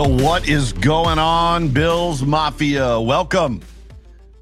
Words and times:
Well, 0.00 0.16
what 0.16 0.48
is 0.48 0.72
going 0.72 1.18
on, 1.18 1.68
Bills 1.68 2.22
Mafia? 2.22 2.98
Welcome. 2.98 3.60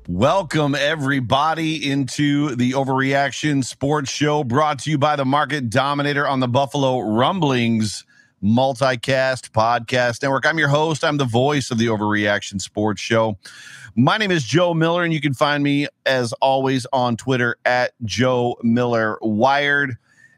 Welcome, 0.06 0.76
everybody, 0.76 1.90
into 1.90 2.54
the 2.54 2.74
Overreaction 2.74 3.64
Sports 3.64 4.08
Show 4.08 4.44
brought 4.44 4.78
to 4.82 4.90
you 4.90 4.98
by 4.98 5.16
the 5.16 5.24
Market 5.24 5.68
Dominator 5.68 6.28
on 6.28 6.38
the 6.38 6.46
Buffalo 6.46 7.00
Rumblings 7.00 8.04
Multicast 8.40 9.50
Podcast 9.50 10.22
Network. 10.22 10.46
I'm 10.46 10.60
your 10.60 10.68
host. 10.68 11.02
I'm 11.02 11.16
the 11.16 11.24
voice 11.24 11.72
of 11.72 11.78
the 11.78 11.86
Overreaction 11.86 12.60
Sports 12.60 13.00
Show. 13.00 13.36
My 13.96 14.16
name 14.16 14.30
is 14.30 14.44
Joe 14.44 14.74
Miller, 14.74 15.02
and 15.02 15.12
you 15.12 15.20
can 15.20 15.34
find 15.34 15.64
me, 15.64 15.88
as 16.06 16.32
always, 16.34 16.86
on 16.92 17.16
Twitter 17.16 17.56
at 17.64 17.94
Joe 18.04 18.56
Miller 18.62 19.18
Wired. 19.22 19.96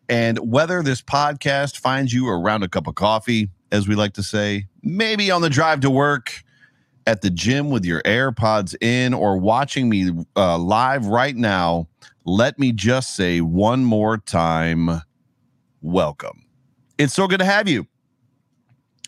And 0.08 0.38
whether 0.38 0.82
this 0.82 1.02
podcast 1.02 1.76
finds 1.76 2.10
you 2.14 2.26
around 2.26 2.62
a 2.62 2.68
cup 2.70 2.86
of 2.86 2.94
coffee, 2.94 3.50
as 3.72 3.88
we 3.88 3.94
like 3.94 4.14
to 4.14 4.22
say, 4.22 4.66
maybe 4.82 5.30
on 5.30 5.42
the 5.42 5.50
drive 5.50 5.80
to 5.80 5.90
work, 5.90 6.42
at 7.06 7.22
the 7.22 7.30
gym 7.30 7.70
with 7.70 7.84
your 7.84 8.02
AirPods 8.02 8.80
in, 8.82 9.14
or 9.14 9.36
watching 9.38 9.88
me 9.88 10.10
uh, 10.36 10.58
live 10.58 11.06
right 11.06 11.34
now, 11.34 11.88
let 12.24 12.58
me 12.58 12.72
just 12.72 13.16
say 13.16 13.40
one 13.40 13.84
more 13.84 14.18
time 14.18 15.02
welcome. 15.80 16.44
It's 16.98 17.14
so 17.14 17.26
good 17.26 17.40
to 17.40 17.46
have 17.46 17.68
you. 17.68 17.86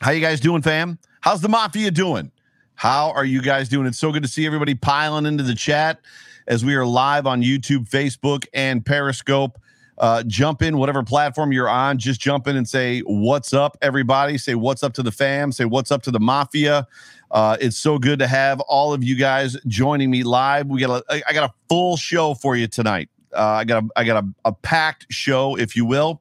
How 0.00 0.10
you 0.10 0.20
guys 0.20 0.40
doing, 0.40 0.62
fam? 0.62 0.98
How's 1.20 1.42
the 1.42 1.48
mafia 1.48 1.90
doing? 1.90 2.32
How 2.74 3.12
are 3.12 3.24
you 3.24 3.42
guys 3.42 3.68
doing? 3.68 3.86
It's 3.86 3.98
so 3.98 4.10
good 4.10 4.22
to 4.22 4.28
see 4.28 4.46
everybody 4.46 4.74
piling 4.74 5.26
into 5.26 5.44
the 5.44 5.54
chat 5.54 6.00
as 6.48 6.64
we 6.64 6.74
are 6.74 6.86
live 6.86 7.26
on 7.26 7.42
YouTube, 7.42 7.88
Facebook, 7.88 8.46
and 8.52 8.84
Periscope. 8.84 9.60
Uh, 9.98 10.22
jump 10.26 10.62
in, 10.62 10.78
whatever 10.78 11.02
platform 11.02 11.52
you're 11.52 11.68
on, 11.68 11.98
just 11.98 12.20
jump 12.20 12.46
in 12.48 12.56
and 12.56 12.68
say, 12.68 13.00
What's 13.00 13.52
up, 13.52 13.76
everybody? 13.82 14.38
Say, 14.38 14.54
What's 14.54 14.82
up 14.82 14.94
to 14.94 15.02
the 15.02 15.12
fam? 15.12 15.52
Say, 15.52 15.64
What's 15.64 15.90
up 15.90 16.02
to 16.04 16.10
the 16.10 16.20
mafia? 16.20 16.86
Uh, 17.30 17.56
it's 17.60 17.78
so 17.78 17.98
good 17.98 18.18
to 18.18 18.26
have 18.26 18.60
all 18.60 18.92
of 18.92 19.02
you 19.02 19.16
guys 19.16 19.56
joining 19.66 20.10
me 20.10 20.22
live. 20.22 20.66
We 20.66 20.80
got 20.80 21.02
a, 21.08 21.22
I 21.28 21.32
got 21.32 21.50
a 21.50 21.54
full 21.68 21.96
show 21.96 22.34
for 22.34 22.56
you 22.56 22.66
tonight. 22.66 23.08
Uh, 23.32 23.42
I 23.42 23.64
got 23.64 23.84
a, 23.84 23.88
I 23.96 24.04
got 24.04 24.24
a, 24.24 24.28
a 24.44 24.52
packed 24.52 25.06
show, 25.10 25.56
if 25.56 25.74
you 25.74 25.86
will. 25.86 26.20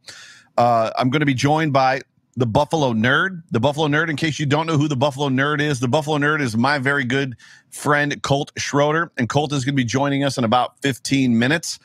Uh, 0.57 0.91
I'm 0.97 1.09
going 1.09 1.19
to 1.21 1.25
be 1.25 1.33
joined 1.33 1.73
by 1.73 2.01
the 2.37 2.45
Buffalo 2.45 2.93
Nerd. 2.93 3.43
The 3.51 3.59
Buffalo 3.59 3.87
Nerd, 3.87 4.09
in 4.09 4.15
case 4.15 4.39
you 4.39 4.45
don't 4.45 4.67
know 4.67 4.77
who 4.77 4.87
the 4.87 4.95
Buffalo 4.95 5.29
Nerd 5.29 5.61
is, 5.61 5.79
the 5.79 5.87
Buffalo 5.87 6.17
Nerd 6.17 6.41
is 6.41 6.55
my 6.55 6.79
very 6.79 7.03
good 7.03 7.35
friend, 7.71 8.21
Colt 8.21 8.51
Schroeder. 8.57 9.11
And 9.17 9.27
Colt 9.27 9.51
is 9.53 9.65
going 9.65 9.75
to 9.75 9.77
be 9.77 9.85
joining 9.85 10.23
us 10.23 10.37
in 10.37 10.43
about 10.43 10.79
15 10.81 11.37
minutes. 11.37 11.79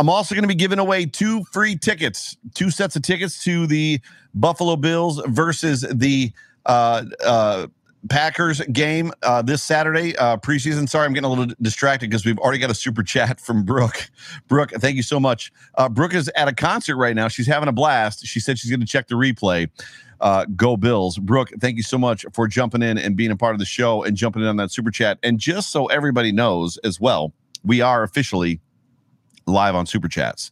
I'm 0.00 0.08
also 0.08 0.34
going 0.34 0.44
to 0.44 0.48
be 0.48 0.54
giving 0.54 0.78
away 0.78 1.04
two 1.04 1.44
free 1.52 1.76
tickets, 1.76 2.34
two 2.54 2.70
sets 2.70 2.96
of 2.96 3.02
tickets 3.02 3.44
to 3.44 3.66
the 3.66 4.00
Buffalo 4.32 4.76
Bills 4.76 5.20
versus 5.26 5.82
the 5.92 6.32
uh, 6.64 7.04
uh, 7.22 7.66
Packers 8.08 8.62
game 8.72 9.12
uh, 9.22 9.42
this 9.42 9.62
Saturday, 9.62 10.16
uh, 10.16 10.38
preseason. 10.38 10.88
Sorry, 10.88 11.04
I'm 11.04 11.12
getting 11.12 11.26
a 11.26 11.28
little 11.28 11.54
distracted 11.60 12.08
because 12.08 12.24
we've 12.24 12.38
already 12.38 12.58
got 12.58 12.70
a 12.70 12.74
super 12.74 13.02
chat 13.02 13.38
from 13.40 13.62
Brooke. 13.62 14.10
Brooke, 14.48 14.70
thank 14.70 14.96
you 14.96 15.02
so 15.02 15.20
much. 15.20 15.52
Uh, 15.74 15.86
Brooke 15.86 16.14
is 16.14 16.30
at 16.34 16.48
a 16.48 16.54
concert 16.54 16.96
right 16.96 17.14
now. 17.14 17.28
She's 17.28 17.46
having 17.46 17.68
a 17.68 17.72
blast. 17.72 18.24
She 18.24 18.40
said 18.40 18.58
she's 18.58 18.70
going 18.70 18.80
to 18.80 18.86
check 18.86 19.06
the 19.08 19.16
replay. 19.16 19.68
Uh, 20.22 20.46
go 20.56 20.78
Bills. 20.78 21.18
Brooke, 21.18 21.50
thank 21.60 21.76
you 21.76 21.82
so 21.82 21.98
much 21.98 22.24
for 22.32 22.48
jumping 22.48 22.80
in 22.80 22.96
and 22.96 23.16
being 23.16 23.32
a 23.32 23.36
part 23.36 23.54
of 23.54 23.58
the 23.58 23.66
show 23.66 24.02
and 24.02 24.16
jumping 24.16 24.40
in 24.40 24.48
on 24.48 24.56
that 24.56 24.70
super 24.70 24.90
chat. 24.90 25.18
And 25.22 25.38
just 25.38 25.70
so 25.70 25.88
everybody 25.88 26.32
knows 26.32 26.78
as 26.78 26.98
well, 26.98 27.34
we 27.62 27.82
are 27.82 28.02
officially 28.02 28.62
live 29.50 29.74
on 29.74 29.86
super 29.86 30.08
chats. 30.08 30.50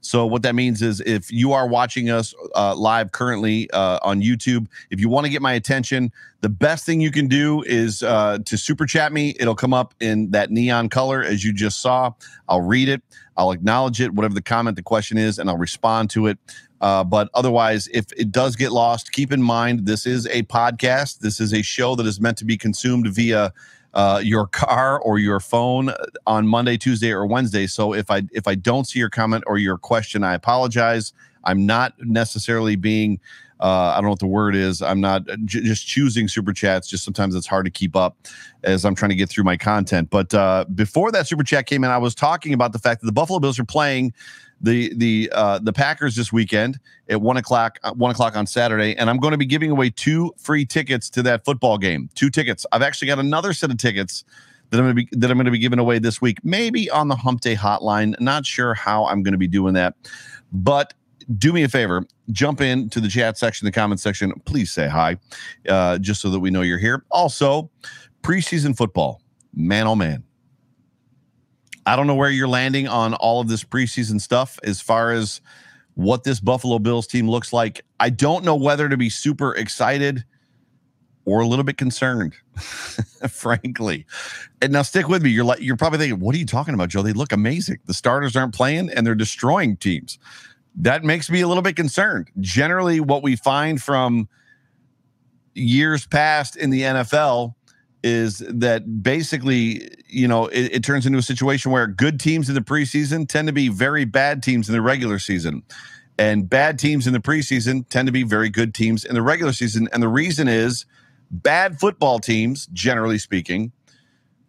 So 0.00 0.26
what 0.26 0.42
that 0.42 0.54
means 0.54 0.80
is 0.80 1.00
if 1.00 1.32
you 1.32 1.52
are 1.52 1.66
watching 1.66 2.08
us 2.08 2.34
uh, 2.54 2.74
live 2.74 3.12
currently 3.12 3.68
uh, 3.72 3.98
on 4.02 4.22
YouTube, 4.22 4.66
if 4.90 5.00
you 5.00 5.08
want 5.08 5.26
to 5.26 5.30
get 5.30 5.42
my 5.42 5.54
attention, 5.54 6.12
the 6.40 6.48
best 6.48 6.86
thing 6.86 7.00
you 7.00 7.10
can 7.10 7.26
do 7.26 7.62
is 7.64 8.02
uh, 8.02 8.38
to 8.44 8.56
super 8.56 8.86
chat 8.86 9.12
me. 9.12 9.34
It'll 9.40 9.56
come 9.56 9.74
up 9.74 9.94
in 10.00 10.30
that 10.30 10.50
neon 10.50 10.88
color 10.88 11.22
as 11.22 11.44
you 11.44 11.52
just 11.52 11.82
saw. 11.82 12.12
I'll 12.48 12.60
read 12.60 12.88
it. 12.88 13.02
I'll 13.36 13.50
acknowledge 13.50 14.00
it, 14.00 14.14
whatever 14.14 14.34
the 14.34 14.42
comment, 14.42 14.76
the 14.76 14.82
question 14.82 15.18
is, 15.18 15.38
and 15.38 15.50
I'll 15.50 15.58
respond 15.58 16.10
to 16.10 16.26
it. 16.26 16.38
Uh, 16.80 17.02
but 17.02 17.28
otherwise, 17.34 17.88
if 17.88 18.12
it 18.12 18.30
does 18.30 18.54
get 18.54 18.70
lost, 18.70 19.12
keep 19.12 19.32
in 19.32 19.42
mind 19.42 19.86
this 19.86 20.06
is 20.06 20.26
a 20.26 20.42
podcast. 20.44 21.18
This 21.20 21.40
is 21.40 21.52
a 21.52 21.62
show 21.62 21.96
that 21.96 22.06
is 22.06 22.20
meant 22.20 22.38
to 22.38 22.44
be 22.44 22.56
consumed 22.56 23.08
via 23.08 23.52
uh, 23.98 24.20
your 24.22 24.46
car 24.46 25.00
or 25.00 25.18
your 25.18 25.40
phone 25.40 25.92
on 26.24 26.46
Monday, 26.46 26.76
Tuesday, 26.76 27.10
or 27.10 27.26
Wednesday. 27.26 27.66
So 27.66 27.92
if 27.92 28.12
I 28.12 28.22
if 28.30 28.46
I 28.46 28.54
don't 28.54 28.84
see 28.86 29.00
your 29.00 29.10
comment 29.10 29.42
or 29.48 29.58
your 29.58 29.76
question, 29.76 30.22
I 30.22 30.34
apologize. 30.34 31.12
I'm 31.42 31.66
not 31.66 31.94
necessarily 31.98 32.76
being 32.76 33.18
uh, 33.58 33.92
I 33.92 33.96
don't 33.96 34.04
know 34.04 34.10
what 34.10 34.20
the 34.20 34.28
word 34.28 34.54
is. 34.54 34.82
I'm 34.82 35.00
not 35.00 35.26
j- 35.44 35.62
just 35.62 35.84
choosing 35.84 36.28
super 36.28 36.52
chats. 36.52 36.86
Just 36.86 37.02
sometimes 37.02 37.34
it's 37.34 37.48
hard 37.48 37.64
to 37.64 37.72
keep 37.72 37.96
up 37.96 38.16
as 38.62 38.84
I'm 38.84 38.94
trying 38.94 39.08
to 39.08 39.16
get 39.16 39.28
through 39.28 39.42
my 39.42 39.56
content. 39.56 40.10
But 40.10 40.32
uh, 40.32 40.66
before 40.76 41.10
that 41.10 41.26
super 41.26 41.42
chat 41.42 41.66
came 41.66 41.82
in, 41.82 41.90
I 41.90 41.98
was 41.98 42.14
talking 42.14 42.54
about 42.54 42.72
the 42.72 42.78
fact 42.78 43.00
that 43.00 43.06
the 43.06 43.12
Buffalo 43.12 43.40
Bills 43.40 43.58
are 43.58 43.64
playing 43.64 44.12
the 44.60 44.92
the 44.94 45.30
uh, 45.32 45.58
the 45.58 45.72
Packers 45.72 46.16
this 46.16 46.32
weekend 46.32 46.78
at 47.08 47.20
one 47.20 47.36
o'clock 47.36 47.78
uh, 47.82 47.92
one 47.92 48.10
o'clock 48.10 48.36
on 48.36 48.46
Saturday, 48.46 48.96
and 48.96 49.08
I'm 49.08 49.18
going 49.18 49.32
to 49.32 49.38
be 49.38 49.46
giving 49.46 49.70
away 49.70 49.90
two 49.90 50.32
free 50.38 50.64
tickets 50.64 51.08
to 51.10 51.22
that 51.22 51.44
football 51.44 51.78
game. 51.78 52.10
Two 52.14 52.30
tickets. 52.30 52.66
I've 52.72 52.82
actually 52.82 53.08
got 53.08 53.18
another 53.18 53.52
set 53.52 53.70
of 53.70 53.78
tickets 53.78 54.24
that 54.70 54.78
I'm 54.78 54.84
going 54.84 54.96
to 54.96 55.02
be 55.04 55.08
that 55.18 55.30
I'm 55.30 55.36
going 55.36 55.46
to 55.46 55.52
be 55.52 55.58
giving 55.58 55.78
away 55.78 55.98
this 55.98 56.20
week. 56.20 56.38
Maybe 56.44 56.90
on 56.90 57.08
the 57.08 57.16
Hump 57.16 57.40
Day 57.40 57.54
Hotline. 57.54 58.18
Not 58.20 58.46
sure 58.46 58.74
how 58.74 59.06
I'm 59.06 59.22
going 59.22 59.32
to 59.32 59.38
be 59.38 59.48
doing 59.48 59.74
that, 59.74 59.94
but 60.52 60.94
do 61.36 61.52
me 61.52 61.62
a 61.62 61.68
favor 61.68 62.06
jump 62.32 62.60
in 62.60 62.88
to 62.88 63.00
the 63.00 63.08
chat 63.08 63.36
section 63.36 63.66
the 63.66 63.72
comment 63.72 64.00
section 64.00 64.32
please 64.46 64.72
say 64.72 64.88
hi 64.88 65.14
uh, 65.68 65.98
just 65.98 66.22
so 66.22 66.30
that 66.30 66.40
we 66.40 66.50
know 66.50 66.62
you're 66.62 66.78
here 66.78 67.04
also 67.10 67.70
preseason 68.22 68.74
football 68.74 69.20
man 69.54 69.86
oh 69.86 69.94
man 69.94 70.24
I 71.88 71.96
don't 71.96 72.06
know 72.06 72.14
where 72.14 72.28
you're 72.28 72.48
landing 72.48 72.86
on 72.86 73.14
all 73.14 73.40
of 73.40 73.48
this 73.48 73.64
preseason 73.64 74.20
stuff 74.20 74.58
as 74.62 74.80
far 74.80 75.10
as 75.10 75.40
what 75.94 76.22
this 76.22 76.38
Buffalo 76.38 76.78
Bills 76.78 77.06
team 77.06 77.30
looks 77.30 77.50
like. 77.50 77.82
I 77.98 78.10
don't 78.10 78.44
know 78.44 78.54
whether 78.54 78.90
to 78.90 78.96
be 78.98 79.08
super 79.08 79.54
excited 79.54 80.24
or 81.24 81.40
a 81.40 81.46
little 81.46 81.64
bit 81.64 81.78
concerned, 81.78 82.34
frankly. 83.30 84.04
And 84.60 84.72
now 84.72 84.82
stick 84.82 85.08
with 85.08 85.22
me. 85.22 85.30
You're 85.30 85.44
like 85.44 85.60
you're 85.60 85.76
probably 85.76 85.98
thinking, 85.98 86.20
what 86.20 86.34
are 86.34 86.38
you 86.38 86.46
talking 86.46 86.74
about, 86.74 86.90
Joe? 86.90 87.00
They 87.00 87.14
look 87.14 87.32
amazing. 87.32 87.78
The 87.86 87.94
starters 87.94 88.36
aren't 88.36 88.54
playing 88.54 88.90
and 88.90 89.06
they're 89.06 89.14
destroying 89.14 89.76
teams. 89.78 90.18
That 90.76 91.04
makes 91.04 91.30
me 91.30 91.40
a 91.40 91.48
little 91.48 91.62
bit 91.62 91.74
concerned. 91.74 92.30
Generally, 92.38 93.00
what 93.00 93.22
we 93.22 93.34
find 93.34 93.82
from 93.82 94.28
years 95.54 96.06
past 96.06 96.54
in 96.54 96.68
the 96.68 96.82
NFL 96.82 97.54
is 98.02 98.38
that 98.38 99.02
basically, 99.02 99.88
you 100.06 100.28
know, 100.28 100.46
it, 100.46 100.72
it, 100.72 100.84
turns 100.84 101.04
into 101.04 101.18
a 101.18 101.22
situation 101.22 101.72
where 101.72 101.86
good 101.86 102.20
teams 102.20 102.48
in 102.48 102.54
the 102.54 102.60
preseason 102.60 103.28
tend 103.28 103.48
to 103.48 103.52
be 103.52 103.68
very 103.68 104.04
bad 104.04 104.42
teams 104.42 104.68
in 104.68 104.72
the 104.72 104.80
regular 104.80 105.18
season. 105.18 105.62
And 106.18 106.48
bad 106.48 106.78
teams 106.78 107.06
in 107.06 107.12
the 107.12 107.20
preseason 107.20 107.88
tend 107.88 108.06
to 108.06 108.12
be 108.12 108.22
very 108.22 108.50
good 108.50 108.74
teams 108.74 109.04
in 109.04 109.14
the 109.14 109.22
regular 109.22 109.52
season. 109.52 109.88
And 109.92 110.02
the 110.02 110.08
reason 110.08 110.48
is 110.48 110.84
bad 111.30 111.78
football 111.78 112.18
teams, 112.18 112.66
generally 112.72 113.18
speaking, 113.18 113.72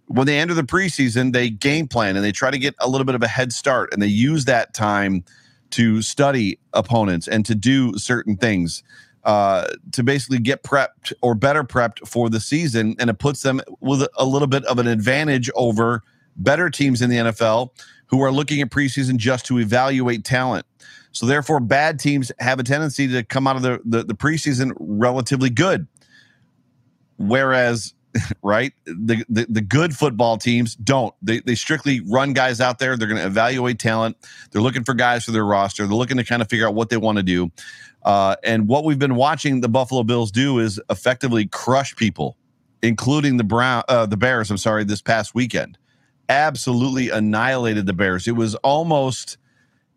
when 0.06 0.26
they 0.26 0.40
enter 0.40 0.56
the 0.56 0.64
preseason, 0.64 1.34
they 1.34 1.50
game 1.50 1.88
plan 1.88 2.16
and 2.16 2.26
they 2.26 2.32
try 2.32 2.50
to 2.50 2.58
get 2.58 2.74
a 2.80 2.90
little 2.90 3.06
bit 3.06 3.16
of 3.16 3.22
a 3.22 3.28
head 3.28 3.54
start 3.54 3.94
and 3.94 4.02
they 4.02 4.08
use 4.08 4.46
that 4.46 4.74
time 4.74 5.24
to 5.72 6.02
study 6.02 6.58
opponents 6.74 7.28
and 7.28 7.46
to 7.46 7.54
do 7.54 7.96
certain 7.98 8.36
things 8.36 8.84
uh, 9.24 9.68
to 9.92 10.04
basically 10.04 10.40
get 10.40 10.64
prepped 10.64 11.14
or 11.22 11.36
better 11.36 11.64
prepped 11.64 12.08
for 12.08 12.30
the 12.30 12.40
season. 12.40 12.96
And 13.00 13.10
it 13.10 13.20
puts 13.20 13.42
them 13.42 13.62
with 13.80 14.08
a 14.18 14.26
little 14.26 14.48
bit 14.48 14.66
of 14.66 14.80
an 14.80 14.88
advantage 14.88 15.50
over 15.56 16.04
better 16.36 16.70
teams 16.70 17.02
in 17.02 17.10
the 17.10 17.18
NFL 17.18 17.72
who 18.08 18.22
are 18.22 18.32
looking 18.32 18.62
at 18.62 18.70
preseason 18.70 19.18
just 19.18 19.46
to 19.48 19.60
evaluate 19.60 20.24
talent. 20.24 20.66
So 21.12 21.26
therefore, 21.26 21.60
bad 21.60 22.00
teams 22.00 22.32
have 22.40 22.60
a 22.60 22.64
tendency 22.64 23.08
to 23.08 23.24
come 23.24 23.48
out 23.48 23.56
of 23.56 23.62
the, 23.62 23.82
the, 23.84 24.04
the 24.04 24.14
preseason 24.14 24.74
relatively 24.80 25.50
good. 25.50 25.88
Whereas 27.18 27.94
right? 28.44 28.74
The, 28.86 29.24
the, 29.30 29.46
the 29.50 29.62
good 29.62 29.96
football 29.96 30.38
teams 30.38 30.76
don't. 30.76 31.14
They 31.22 31.40
they 31.42 31.56
strictly 31.56 32.02
run 32.02 32.34
guys 32.34 32.62
out 32.62 32.80
there. 32.80 32.98
They're 32.98 33.08
going 33.08 33.22
to 33.22 33.28
evaluate 33.28 33.80
talent. 33.80 34.18
They're 34.52 34.62
looking 34.62 34.84
for 34.84 34.94
guys 34.94 35.26
for 35.26 35.32
their 35.32 35.46
roster. 35.46 35.86
They're 35.86 35.96
looking 35.96 36.18
to 36.18 36.24
kind 36.24 36.42
of 36.42 36.50
figure 36.50 36.68
out 36.68 36.76
what 36.76 36.90
they 36.90 36.98
want 36.98 37.18
to 37.18 37.24
do. 37.24 37.52
Uh, 38.04 38.36
and 38.44 38.68
what 38.68 38.86
we've 38.86 39.00
been 39.00 39.16
watching 39.16 39.62
the 39.62 39.70
Buffalo 39.70 40.04
Bills 40.04 40.32
do 40.32 40.60
is 40.60 40.80
effectively 40.90 41.46
crush 41.48 41.96
people, 41.96 42.38
including 42.82 43.38
the 43.38 43.44
Brown 43.44 43.84
uh, 43.90 44.06
the 44.06 44.18
Bears. 44.18 44.50
I'm 44.50 44.58
sorry, 44.58 44.84
this 44.84 45.02
past 45.02 45.36
weekend, 45.36 45.78
absolutely 46.30 47.10
annihilated 47.10 47.86
the 47.86 47.94
Bears. 47.94 48.28
It 48.28 48.36
was 48.36 48.56
almost 48.56 49.38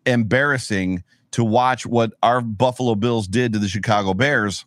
embarrassing 0.05 1.03
to 1.31 1.43
watch 1.43 1.85
what 1.85 2.13
our 2.21 2.41
Buffalo 2.41 2.95
Bills 2.95 3.27
did 3.27 3.53
to 3.53 3.59
the 3.59 3.67
Chicago 3.67 4.13
Bears. 4.13 4.65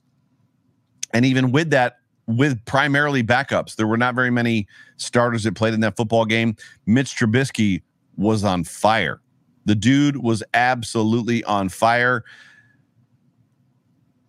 And 1.13 1.25
even 1.25 1.53
with 1.53 1.71
that, 1.71 1.99
with 2.27 2.65
primarily 2.65 3.23
backups. 3.23 3.77
There 3.77 3.87
were 3.87 3.97
not 3.97 4.15
very 4.15 4.31
many 4.31 4.67
starters 4.97 5.45
that 5.45 5.55
played 5.55 5.75
in 5.75 5.81
that 5.81 5.97
football 5.97 6.25
game. 6.25 6.57
Mitch 6.85 7.17
Trubisky 7.17 7.83
was 8.17 8.45
on 8.45 8.65
fire. 8.65 9.21
The 9.65 9.75
dude 9.75 10.17
was 10.17 10.43
absolutely 10.55 11.45
on 11.45 11.69
fire. 11.69 12.25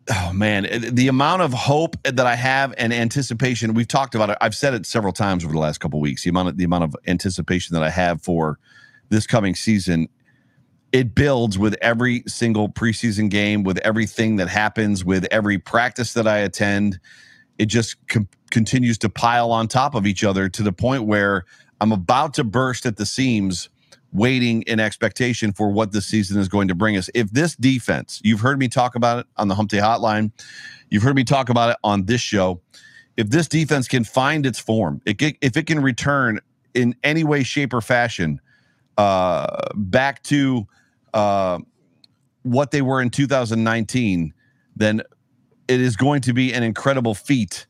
Oh 0.09 0.31
man, 0.33 0.67
the 0.93 1.07
amount 1.09 1.41
of 1.41 1.53
hope 1.53 1.97
that 2.03 2.25
I 2.25 2.35
have 2.35 2.73
and 2.77 2.93
anticipation. 2.93 3.73
We've 3.73 3.87
talked 3.87 4.15
about 4.15 4.29
it. 4.29 4.37
I've 4.39 4.55
said 4.55 4.73
it 4.73 4.85
several 4.85 5.13
times 5.13 5.43
over 5.43 5.53
the 5.53 5.59
last 5.59 5.79
couple 5.79 5.99
weeks. 5.99 6.23
The 6.23 6.29
amount 6.29 6.49
of 6.49 6.57
the 6.57 6.63
amount 6.63 6.85
of 6.85 6.95
anticipation 7.07 7.73
that 7.73 7.83
I 7.83 7.89
have 7.89 8.21
for 8.21 8.59
this 9.09 9.27
coming 9.27 9.55
season 9.55 10.07
it 10.93 11.13
builds 11.13 11.57
with 11.59 11.75
every 11.81 12.23
single 12.27 12.69
preseason 12.69 13.29
game, 13.29 13.63
with 13.63 13.77
everything 13.79 14.37
that 14.37 14.47
happens, 14.47 15.03
with 15.03 15.27
every 15.31 15.59
practice 15.59 16.13
that 16.13 16.27
I 16.27 16.37
attend 16.37 16.99
it 17.57 17.65
just 17.67 17.95
com- 18.07 18.29
continues 18.51 18.97
to 18.99 19.09
pile 19.09 19.51
on 19.51 19.67
top 19.67 19.95
of 19.95 20.05
each 20.05 20.23
other 20.23 20.49
to 20.49 20.63
the 20.63 20.71
point 20.71 21.03
where 21.03 21.45
I'm 21.81 21.91
about 21.91 22.33
to 22.35 22.43
burst 22.43 22.85
at 22.85 22.97
the 22.97 23.05
seams, 23.05 23.69
waiting 24.11 24.61
in 24.63 24.79
expectation 24.79 25.51
for 25.51 25.69
what 25.69 25.91
this 25.91 26.05
season 26.05 26.39
is 26.39 26.47
going 26.47 26.67
to 26.67 26.75
bring 26.75 26.97
us. 26.97 27.09
If 27.13 27.31
this 27.31 27.55
defense, 27.55 28.21
you've 28.23 28.39
heard 28.39 28.59
me 28.59 28.67
talk 28.67 28.95
about 28.95 29.19
it 29.19 29.27
on 29.37 29.47
the 29.47 29.55
Hump 29.55 29.69
Day 29.69 29.77
Hotline, 29.77 30.31
you've 30.89 31.03
heard 31.03 31.15
me 31.15 31.23
talk 31.23 31.49
about 31.49 31.71
it 31.71 31.77
on 31.83 32.05
this 32.05 32.21
show. 32.21 32.61
If 33.17 33.29
this 33.29 33.47
defense 33.47 33.87
can 33.87 34.03
find 34.03 34.45
its 34.45 34.59
form, 34.59 35.01
it 35.05 35.17
can, 35.17 35.33
if 35.41 35.57
it 35.57 35.67
can 35.67 35.81
return 35.81 36.39
in 36.73 36.95
any 37.03 37.23
way, 37.23 37.43
shape, 37.43 37.73
or 37.73 37.81
fashion 37.81 38.39
uh, 38.97 39.69
back 39.75 40.23
to 40.23 40.67
uh, 41.13 41.59
what 42.43 42.71
they 42.71 42.81
were 42.81 43.01
in 43.01 43.09
2019, 43.09 44.33
then 44.75 45.01
it 45.67 45.81
is 45.81 45.95
going 45.95 46.21
to 46.21 46.33
be 46.33 46.53
an 46.53 46.63
incredible 46.63 47.13
feat 47.13 47.65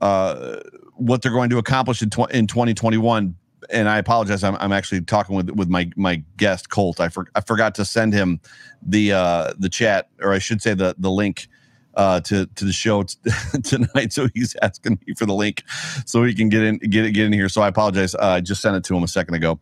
uh, 0.00 0.60
what 0.96 1.22
they're 1.22 1.32
going 1.32 1.50
to 1.50 1.58
accomplish 1.58 2.02
in, 2.02 2.10
tw- 2.10 2.30
in 2.30 2.46
2021 2.46 3.34
and 3.70 3.88
I 3.88 3.98
apologize. 3.98 4.44
I'm, 4.44 4.56
I'm 4.56 4.72
actually 4.72 5.00
talking 5.02 5.36
with 5.36 5.50
with 5.50 5.68
my 5.68 5.90
my 5.96 6.22
guest 6.36 6.70
Colt. 6.70 7.00
I 7.00 7.08
for, 7.08 7.26
I 7.34 7.40
forgot 7.40 7.74
to 7.76 7.84
send 7.84 8.12
him 8.12 8.40
the 8.82 9.12
uh, 9.12 9.52
the 9.58 9.68
chat, 9.68 10.08
or 10.20 10.32
I 10.32 10.38
should 10.38 10.62
say 10.62 10.74
the 10.74 10.94
the 10.98 11.10
link 11.10 11.48
uh, 11.94 12.20
to 12.20 12.46
to 12.46 12.64
the 12.64 12.72
show 12.72 13.02
t- 13.02 13.18
tonight. 13.62 14.12
So 14.12 14.28
he's 14.34 14.56
asking 14.62 14.98
me 15.06 15.14
for 15.14 15.26
the 15.26 15.34
link 15.34 15.62
so 16.06 16.24
he 16.24 16.34
can 16.34 16.48
get 16.48 16.62
in 16.62 16.78
get 16.78 17.10
get 17.12 17.26
in 17.26 17.32
here. 17.32 17.48
So 17.48 17.62
I 17.62 17.68
apologize. 17.68 18.14
Uh, 18.14 18.36
I 18.36 18.40
just 18.40 18.62
sent 18.62 18.76
it 18.76 18.84
to 18.84 18.96
him 18.96 19.02
a 19.02 19.08
second 19.08 19.34
ago. 19.34 19.58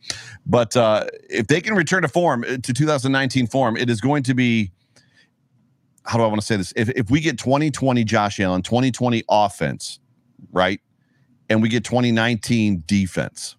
But 0.46 0.76
uh, 0.76 1.06
if 1.28 1.46
they 1.46 1.60
can 1.60 1.74
return 1.74 2.02
to 2.02 2.08
form 2.08 2.44
uh, 2.44 2.58
to 2.58 2.72
2019 2.72 3.46
form, 3.46 3.76
it 3.76 3.90
is 3.90 4.00
going 4.00 4.22
to 4.24 4.34
be 4.34 4.72
how 6.04 6.18
do 6.18 6.24
I 6.24 6.26
want 6.26 6.40
to 6.40 6.46
say 6.46 6.56
this? 6.56 6.72
If, 6.76 6.88
if 6.90 7.10
we 7.10 7.20
get 7.20 7.38
2020 7.38 8.04
Josh 8.04 8.40
Allen, 8.40 8.62
2020 8.62 9.22
offense, 9.28 10.00
right? 10.50 10.80
And 11.48 11.62
we 11.62 11.68
get 11.68 11.84
2019 11.84 12.84
defense, 12.86 13.56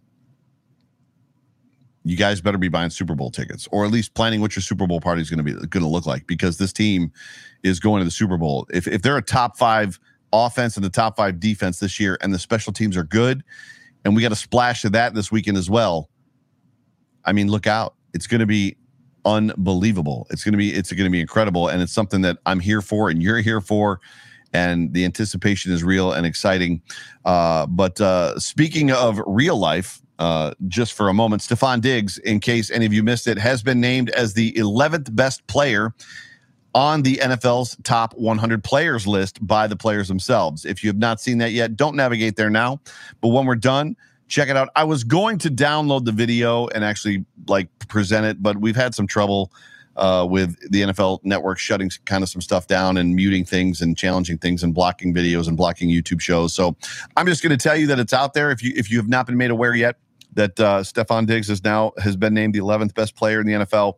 you 2.03 2.17
guys 2.17 2.41
better 2.41 2.57
be 2.57 2.67
buying 2.67 2.89
Super 2.89 3.15
Bowl 3.15 3.31
tickets 3.31 3.67
or 3.71 3.85
at 3.85 3.91
least 3.91 4.13
planning 4.13 4.41
what 4.41 4.55
your 4.55 4.63
Super 4.63 4.85
Bowl 4.85 4.99
party 4.99 5.21
is 5.21 5.29
going 5.29 5.37
to 5.37 5.43
be 5.43 5.53
going 5.67 5.83
to 5.83 5.89
look 5.89 6.05
like 6.05 6.27
because 6.27 6.57
this 6.57 6.73
team 6.73 7.11
is 7.63 7.79
going 7.79 7.99
to 7.99 8.05
the 8.05 8.11
Super 8.11 8.37
Bowl. 8.37 8.67
If, 8.73 8.87
if 8.87 9.01
they're 9.01 9.17
a 9.17 9.21
top 9.21 9.57
five 9.57 9.99
offense 10.33 10.75
and 10.75 10.83
the 10.83 10.89
top 10.89 11.15
five 11.15 11.39
defense 11.39 11.79
this 11.79 11.99
year 11.99 12.17
and 12.21 12.33
the 12.33 12.39
special 12.39 12.73
teams 12.73 12.97
are 12.97 13.03
good, 13.03 13.43
and 14.03 14.15
we 14.15 14.21
got 14.21 14.31
a 14.31 14.37
splash 14.37 14.83
of 14.83 14.91
that 14.91 15.13
this 15.13 15.31
weekend 15.31 15.57
as 15.57 15.69
well, 15.69 16.09
I 17.25 17.31
mean, 17.31 17.49
look 17.49 17.67
out. 17.67 17.95
It's 18.13 18.27
going 18.27 18.41
to 18.41 18.45
be 18.45 18.75
unbelievable. 19.25 20.27
It's 20.29 20.43
going 20.43 20.51
to 20.53 20.57
be 20.57 20.73
it's 20.73 20.91
going 20.91 21.05
to 21.05 21.09
be 21.09 21.21
incredible, 21.21 21.69
and 21.69 21.81
it's 21.81 21.93
something 21.93 22.21
that 22.21 22.37
I'm 22.45 22.59
here 22.59 22.81
for, 22.81 23.09
and 23.09 23.23
you're 23.23 23.39
here 23.39 23.61
for, 23.61 24.01
and 24.51 24.93
the 24.93 25.05
anticipation 25.05 25.71
is 25.71 25.83
real 25.83 26.11
and 26.11 26.25
exciting. 26.25 26.81
Uh, 27.23 27.65
but 27.67 27.99
uh, 28.01 28.37
speaking 28.39 28.91
of 28.91 29.21
real 29.25 29.57
life, 29.57 30.02
uh, 30.23 30.53
just 30.69 30.93
for 30.93 31.09
a 31.09 31.13
moment, 31.13 31.41
Stefon 31.41 31.81
Diggs, 31.81 32.17
in 32.19 32.39
case 32.39 32.71
any 32.71 32.85
of 32.85 32.93
you 32.93 33.03
missed 33.03 33.27
it, 33.27 33.37
has 33.37 33.61
been 33.61 33.81
named 33.81 34.09
as 34.11 34.35
the 34.35 34.53
11th 34.53 35.13
best 35.13 35.45
player 35.47 35.93
on 36.73 37.01
the 37.01 37.17
NFL's 37.17 37.75
top 37.83 38.13
100 38.13 38.63
players 38.63 39.05
list 39.05 39.45
by 39.45 39.67
the 39.67 39.75
players 39.75 40.07
themselves. 40.07 40.63
If 40.63 40.81
you 40.81 40.87
have 40.87 40.97
not 40.97 41.19
seen 41.19 41.39
that 41.39 41.51
yet, 41.51 41.75
don't 41.75 41.97
navigate 41.97 42.37
there 42.37 42.49
now. 42.49 42.79
But 43.19 43.29
when 43.29 43.45
we're 43.45 43.55
done, 43.55 43.97
check 44.29 44.47
it 44.47 44.55
out. 44.55 44.69
I 44.77 44.85
was 44.85 45.03
going 45.03 45.39
to 45.39 45.49
download 45.49 46.05
the 46.05 46.13
video 46.13 46.67
and 46.67 46.85
actually 46.85 47.25
like 47.49 47.67
present 47.89 48.25
it, 48.25 48.41
but 48.41 48.55
we've 48.55 48.77
had 48.77 48.95
some 48.95 49.07
trouble 49.07 49.51
uh, 49.97 50.25
with 50.27 50.57
the 50.71 50.83
NFL 50.83 51.19
network 51.25 51.59
shutting 51.59 51.91
kind 52.05 52.23
of 52.23 52.29
some 52.29 52.41
stuff 52.41 52.67
down 52.67 52.95
and 52.95 53.13
muting 53.13 53.43
things 53.43 53.81
and 53.81 53.97
challenging 53.97 54.37
things 54.37 54.63
and 54.63 54.73
blocking 54.73 55.13
videos 55.13 55.49
and 55.49 55.57
blocking 55.57 55.89
YouTube 55.89 56.21
shows. 56.21 56.53
So 56.53 56.77
I'm 57.17 57.27
just 57.27 57.43
going 57.43 57.55
to 57.55 57.61
tell 57.61 57.75
you 57.75 57.87
that 57.87 57.99
it's 57.99 58.13
out 58.13 58.33
there. 58.33 58.51
If 58.51 58.63
you 58.63 58.71
if 58.73 58.89
you 58.89 58.97
have 58.97 59.09
not 59.09 59.25
been 59.25 59.35
made 59.35 59.51
aware 59.51 59.75
yet 59.75 59.97
that 60.35 60.59
uh, 60.59 60.81
Stefon 60.81 61.25
Diggs 61.25 61.49
is 61.49 61.63
now 61.63 61.93
has 61.97 62.15
been 62.15 62.33
named 62.33 62.53
the 62.53 62.59
11th 62.59 62.93
best 62.93 63.15
player 63.15 63.39
in 63.41 63.47
the 63.47 63.53
NFL. 63.53 63.95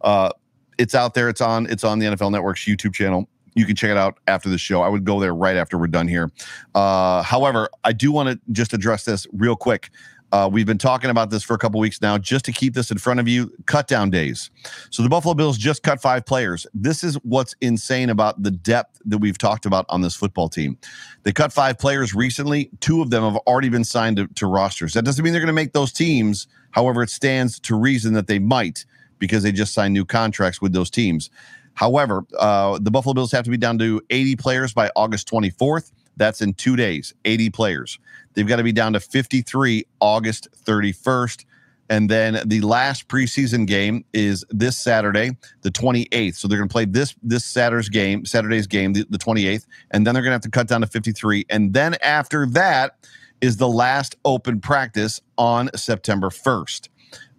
Uh, 0.00 0.30
it's 0.78 0.94
out 0.94 1.14
there. 1.14 1.28
It's 1.28 1.40
on. 1.40 1.66
It's 1.70 1.84
on 1.84 1.98
the 1.98 2.06
NFL 2.06 2.30
Network's 2.30 2.64
YouTube 2.64 2.94
channel 2.94 3.28
you 3.58 3.66
can 3.66 3.74
check 3.74 3.90
it 3.90 3.96
out 3.96 4.18
after 4.28 4.48
the 4.48 4.56
show. 4.56 4.82
I 4.82 4.88
would 4.88 5.04
go 5.04 5.18
there 5.18 5.34
right 5.34 5.56
after 5.56 5.76
we're 5.76 5.88
done 5.88 6.06
here. 6.06 6.30
Uh, 6.74 7.22
however, 7.22 7.68
I 7.82 7.92
do 7.92 8.12
want 8.12 8.28
to 8.28 8.52
just 8.52 8.72
address 8.72 9.04
this 9.04 9.26
real 9.32 9.56
quick. 9.56 9.90
Uh, 10.30 10.48
we've 10.50 10.66
been 10.66 10.78
talking 10.78 11.10
about 11.10 11.30
this 11.30 11.42
for 11.42 11.54
a 11.54 11.58
couple 11.58 11.80
weeks 11.80 12.02
now, 12.02 12.18
just 12.18 12.44
to 12.44 12.52
keep 12.52 12.74
this 12.74 12.90
in 12.90 12.98
front 12.98 13.18
of 13.18 13.26
you. 13.26 13.50
Cut 13.66 13.88
down 13.88 14.10
days. 14.10 14.50
So 14.90 15.02
the 15.02 15.08
Buffalo 15.08 15.34
Bills 15.34 15.56
just 15.56 15.82
cut 15.82 16.02
five 16.02 16.26
players. 16.26 16.66
This 16.74 17.02
is 17.02 17.14
what's 17.22 17.54
insane 17.60 18.10
about 18.10 18.42
the 18.42 18.50
depth 18.50 19.00
that 19.06 19.18
we've 19.18 19.38
talked 19.38 19.64
about 19.64 19.86
on 19.88 20.02
this 20.02 20.14
football 20.14 20.48
team. 20.48 20.76
They 21.22 21.32
cut 21.32 21.52
five 21.52 21.78
players 21.78 22.14
recently. 22.14 22.70
Two 22.80 23.00
of 23.00 23.10
them 23.10 23.22
have 23.22 23.36
already 23.46 23.70
been 23.70 23.84
signed 23.84 24.18
to, 24.18 24.26
to 24.26 24.46
rosters. 24.46 24.92
That 24.92 25.04
doesn't 25.04 25.24
mean 25.24 25.32
they're 25.32 25.40
going 25.40 25.46
to 25.46 25.52
make 25.54 25.72
those 25.72 25.92
teams. 25.92 26.46
However, 26.72 27.02
it 27.02 27.10
stands 27.10 27.58
to 27.60 27.76
reason 27.76 28.12
that 28.12 28.26
they 28.26 28.38
might 28.38 28.84
because 29.18 29.42
they 29.42 29.52
just 29.52 29.72
signed 29.72 29.94
new 29.94 30.04
contracts 30.04 30.60
with 30.60 30.72
those 30.72 30.90
teams. 30.90 31.30
However, 31.74 32.24
uh, 32.38 32.78
the 32.82 32.90
Buffalo 32.90 33.14
Bills 33.14 33.30
have 33.32 33.44
to 33.44 33.50
be 33.50 33.56
down 33.56 33.78
to 33.78 34.02
80 34.10 34.36
players 34.36 34.74
by 34.74 34.90
August 34.96 35.30
24th. 35.30 35.92
That's 36.18 36.42
in 36.42 36.54
two 36.54 36.76
days, 36.76 37.14
80 37.24 37.50
players. 37.50 37.98
They've 38.34 38.46
got 38.46 38.56
to 38.56 38.62
be 38.62 38.72
down 38.72 38.92
to 38.92 39.00
53 39.00 39.86
August 40.00 40.48
31st. 40.64 41.44
And 41.90 42.10
then 42.10 42.42
the 42.44 42.60
last 42.60 43.08
preseason 43.08 43.66
game 43.66 44.04
is 44.12 44.44
this 44.50 44.76
Saturday, 44.76 45.30
the 45.62 45.70
28th. 45.70 46.34
So 46.34 46.46
they're 46.46 46.58
going 46.58 46.68
to 46.68 46.72
play 46.72 46.84
this 46.84 47.16
this 47.22 47.46
Saturday's 47.46 47.88
game, 47.88 48.26
Saturday's 48.26 48.66
game, 48.66 48.92
the, 48.92 49.06
the 49.08 49.16
28th, 49.16 49.66
and 49.90 50.06
then 50.06 50.12
they're 50.12 50.22
going 50.22 50.32
to 50.32 50.34
have 50.34 50.42
to 50.42 50.50
cut 50.50 50.68
down 50.68 50.82
to 50.82 50.86
53. 50.86 51.46
And 51.48 51.72
then 51.72 51.96
after 52.02 52.44
that 52.46 53.08
is 53.40 53.56
the 53.56 53.68
last 53.68 54.16
open 54.24 54.60
practice 54.60 55.20
on 55.38 55.70
September 55.74 56.28
1st. 56.28 56.88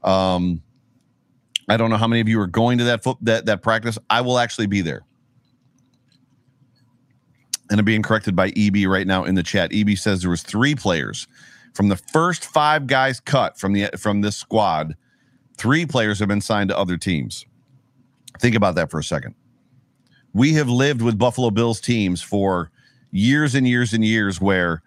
Um, 0.04 0.64
I 1.68 1.78
don't 1.78 1.92
know 1.92 1.98
how 1.98 2.08
many 2.08 2.22
of 2.22 2.28
you 2.28 2.40
are 2.40 2.48
going 2.48 2.80
to 2.80 2.86
that 2.86 3.04
foot 3.04 3.18
that 3.22 3.46
that 3.46 3.62
practice. 3.62 4.00
I 4.10 4.22
will 4.22 4.40
actually 4.40 4.68
be 4.68 4.82
there. 4.82 5.04
And 7.70 7.80
I'm 7.80 7.86
being 7.86 8.02
corrected 8.02 8.36
by 8.36 8.52
EB 8.58 8.88
right 8.88 9.06
now 9.06 9.24
in 9.24 9.36
the 9.36 9.44
chat. 9.44 9.72
EB 9.74 9.98
says 9.98 10.22
there 10.22 10.30
was 10.30 10.42
three 10.44 10.76
players 10.76 11.28
from 11.74 11.90
the 11.90 11.96
first 11.96 12.46
five 12.46 12.88
guys 12.88 13.20
cut 13.20 13.60
from 13.60 13.74
the 13.74 13.90
from 13.98 14.22
this 14.22 14.38
squad. 14.38 14.96
Three 15.58 15.86
players 15.86 16.20
have 16.20 16.28
been 16.28 16.42
signed 16.42 16.70
to 16.70 16.78
other 16.78 16.98
teams. 16.98 17.46
Think 18.40 18.56
about 18.56 18.76
that 18.76 18.90
for 18.90 19.00
a 19.00 19.04
second. 19.04 19.36
We 20.34 20.54
have 20.54 20.70
lived 20.70 21.02
with 21.02 21.18
Buffalo 21.18 21.52
Bills 21.52 21.82
teams 21.82 22.22
for 22.22 22.72
years 23.12 23.56
and 23.56 23.68
years 23.68 23.94
and 23.94 24.06
years 24.06 24.42
where 24.42 24.82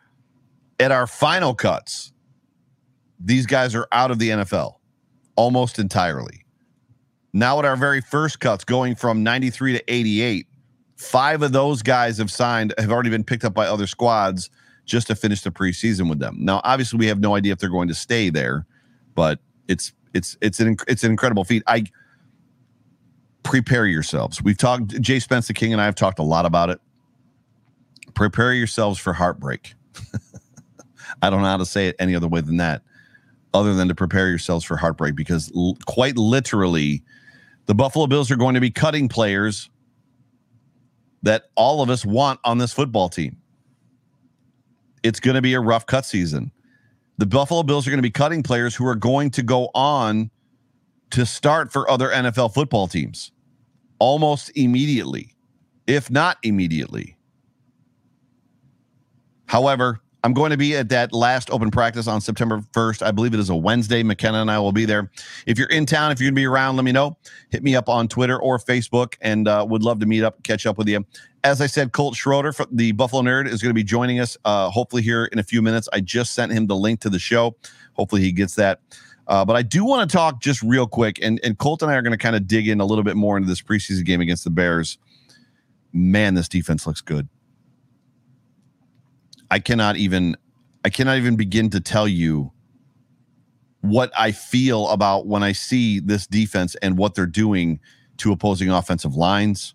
at 0.80 0.90
our 0.92 1.06
final 1.06 1.54
cuts, 1.54 2.12
these 3.20 3.46
guys 3.46 3.74
are 3.74 3.86
out 3.92 4.10
of 4.10 4.18
the 4.18 4.30
NFL 4.30 4.74
almost 5.36 5.78
entirely 5.78 6.44
Now, 7.32 7.58
at 7.58 7.64
our 7.64 7.76
very 7.76 8.00
first 8.00 8.40
cuts, 8.40 8.64
going 8.64 8.94
from 8.94 9.22
93 9.22 9.74
to 9.78 9.84
88, 9.92 10.46
five 10.96 11.42
of 11.42 11.52
those 11.52 11.82
guys 11.82 12.18
have 12.18 12.30
signed, 12.30 12.74
have 12.78 12.90
already 12.90 13.10
been 13.10 13.24
picked 13.24 13.44
up 13.44 13.54
by 13.54 13.66
other 13.66 13.86
squads 13.86 14.50
just 14.84 15.06
to 15.08 15.14
finish 15.14 15.42
the 15.42 15.50
preseason 15.50 16.08
with 16.08 16.18
them. 16.18 16.36
Now, 16.40 16.60
obviously, 16.64 16.98
we 16.98 17.06
have 17.06 17.20
no 17.20 17.34
idea 17.34 17.52
if 17.52 17.58
they're 17.58 17.70
going 17.70 17.88
to 17.88 17.94
stay 17.94 18.30
there, 18.30 18.66
but 19.14 19.38
it's 19.68 19.92
it's 20.14 20.36
it's 20.40 20.60
an 20.60 20.76
it's 20.88 21.04
an 21.04 21.10
incredible 21.10 21.44
feat. 21.44 21.62
I 21.66 21.84
prepare 23.42 23.86
yourselves. 23.86 24.42
We've 24.42 24.58
talked. 24.58 25.00
Jay 25.00 25.18
Spence, 25.18 25.46
the 25.46 25.54
King, 25.54 25.72
and 25.72 25.80
I 25.80 25.84
have 25.84 25.94
talked 25.94 26.18
a 26.18 26.24
lot 26.24 26.46
about 26.46 26.70
it. 26.70 26.80
Prepare 28.14 28.52
yourselves 28.52 28.98
for 28.98 29.12
heartbreak. 29.12 29.74
I 31.22 31.30
don't 31.30 31.42
know 31.42 31.48
how 31.48 31.56
to 31.56 31.66
say 31.66 31.88
it 31.88 31.96
any 31.98 32.14
other 32.14 32.28
way 32.28 32.40
than 32.40 32.56
that, 32.58 32.82
other 33.54 33.74
than 33.74 33.88
to 33.88 33.94
prepare 33.94 34.28
yourselves 34.28 34.64
for 34.64 34.76
heartbreak, 34.76 35.14
because 35.14 35.50
l- 35.56 35.76
quite 35.86 36.16
literally, 36.16 37.02
the 37.66 37.74
Buffalo 37.74 38.06
Bills 38.06 38.30
are 38.30 38.36
going 38.36 38.54
to 38.54 38.60
be 38.60 38.70
cutting 38.70 39.08
players 39.08 39.70
that 41.22 41.44
all 41.54 41.82
of 41.82 41.90
us 41.90 42.04
want 42.04 42.40
on 42.44 42.58
this 42.58 42.72
football 42.72 43.08
team. 43.08 43.36
It's 45.02 45.20
going 45.20 45.34
to 45.34 45.42
be 45.42 45.54
a 45.54 45.60
rough 45.60 45.86
cut 45.86 46.04
season. 46.04 46.52
The 47.18 47.26
Buffalo 47.26 47.62
Bills 47.62 47.86
are 47.86 47.90
going 47.90 47.98
to 47.98 48.02
be 48.02 48.10
cutting 48.10 48.42
players 48.42 48.74
who 48.74 48.86
are 48.86 48.94
going 48.94 49.30
to 49.32 49.42
go 49.42 49.70
on 49.74 50.30
to 51.10 51.26
start 51.26 51.72
for 51.72 51.88
other 51.90 52.08
NFL 52.08 52.54
football 52.54 52.88
teams 52.88 53.32
almost 53.98 54.50
immediately, 54.56 55.34
if 55.86 56.10
not 56.10 56.38
immediately. 56.42 57.16
However, 59.46 60.00
I'm 60.24 60.32
going 60.32 60.50
to 60.50 60.56
be 60.56 60.76
at 60.76 60.88
that 60.90 61.12
last 61.12 61.50
open 61.50 61.70
practice 61.70 62.06
on 62.06 62.20
September 62.20 62.60
1st. 62.72 63.02
I 63.02 63.10
believe 63.10 63.34
it 63.34 63.40
is 63.40 63.50
a 63.50 63.56
Wednesday. 63.56 64.04
McKenna 64.04 64.40
and 64.40 64.50
I 64.50 64.58
will 64.60 64.72
be 64.72 64.84
there. 64.84 65.10
If 65.46 65.58
you're 65.58 65.68
in 65.68 65.84
town, 65.84 66.12
if 66.12 66.20
you're 66.20 66.28
going 66.28 66.36
to 66.36 66.40
be 66.40 66.46
around, 66.46 66.76
let 66.76 66.84
me 66.84 66.92
know. 66.92 67.18
Hit 67.50 67.64
me 67.64 67.74
up 67.74 67.88
on 67.88 68.06
Twitter 68.06 68.40
or 68.40 68.58
Facebook 68.58 69.14
and 69.20 69.48
uh, 69.48 69.66
would 69.68 69.82
love 69.82 69.98
to 70.00 70.06
meet 70.06 70.22
up, 70.22 70.42
catch 70.44 70.64
up 70.64 70.78
with 70.78 70.88
you. 70.88 71.04
As 71.42 71.60
I 71.60 71.66
said, 71.66 71.90
Colt 71.90 72.14
Schroeder, 72.14 72.52
from 72.52 72.68
the 72.70 72.92
Buffalo 72.92 73.22
Nerd, 73.22 73.48
is 73.48 73.60
going 73.60 73.70
to 73.70 73.74
be 73.74 73.82
joining 73.82 74.20
us 74.20 74.36
uh, 74.44 74.70
hopefully 74.70 75.02
here 75.02 75.24
in 75.24 75.40
a 75.40 75.42
few 75.42 75.60
minutes. 75.60 75.88
I 75.92 75.98
just 75.98 76.34
sent 76.34 76.52
him 76.52 76.68
the 76.68 76.76
link 76.76 77.00
to 77.00 77.10
the 77.10 77.18
show. 77.18 77.56
Hopefully 77.94 78.22
he 78.22 78.30
gets 78.30 78.54
that. 78.54 78.80
Uh, 79.26 79.44
but 79.44 79.56
I 79.56 79.62
do 79.62 79.84
want 79.84 80.08
to 80.08 80.16
talk 80.16 80.40
just 80.40 80.62
real 80.62 80.86
quick, 80.86 81.18
and, 81.22 81.40
and 81.42 81.58
Colt 81.58 81.82
and 81.82 81.90
I 81.90 81.94
are 81.94 82.02
going 82.02 82.12
to 82.12 82.18
kind 82.18 82.36
of 82.36 82.46
dig 82.46 82.68
in 82.68 82.80
a 82.80 82.84
little 82.84 83.04
bit 83.04 83.16
more 83.16 83.36
into 83.36 83.48
this 83.48 83.62
preseason 83.62 84.04
game 84.04 84.20
against 84.20 84.44
the 84.44 84.50
Bears. 84.50 84.98
Man, 85.92 86.34
this 86.34 86.48
defense 86.48 86.86
looks 86.86 87.00
good. 87.00 87.28
I 89.52 89.58
cannot 89.58 89.98
even 89.98 90.34
I 90.82 90.88
cannot 90.88 91.18
even 91.18 91.36
begin 91.36 91.68
to 91.70 91.80
tell 91.80 92.08
you 92.08 92.52
what 93.82 94.10
I 94.18 94.32
feel 94.32 94.88
about 94.88 95.26
when 95.26 95.42
I 95.42 95.52
see 95.52 96.00
this 96.00 96.26
defense 96.26 96.74
and 96.76 96.96
what 96.96 97.14
they're 97.14 97.26
doing 97.26 97.78
to 98.16 98.32
opposing 98.32 98.70
offensive 98.70 99.14
lines, 99.14 99.74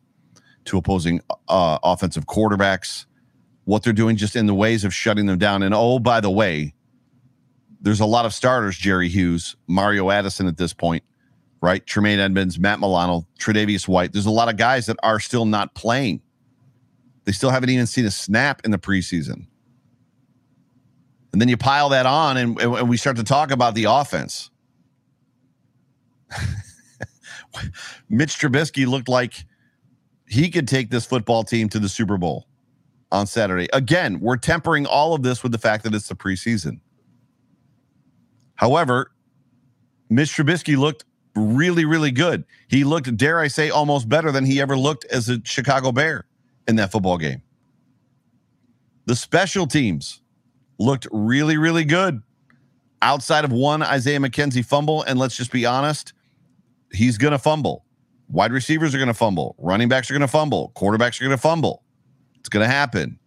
to 0.65 0.79
opposing 0.79 1.21
uh, 1.47 1.77
offensive 1.83 2.25
quarterbacks, 2.25 3.05
what 3.65 3.83
they're 3.83 3.93
doing 3.93 4.15
just 4.15 4.35
in 4.35 4.47
the 4.47 4.55
ways 4.55 4.83
of 4.83 4.95
shutting 4.95 5.27
them 5.27 5.37
down. 5.37 5.61
And 5.61 5.75
oh, 5.75 5.99
by 5.99 6.21
the 6.21 6.31
way, 6.31 6.73
there's 7.79 7.99
a 7.99 8.05
lot 8.07 8.25
of 8.25 8.33
starters, 8.33 8.77
Jerry 8.77 9.09
Hughes, 9.09 9.55
Mario 9.67 10.09
Addison 10.09 10.47
at 10.47 10.57
this 10.57 10.73
point, 10.73 11.03
right? 11.61 11.85
Tremaine 11.85 12.17
Edmunds, 12.17 12.57
Matt 12.57 12.79
Milano, 12.79 13.27
Tre'Davious 13.39 13.87
White. 13.87 14.11
There's 14.11 14.25
a 14.25 14.31
lot 14.31 14.49
of 14.49 14.57
guys 14.57 14.87
that 14.87 14.97
are 15.03 15.19
still 15.19 15.45
not 15.45 15.75
playing. 15.75 16.23
They 17.25 17.31
still 17.31 17.51
haven't 17.51 17.69
even 17.69 17.85
seen 17.85 18.05
a 18.05 18.11
snap 18.11 18.63
in 18.65 18.71
the 18.71 18.79
preseason. 18.79 19.45
And 21.37 21.41
then 21.43 21.49
you 21.49 21.57
pile 21.57 21.89
that 21.89 22.07
on, 22.07 22.35
and, 22.35 22.59
and 22.59 22.89
we 22.89 22.97
start 22.97 23.17
to 23.17 23.23
talk 23.23 23.51
about 23.51 23.75
the 23.75 23.83
offense. 23.83 24.49
Mitch 28.09 28.39
Trubisky 28.39 28.87
looked 28.87 29.07
like 29.07 29.45
he 30.27 30.49
could 30.49 30.67
take 30.67 30.89
this 30.89 31.05
football 31.05 31.43
team 31.43 31.69
to 31.69 31.77
the 31.77 31.89
Super 31.89 32.17
Bowl 32.17 32.47
on 33.11 33.27
Saturday. 33.27 33.67
Again, 33.71 34.19
we're 34.19 34.37
tempering 34.37 34.87
all 34.87 35.13
of 35.13 35.21
this 35.21 35.43
with 35.43 35.51
the 35.51 35.59
fact 35.59 35.83
that 35.83 35.93
it's 35.93 36.07
the 36.07 36.15
preseason. 36.15 36.79
However, 38.55 39.11
Mitch 40.09 40.29
Trubisky 40.29 40.75
looked 40.75 41.05
really, 41.35 41.85
really 41.85 42.09
good. 42.09 42.45
He 42.67 42.83
looked, 42.83 43.15
dare 43.15 43.39
I 43.39 43.47
say, 43.47 43.69
almost 43.69 44.09
better 44.09 44.31
than 44.31 44.43
he 44.43 44.59
ever 44.59 44.75
looked 44.75 45.05
as 45.05 45.29
a 45.29 45.39
Chicago 45.43 45.91
Bear 45.91 46.25
in 46.67 46.77
that 46.77 46.91
football 46.91 47.19
game. 47.19 47.43
The 49.05 49.15
special 49.15 49.67
teams 49.67 50.23
looked 50.79 51.07
really, 51.11 51.57
really 51.57 51.83
good 51.83 52.21
outside 53.01 53.45
of 53.45 53.51
one 53.51 53.83
Isaiah 53.83 54.19
McKenzie 54.19 54.65
fumble. 54.65 55.03
And 55.03 55.19
let's 55.19 55.35
just 55.35 55.51
be 55.51 55.65
honest, 55.65 56.13
he's 56.91 57.17
going 57.17 57.31
to 57.31 57.39
fumble. 57.39 57.85
Wide 58.29 58.51
receivers 58.51 58.93
are 58.93 58.97
going 58.97 59.07
to 59.07 59.13
fumble. 59.13 59.55
Running 59.57 59.87
backs 59.87 60.09
are 60.09 60.13
going 60.13 60.21
to 60.21 60.27
fumble. 60.27 60.71
Quarterbacks 60.75 61.21
are 61.21 61.23
going 61.23 61.35
to 61.35 61.41
fumble. 61.41 61.83
It's 62.39 62.49
going 62.49 62.65
to 62.65 62.71
happen. 62.71 63.19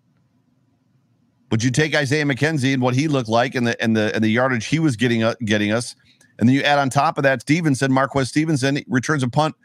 But 1.49 1.65
you 1.65 1.71
take 1.71 1.95
Isaiah 1.97 2.25
McKenzie 2.25 2.73
and 2.73 2.83
what 2.83 2.95
he 2.95 3.09
looked 3.09 3.29
like 3.29 3.55
and 3.55 3.67
the 3.67 3.83
and 3.83 3.97
the 3.97 4.15
and 4.15 4.23
the 4.23 4.29
yardage 4.29 4.67
he 4.67 4.79
was 4.79 4.95
getting 4.95 5.25
uh, 5.25 5.35
getting 5.45 5.73
us, 5.73 5.97
and 6.39 6.49
then 6.49 6.55
you 6.55 6.63
add 6.63 6.79
on 6.79 6.91
top 6.91 7.19
of 7.19 7.25
that 7.25 7.41
Stevenson, 7.41 7.93
Marquez 7.93 8.29
Stevenson 8.29 8.85
returns 8.87 9.25
a 9.25 9.29
punt, 9.29 9.57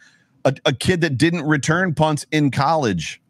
a, 0.45 0.55
a 0.65 0.73
kid 0.73 1.01
that 1.01 1.17
didn't 1.17 1.43
return 1.43 1.93
punts 1.93 2.25
in 2.31 2.49
college, 2.49 3.21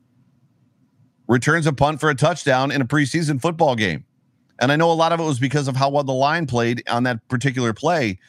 returns 1.28 1.68
a 1.68 1.74
punt 1.74 2.00
for 2.00 2.10
a 2.10 2.16
touchdown 2.16 2.72
in 2.72 2.82
a 2.82 2.86
preseason 2.86 3.42
football 3.42 3.76
game. 3.76 4.06
And 4.60 4.72
I 4.72 4.76
know 4.76 4.92
a 4.92 4.94
lot 4.94 5.12
of 5.12 5.20
it 5.20 5.24
was 5.24 5.40
because 5.40 5.68
of 5.68 5.76
how 5.76 5.90
well 5.90 6.04
the 6.04 6.14
line 6.14 6.48
played 6.48 6.84
on 6.90 7.04
that 7.04 7.28
particular 7.28 7.74
play. 7.74 8.20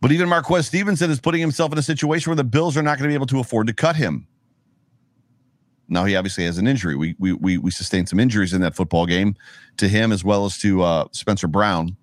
But 0.00 0.12
even 0.12 0.28
Marquez 0.28 0.66
Stevenson 0.66 1.10
is 1.10 1.20
putting 1.20 1.40
himself 1.40 1.72
in 1.72 1.78
a 1.78 1.82
situation 1.82 2.30
where 2.30 2.36
the 2.36 2.44
Bills 2.44 2.76
are 2.76 2.82
not 2.82 2.98
going 2.98 3.08
to 3.08 3.12
be 3.12 3.14
able 3.14 3.26
to 3.26 3.40
afford 3.40 3.66
to 3.66 3.72
cut 3.72 3.96
him. 3.96 4.26
Now 5.88 6.04
he 6.04 6.16
obviously 6.16 6.44
has 6.44 6.58
an 6.58 6.66
injury. 6.66 6.96
We 6.96 7.14
we 7.18 7.32
we, 7.32 7.58
we 7.58 7.70
sustained 7.70 8.08
some 8.08 8.18
injuries 8.20 8.52
in 8.52 8.60
that 8.60 8.74
football 8.74 9.06
game 9.06 9.36
to 9.76 9.88
him 9.88 10.12
as 10.12 10.24
well 10.24 10.44
as 10.44 10.58
to 10.58 10.82
uh, 10.82 11.06
Spencer 11.12 11.46
Brown. 11.46 11.96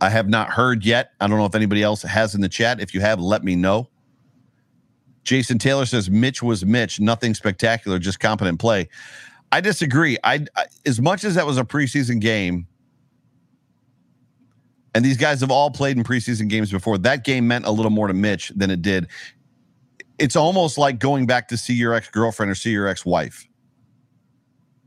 I 0.00 0.08
have 0.08 0.28
not 0.28 0.50
heard 0.50 0.84
yet. 0.84 1.12
I 1.20 1.28
don't 1.28 1.38
know 1.38 1.46
if 1.46 1.54
anybody 1.54 1.82
else 1.82 2.02
has 2.02 2.34
in 2.34 2.40
the 2.40 2.48
chat. 2.48 2.80
If 2.80 2.92
you 2.94 3.00
have, 3.00 3.20
let 3.20 3.44
me 3.44 3.54
know. 3.54 3.88
Jason 5.22 5.58
Taylor 5.58 5.86
says 5.86 6.10
Mitch 6.10 6.42
was 6.42 6.64
Mitch. 6.64 6.98
Nothing 6.98 7.34
spectacular, 7.34 8.00
just 8.00 8.18
competent 8.18 8.58
play. 8.58 8.88
I 9.52 9.60
disagree. 9.60 10.16
I, 10.24 10.46
I 10.56 10.64
as 10.86 11.00
much 11.00 11.24
as 11.24 11.34
that 11.34 11.46
was 11.46 11.58
a 11.58 11.64
preseason 11.64 12.20
game, 12.20 12.66
and 14.94 15.04
these 15.04 15.18
guys 15.18 15.42
have 15.42 15.50
all 15.50 15.70
played 15.70 15.98
in 15.98 16.04
preseason 16.04 16.48
games 16.48 16.70
before. 16.72 16.96
That 16.98 17.22
game 17.22 17.46
meant 17.46 17.66
a 17.66 17.70
little 17.70 17.90
more 17.90 18.08
to 18.08 18.14
Mitch 18.14 18.48
than 18.56 18.70
it 18.70 18.80
did. 18.80 19.08
It's 20.18 20.36
almost 20.36 20.78
like 20.78 20.98
going 20.98 21.26
back 21.26 21.48
to 21.48 21.58
see 21.58 21.74
your 21.74 21.92
ex 21.92 22.08
girlfriend 22.08 22.50
or 22.50 22.54
see 22.54 22.70
your 22.70 22.88
ex 22.88 23.04
wife. 23.04 23.46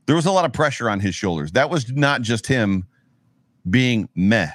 There 0.07 0.15
was 0.15 0.25
a 0.25 0.31
lot 0.31 0.45
of 0.45 0.53
pressure 0.53 0.89
on 0.89 0.99
his 0.99 1.13
shoulders. 1.13 1.51
That 1.51 1.69
was 1.69 1.91
not 1.91 2.23
just 2.23 2.47
him 2.47 2.87
being 3.69 4.09
meh. 4.15 4.51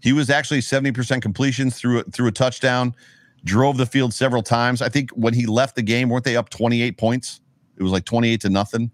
He 0.00 0.12
was 0.12 0.30
actually 0.30 0.60
70% 0.60 1.22
completions 1.22 1.76
through 1.76 2.02
through 2.04 2.28
a 2.28 2.32
touchdown, 2.32 2.96
drove 3.44 3.76
the 3.76 3.86
field 3.86 4.12
several 4.12 4.42
times. 4.42 4.82
I 4.82 4.88
think 4.88 5.10
when 5.10 5.34
he 5.34 5.46
left 5.46 5.76
the 5.76 5.82
game, 5.82 6.08
weren't 6.08 6.24
they 6.24 6.36
up 6.36 6.50
28 6.50 6.98
points? 6.98 7.40
It 7.78 7.82
was 7.82 7.92
like 7.92 8.04
28 8.04 8.40
to 8.42 8.48
nothing. 8.50 8.90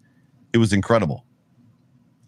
It 0.52 0.58
was 0.58 0.72
incredible. 0.72 1.24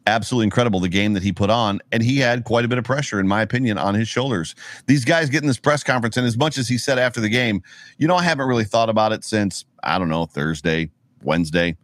Absolutely 0.06 0.44
incredible 0.44 0.80
the 0.80 0.88
game 0.88 1.12
that 1.14 1.22
he 1.22 1.32
put 1.32 1.50
on. 1.50 1.80
And 1.92 2.02
he 2.02 2.18
had 2.18 2.44
quite 2.44 2.64
a 2.64 2.68
bit 2.68 2.78
of 2.78 2.84
pressure, 2.84 3.20
in 3.20 3.28
my 3.28 3.42
opinion, 3.42 3.76
on 3.76 3.94
his 3.94 4.08
shoulders. 4.08 4.54
These 4.86 5.04
guys 5.04 5.28
get 5.28 5.42
in 5.42 5.48
this 5.48 5.58
press 5.58 5.82
conference, 5.82 6.16
and 6.16 6.26
as 6.26 6.36
much 6.36 6.58
as 6.58 6.68
he 6.68 6.78
said 6.78 6.98
after 6.98 7.20
the 7.20 7.28
game, 7.28 7.62
you 7.98 8.06
know, 8.06 8.16
I 8.16 8.22
haven't 8.22 8.46
really 8.46 8.64
thought 8.64 8.88
about 8.88 9.12
it 9.12 9.24
since, 9.24 9.64
I 9.82 9.98
don't 9.98 10.08
know, 10.08 10.26
Thursday, 10.26 10.90
Wednesday. 11.22 11.76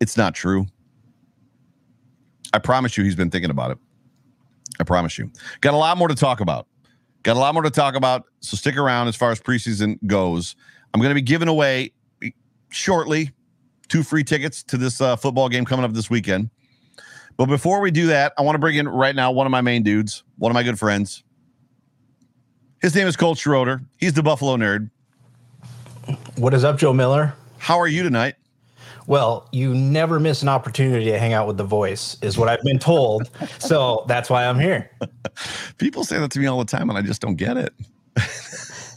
It's 0.00 0.16
not 0.16 0.34
true. 0.34 0.66
I 2.52 2.58
promise 2.58 2.98
you, 2.98 3.04
he's 3.04 3.16
been 3.16 3.30
thinking 3.30 3.50
about 3.50 3.70
it. 3.70 3.78
I 4.78 4.84
promise 4.84 5.18
you. 5.18 5.30
Got 5.60 5.74
a 5.74 5.78
lot 5.78 5.96
more 5.96 6.08
to 6.08 6.14
talk 6.14 6.40
about. 6.40 6.66
Got 7.22 7.36
a 7.36 7.40
lot 7.40 7.54
more 7.54 7.62
to 7.62 7.70
talk 7.70 7.94
about. 7.94 8.24
So 8.40 8.56
stick 8.56 8.76
around 8.76 9.08
as 9.08 9.16
far 9.16 9.30
as 9.30 9.40
preseason 9.40 9.98
goes. 10.06 10.56
I'm 10.92 11.00
going 11.00 11.10
to 11.10 11.14
be 11.14 11.22
giving 11.22 11.48
away 11.48 11.92
shortly 12.70 13.30
two 13.92 14.02
free 14.02 14.24
tickets 14.24 14.62
to 14.62 14.78
this 14.78 15.02
uh, 15.02 15.14
football 15.16 15.50
game 15.50 15.66
coming 15.66 15.84
up 15.84 15.92
this 15.92 16.08
weekend. 16.08 16.48
But 17.36 17.46
before 17.46 17.80
we 17.80 17.90
do 17.90 18.06
that, 18.06 18.32
I 18.38 18.42
want 18.42 18.54
to 18.54 18.58
bring 18.58 18.76
in 18.76 18.88
right 18.88 19.14
now 19.14 19.30
one 19.30 19.46
of 19.46 19.50
my 19.50 19.60
main 19.60 19.82
dudes, 19.82 20.24
one 20.38 20.50
of 20.50 20.54
my 20.54 20.62
good 20.62 20.78
friends. 20.78 21.22
His 22.80 22.94
name 22.94 23.06
is 23.06 23.16
Colt 23.16 23.36
Schroeder. 23.36 23.82
He's 23.98 24.14
the 24.14 24.22
Buffalo 24.22 24.56
nerd. 24.56 24.90
What 26.36 26.54
is 26.54 26.64
up, 26.64 26.78
Joe 26.78 26.94
Miller? 26.94 27.34
How 27.58 27.78
are 27.78 27.86
you 27.86 28.02
tonight? 28.02 28.36
Well, 29.06 29.46
you 29.52 29.74
never 29.74 30.18
miss 30.18 30.40
an 30.40 30.48
opportunity 30.48 31.06
to 31.06 31.18
hang 31.18 31.34
out 31.34 31.46
with 31.46 31.58
the 31.58 31.64
voice, 31.64 32.16
is 32.22 32.38
what 32.38 32.48
I've 32.48 32.62
been 32.62 32.78
told. 32.78 33.30
so 33.58 34.06
that's 34.08 34.30
why 34.30 34.46
I'm 34.46 34.58
here. 34.58 34.90
People 35.76 36.04
say 36.04 36.18
that 36.18 36.30
to 36.30 36.38
me 36.38 36.46
all 36.46 36.58
the 36.58 36.64
time, 36.64 36.88
and 36.88 36.98
I 36.98 37.02
just 37.02 37.20
don't 37.20 37.36
get 37.36 37.58
it. 37.58 37.74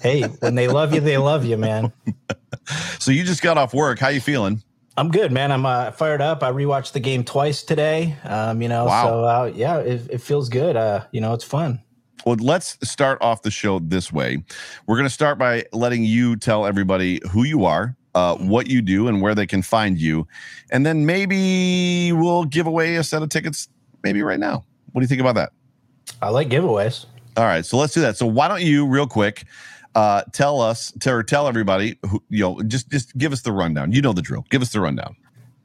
hey, 0.02 0.22
when 0.40 0.56
they 0.56 0.70
love 0.70 0.94
you, 0.94 1.02
they 1.02 1.18
love 1.18 1.44
you, 1.44 1.58
man. 1.58 1.92
so 3.00 3.12
you 3.12 3.26
just 3.26 3.42
got 3.42 3.58
off 3.58 3.74
work. 3.74 4.00
How 4.00 4.08
you 4.08 4.22
feeling? 4.22 4.64
I'm 4.98 5.12
good, 5.12 5.32
man. 5.32 5.52
I'm 5.52 5.66
uh, 5.66 5.92
fired 5.92 6.22
up. 6.22 6.42
I 6.42 6.52
rewatched 6.52 6.94
the 6.94 7.02
game 7.02 7.26
twice 7.26 7.64
today. 7.64 8.16
Um, 8.24 8.62
you 8.62 8.70
know, 8.70 8.86
wow. 8.86 9.04
so 9.04 9.24
uh, 9.24 9.52
yeah, 9.54 9.80
it, 9.80 10.10
it, 10.10 10.18
feels 10.20 10.48
good. 10.48 10.78
Uh, 10.78 11.04
you 11.12 11.20
know, 11.20 11.34
it's 11.34 11.44
fun. 11.44 11.82
Well, 12.26 12.38
let's 12.40 12.78
start 12.90 13.18
off 13.22 13.42
the 13.42 13.52
show 13.52 13.80
this 13.80 14.12
way. 14.14 14.42
We're 14.88 14.96
going 14.96 15.08
to 15.08 15.14
start 15.14 15.38
by 15.38 15.66
letting 15.74 16.06
you 16.06 16.38
tell 16.38 16.66
everybody 16.66 17.20
who 17.30 17.44
you 17.44 17.66
are, 17.66 17.96
uh, 18.16 18.36
what 18.38 18.68
you 18.68 18.82
do, 18.82 19.10
and 19.10 19.22
where 19.22 19.36
they 19.36 19.46
can 19.46 19.62
find 19.62 20.00
you. 20.00 20.28
And 20.72 20.86
then 20.86 21.06
maybe 21.06 22.14
we'll 22.14 22.46
give 22.46 22.66
away 22.66 22.96
a 22.96 23.04
set 23.04 23.22
of 23.22 23.30
tickets, 23.30 23.68
maybe 24.02 24.24
right 24.24 24.40
now. 24.40 24.64
What 24.94 25.02
do 25.02 25.04
you 25.04 25.10
think 25.10 25.22
about 25.22 25.36
that? 25.36 25.52
I 26.22 26.30
like 26.30 26.48
giveaways. 26.48 27.06
All 27.38 27.44
right, 27.44 27.66
so 27.66 27.76
let's 27.78 27.94
do 27.94 28.00
that. 28.00 28.16
So 28.16 28.26
why 28.26 28.48
don't 28.48 28.62
you, 28.62 28.88
real 28.88 29.08
quick, 29.08 29.44
uh, 29.96 30.24
tell 30.34 30.62
us, 30.62 30.94
or 31.08 31.24
tell 31.24 31.48
everybody, 31.48 31.98
who, 32.10 32.22
you 32.30 32.42
know, 32.42 32.62
just 32.62 32.90
just 32.90 33.18
give 33.18 33.34
us 33.34 33.42
the 33.42 33.52
rundown. 33.52 33.92
You 33.92 34.02
know 34.02 34.14
the 34.14 34.22
drill. 34.22 34.46
Give 34.50 34.62
us 34.62 34.72
the 34.72 34.82
rundown. 34.82 35.16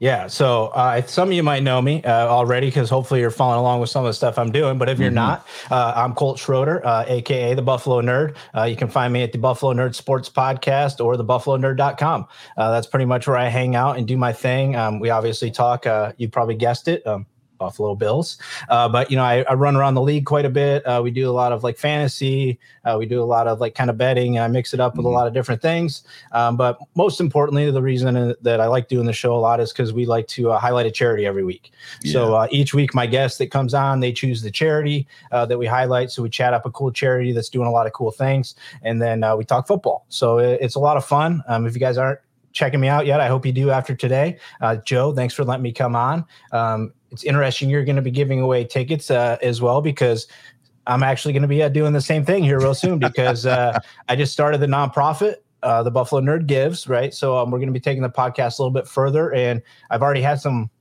Yeah. 0.01 0.25
So 0.25 0.69
uh, 0.69 1.03
some 1.03 1.29
of 1.29 1.33
you 1.35 1.43
might 1.43 1.61
know 1.61 1.79
me 1.79 2.03
uh, 2.03 2.27
already 2.27 2.65
because 2.65 2.89
hopefully 2.89 3.19
you're 3.19 3.29
following 3.29 3.59
along 3.59 3.81
with 3.81 3.91
some 3.91 4.03
of 4.03 4.09
the 4.09 4.15
stuff 4.15 4.39
I'm 4.39 4.51
doing. 4.51 4.79
But 4.79 4.89
if 4.89 4.97
you're 4.97 5.09
mm-hmm. 5.09 5.15
not, 5.15 5.47
uh, 5.69 5.93
I'm 5.95 6.15
Colt 6.15 6.39
Schroeder, 6.39 6.83
uh, 6.83 7.05
AKA 7.07 7.53
the 7.53 7.61
Buffalo 7.61 8.01
Nerd. 8.01 8.35
Uh, 8.57 8.63
you 8.63 8.75
can 8.75 8.87
find 8.87 9.13
me 9.13 9.21
at 9.21 9.31
the 9.31 9.37
Buffalo 9.37 9.75
Nerd 9.75 9.93
Sports 9.93 10.27
Podcast 10.27 11.05
or 11.05 11.17
the 11.17 11.23
buffalonerd.com. 11.23 12.25
Uh, 12.57 12.71
that's 12.71 12.87
pretty 12.87 13.05
much 13.05 13.27
where 13.27 13.37
I 13.37 13.47
hang 13.47 13.75
out 13.75 13.99
and 13.99 14.07
do 14.07 14.17
my 14.17 14.33
thing. 14.33 14.75
Um, 14.75 14.99
we 14.99 15.11
obviously 15.11 15.51
talk, 15.51 15.85
you 16.17 16.27
probably 16.29 16.55
guessed 16.55 16.87
it. 16.87 17.05
Um, 17.05 17.27
Buffalo 17.61 17.93
Bills. 17.93 18.39
Uh, 18.69 18.89
but 18.89 19.11
you 19.11 19.15
know, 19.15 19.23
I, 19.23 19.43
I, 19.43 19.53
run 19.53 19.75
around 19.75 19.93
the 19.93 20.01
league 20.01 20.25
quite 20.25 20.45
a 20.45 20.49
bit. 20.49 20.83
Uh, 20.83 20.99
we 21.03 21.11
do 21.11 21.29
a 21.29 21.31
lot 21.31 21.51
of 21.51 21.63
like 21.63 21.77
fantasy. 21.77 22.59
Uh, 22.83 22.95
we 22.97 23.05
do 23.05 23.21
a 23.21 23.29
lot 23.35 23.47
of 23.47 23.61
like 23.61 23.75
kind 23.75 23.91
of 23.91 23.99
betting. 23.99 24.35
and 24.35 24.43
I 24.43 24.47
mix 24.47 24.73
it 24.73 24.79
up 24.79 24.95
with 24.97 25.05
mm-hmm. 25.05 25.13
a 25.13 25.17
lot 25.17 25.27
of 25.27 25.33
different 25.33 25.61
things. 25.61 26.01
Um, 26.31 26.57
but 26.57 26.79
most 26.95 27.21
importantly, 27.21 27.69
the 27.69 27.81
reason 27.81 28.33
that 28.41 28.59
I 28.59 28.65
like 28.65 28.87
doing 28.87 29.05
the 29.05 29.13
show 29.13 29.35
a 29.35 29.37
lot 29.37 29.59
is 29.59 29.71
because 29.71 29.93
we 29.93 30.07
like 30.07 30.25
to 30.29 30.51
uh, 30.51 30.57
highlight 30.57 30.87
a 30.87 30.91
charity 30.91 31.27
every 31.27 31.43
week. 31.43 31.71
Yeah. 32.01 32.13
So 32.13 32.33
uh, 32.33 32.47
each 32.49 32.73
week, 32.73 32.95
my 32.95 33.05
guest 33.05 33.37
that 33.37 33.51
comes 33.51 33.75
on, 33.75 33.99
they 33.99 34.11
choose 34.11 34.41
the 34.41 34.51
charity 34.51 35.07
uh, 35.31 35.45
that 35.45 35.59
we 35.59 35.67
highlight. 35.67 36.09
So 36.09 36.23
we 36.23 36.31
chat 36.31 36.55
up 36.55 36.65
a 36.65 36.71
cool 36.71 36.91
charity 36.91 37.31
that's 37.31 37.49
doing 37.49 37.67
a 37.67 37.71
lot 37.71 37.85
of 37.85 37.93
cool 37.93 38.09
things, 38.09 38.55
and 38.81 38.99
then 38.99 39.23
we 39.37 39.45
talk 39.45 39.67
football. 39.67 40.07
So 40.09 40.39
it, 40.39 40.57
it's 40.61 40.73
a 40.73 40.79
lot 40.79 40.97
of 40.97 41.05
fun. 41.05 41.43
Um, 41.47 41.67
if 41.67 41.75
you 41.75 41.79
guys 41.79 41.99
aren't 41.99 42.19
checking 42.53 42.79
me 42.79 42.87
out 42.87 43.05
yet. 43.05 43.19
I 43.19 43.27
hope 43.27 43.45
you 43.45 43.51
do 43.51 43.69
after 43.69 43.95
today. 43.95 44.37
Uh, 44.59 44.77
Joe, 44.77 45.13
thanks 45.13 45.33
for 45.33 45.43
letting 45.43 45.63
me 45.63 45.71
come 45.71 45.95
on. 45.95 46.25
Um, 46.51 46.93
it's 47.11 47.23
interesting. 47.23 47.69
You're 47.69 47.83
going 47.83 47.97
to 47.97 48.01
be 48.01 48.11
giving 48.11 48.39
away 48.39 48.63
tickets 48.63 49.11
uh, 49.11 49.37
as 49.41 49.61
well 49.61 49.81
because 49.81 50.27
I'm 50.87 51.03
actually 51.03 51.33
going 51.33 51.43
to 51.43 51.47
be 51.47 51.61
uh, 51.61 51.69
doing 51.69 51.93
the 51.93 52.01
same 52.01 52.25
thing 52.25 52.43
here 52.43 52.59
real 52.59 52.73
soon 52.73 52.99
because 52.99 53.45
uh, 53.45 53.77
I 54.09 54.15
just 54.15 54.33
started 54.33 54.59
the 54.59 54.67
nonprofit. 54.67 55.35
Uh, 55.63 55.83
the 55.83 55.91
Buffalo 55.91 56.19
Nerd 56.21 56.47
Gives, 56.47 56.87
right? 56.87 57.13
So 57.13 57.37
um, 57.37 57.51
we're 57.51 57.59
going 57.59 57.69
to 57.69 57.73
be 57.73 57.79
taking 57.79 58.01
the 58.01 58.09
podcast 58.09 58.57
a 58.57 58.63
little 58.63 58.71
bit 58.71 58.87
further, 58.87 59.31
and 59.31 59.61
I've 59.91 60.01
already 60.01 60.23
had 60.23 60.41
some 60.41 60.71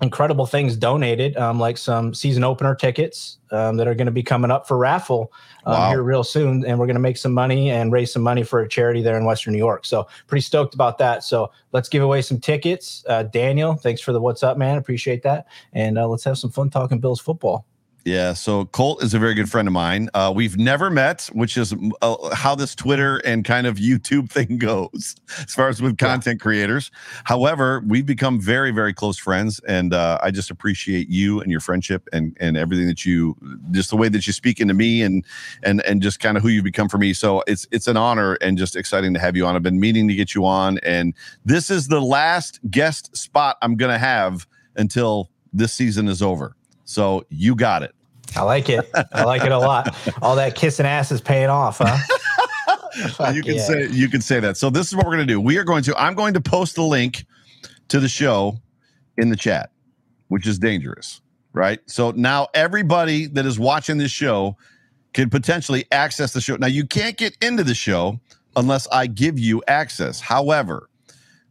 incredible 0.00 0.46
things 0.46 0.76
donated, 0.76 1.36
um, 1.36 1.58
like 1.58 1.76
some 1.76 2.14
season 2.14 2.44
opener 2.44 2.74
tickets 2.74 3.38
um, 3.50 3.76
that 3.76 3.88
are 3.88 3.94
going 3.94 4.06
to 4.06 4.12
be 4.12 4.22
coming 4.22 4.50
up 4.50 4.68
for 4.68 4.78
raffle 4.78 5.32
um, 5.66 5.74
wow. 5.74 5.90
here 5.90 6.02
real 6.02 6.22
soon. 6.22 6.64
And 6.64 6.78
we're 6.78 6.86
going 6.86 6.94
to 6.94 7.00
make 7.00 7.16
some 7.16 7.32
money 7.32 7.70
and 7.70 7.92
raise 7.92 8.12
some 8.12 8.22
money 8.22 8.44
for 8.44 8.60
a 8.60 8.68
charity 8.68 9.02
there 9.02 9.16
in 9.16 9.24
Western 9.24 9.52
New 9.52 9.58
York. 9.58 9.84
So 9.84 10.06
pretty 10.26 10.42
stoked 10.42 10.74
about 10.74 10.98
that. 10.98 11.24
So 11.24 11.50
let's 11.72 11.88
give 11.88 12.02
away 12.02 12.22
some 12.22 12.38
tickets. 12.38 13.04
Uh, 13.08 13.24
Daniel, 13.24 13.74
thanks 13.74 14.00
for 14.00 14.12
the 14.12 14.20
what's 14.20 14.42
up, 14.42 14.56
man. 14.56 14.78
Appreciate 14.78 15.22
that. 15.24 15.46
And 15.72 15.98
uh, 15.98 16.06
let's 16.06 16.24
have 16.24 16.38
some 16.38 16.50
fun 16.50 16.70
talking 16.70 17.00
Bills 17.00 17.20
football. 17.20 17.66
Yeah, 18.08 18.32
so 18.32 18.64
Colt 18.64 19.02
is 19.02 19.12
a 19.12 19.18
very 19.18 19.34
good 19.34 19.50
friend 19.50 19.68
of 19.68 19.74
mine. 19.74 20.08
Uh, 20.14 20.32
we've 20.34 20.56
never 20.56 20.88
met, 20.88 21.28
which 21.34 21.58
is 21.58 21.74
uh, 22.00 22.34
how 22.34 22.54
this 22.54 22.74
Twitter 22.74 23.18
and 23.18 23.44
kind 23.44 23.66
of 23.66 23.76
YouTube 23.76 24.30
thing 24.32 24.56
goes, 24.56 25.14
as 25.36 25.54
far 25.54 25.68
as 25.68 25.82
with 25.82 25.98
content 25.98 26.40
yeah. 26.40 26.42
creators. 26.42 26.90
However, 27.24 27.84
we've 27.86 28.06
become 28.06 28.40
very, 28.40 28.70
very 28.70 28.94
close 28.94 29.18
friends, 29.18 29.60
and 29.68 29.92
uh, 29.92 30.18
I 30.22 30.30
just 30.30 30.50
appreciate 30.50 31.10
you 31.10 31.42
and 31.42 31.50
your 31.50 31.60
friendship 31.60 32.08
and 32.10 32.34
and 32.40 32.56
everything 32.56 32.86
that 32.86 33.04
you, 33.04 33.36
just 33.72 33.90
the 33.90 33.96
way 33.96 34.08
that 34.08 34.26
you 34.26 34.32
speak 34.32 34.58
into 34.58 34.72
me 34.72 35.02
and 35.02 35.22
and 35.62 35.82
and 35.82 36.00
just 36.00 36.18
kind 36.18 36.38
of 36.38 36.42
who 36.42 36.48
you've 36.48 36.64
become 36.64 36.88
for 36.88 36.96
me. 36.96 37.12
So 37.12 37.42
it's 37.46 37.66
it's 37.72 37.88
an 37.88 37.98
honor 37.98 38.38
and 38.40 38.56
just 38.56 38.74
exciting 38.74 39.12
to 39.12 39.20
have 39.20 39.36
you 39.36 39.44
on. 39.44 39.54
I've 39.54 39.62
been 39.62 39.80
meaning 39.80 40.08
to 40.08 40.14
get 40.14 40.34
you 40.34 40.46
on, 40.46 40.78
and 40.78 41.12
this 41.44 41.68
is 41.70 41.88
the 41.88 42.00
last 42.00 42.58
guest 42.70 43.14
spot 43.14 43.58
I'm 43.60 43.76
going 43.76 43.92
to 43.92 43.98
have 43.98 44.46
until 44.76 45.28
this 45.52 45.74
season 45.74 46.08
is 46.08 46.22
over. 46.22 46.56
So 46.86 47.26
you 47.28 47.54
got 47.54 47.82
it. 47.82 47.94
I 48.36 48.42
like 48.42 48.68
it. 48.68 48.88
I 49.12 49.24
like 49.24 49.42
it 49.42 49.52
a 49.52 49.58
lot. 49.58 49.94
All 50.22 50.36
that 50.36 50.54
kissing 50.54 50.86
ass 50.86 51.10
is 51.10 51.20
paying 51.20 51.48
off, 51.48 51.78
huh? 51.80 51.98
you 53.32 53.42
can 53.42 53.56
yeah. 53.56 53.62
say 53.62 53.88
you 53.88 54.08
can 54.08 54.20
say 54.20 54.40
that. 54.40 54.56
So 54.56 54.70
this 54.70 54.88
is 54.88 54.96
what 54.96 55.06
we're 55.06 55.16
going 55.16 55.26
to 55.26 55.32
do. 55.32 55.40
We 55.40 55.56
are 55.58 55.64
going 55.64 55.82
to 55.84 56.00
I'm 56.00 56.14
going 56.14 56.34
to 56.34 56.40
post 56.40 56.76
the 56.76 56.82
link 56.82 57.24
to 57.88 58.00
the 58.00 58.08
show 58.08 58.56
in 59.16 59.30
the 59.30 59.36
chat, 59.36 59.70
which 60.28 60.46
is 60.46 60.58
dangerous, 60.58 61.20
right? 61.52 61.80
So 61.86 62.10
now 62.12 62.48
everybody 62.54 63.26
that 63.26 63.46
is 63.46 63.58
watching 63.58 63.98
this 63.98 64.10
show 64.10 64.56
can 65.12 65.30
potentially 65.30 65.84
access 65.90 66.32
the 66.32 66.40
show. 66.40 66.56
Now 66.56 66.66
you 66.66 66.86
can't 66.86 67.16
get 67.16 67.36
into 67.42 67.64
the 67.64 67.74
show 67.74 68.20
unless 68.56 68.86
I 68.88 69.06
give 69.06 69.38
you 69.38 69.62
access. 69.66 70.20
However, 70.20 70.87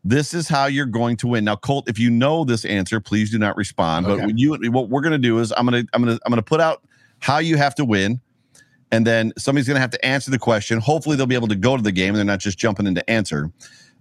this 0.10 0.34
is 0.34 0.48
how 0.48 0.68
you're 0.68 0.86
going 0.86 1.18
to 1.18 1.28
win. 1.28 1.44
Now, 1.44 1.58
Colt, 1.58 1.90
if 1.90 2.00
you 2.00 2.10
know 2.10 2.46
this 2.46 2.64
answer, 2.64 3.02
please 3.02 3.30
do 3.30 3.38
not 3.38 3.58
respond. 3.58 4.06
Okay. 4.06 4.26
But 4.26 4.40
you, 4.40 4.54
what 4.72 4.88
we're 4.88 5.02
going 5.02 5.12
to 5.12 5.18
do 5.18 5.40
is 5.40 5.52
I'm 5.58 5.68
going 5.68 5.86
to 5.86 5.90
I'm 5.94 6.02
going 6.02 6.18
to 6.18 6.22
I'm 6.26 6.32
going 6.32 6.38
to 6.38 6.44
put 6.44 6.62
out 6.62 6.84
how 7.20 7.40
you 7.40 7.58
have 7.58 7.76
to 7.76 7.86
win, 7.86 8.22
and 8.90 9.06
then 9.06 9.34
somebody's 9.38 9.68
going 9.68 9.76
to 9.76 9.82
have 9.82 9.90
to 9.92 10.06
answer 10.06 10.32
the 10.32 10.40
question. 10.40 10.80
Hopefully, 10.80 11.18
they'll 11.18 11.26
be 11.26 11.36
able 11.36 11.50
to 11.50 11.56
go 11.56 11.76
to 11.76 11.84
the 11.84 11.92
game 11.92 12.10
and 12.10 12.18
they're 12.18 12.26
not 12.26 12.40
just 12.40 12.58
jumping 12.58 12.88
into 12.88 13.08
answer. 13.10 13.52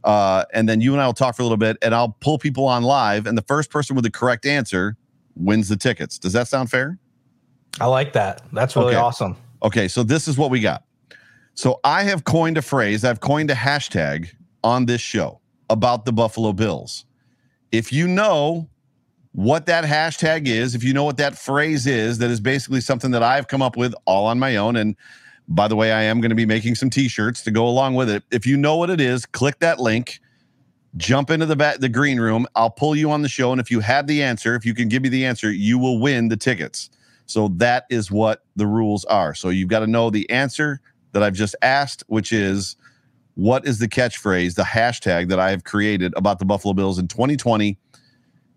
Uh, 0.04 0.44
and 0.54 0.68
then 0.68 0.80
you 0.80 0.92
and 0.92 1.02
I 1.02 1.06
will 1.06 1.12
talk 1.12 1.34
for 1.34 1.42
a 1.42 1.44
little 1.44 1.56
bit, 1.56 1.76
and 1.82 1.92
I'll 1.92 2.16
pull 2.20 2.38
people 2.38 2.66
on 2.66 2.84
live, 2.84 3.26
and 3.26 3.36
the 3.36 3.42
first 3.42 3.70
person 3.70 3.96
with 3.96 4.04
the 4.04 4.10
correct 4.10 4.46
answer 4.46 4.96
wins 5.34 5.68
the 5.68 5.76
tickets. 5.76 6.18
Does 6.18 6.32
that 6.34 6.46
sound 6.46 6.70
fair? 6.70 6.98
I 7.80 7.86
like 7.86 8.12
that. 8.12 8.42
That's 8.52 8.76
really 8.76 8.94
okay. 8.94 8.96
awesome. 8.96 9.36
Okay, 9.64 9.88
so 9.88 10.04
this 10.04 10.28
is 10.28 10.38
what 10.38 10.50
we 10.50 10.60
got. 10.60 10.84
So 11.54 11.80
I 11.82 12.04
have 12.04 12.22
coined 12.22 12.58
a 12.58 12.62
phrase. 12.62 13.04
I've 13.04 13.18
coined 13.18 13.50
a 13.50 13.54
hashtag 13.54 14.28
on 14.62 14.86
this 14.86 15.00
show 15.00 15.40
about 15.68 16.04
the 16.04 16.12
Buffalo 16.12 16.52
Bills. 16.52 17.04
If 17.72 17.92
you 17.92 18.06
know 18.06 18.68
what 19.32 19.66
that 19.66 19.84
hashtag 19.84 20.46
is, 20.46 20.74
if 20.74 20.82
you 20.82 20.94
know 20.94 21.04
what 21.04 21.18
that 21.18 21.36
phrase 21.36 21.86
is, 21.86 22.18
that 22.18 22.30
is 22.30 22.40
basically 22.40 22.80
something 22.80 23.10
that 23.10 23.22
I've 23.22 23.48
come 23.48 23.60
up 23.60 23.76
with 23.76 23.94
all 24.06 24.26
on 24.26 24.38
my 24.38 24.56
own. 24.56 24.76
And 24.76 24.96
by 25.48 25.68
the 25.68 25.76
way, 25.76 25.92
I 25.92 26.02
am 26.04 26.20
going 26.20 26.30
to 26.30 26.36
be 26.36 26.46
making 26.46 26.74
some 26.74 26.88
t-shirts 26.90 27.42
to 27.42 27.50
go 27.50 27.66
along 27.66 27.94
with 27.94 28.08
it. 28.08 28.22
If 28.30 28.46
you 28.46 28.56
know 28.56 28.76
what 28.76 28.88
it 28.88 29.00
is, 29.00 29.26
click 29.26 29.58
that 29.58 29.78
link, 29.78 30.20
jump 30.96 31.30
into 31.30 31.46
the 31.46 31.56
bat, 31.56 31.80
the 31.80 31.88
green 31.88 32.18
room. 32.18 32.46
I'll 32.54 32.70
pull 32.70 32.96
you 32.96 33.10
on 33.10 33.22
the 33.22 33.28
show. 33.28 33.52
And 33.52 33.60
if 33.60 33.70
you 33.70 33.80
have 33.80 34.06
the 34.06 34.22
answer, 34.22 34.54
if 34.54 34.64
you 34.64 34.74
can 34.74 34.88
give 34.88 35.02
me 35.02 35.08
the 35.08 35.26
answer, 35.26 35.52
you 35.52 35.78
will 35.78 35.98
win 35.98 36.28
the 36.28 36.36
tickets. 36.36 36.88
So 37.26 37.48
that 37.56 37.84
is 37.90 38.10
what 38.10 38.44
the 38.54 38.66
rules 38.66 39.04
are. 39.04 39.34
So 39.34 39.50
you've 39.50 39.68
got 39.68 39.80
to 39.80 39.86
know 39.86 40.10
the 40.10 40.28
answer 40.30 40.80
that 41.12 41.22
I've 41.22 41.34
just 41.34 41.54
asked, 41.60 42.04
which 42.06 42.32
is 42.32 42.76
what 43.36 43.66
is 43.66 43.78
the 43.78 43.88
catchphrase, 43.88 44.54
the 44.54 44.62
hashtag 44.62 45.28
that 45.28 45.38
I 45.38 45.50
have 45.50 45.64
created 45.64 46.12
about 46.16 46.38
the 46.38 46.44
Buffalo 46.44 46.74
Bills 46.74 46.98
in 46.98 47.06
2020? 47.06 47.78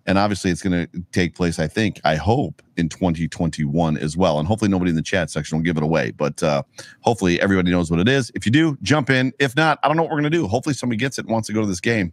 And 0.06 0.18
obviously, 0.18 0.50
it's 0.50 0.63
going 0.63 0.88
to 0.88 1.04
take 1.12 1.36
place, 1.36 1.60
I 1.60 1.68
think, 1.68 2.00
I 2.04 2.15
hope, 2.15 2.63
in 2.78 2.89
2021 2.89 3.98
as 3.98 4.18
well. 4.18 4.39
And 4.39 4.48
hopefully, 4.48 4.72
nobody 4.72 4.89
in 4.89 4.96
the 4.96 5.04
chat 5.04 5.30
section 5.30 5.58
will 5.58 5.63
give 5.63 5.78
it 5.78 5.84
away. 5.84 6.12
But 6.12 6.42
uh, 6.42 6.63
hopefully, 7.02 7.39
everybody 7.42 7.70
knows 7.70 7.92
what 7.92 8.00
it 8.00 8.08
is. 8.08 8.32
If 8.34 8.46
you 8.46 8.52
do, 8.52 8.78
jump 8.82 9.10
in. 9.12 9.34
If 9.38 9.56
not, 9.56 9.78
I 9.84 9.88
don't 9.88 9.98
know 9.98 10.04
what 10.04 10.12
we're 10.12 10.22
going 10.22 10.32
to 10.32 10.38
do. 10.38 10.48
Hopefully, 10.48 10.74
somebody 10.74 10.98
gets 10.98 11.20
it 11.20 11.26
and 11.26 11.32
wants 11.32 11.48
to 11.48 11.54
go 11.54 11.62
to 11.62 11.68
this 11.68 11.82
game 11.82 12.12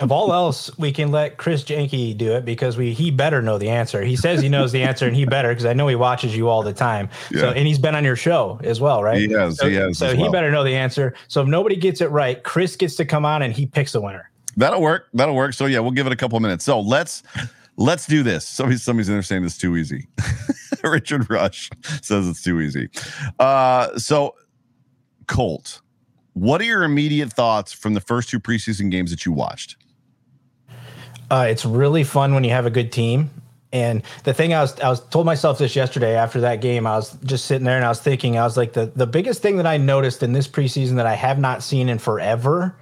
if 0.00 0.10
all 0.10 0.32
else, 0.32 0.76
we 0.78 0.92
can 0.92 1.10
let 1.10 1.36
Chris 1.36 1.64
Jenke 1.64 2.16
do 2.16 2.32
it 2.32 2.44
because 2.44 2.76
we 2.76 2.92
he 2.92 3.10
better 3.10 3.42
know 3.42 3.58
the 3.58 3.68
answer. 3.68 4.02
He 4.02 4.16
says 4.16 4.40
he 4.40 4.48
knows 4.48 4.72
the 4.72 4.82
answer, 4.82 5.06
and 5.06 5.16
he 5.16 5.24
better 5.24 5.48
because 5.50 5.66
I 5.66 5.72
know 5.72 5.88
he 5.88 5.94
watches 5.94 6.36
you 6.36 6.48
all 6.48 6.62
the 6.62 6.72
time. 6.72 7.08
Yeah. 7.30 7.40
So 7.40 7.50
and 7.50 7.66
he's 7.66 7.78
been 7.78 7.94
on 7.94 8.04
your 8.04 8.16
show 8.16 8.60
as 8.64 8.80
well, 8.80 9.02
right? 9.02 9.18
He 9.18 9.30
has. 9.32 9.58
So, 9.58 9.68
he 9.68 9.74
has. 9.76 9.98
So 9.98 10.14
he 10.14 10.22
well. 10.22 10.32
better 10.32 10.50
know 10.50 10.64
the 10.64 10.76
answer. 10.76 11.14
So 11.28 11.42
if 11.42 11.48
nobody 11.48 11.76
gets 11.76 12.00
it 12.00 12.10
right, 12.10 12.42
Chris 12.42 12.76
gets 12.76 12.96
to 12.96 13.04
come 13.04 13.24
on 13.24 13.42
and 13.42 13.52
he 13.52 13.66
picks 13.66 13.92
the 13.92 14.00
winner. 14.00 14.30
That'll 14.56 14.82
work. 14.82 15.08
That'll 15.14 15.34
work. 15.34 15.54
So 15.54 15.66
yeah, 15.66 15.80
we'll 15.80 15.92
give 15.92 16.06
it 16.06 16.12
a 16.12 16.16
couple 16.16 16.38
minutes. 16.40 16.64
So 16.64 16.80
let's 16.80 17.22
let's 17.76 18.06
do 18.06 18.22
this. 18.22 18.46
Somebody, 18.46 18.78
somebody's 18.78 19.08
in 19.08 19.14
there 19.14 19.22
saying 19.22 19.44
it's 19.44 19.58
too 19.58 19.76
easy. 19.76 20.08
Richard 20.84 21.30
Rush 21.30 21.70
says 22.02 22.28
it's 22.28 22.42
too 22.42 22.60
easy. 22.60 22.88
Uh, 23.38 23.96
so 23.98 24.34
Colt, 25.26 25.80
what 26.34 26.60
are 26.60 26.64
your 26.64 26.82
immediate 26.82 27.32
thoughts 27.32 27.72
from 27.72 27.94
the 27.94 28.00
first 28.00 28.28
two 28.28 28.40
preseason 28.40 28.90
games 28.90 29.10
that 29.10 29.24
you 29.24 29.32
watched? 29.32 29.76
Uh, 31.32 31.46
it's 31.46 31.64
really 31.64 32.04
fun 32.04 32.34
when 32.34 32.44
you 32.44 32.50
have 32.50 32.66
a 32.66 32.70
good 32.70 32.92
team. 32.92 33.30
And 33.72 34.02
the 34.24 34.34
thing 34.34 34.52
I 34.52 34.60
was 34.60 34.78
I 34.80 34.90
was 34.90 35.00
told 35.08 35.24
myself 35.24 35.56
this 35.56 35.74
yesterday 35.74 36.14
after 36.14 36.42
that 36.42 36.60
game, 36.60 36.86
I 36.86 36.96
was 36.96 37.16
just 37.24 37.46
sitting 37.46 37.64
there 37.64 37.76
and 37.76 37.86
I 37.86 37.88
was 37.88 38.00
thinking, 38.00 38.36
I 38.36 38.44
was 38.44 38.58
like, 38.58 38.74
the, 38.74 38.92
the 38.94 39.06
biggest 39.06 39.40
thing 39.40 39.56
that 39.56 39.66
I 39.66 39.78
noticed 39.78 40.22
in 40.22 40.34
this 40.34 40.46
preseason 40.46 40.96
that 40.96 41.06
I 41.06 41.14
have 41.14 41.38
not 41.38 41.62
seen 41.62 41.88
in 41.88 41.98
forever 41.98 42.76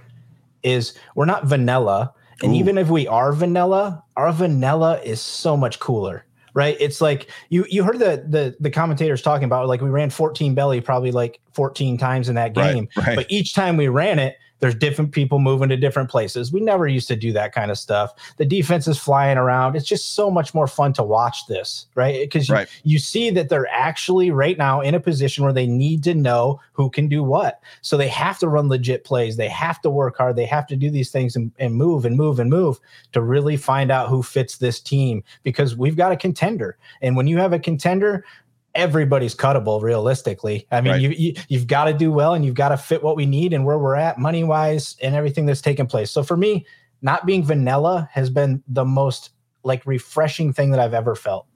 is 0.65 0.99
we're 1.15 1.27
not 1.27 1.45
vanilla. 1.45 2.13
And 2.43 2.53
Ooh. 2.53 2.57
even 2.57 2.77
if 2.77 2.89
we 2.89 3.07
are 3.07 3.33
vanilla, 3.33 4.03
our 4.17 4.33
vanilla 4.33 5.01
is 5.05 5.21
so 5.21 5.57
much 5.57 5.79
cooler 5.79 6.27
right? 6.53 6.77
It's 6.81 7.01
like 7.01 7.31
you 7.49 7.65
you 7.71 7.85
heard 7.85 8.01
the 8.01 8.25
the 8.29 8.57
the 8.59 8.71
commentators 8.71 9.23
talking 9.23 9.45
about 9.45 9.69
like 9.69 9.81
we 9.81 9.89
ran 9.89 10.11
14 10.11 10.53
belly 10.53 10.81
probably 10.81 11.13
like 11.13 11.39
14 11.53 11.97
times 11.97 12.29
in 12.29 12.35
that 12.35 12.55
game, 12.55 12.89
right, 12.97 13.07
right. 13.07 13.17
but 13.17 13.27
each 13.31 13.55
time 13.55 13.77
we 13.77 13.87
ran 13.87 14.19
it, 14.19 14.37
There's 14.61 14.75
different 14.75 15.13
people 15.13 15.39
moving 15.39 15.69
to 15.71 15.77
different 15.77 16.11
places. 16.11 16.53
We 16.53 16.61
never 16.61 16.87
used 16.87 17.09
to 17.09 17.17
do 17.17 17.33
that 17.33 17.53
kind 17.53 17.71
of 17.71 17.79
stuff. 17.79 18.13
The 18.37 18.45
defense 18.45 18.87
is 18.87 18.99
flying 18.99 19.39
around. 19.39 19.75
It's 19.75 19.87
just 19.87 20.15
so 20.15 20.31
much 20.31 20.55
more 20.55 20.67
fun 20.67 20.93
to 20.95 21.03
watch 21.03 21.47
this, 21.47 21.87
right? 21.95 22.21
Because 22.21 22.49
you, 22.49 22.55
right. 22.55 22.69
you 22.85 22.99
see 22.99 23.31
that 23.31 23.49
they're 23.49 23.69
actually 23.71 24.31
right 24.31 24.57
now 24.57 24.81
in 24.81 24.95
a 24.95 25.01
position 25.01 25.45
where 25.45 25.53
they 25.53 25.67
need 25.67 26.05
to 26.05 26.15
know 26.15 26.61
who 26.73 26.91
can 26.91 27.09
do 27.09 27.23
what. 27.23 27.61
So 27.81 27.97
they 27.97 28.09
have 28.09 28.39
to 28.41 28.49
run 28.49 28.69
legit 28.69 29.05
plays. 29.05 29.37
They 29.37 29.49
have 29.49 29.81
to 29.83 29.91
work 29.91 30.19
hard. 30.19 30.37
They 30.37 30.47
have 30.47 30.67
to 30.69 30.77
do 30.77 30.91
these 30.91 31.11
things 31.11 31.37
and, 31.37 31.51
and 31.59 31.75
move 31.75 32.05
and 32.05 32.17
move 32.17 32.39
and 32.39 32.51
move 32.51 32.79
to 33.13 33.23
really 33.23 33.57
find 33.57 33.91
out 33.91 34.09
who 34.09 34.23
fits 34.23 34.59
this 34.59 34.81
team 34.81 35.25
because 35.43 35.77
we've 35.77 35.97
got 35.97 36.13
a 36.13 36.17
contender. 36.17 36.77
And 37.03 37.17
when 37.17 37.27
you 37.27 37.39
have 37.39 37.53
a 37.53 37.59
contender, 37.59 38.25
everybody's 38.75 39.35
cuttable 39.35 39.83
realistically. 39.83 40.67
I 40.71 40.81
mean, 40.81 40.93
right. 40.93 41.01
you, 41.01 41.35
you 41.49 41.59
have 41.59 41.67
got 41.67 41.85
to 41.85 41.93
do 41.93 42.13
well 42.13 42.35
and 42.35 42.45
you've 42.45 42.55
got 42.55 42.69
to 42.71 42.77
fit 42.77 43.03
what 43.03 43.17
we 43.17 43.27
need 43.27 43.53
and 43.53 43.65
where 43.65 43.79
we're 43.79 43.97
at 43.97 44.19
money 44.19 44.45
wise 44.45 44.97
and 45.03 45.15
everything 45.15 45.47
that's 45.47 45.61
taken 45.61 45.87
place. 45.87 46.11
So 46.11 46.23
for 46.23 46.37
me, 46.37 46.67
not 47.03 47.27
being 47.27 47.45
vanilla 47.45 48.09
has 48.13 48.31
been 48.31 48.63
the 48.69 48.85
most 48.85 49.31
like 49.63 49.85
refreshing 49.87 50.53
thing 50.53 50.71
that 50.71 50.81
I've 50.81 50.95
ever 50.95 51.15
felt. 51.15 51.47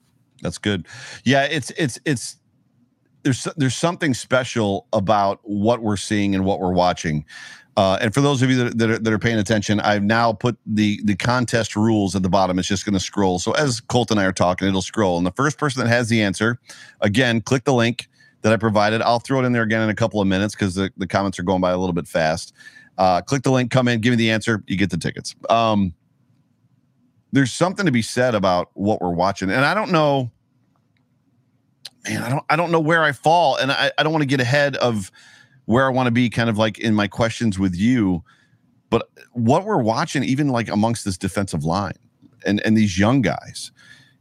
That's 0.43 0.59
good. 0.59 0.87
Yeah, 1.25 1.45
it's 1.45 1.71
it's 1.71 1.99
it's 2.05 2.37
there's 3.23 3.45
there's 3.57 3.77
something 3.77 4.15
special 4.15 4.87
about 4.93 5.41
what 5.43 5.83
we're 5.83 5.97
seeing 5.97 6.35
and 6.35 6.45
what 6.45 6.61
we're 6.61 6.73
watching. 6.73 7.25
Uh, 7.77 7.99
and 8.01 8.15
for 8.15 8.21
those 8.21 8.41
of 8.41 8.51
you 8.51 8.57
that, 8.57 8.79
that, 8.79 8.91
are, 8.91 8.99
that 8.99 9.13
are 9.13 9.19
paying 9.19 9.39
attention, 9.39 9.81
I've 9.81 10.05
now 10.05 10.33
put 10.33 10.57
the 10.65 11.01
the 11.05 11.17
contest 11.17 11.75
rules 11.75 12.15
at 12.15 12.23
the 12.23 12.29
bottom. 12.29 12.59
It's 12.59 12.69
just 12.69 12.85
going 12.85 12.95
to 12.95 13.01
scroll. 13.01 13.41
So 13.41 13.53
as 13.53 13.81
Colt 13.81 14.13
and 14.13 14.21
I 14.21 14.25
are 14.25 14.33
talking, 14.33 14.69
it'll 14.69 14.83
scroll, 14.83 15.19
and 15.19 15.27
the 15.27 15.33
first 15.33 15.59
person 15.59 15.83
that 15.83 15.89
has 15.89 16.09
the 16.09 16.23
answer, 16.23 16.61
again, 17.01 17.41
click 17.41 17.65
the 17.65 17.75
link 17.75 18.09
that 18.43 18.53
I 18.53 18.57
provided. 18.59 19.03
I'll 19.03 19.19
throw 19.19 19.41
it 19.41 19.45
in 19.45 19.53
there 19.53 19.63
again 19.63 19.83
in 19.83 19.91
a 19.91 19.95
couple 19.95 20.21
of 20.21 20.29
minutes 20.29 20.55
because 20.55 20.75
the, 20.75 20.93
the 20.97 21.07
comments 21.07 21.39
are 21.39 21.43
going 21.43 21.61
by 21.61 21.73
a 21.73 21.79
little 21.79 21.95
bit 21.95 22.07
fast. 22.07 22.53
Uh, 22.97 23.21
click 23.23 23.43
the 23.43 23.51
link, 23.51 23.73
come 23.73 23.89
in, 23.89 24.01
give 24.01 24.13
me 24.13 24.17
the 24.17 24.31
answer, 24.31 24.63
you 24.69 24.77
get 24.77 24.91
the 24.91 24.99
tickets. 24.99 25.35
Um, 25.51 25.95
there's 27.33 27.53
something 27.53 27.87
to 27.87 27.93
be 27.93 28.03
said 28.03 28.37
about 28.37 28.71
what 28.75 29.01
we're 29.01 29.11
watching, 29.11 29.51
and 29.51 29.65
I 29.65 29.75
don't 29.75 29.91
know, 29.91 30.31
man, 32.07 32.23
I 32.23 32.29
don't 32.29 32.45
I 32.51 32.55
don't 32.55 32.71
know 32.71 32.79
where 32.79 33.03
I 33.03 33.11
fall, 33.11 33.57
and 33.57 33.73
I, 33.73 33.91
I 33.99 34.05
don't 34.05 34.13
want 34.13 34.23
to 34.23 34.29
get 34.29 34.41
ahead 34.41 34.77
of 34.77 35.11
where 35.67 35.87
I 35.87 35.91
want 35.91 36.07
to 36.07 36.11
be 36.11 36.31
kind 36.31 36.51
of 36.51 36.59
like 36.59 36.79
in 36.79 36.95
my 36.95 37.09
questions 37.09 37.59
with 37.59 37.75
you. 37.75 38.23
But 38.91 39.09
what 39.33 39.65
we're 39.65 39.83
watching, 39.83 40.23
even 40.25 40.49
like 40.49 40.69
amongst 40.69 41.05
this 41.05 41.19
defensive 41.19 41.65
line 41.65 41.99
and, 42.45 42.61
and 42.61 42.77
these 42.77 42.99
young 42.99 43.23
guys 43.23 43.73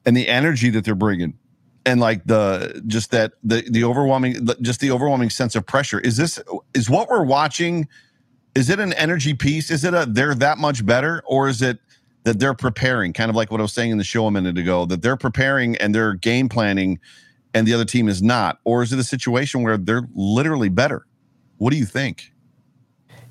and 0.06 0.16
the 0.16 0.28
energy 0.28 0.70
that 0.72 0.86
they're 0.86 0.96
bringing 0.96 1.38
and 1.86 2.00
like 2.00 2.24
the 2.26 2.82
just 2.88 3.12
that 3.12 3.34
the 3.44 3.68
the 3.70 3.84
overwhelming 3.84 4.48
just 4.62 4.80
the 4.80 4.90
overwhelming 4.90 5.30
sense 5.30 5.54
of 5.54 5.66
pressure 5.66 6.00
is 6.00 6.16
this 6.16 6.42
is 6.74 6.90
what 6.90 7.10
we're 7.10 7.26
watching 7.26 7.88
is 8.56 8.70
it 8.70 8.80
an 8.80 8.94
energy 8.94 9.34
piece? 9.34 9.72
Is 9.72 9.84
it 9.84 9.94
a 9.94 10.06
they're 10.08 10.36
that 10.36 10.58
much 10.58 10.86
better? 10.86 11.24
Or 11.26 11.48
is 11.48 11.62
it 11.62 11.80
that 12.24 12.40
they're 12.40 12.54
preparing 12.54 13.12
kind 13.12 13.30
of 13.30 13.36
like 13.36 13.52
what 13.52 13.60
i 13.60 13.64
was 13.64 13.74
saying 13.74 13.92
in 13.92 13.98
the 13.98 14.04
show 14.04 14.28
a 14.28 14.32
minute 14.32 14.58
ago 14.58 14.86
that 14.86 15.02
they're 15.02 15.18
preparing 15.18 15.76
and 15.78 15.94
they're 15.94 16.14
game 16.14 16.48
planning 16.48 17.00
and 17.54 17.68
the 17.68 17.74
other 17.74 17.86
team 17.86 18.08
is 18.08 18.22
not? 18.22 18.60
Or 18.64 18.84
is 18.84 18.94
it 18.94 19.00
a 19.00 19.04
situation 19.04 19.64
where 19.64 19.78
they're 19.78 20.08
literally 20.14 20.70
better 20.70 21.06
what 21.64 21.72
do 21.72 21.78
you 21.78 21.86
think? 21.86 22.34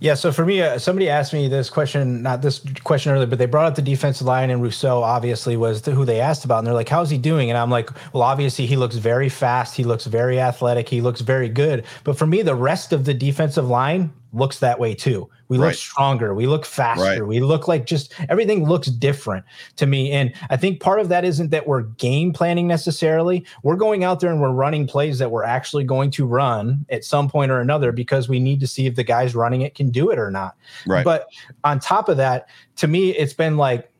Yeah, 0.01 0.15
so 0.15 0.33
for 0.33 0.47
me, 0.47 0.63
uh, 0.63 0.79
somebody 0.79 1.11
asked 1.11 1.35
me 1.35 1.49
this 1.49 1.69
question, 1.69 2.23
not 2.23 2.41
this 2.41 2.65
question 2.83 3.13
earlier, 3.13 3.27
but 3.27 3.39
they 3.39 3.45
brought 3.45 3.67
up 3.67 3.75
the 3.75 3.83
defensive 3.83 4.27
line, 4.27 4.49
and 4.49 4.63
Rousseau 4.63 5.03
obviously 5.03 5.55
was 5.59 5.83
the, 5.83 5.91
who 5.91 6.07
they 6.07 6.19
asked 6.19 6.47
about. 6.47 6.59
And 6.59 6.67
they're 6.67 6.73
like, 6.73 6.89
How's 6.89 7.11
he 7.11 7.19
doing? 7.19 7.51
And 7.51 7.59
I'm 7.59 7.69
like, 7.69 7.91
Well, 8.15 8.23
obviously, 8.23 8.65
he 8.65 8.77
looks 8.77 8.97
very 8.97 9.29
fast. 9.29 9.77
He 9.77 9.85
looks 9.85 10.07
very 10.07 10.41
athletic. 10.41 10.89
He 10.89 11.03
looks 11.03 11.21
very 11.21 11.51
good. 11.51 11.85
But 12.05 12.17
for 12.17 12.27
me, 12.27 12.41
the 12.41 12.55
rest 12.55 12.95
of 12.95 13.05
the 13.05 13.13
defensive 13.13 13.69
line 13.69 14.11
looks 14.33 14.59
that 14.61 14.79
way 14.79 14.95
too. 14.95 15.29
We 15.49 15.59
right. 15.59 15.67
look 15.67 15.75
stronger. 15.75 16.35
We 16.35 16.47
look 16.47 16.65
faster. 16.65 17.03
Right. 17.03 17.27
We 17.27 17.41
look 17.41 17.69
like 17.69 17.85
just 17.85 18.15
everything 18.31 18.67
looks 18.67 18.89
different 18.89 19.45
to 19.77 19.87
me. 19.87 20.11
And 20.11 20.33
I 20.49 20.57
think 20.57 20.81
part 20.81 20.99
of 20.99 21.11
that 21.11 21.25
isn't 21.25 21.51
that 21.51 21.67
we're 21.67 21.83
game 21.83 22.33
planning 22.33 22.67
necessarily. 22.67 23.45
We're 23.63 23.77
going 23.77 24.03
out 24.03 24.21
there 24.21 24.31
and 24.31 24.41
we're 24.41 24.53
running 24.53 24.87
plays 24.87 25.19
that 25.19 25.31
we're 25.31 25.45
actually 25.45 25.85
going 25.85 26.11
to 26.13 26.27
run 26.27 26.87
at 26.89 27.05
some 27.05 27.29
point 27.29 27.51
or 27.51 27.61
another 27.61 27.93
because 27.93 28.29
we 28.31 28.41
need 28.41 28.61
to 28.61 28.67
see 28.67 28.87
if 28.87 28.95
the 28.95 29.05
guys 29.05 29.35
running 29.35 29.61
it 29.61 29.75
can 29.75 29.91
do 29.91 30.11
it 30.11 30.19
or 30.19 30.31
not. 30.31 30.57
Right. 30.87 31.05
But 31.05 31.27
on 31.65 31.81
top 31.81 32.09
of 32.09 32.17
that, 32.17 32.49
to 32.77 32.87
me, 32.89 33.11
it's 33.11 33.35
been 33.35 33.59
like, 33.59 33.92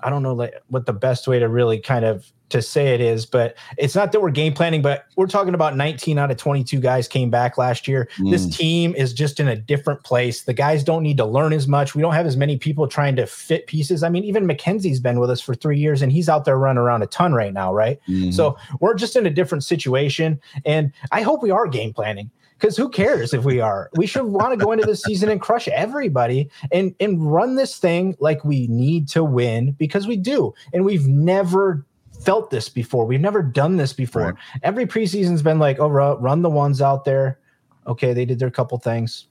I 0.00 0.10
don't 0.10 0.22
know 0.22 0.34
like 0.34 0.54
what 0.68 0.86
the 0.86 0.92
best 0.92 1.26
way 1.26 1.38
to 1.38 1.48
really 1.48 1.78
kind 1.78 2.04
of 2.04 2.30
to 2.52 2.62
say 2.62 2.94
it 2.94 3.00
is, 3.00 3.26
but 3.26 3.56
it's 3.78 3.94
not 3.94 4.12
that 4.12 4.20
we're 4.20 4.30
game 4.30 4.52
planning, 4.52 4.82
but 4.82 5.06
we're 5.16 5.26
talking 5.26 5.54
about 5.54 5.74
19 5.74 6.18
out 6.18 6.30
of 6.30 6.36
22 6.36 6.80
guys 6.80 7.08
came 7.08 7.30
back 7.30 7.56
last 7.56 7.88
year. 7.88 8.08
Mm. 8.18 8.30
This 8.30 8.56
team 8.56 8.94
is 8.94 9.12
just 9.12 9.40
in 9.40 9.48
a 9.48 9.56
different 9.56 10.04
place. 10.04 10.42
The 10.42 10.52
guys 10.52 10.84
don't 10.84 11.02
need 11.02 11.16
to 11.16 11.24
learn 11.24 11.52
as 11.54 11.66
much. 11.66 11.94
We 11.94 12.02
don't 12.02 12.12
have 12.12 12.26
as 12.26 12.36
many 12.36 12.58
people 12.58 12.86
trying 12.86 13.16
to 13.16 13.26
fit 13.26 13.66
pieces. 13.66 14.02
I 14.02 14.10
mean, 14.10 14.24
even 14.24 14.46
McKenzie's 14.46 15.00
been 15.00 15.18
with 15.18 15.30
us 15.30 15.40
for 15.40 15.54
three 15.54 15.78
years 15.78 16.02
and 16.02 16.12
he's 16.12 16.28
out 16.28 16.44
there 16.44 16.58
running 16.58 16.78
around 16.78 17.02
a 17.02 17.06
ton 17.06 17.32
right 17.32 17.54
now, 17.54 17.72
right? 17.72 17.98
Mm. 18.06 18.32
So 18.34 18.56
we're 18.80 18.94
just 18.94 19.16
in 19.16 19.26
a 19.26 19.30
different 19.30 19.64
situation. 19.64 20.40
And 20.66 20.92
I 21.10 21.22
hope 21.22 21.42
we 21.42 21.50
are 21.50 21.66
game 21.66 21.94
planning 21.94 22.30
because 22.62 22.76
who 22.76 22.88
cares 22.88 23.34
if 23.34 23.44
we 23.44 23.58
are? 23.58 23.90
We 23.96 24.06
should 24.06 24.22
want 24.22 24.56
to 24.56 24.64
go 24.64 24.70
into 24.70 24.86
the 24.86 24.94
season 24.94 25.28
and 25.28 25.40
crush 25.40 25.66
everybody 25.66 26.48
and 26.70 26.94
and 27.00 27.20
run 27.20 27.56
this 27.56 27.76
thing 27.76 28.16
like 28.20 28.44
we 28.44 28.68
need 28.68 29.08
to 29.08 29.24
win 29.24 29.72
because 29.72 30.06
we 30.06 30.16
do, 30.16 30.54
and 30.72 30.84
we've 30.84 31.08
never 31.08 31.84
felt 32.24 32.50
this 32.50 32.68
before. 32.68 33.04
We've 33.04 33.20
never 33.20 33.42
done 33.42 33.78
this 33.78 33.92
before. 33.92 34.22
Right. 34.22 34.34
Every 34.62 34.86
preseason's 34.86 35.42
been 35.42 35.58
like, 35.58 35.80
oh, 35.80 35.88
run 35.88 36.42
the 36.42 36.50
ones 36.50 36.80
out 36.80 37.04
there. 37.04 37.40
Okay, 37.88 38.12
they 38.12 38.24
did 38.24 38.38
their 38.38 38.50
couple 38.50 38.78
things. 38.78 39.26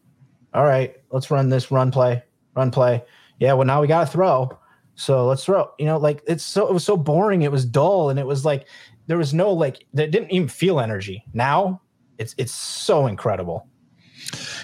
All 0.54 0.66
right, 0.66 0.94
let's 1.12 1.32
run 1.32 1.48
this 1.48 1.72
run 1.72 1.90
play, 1.90 2.22
run 2.54 2.70
play. 2.70 3.02
Yeah, 3.40 3.54
well 3.54 3.66
now 3.66 3.80
we 3.80 3.88
got 3.88 4.02
to 4.02 4.12
throw. 4.12 4.60
So 4.96 5.26
let's 5.26 5.46
throw. 5.46 5.72
You 5.80 5.86
know, 5.86 5.98
like 5.98 6.22
it's 6.28 6.44
so 6.44 6.68
it 6.68 6.74
was 6.74 6.84
so 6.84 6.98
boring. 6.98 7.44
It 7.44 7.52
was 7.52 7.64
dull, 7.66 8.10
and 8.10 8.20
it 8.20 8.26
was 8.26 8.44
like 8.44 8.68
there 9.08 9.18
was 9.18 9.34
no 9.34 9.54
like 9.54 9.86
that 9.94 10.12
didn't 10.12 10.34
even 10.34 10.50
feel 10.50 10.82
energy. 10.82 11.24
Now 11.34 11.80
it's 12.22 12.36
it's 12.38 12.54
so 12.54 13.08
incredible. 13.08 13.68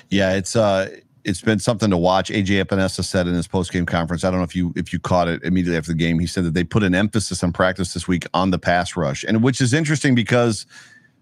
Yeah, 0.10 0.34
it's 0.34 0.56
uh 0.56 0.90
it's 1.26 1.42
been 1.42 1.60
something 1.60 1.90
to 1.90 1.98
watch. 1.98 2.30
AJ 2.30 2.64
Epenesa 2.64 3.04
said 3.04 3.28
in 3.28 3.34
his 3.34 3.48
post 3.48 3.74
game 3.74 3.86
conference. 3.86 4.24
I 4.24 4.30
don't 4.30 4.40
know 4.40 4.46
if 4.46 4.56
you 4.56 4.72
if 4.78 4.94
you 4.94 5.00
caught 5.00 5.28
it 5.28 5.44
immediately 5.44 5.78
after 5.78 5.92
the 5.92 5.98
game. 5.98 6.20
He 6.20 6.28
said 6.28 6.46
that 6.46 6.54
they 6.54 6.64
put 6.64 6.84
an 6.84 6.96
emphasis 6.96 7.44
on 7.44 7.52
practice 7.52 7.94
this 7.94 8.08
week 8.08 8.26
on 8.34 8.52
the 8.52 8.60
pass 8.60 8.96
rush, 8.96 9.26
and 9.26 9.44
which 9.44 9.60
is 9.60 9.74
interesting 9.74 10.16
because 10.16 10.66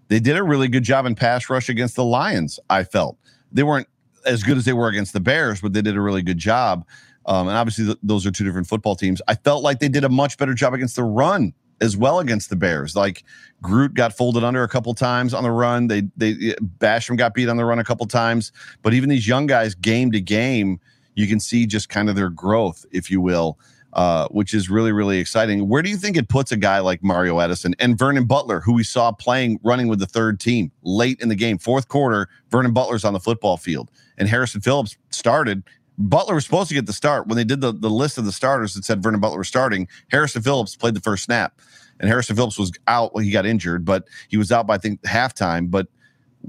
they 0.08 0.20
did 0.20 0.36
a 0.36 0.42
really 0.44 0.68
good 0.68 0.84
job 0.84 1.06
in 1.06 1.16
pass 1.16 1.50
rush 1.50 1.68
against 1.68 1.96
the 1.96 2.04
Lions. 2.04 2.60
I 2.70 2.84
felt 2.84 3.18
they 3.50 3.64
weren't 3.64 3.88
as 4.24 4.42
good 4.42 4.56
as 4.56 4.64
they 4.64 4.72
were 4.72 4.88
against 4.88 5.12
the 5.12 5.20
Bears, 5.20 5.60
but 5.60 5.72
they 5.72 5.82
did 5.82 5.96
a 5.96 6.00
really 6.00 6.22
good 6.22 6.38
job. 6.38 6.86
Um, 7.24 7.48
and 7.48 7.56
obviously, 7.56 7.86
th- 7.86 7.98
those 8.04 8.24
are 8.24 8.30
two 8.30 8.44
different 8.44 8.68
football 8.68 8.94
teams. 8.94 9.20
I 9.26 9.34
felt 9.34 9.64
like 9.64 9.80
they 9.80 9.88
did 9.88 10.04
a 10.04 10.08
much 10.08 10.38
better 10.38 10.54
job 10.54 10.74
against 10.74 10.94
the 10.94 11.02
run 11.02 11.54
as 11.80 11.96
well 11.96 12.18
against 12.18 12.50
the 12.50 12.56
Bears. 12.56 12.96
Like 12.96 13.24
Groot 13.62 13.94
got 13.94 14.16
folded 14.16 14.44
under 14.44 14.62
a 14.62 14.68
couple 14.68 14.94
times 14.94 15.34
on 15.34 15.42
the 15.42 15.50
run. 15.50 15.88
They 15.88 16.02
they 16.16 16.34
Basham 16.78 17.16
got 17.16 17.34
beat 17.34 17.48
on 17.48 17.56
the 17.56 17.64
run 17.64 17.78
a 17.78 17.84
couple 17.84 18.06
times. 18.06 18.52
But 18.82 18.94
even 18.94 19.08
these 19.08 19.26
young 19.26 19.46
guys, 19.46 19.74
game 19.74 20.12
to 20.12 20.20
game, 20.20 20.80
you 21.14 21.26
can 21.26 21.40
see 21.40 21.66
just 21.66 21.88
kind 21.88 22.08
of 22.08 22.16
their 22.16 22.30
growth, 22.30 22.84
if 22.90 23.10
you 23.10 23.20
will. 23.20 23.58
Uh, 23.92 24.28
which 24.28 24.52
is 24.52 24.68
really, 24.68 24.92
really 24.92 25.18
exciting. 25.18 25.70
Where 25.70 25.80
do 25.80 25.88
you 25.88 25.96
think 25.96 26.18
it 26.18 26.28
puts 26.28 26.52
a 26.52 26.56
guy 26.58 26.80
like 26.80 27.02
Mario 27.02 27.40
Addison 27.40 27.74
and 27.78 27.98
Vernon 27.98 28.26
Butler, 28.26 28.60
who 28.60 28.74
we 28.74 28.84
saw 28.84 29.10
playing, 29.10 29.58
running 29.64 29.88
with 29.88 30.00
the 30.00 30.06
third 30.06 30.38
team 30.38 30.70
late 30.82 31.18
in 31.22 31.30
the 31.30 31.34
game, 31.34 31.56
fourth 31.56 31.88
quarter? 31.88 32.28
Vernon 32.50 32.74
Butler's 32.74 33.06
on 33.06 33.14
the 33.14 33.20
football 33.20 33.56
field, 33.56 33.90
and 34.18 34.28
Harrison 34.28 34.60
Phillips 34.60 34.98
started. 35.08 35.62
Butler 35.98 36.34
was 36.34 36.44
supposed 36.44 36.68
to 36.68 36.74
get 36.74 36.86
the 36.86 36.92
start 36.92 37.26
when 37.26 37.36
they 37.36 37.44
did 37.44 37.60
the, 37.60 37.72
the 37.72 37.90
list 37.90 38.18
of 38.18 38.24
the 38.24 38.32
starters 38.32 38.74
that 38.74 38.84
said 38.84 39.02
Vernon 39.02 39.20
Butler 39.20 39.38
was 39.38 39.48
starting. 39.48 39.88
Harrison 40.10 40.42
Phillips 40.42 40.76
played 40.76 40.94
the 40.94 41.00
first 41.00 41.24
snap 41.24 41.58
and 42.00 42.08
Harrison 42.08 42.36
Phillips 42.36 42.58
was 42.58 42.72
out. 42.86 43.14
Well, 43.14 43.24
he 43.24 43.30
got 43.30 43.46
injured, 43.46 43.84
but 43.84 44.04
he 44.28 44.36
was 44.36 44.52
out 44.52 44.66
by 44.66 44.74
I 44.74 44.78
think 44.78 45.00
halftime. 45.02 45.70
But 45.70 45.88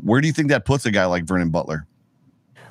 where 0.03 0.21
do 0.21 0.27
you 0.27 0.33
think 0.33 0.49
that 0.49 0.65
puts 0.65 0.85
a 0.85 0.91
guy 0.91 1.05
like 1.05 1.23
Vernon 1.23 1.49
Butler? 1.49 1.87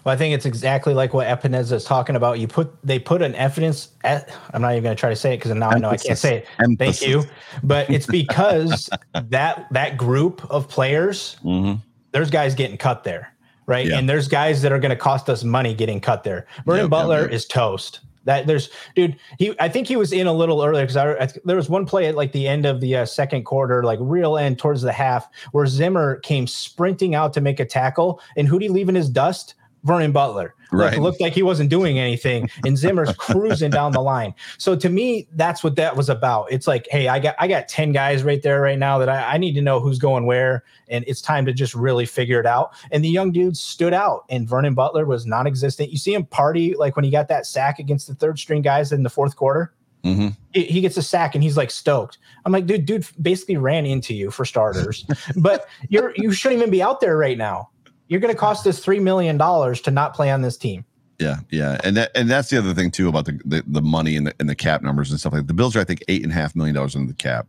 Well, 0.04 0.14
I 0.14 0.16
think 0.16 0.34
it's 0.34 0.46
exactly 0.46 0.94
like 0.94 1.14
what 1.14 1.26
Epenesa 1.26 1.72
is 1.72 1.84
talking 1.84 2.14
about. 2.14 2.38
You 2.38 2.46
put 2.46 2.72
they 2.84 2.98
put 2.98 3.22
an 3.22 3.34
evidence. 3.34 3.88
At, 4.04 4.32
I'm 4.52 4.62
not 4.62 4.72
even 4.72 4.84
going 4.84 4.96
to 4.96 5.00
try 5.00 5.10
to 5.10 5.16
say 5.16 5.34
it 5.34 5.38
because 5.38 5.52
now 5.52 5.70
Emphasis. 5.70 5.76
I 5.76 5.80
know 5.80 5.90
I 5.90 5.96
can't 5.96 6.18
say 6.18 6.36
it. 6.36 6.46
Emphasis. 6.60 7.00
Thank 7.00 7.10
you, 7.10 7.24
but 7.64 7.90
it's 7.90 8.06
because 8.06 8.88
that 9.14 9.66
that 9.72 9.96
group 9.96 10.48
of 10.50 10.68
players, 10.68 11.36
mm-hmm. 11.42 11.80
there's 12.12 12.30
guys 12.30 12.54
getting 12.54 12.76
cut 12.76 13.02
there, 13.02 13.32
right? 13.66 13.86
Yeah. 13.86 13.98
And 13.98 14.08
there's 14.08 14.28
guys 14.28 14.62
that 14.62 14.72
are 14.72 14.78
going 14.78 14.90
to 14.90 14.96
cost 14.96 15.28
us 15.28 15.44
money 15.44 15.74
getting 15.74 16.00
cut 16.00 16.24
there. 16.24 16.46
Vernon 16.64 16.84
yep, 16.84 16.90
Butler 16.90 17.20
yep, 17.20 17.30
yep. 17.30 17.34
is 17.34 17.46
toast. 17.46 18.00
That 18.24 18.48
there's, 18.48 18.70
dude. 18.96 19.16
He, 19.38 19.54
I 19.60 19.68
think 19.68 19.86
he 19.86 19.94
was 19.94 20.12
in 20.12 20.26
a 20.26 20.32
little 20.32 20.62
earlier 20.64 20.82
because 20.84 20.96
I, 20.96 21.12
I, 21.12 21.28
there 21.44 21.56
was 21.56 21.68
one 21.68 21.86
play 21.86 22.06
at 22.06 22.16
like 22.16 22.32
the 22.32 22.48
end 22.48 22.66
of 22.66 22.80
the 22.80 22.96
uh, 22.96 23.06
second 23.06 23.44
quarter, 23.44 23.84
like 23.84 24.00
real 24.02 24.36
end 24.36 24.58
towards 24.58 24.82
the 24.82 24.92
half, 24.92 25.28
where 25.52 25.66
Zimmer 25.66 26.16
came 26.16 26.48
sprinting 26.48 27.14
out 27.14 27.32
to 27.34 27.40
make 27.40 27.60
a 27.60 27.64
tackle, 27.64 28.20
and 28.36 28.48
who'd 28.48 28.62
he 28.62 28.68
leave 28.68 28.88
in 28.88 28.96
his 28.96 29.08
dust? 29.08 29.54
Vernon 29.86 30.10
Butler. 30.12 30.54
Right. 30.72 30.94
Like, 30.94 31.00
looked 31.00 31.20
like 31.20 31.32
he 31.32 31.44
wasn't 31.44 31.70
doing 31.70 31.98
anything, 32.00 32.50
and 32.64 32.76
Zimmer's 32.76 33.12
cruising 33.16 33.70
down 33.70 33.92
the 33.92 34.00
line. 34.00 34.34
So 34.58 34.74
to 34.74 34.88
me, 34.88 35.28
that's 35.34 35.62
what 35.62 35.76
that 35.76 35.96
was 35.96 36.08
about. 36.08 36.50
It's 36.50 36.66
like, 36.66 36.88
hey, 36.90 37.06
I 37.06 37.20
got 37.20 37.36
I 37.38 37.46
got 37.46 37.68
10 37.68 37.92
guys 37.92 38.24
right 38.24 38.42
there 38.42 38.60
right 38.60 38.78
now 38.78 38.98
that 38.98 39.08
I, 39.08 39.34
I 39.34 39.38
need 39.38 39.54
to 39.54 39.62
know 39.62 39.78
who's 39.78 39.98
going 39.98 40.26
where, 40.26 40.64
and 40.88 41.04
it's 41.06 41.22
time 41.22 41.46
to 41.46 41.52
just 41.52 41.74
really 41.74 42.04
figure 42.04 42.40
it 42.40 42.46
out. 42.46 42.74
And 42.90 43.04
the 43.04 43.08
young 43.08 43.30
dudes 43.30 43.60
stood 43.60 43.94
out, 43.94 44.24
and 44.28 44.48
Vernon 44.48 44.74
Butler 44.74 45.06
was 45.06 45.24
non-existent. 45.24 45.92
You 45.92 45.98
see 45.98 46.14
him 46.14 46.26
party 46.26 46.74
like 46.74 46.96
when 46.96 47.04
he 47.04 47.12
got 47.12 47.28
that 47.28 47.46
sack 47.46 47.78
against 47.78 48.08
the 48.08 48.16
third 48.16 48.38
string 48.38 48.62
guys 48.62 48.90
in 48.90 49.04
the 49.04 49.10
fourth 49.10 49.36
quarter. 49.36 49.72
Mm-hmm. 50.02 50.28
He, 50.52 50.64
he 50.64 50.80
gets 50.80 50.96
a 50.96 51.02
sack 51.02 51.34
and 51.34 51.42
he's 51.42 51.56
like 51.56 51.70
stoked. 51.70 52.18
I'm 52.44 52.52
like, 52.52 52.66
dude, 52.66 52.86
dude 52.86 53.06
basically 53.22 53.56
ran 53.56 53.86
into 53.86 54.14
you 54.14 54.30
for 54.32 54.44
starters, 54.44 55.04
but 55.36 55.68
you're 55.88 56.12
you 56.16 56.32
shouldn't 56.32 56.60
even 56.60 56.70
be 56.70 56.82
out 56.82 57.00
there 57.00 57.16
right 57.16 57.38
now 57.38 57.70
you're 58.08 58.20
going 58.20 58.32
to 58.32 58.38
cost 58.38 58.66
us 58.66 58.78
three 58.78 59.00
million 59.00 59.36
dollars 59.36 59.80
to 59.82 59.90
not 59.90 60.14
play 60.14 60.30
on 60.30 60.42
this 60.42 60.56
team. 60.56 60.84
Yeah, 61.18 61.36
yeah, 61.50 61.78
and 61.82 61.96
that 61.96 62.10
and 62.14 62.28
that's 62.28 62.50
the 62.50 62.58
other 62.58 62.74
thing 62.74 62.90
too 62.90 63.08
about 63.08 63.24
the 63.24 63.40
the, 63.44 63.64
the 63.66 63.80
money 63.80 64.16
and 64.16 64.26
the, 64.26 64.34
and 64.38 64.48
the 64.48 64.54
cap 64.54 64.82
numbers 64.82 65.10
and 65.10 65.18
stuff 65.18 65.32
like 65.32 65.42
that. 65.42 65.48
The 65.48 65.54
Bills 65.54 65.74
are 65.74 65.80
I 65.80 65.84
think 65.84 66.04
eight 66.08 66.22
and 66.22 66.30
a 66.30 66.34
half 66.34 66.54
million 66.54 66.74
dollars 66.74 66.94
under 66.94 67.08
the 67.08 67.16
cap, 67.16 67.46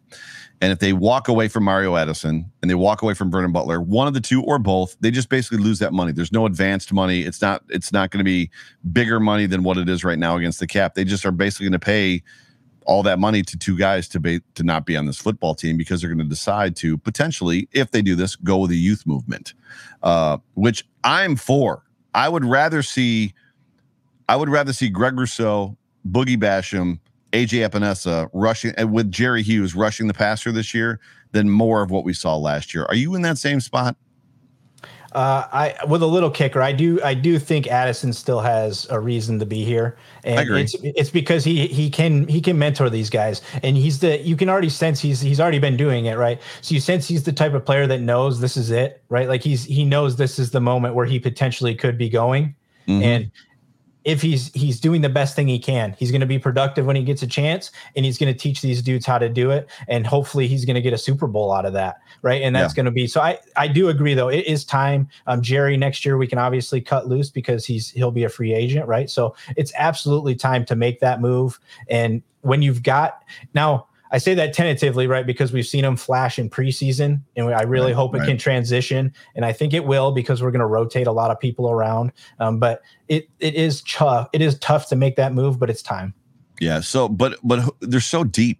and 0.62 0.72
if 0.72 0.80
they 0.80 0.94
walk 0.94 1.28
away 1.28 1.50
from 1.50 1.66
Mario 1.66 1.98
Addison 1.98 2.50
and 2.62 2.72
they 2.72 2.76
walk 2.76 3.02
away 3.02 3.14
from 3.14 3.30
Vernon 3.30 3.52
Butler, 3.52 3.82
one 3.82 4.08
of 4.08 4.14
the 4.14 4.22
two 4.22 4.42
or 4.44 4.58
both, 4.58 4.96
they 5.02 5.12
just 5.12 5.28
basically 5.28 5.58
lose 5.58 5.80
that 5.80 5.92
money. 5.92 6.14
There's 6.14 6.32
no 6.32 6.46
advanced 6.46 6.94
money. 6.94 7.22
It's 7.22 7.42
not 7.42 7.62
it's 7.68 7.92
not 7.92 8.10
going 8.10 8.20
to 8.20 8.24
be 8.24 8.50
bigger 8.94 9.20
money 9.20 9.48
than 9.48 9.64
what 9.64 9.78
it 9.78 9.90
is 9.90 10.06
right 10.06 10.18
now 10.18 10.38
against 10.38 10.62
the 10.62 10.68
cap. 10.68 10.96
They 10.96 11.04
just 11.04 11.26
are 11.26 11.32
basically 11.32 11.66
going 11.66 11.80
to 11.80 11.86
pay 11.86 12.24
all 12.88 13.04
that 13.04 13.20
money 13.20 13.44
to 13.44 13.58
two 13.58 13.78
guys 13.78 14.08
to 14.08 14.20
be 14.20 14.42
to 14.56 14.64
not 14.64 14.86
be 14.86 14.98
on 14.98 15.06
this 15.06 15.18
football 15.18 15.54
team 15.54 15.78
because 15.78 16.02
they're 16.02 16.10
going 16.10 16.18
to 16.18 16.24
decide 16.24 16.76
to 16.78 16.98
potentially, 16.98 17.68
if 17.74 17.92
they 17.92 18.02
do 18.02 18.16
this, 18.16 18.36
go 18.36 18.58
with 18.58 18.72
the 18.72 18.78
youth 18.78 19.06
movement, 19.06 19.54
uh, 20.02 20.38
which 20.56 20.88
I'm 21.04 21.36
for. 21.36 21.84
I 22.16 22.30
would 22.30 22.46
rather 22.46 22.82
see, 22.82 23.34
I 24.28 24.38
would 24.38 24.50
rather 24.50 24.74
see 24.74 24.90
Greg 24.90 25.20
Rousseau, 25.20 25.78
Boogie 26.10 26.38
Basham, 26.38 27.00
AJ 27.34 27.70
Epenesa 27.70 28.30
rushing 28.34 28.74
with 28.92 29.12
Jerry 29.12 29.44
Hughes 29.44 29.76
rushing 29.76 30.08
the 30.08 30.14
passer 30.14 30.52
this 30.52 30.74
year 30.74 31.00
than 31.34 31.50
more 31.50 31.82
of 31.82 31.92
what 31.92 32.06
we 32.06 32.14
saw 32.14 32.38
last 32.38 32.74
year. 32.74 32.86
Are 32.86 32.96
you 32.96 33.16
in 33.16 33.22
that 33.24 33.38
same 33.38 33.60
spot? 33.60 33.98
Uh, 35.18 35.48
I 35.52 35.86
with 35.88 36.04
a 36.04 36.06
little 36.06 36.30
kicker, 36.30 36.62
I 36.62 36.72
do 36.72 37.02
I 37.04 37.16
do 37.16 37.40
think 37.40 37.66
Addison 37.66 38.14
still 38.14 38.40
has 38.40 38.86
a 38.92 39.00
reason 39.00 39.40
to 39.40 39.48
be 39.48 39.66
here, 39.66 39.98
and 40.24 40.48
it's 40.52 40.76
it's 40.84 41.10
because 41.10 41.44
he 41.44 41.66
he 41.66 41.90
can 41.90 42.28
he 42.28 42.40
can 42.40 42.60
mentor 42.60 42.88
these 42.88 43.10
guys, 43.10 43.42
and 43.64 43.76
he's 43.76 43.98
the 43.98 44.20
you 44.20 44.36
can 44.36 44.48
already 44.48 44.70
sense 44.70 45.00
he's 45.00 45.20
he's 45.20 45.40
already 45.40 45.58
been 45.58 45.76
doing 45.76 46.06
it 46.06 46.20
right. 46.20 46.40
So 46.62 46.76
you 46.76 46.80
sense 46.80 47.08
he's 47.08 47.24
the 47.24 47.34
type 47.34 47.56
of 47.56 47.66
player 47.66 47.88
that 47.88 48.00
knows 48.00 48.42
this 48.42 48.56
is 48.56 48.70
it, 48.70 49.02
right? 49.10 49.28
Like 49.28 49.42
he's 49.42 49.64
he 49.64 49.86
knows 49.86 50.18
this 50.18 50.38
is 50.38 50.52
the 50.52 50.62
moment 50.62 50.94
where 50.94 51.08
he 51.08 51.18
potentially 51.18 51.74
could 51.74 51.98
be 51.98 52.10
going, 52.10 52.54
mm-hmm. 52.88 53.02
and 53.02 53.32
if 54.08 54.22
he's 54.22 54.54
he's 54.54 54.80
doing 54.80 55.02
the 55.02 55.10
best 55.10 55.36
thing 55.36 55.50
he 55.50 55.60
can. 55.60 55.94
He's 56.00 56.12
going 56.12 56.22
to 56.22 56.28
be 56.28 56.40
productive 56.40 56.86
when 56.86 56.96
he 56.96 57.04
gets 57.04 57.22
a 57.24 57.28
chance, 57.28 57.72
and 57.94 58.06
he's 58.06 58.18
going 58.18 58.34
to 58.34 58.40
teach 58.40 58.62
these 58.62 58.82
dudes 58.82 59.06
how 59.06 59.18
to 59.18 59.28
do 59.28 59.52
it. 59.52 59.70
And 59.90 60.08
hopefully, 60.08 60.48
he's 60.48 60.64
going 60.64 60.76
to 60.76 60.82
get 60.82 60.94
a 60.94 60.98
Super 60.98 61.28
Bowl 61.28 61.52
out 61.52 61.66
of 61.66 61.74
that, 61.74 61.98
right? 62.22 62.42
And 62.42 62.56
that's 62.56 62.74
yeah. 62.74 62.78
going 62.78 62.86
to 62.86 62.92
be 62.92 63.06
so. 63.06 63.20
I 63.20 63.38
I 63.58 63.68
do 63.68 63.90
agree 63.90 64.14
though. 64.14 64.30
It 64.30 64.48
is 64.48 64.64
time. 64.64 65.10
Um, 65.28 65.42
Jerry 65.42 65.76
next 65.76 66.06
year 66.06 66.18
we 66.18 66.26
can 66.26 66.40
obviously 66.40 66.80
cut 66.80 67.10
loose 67.10 67.30
because 67.30 67.66
he's 67.66 67.90
he'll 67.90 68.12
be 68.12 68.24
a 68.24 68.30
free 68.30 68.54
agent, 68.54 68.88
right? 68.88 69.10
So 69.10 69.36
it's 69.58 69.74
absolutely 69.78 70.36
time 70.36 70.64
to 70.66 70.76
make 70.78 71.02
that 71.02 71.20
move. 71.20 71.60
And 71.90 72.24
when 72.42 72.62
you've 72.62 72.84
got 72.84 73.24
now 73.54 73.87
I 74.12 74.18
say 74.18 74.34
that 74.36 74.54
tentatively, 74.54 75.08
right? 75.08 75.26
Because 75.26 75.52
we've 75.52 75.66
seen 75.66 75.84
him 75.84 75.96
flash 75.96 76.40
in 76.40 76.50
preseason, 76.50 77.22
and 77.36 77.54
I 77.54 77.64
really 77.64 77.88
right, 77.88 77.96
hope 77.96 78.16
it 78.16 78.20
right. 78.20 78.28
can 78.28 78.38
transition. 78.38 79.14
And 79.36 79.46
I 79.46 79.54
think 79.54 79.74
it 79.74 79.86
will 79.86 80.12
because 80.12 80.42
we're 80.42 80.52
going 80.52 80.62
to 80.62 80.68
rotate 80.68 81.08
a 81.08 81.12
lot 81.12 81.32
of 81.32 81.40
people 81.40 81.70
around. 81.70 82.12
Um, 82.40 82.60
but 82.60 82.82
it 83.08 83.30
it 83.40 83.56
is 83.56 83.82
tough. 83.84 84.30
It 84.34 84.42
is 84.42 84.58
tough 84.60 84.88
to 84.90 84.96
make 84.96 85.16
that 85.18 85.34
move, 85.34 85.60
but 85.60 85.70
it's 85.70 85.82
time. 85.82 86.14
Yeah. 86.60 86.80
So, 86.80 87.10
but 87.10 87.38
but 87.44 87.70
they're 87.82 88.00
so 88.00 88.24
deep. 88.24 88.60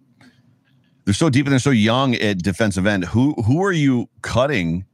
They're 1.04 1.14
so 1.14 1.30
deep 1.30 1.46
and 1.46 1.52
they're 1.52 1.58
so 1.58 1.70
young 1.70 2.14
at 2.16 2.38
defensive 2.38 2.86
end. 2.86 3.06
Who 3.06 3.32
who 3.46 3.64
are 3.64 3.72
you 3.72 4.08
cutting 4.22 4.84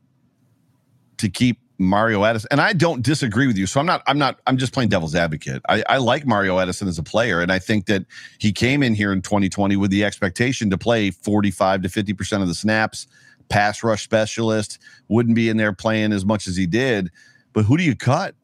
to 1.16 1.28
keep 1.28 1.58
Mario 1.78 2.24
Addison, 2.24 2.48
and 2.50 2.60
I 2.60 2.72
don't 2.72 3.02
disagree 3.02 3.46
with 3.46 3.56
you. 3.56 3.66
So 3.66 3.80
I'm 3.80 3.86
not, 3.86 4.02
I'm 4.06 4.18
not, 4.18 4.40
I'm 4.46 4.56
just 4.56 4.72
playing 4.72 4.90
devil's 4.90 5.14
advocate. 5.14 5.62
I, 5.68 5.82
I, 5.88 5.96
like 5.98 6.26
Mario 6.26 6.58
Addison 6.58 6.86
as 6.86 6.98
a 6.98 7.02
player, 7.02 7.40
and 7.40 7.50
I 7.50 7.58
think 7.58 7.86
that 7.86 8.04
he 8.38 8.52
came 8.52 8.82
in 8.82 8.94
here 8.94 9.12
in 9.12 9.22
2020 9.22 9.76
with 9.76 9.90
the 9.90 10.04
expectation 10.04 10.70
to 10.70 10.78
play 10.78 11.10
45 11.10 11.82
to 11.82 11.88
50 11.88 12.14
percent 12.14 12.42
of 12.42 12.48
the 12.48 12.54
snaps, 12.54 13.06
pass 13.48 13.82
rush 13.82 14.04
specialist, 14.04 14.78
wouldn't 15.08 15.34
be 15.34 15.48
in 15.48 15.56
there 15.56 15.72
playing 15.72 16.12
as 16.12 16.24
much 16.24 16.46
as 16.46 16.56
he 16.56 16.66
did. 16.66 17.10
But 17.52 17.64
who 17.64 17.76
do 17.76 17.82
you 17.82 17.96
cut? 17.96 18.34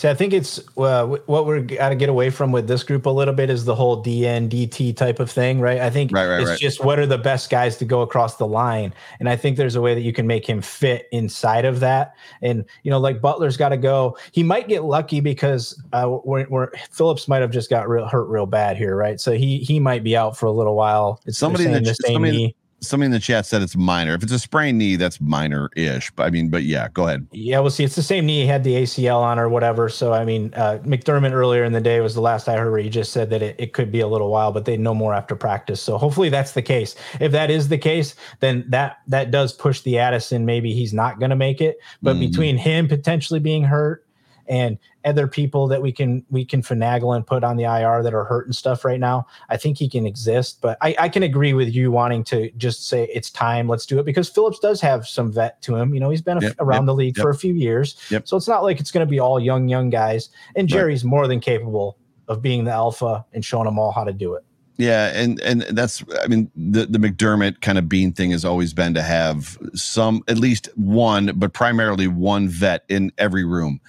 See, 0.00 0.08
I 0.08 0.14
think 0.14 0.32
it's 0.32 0.58
uh, 0.78 1.04
what 1.26 1.44
we're 1.44 1.60
got 1.60 1.90
to 1.90 1.94
get 1.94 2.08
away 2.08 2.30
from 2.30 2.52
with 2.52 2.66
this 2.66 2.82
group 2.82 3.04
a 3.04 3.10
little 3.10 3.34
bit 3.34 3.50
is 3.50 3.66
the 3.66 3.74
whole 3.74 4.02
DN 4.02 4.48
DT 4.48 4.96
type 4.96 5.20
of 5.20 5.30
thing, 5.30 5.60
right? 5.60 5.78
I 5.78 5.90
think 5.90 6.10
right, 6.10 6.26
right, 6.26 6.40
it's 6.40 6.48
right. 6.48 6.58
just 6.58 6.82
what 6.82 6.98
are 6.98 7.04
the 7.04 7.18
best 7.18 7.50
guys 7.50 7.76
to 7.76 7.84
go 7.84 8.00
across 8.00 8.38
the 8.38 8.46
line, 8.46 8.94
and 9.18 9.28
I 9.28 9.36
think 9.36 9.58
there's 9.58 9.76
a 9.76 9.80
way 9.82 9.94
that 9.94 10.00
you 10.00 10.14
can 10.14 10.26
make 10.26 10.48
him 10.48 10.62
fit 10.62 11.06
inside 11.12 11.66
of 11.66 11.80
that. 11.80 12.14
And 12.40 12.64
you 12.82 12.90
know, 12.90 12.98
like 12.98 13.20
Butler's 13.20 13.58
got 13.58 13.68
to 13.68 13.76
go. 13.76 14.16
He 14.32 14.42
might 14.42 14.68
get 14.68 14.84
lucky 14.84 15.20
because 15.20 15.78
uh, 15.92 16.16
we're, 16.24 16.48
we're, 16.48 16.70
Phillips 16.90 17.28
might 17.28 17.42
have 17.42 17.50
just 17.50 17.68
got 17.68 17.86
real, 17.86 18.08
hurt 18.08 18.24
real 18.24 18.46
bad 18.46 18.78
here, 18.78 18.96
right? 18.96 19.20
So 19.20 19.32
he 19.32 19.58
he 19.58 19.78
might 19.80 20.02
be 20.02 20.16
out 20.16 20.34
for 20.34 20.46
a 20.46 20.50
little 20.50 20.76
while. 20.76 21.20
It's 21.26 21.36
somebody 21.36 21.66
in 21.66 21.72
the, 21.72 21.80
the 21.80 21.92
same 21.92 22.14
somebody, 22.14 22.36
knee 22.38 22.56
somebody 22.80 23.06
in 23.06 23.12
the 23.12 23.20
chat 23.20 23.46
said 23.46 23.62
it's 23.62 23.76
minor. 23.76 24.14
If 24.14 24.22
it's 24.22 24.32
a 24.32 24.38
sprained 24.38 24.78
knee, 24.78 24.96
that's 24.96 25.20
minor-ish. 25.20 26.10
But 26.12 26.24
I 26.24 26.30
mean, 26.30 26.48
but 26.48 26.64
yeah, 26.64 26.88
go 26.92 27.06
ahead. 27.06 27.26
Yeah, 27.32 27.60
we'll 27.60 27.70
see. 27.70 27.84
It's 27.84 27.94
the 27.94 28.02
same 28.02 28.26
knee 28.26 28.42
he 28.42 28.46
had 28.46 28.64
the 28.64 28.74
ACL 28.74 29.20
on 29.20 29.38
or 29.38 29.48
whatever. 29.48 29.88
So 29.88 30.12
I 30.12 30.24
mean, 30.24 30.52
uh, 30.54 30.78
McDermott 30.84 31.32
earlier 31.32 31.64
in 31.64 31.72
the 31.72 31.80
day 31.80 32.00
was 32.00 32.14
the 32.14 32.20
last 32.20 32.48
I 32.48 32.56
heard 32.56 32.70
where 32.70 32.80
he 32.80 32.88
just 32.88 33.12
said 33.12 33.30
that 33.30 33.42
it, 33.42 33.56
it 33.58 33.72
could 33.72 33.92
be 33.92 34.00
a 34.00 34.08
little 34.08 34.30
while, 34.30 34.52
but 34.52 34.64
they 34.64 34.76
know 34.76 34.94
more 34.94 35.14
after 35.14 35.36
practice. 35.36 35.80
So 35.80 35.98
hopefully 35.98 36.28
that's 36.28 36.52
the 36.52 36.62
case. 36.62 36.94
If 37.20 37.32
that 37.32 37.50
is 37.50 37.68
the 37.68 37.78
case, 37.78 38.14
then 38.40 38.64
that 38.68 38.98
that 39.08 39.30
does 39.30 39.52
push 39.52 39.80
the 39.82 39.98
Addison. 39.98 40.44
Maybe 40.44 40.72
he's 40.72 40.94
not 40.94 41.18
going 41.18 41.30
to 41.30 41.36
make 41.36 41.60
it. 41.60 41.78
But 42.02 42.12
mm-hmm. 42.12 42.30
between 42.30 42.56
him 42.56 42.88
potentially 42.88 43.40
being 43.40 43.64
hurt 43.64 44.04
and 44.50 44.78
other 45.04 45.28
people 45.28 45.68
that 45.68 45.80
we 45.80 45.92
can 45.92 46.24
we 46.28 46.44
can 46.44 46.60
finagle 46.60 47.14
and 47.14 47.24
put 47.24 47.44
on 47.44 47.56
the 47.56 47.62
IR 47.62 48.02
that 48.02 48.12
are 48.12 48.24
hurt 48.24 48.46
and 48.46 48.54
stuff 48.54 48.84
right 48.84 48.98
now. 48.98 49.26
I 49.48 49.56
think 49.56 49.78
he 49.78 49.88
can 49.88 50.04
exist, 50.04 50.60
but 50.60 50.76
I, 50.82 50.94
I 50.98 51.08
can 51.08 51.22
agree 51.22 51.54
with 51.54 51.72
you 51.72 51.92
wanting 51.92 52.24
to 52.24 52.50
just 52.58 52.88
say 52.88 53.04
it's 53.14 53.30
time, 53.30 53.68
let's 53.68 53.86
do 53.86 54.00
it 54.00 54.04
because 54.04 54.28
Phillips 54.28 54.58
does 54.58 54.80
have 54.80 55.06
some 55.06 55.32
vet 55.32 55.62
to 55.62 55.76
him. 55.76 55.94
You 55.94 56.00
know, 56.00 56.10
he's 56.10 56.20
been 56.20 56.40
yep, 56.40 56.56
around 56.58 56.82
yep, 56.82 56.86
the 56.86 56.94
league 56.94 57.16
yep. 57.16 57.22
for 57.22 57.30
a 57.30 57.34
few 57.34 57.54
years, 57.54 57.96
so 58.24 58.36
it's 58.36 58.48
not 58.48 58.64
like 58.64 58.80
it's 58.80 58.90
going 58.90 59.06
to 59.06 59.10
be 59.10 59.20
all 59.20 59.38
young 59.38 59.68
young 59.68 59.88
guys. 59.88 60.28
And 60.56 60.68
Jerry's 60.68 61.04
right. 61.04 61.10
more 61.10 61.28
than 61.28 61.40
capable 61.40 61.96
of 62.26 62.42
being 62.42 62.64
the 62.64 62.72
alpha 62.72 63.24
and 63.32 63.44
showing 63.44 63.64
them 63.64 63.78
all 63.78 63.92
how 63.92 64.04
to 64.04 64.12
do 64.12 64.34
it. 64.34 64.44
Yeah, 64.78 65.12
and 65.14 65.38
and 65.42 65.62
that's 65.62 66.02
I 66.22 66.26
mean 66.26 66.50
the 66.56 66.86
the 66.86 66.98
McDermott 66.98 67.60
kind 67.60 67.78
of 67.78 67.88
Beane 67.88 68.12
thing 68.12 68.32
has 68.32 68.44
always 68.44 68.72
been 68.72 68.94
to 68.94 69.02
have 69.02 69.58
some 69.74 70.24
at 70.26 70.38
least 70.38 70.70
one, 70.74 71.32
but 71.36 71.52
primarily 71.52 72.08
one 72.08 72.48
vet 72.48 72.84
in 72.88 73.12
every 73.18 73.44
room. 73.44 73.80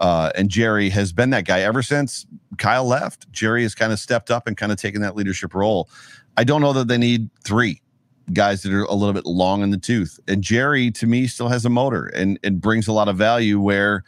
Uh, 0.00 0.32
and 0.34 0.48
Jerry 0.48 0.88
has 0.90 1.12
been 1.12 1.30
that 1.30 1.44
guy 1.44 1.60
ever 1.60 1.82
since 1.82 2.26
Kyle 2.56 2.86
left. 2.86 3.30
Jerry 3.32 3.62
has 3.62 3.74
kind 3.74 3.92
of 3.92 3.98
stepped 3.98 4.30
up 4.30 4.46
and 4.46 4.56
kind 4.56 4.72
of 4.72 4.78
taken 4.78 5.02
that 5.02 5.14
leadership 5.14 5.54
role. 5.54 5.88
I 6.36 6.44
don't 6.44 6.62
know 6.62 6.72
that 6.72 6.88
they 6.88 6.98
need 6.98 7.28
three 7.44 7.82
guys 8.32 8.62
that 8.62 8.72
are 8.72 8.84
a 8.84 8.94
little 8.94 9.12
bit 9.12 9.26
long 9.26 9.62
in 9.62 9.70
the 9.70 9.78
tooth. 9.78 10.18
And 10.26 10.42
Jerry, 10.42 10.90
to 10.92 11.06
me, 11.06 11.26
still 11.26 11.48
has 11.48 11.64
a 11.64 11.70
motor 11.70 12.06
and, 12.06 12.38
and 12.42 12.60
brings 12.60 12.88
a 12.88 12.92
lot 12.92 13.08
of 13.08 13.16
value 13.16 13.60
where 13.60 14.04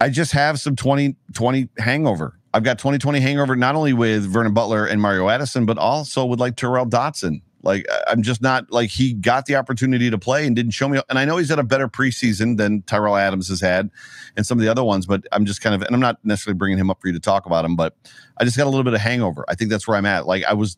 I 0.00 0.08
just 0.08 0.32
have 0.32 0.58
some 0.58 0.74
2020 0.76 1.68
hangover. 1.78 2.38
I've 2.52 2.64
got 2.64 2.78
2020 2.78 3.20
hangover 3.20 3.54
not 3.54 3.74
only 3.74 3.92
with 3.92 4.24
Vernon 4.24 4.54
Butler 4.54 4.86
and 4.86 5.00
Mario 5.00 5.28
Addison, 5.28 5.66
but 5.66 5.78
also 5.78 6.24
with 6.24 6.40
like 6.40 6.56
Tyrel 6.56 6.86
Dodson 6.86 7.42
like 7.66 7.86
I'm 8.06 8.22
just 8.22 8.40
not 8.40 8.70
like 8.70 8.90
he 8.90 9.12
got 9.12 9.46
the 9.46 9.56
opportunity 9.56 10.08
to 10.10 10.18
play 10.18 10.46
and 10.46 10.56
didn't 10.56 10.72
show 10.72 10.88
me. 10.88 11.00
And 11.10 11.18
I 11.18 11.24
know 11.24 11.36
he's 11.36 11.50
had 11.50 11.58
a 11.58 11.64
better 11.64 11.88
preseason 11.88 12.56
than 12.56 12.82
Tyrell 12.82 13.16
Adams 13.16 13.48
has 13.48 13.60
had, 13.60 13.90
and 14.36 14.46
some 14.46 14.58
of 14.58 14.64
the 14.64 14.70
other 14.70 14.84
ones. 14.84 15.04
But 15.04 15.26
I'm 15.32 15.44
just 15.44 15.60
kind 15.60 15.74
of, 15.74 15.82
and 15.82 15.94
I'm 15.94 16.00
not 16.00 16.24
necessarily 16.24 16.56
bringing 16.56 16.78
him 16.78 16.90
up 16.90 17.00
for 17.00 17.08
you 17.08 17.12
to 17.12 17.20
talk 17.20 17.44
about 17.44 17.64
him, 17.64 17.76
but 17.76 17.94
I 18.38 18.44
just 18.44 18.56
got 18.56 18.64
a 18.64 18.70
little 18.70 18.84
bit 18.84 18.94
of 18.94 19.00
hangover. 19.00 19.44
I 19.48 19.54
think 19.54 19.70
that's 19.70 19.86
where 19.86 19.96
I'm 19.96 20.06
at. 20.06 20.26
Like 20.26 20.44
I 20.44 20.54
was 20.54 20.76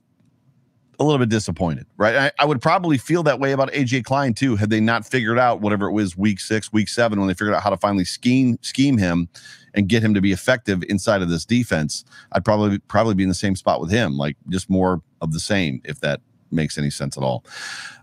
a 0.98 1.04
little 1.04 1.18
bit 1.18 1.28
disappointed, 1.28 1.86
right? 1.96 2.16
I, 2.16 2.32
I, 2.40 2.44
would 2.44 2.60
probably 2.60 2.98
feel 2.98 3.22
that 3.22 3.38
way 3.38 3.52
about 3.52 3.70
AJ 3.72 4.04
Klein 4.04 4.34
too, 4.34 4.56
had 4.56 4.68
they 4.68 4.80
not 4.80 5.06
figured 5.06 5.38
out 5.38 5.60
whatever 5.60 5.86
it 5.86 5.92
was 5.92 6.16
week 6.16 6.40
six, 6.40 6.72
week 6.72 6.88
seven, 6.88 7.20
when 7.20 7.28
they 7.28 7.34
figured 7.34 7.54
out 7.54 7.62
how 7.62 7.70
to 7.70 7.76
finally 7.76 8.04
scheme 8.04 8.58
scheme 8.62 8.98
him 8.98 9.28
and 9.74 9.88
get 9.88 10.02
him 10.02 10.14
to 10.14 10.20
be 10.20 10.32
effective 10.32 10.82
inside 10.88 11.22
of 11.22 11.28
this 11.28 11.44
defense. 11.44 12.04
I'd 12.32 12.44
probably 12.44 12.78
probably 12.78 13.14
be 13.14 13.22
in 13.22 13.28
the 13.28 13.34
same 13.34 13.54
spot 13.54 13.80
with 13.80 13.90
him, 13.90 14.16
like 14.16 14.36
just 14.48 14.68
more 14.68 15.00
of 15.20 15.32
the 15.32 15.40
same, 15.40 15.80
if 15.84 16.00
that 16.00 16.20
makes 16.50 16.78
any 16.78 16.90
sense 16.90 17.16
at 17.16 17.22
all. 17.22 17.44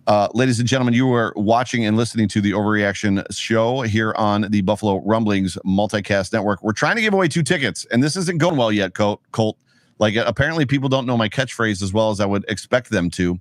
Uh, 0.08 0.28
ladies 0.34 0.60
and 0.60 0.68
gentlemen, 0.68 0.94
you 0.94 1.12
are 1.14 1.34
watching 1.36 1.86
and 1.86 1.98
listening 1.98 2.28
to 2.28 2.42
the 2.42 2.52
Overreaction 2.52 3.26
Show 3.36 3.82
here 3.82 4.14
on 4.18 4.48
the 4.50 4.62
Buffalo 4.62 5.02
Rumblings 5.04 5.58
Multicast 5.66 6.32
Network. 6.32 6.62
We're 6.64 6.74
trying 6.74 6.96
to 6.96 7.02
give 7.02 7.14
away 7.14 7.28
two 7.28 7.44
tickets, 7.44 7.86
and 7.92 8.04
this 8.04 8.16
isn't 8.16 8.38
going 8.38 8.58
well 8.58 8.72
yet, 8.72 8.94
Colt. 8.94 9.22
Colt. 9.32 9.58
Like, 9.98 10.16
apparently, 10.16 10.66
people 10.66 10.90
don't 10.90 11.06
know 11.06 11.18
my 11.18 11.30
catchphrase 11.30 11.82
as 11.82 11.94
well 11.94 12.10
as 12.10 12.20
I 12.20 12.26
would 12.26 12.44
expect 12.50 12.90
them 12.90 13.10
to. 13.12 13.40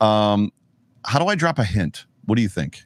Um, 0.00 0.52
how 1.04 1.18
do 1.18 1.26
I 1.26 1.34
drop 1.34 1.58
a 1.58 1.64
hint? 1.64 2.06
What 2.24 2.36
do 2.36 2.42
you 2.42 2.48
think? 2.48 2.84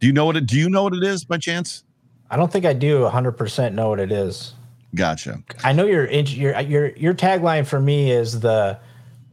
Do 0.00 0.06
you 0.06 0.12
know 0.12 0.24
what 0.24 0.36
it? 0.36 0.46
Do 0.46 0.56
you 0.56 0.70
know 0.70 0.84
what 0.84 0.94
it 0.94 1.02
is 1.02 1.24
by 1.24 1.38
chance? 1.38 1.84
I 2.30 2.36
don't 2.36 2.50
think 2.50 2.64
I 2.64 2.72
do 2.72 3.00
100% 3.00 3.74
know 3.74 3.88
what 3.88 4.00
it 4.00 4.12
is. 4.12 4.54
Gotcha. 4.94 5.42
I 5.64 5.72
know 5.72 5.86
your 5.86 6.08
your 6.08 6.60
your 6.60 6.88
your 6.90 7.14
tagline 7.14 7.66
for 7.66 7.80
me 7.80 8.12
is 8.12 8.40
the 8.40 8.78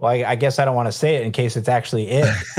well, 0.01 0.11
I, 0.11 0.31
I 0.31 0.35
guess 0.35 0.57
I 0.59 0.65
don't 0.65 0.75
want 0.75 0.87
to 0.87 0.91
say 0.91 1.15
it 1.17 1.23
in 1.25 1.31
case 1.31 1.55
it's 1.55 1.69
actually 1.69 2.07
it. 2.09 2.25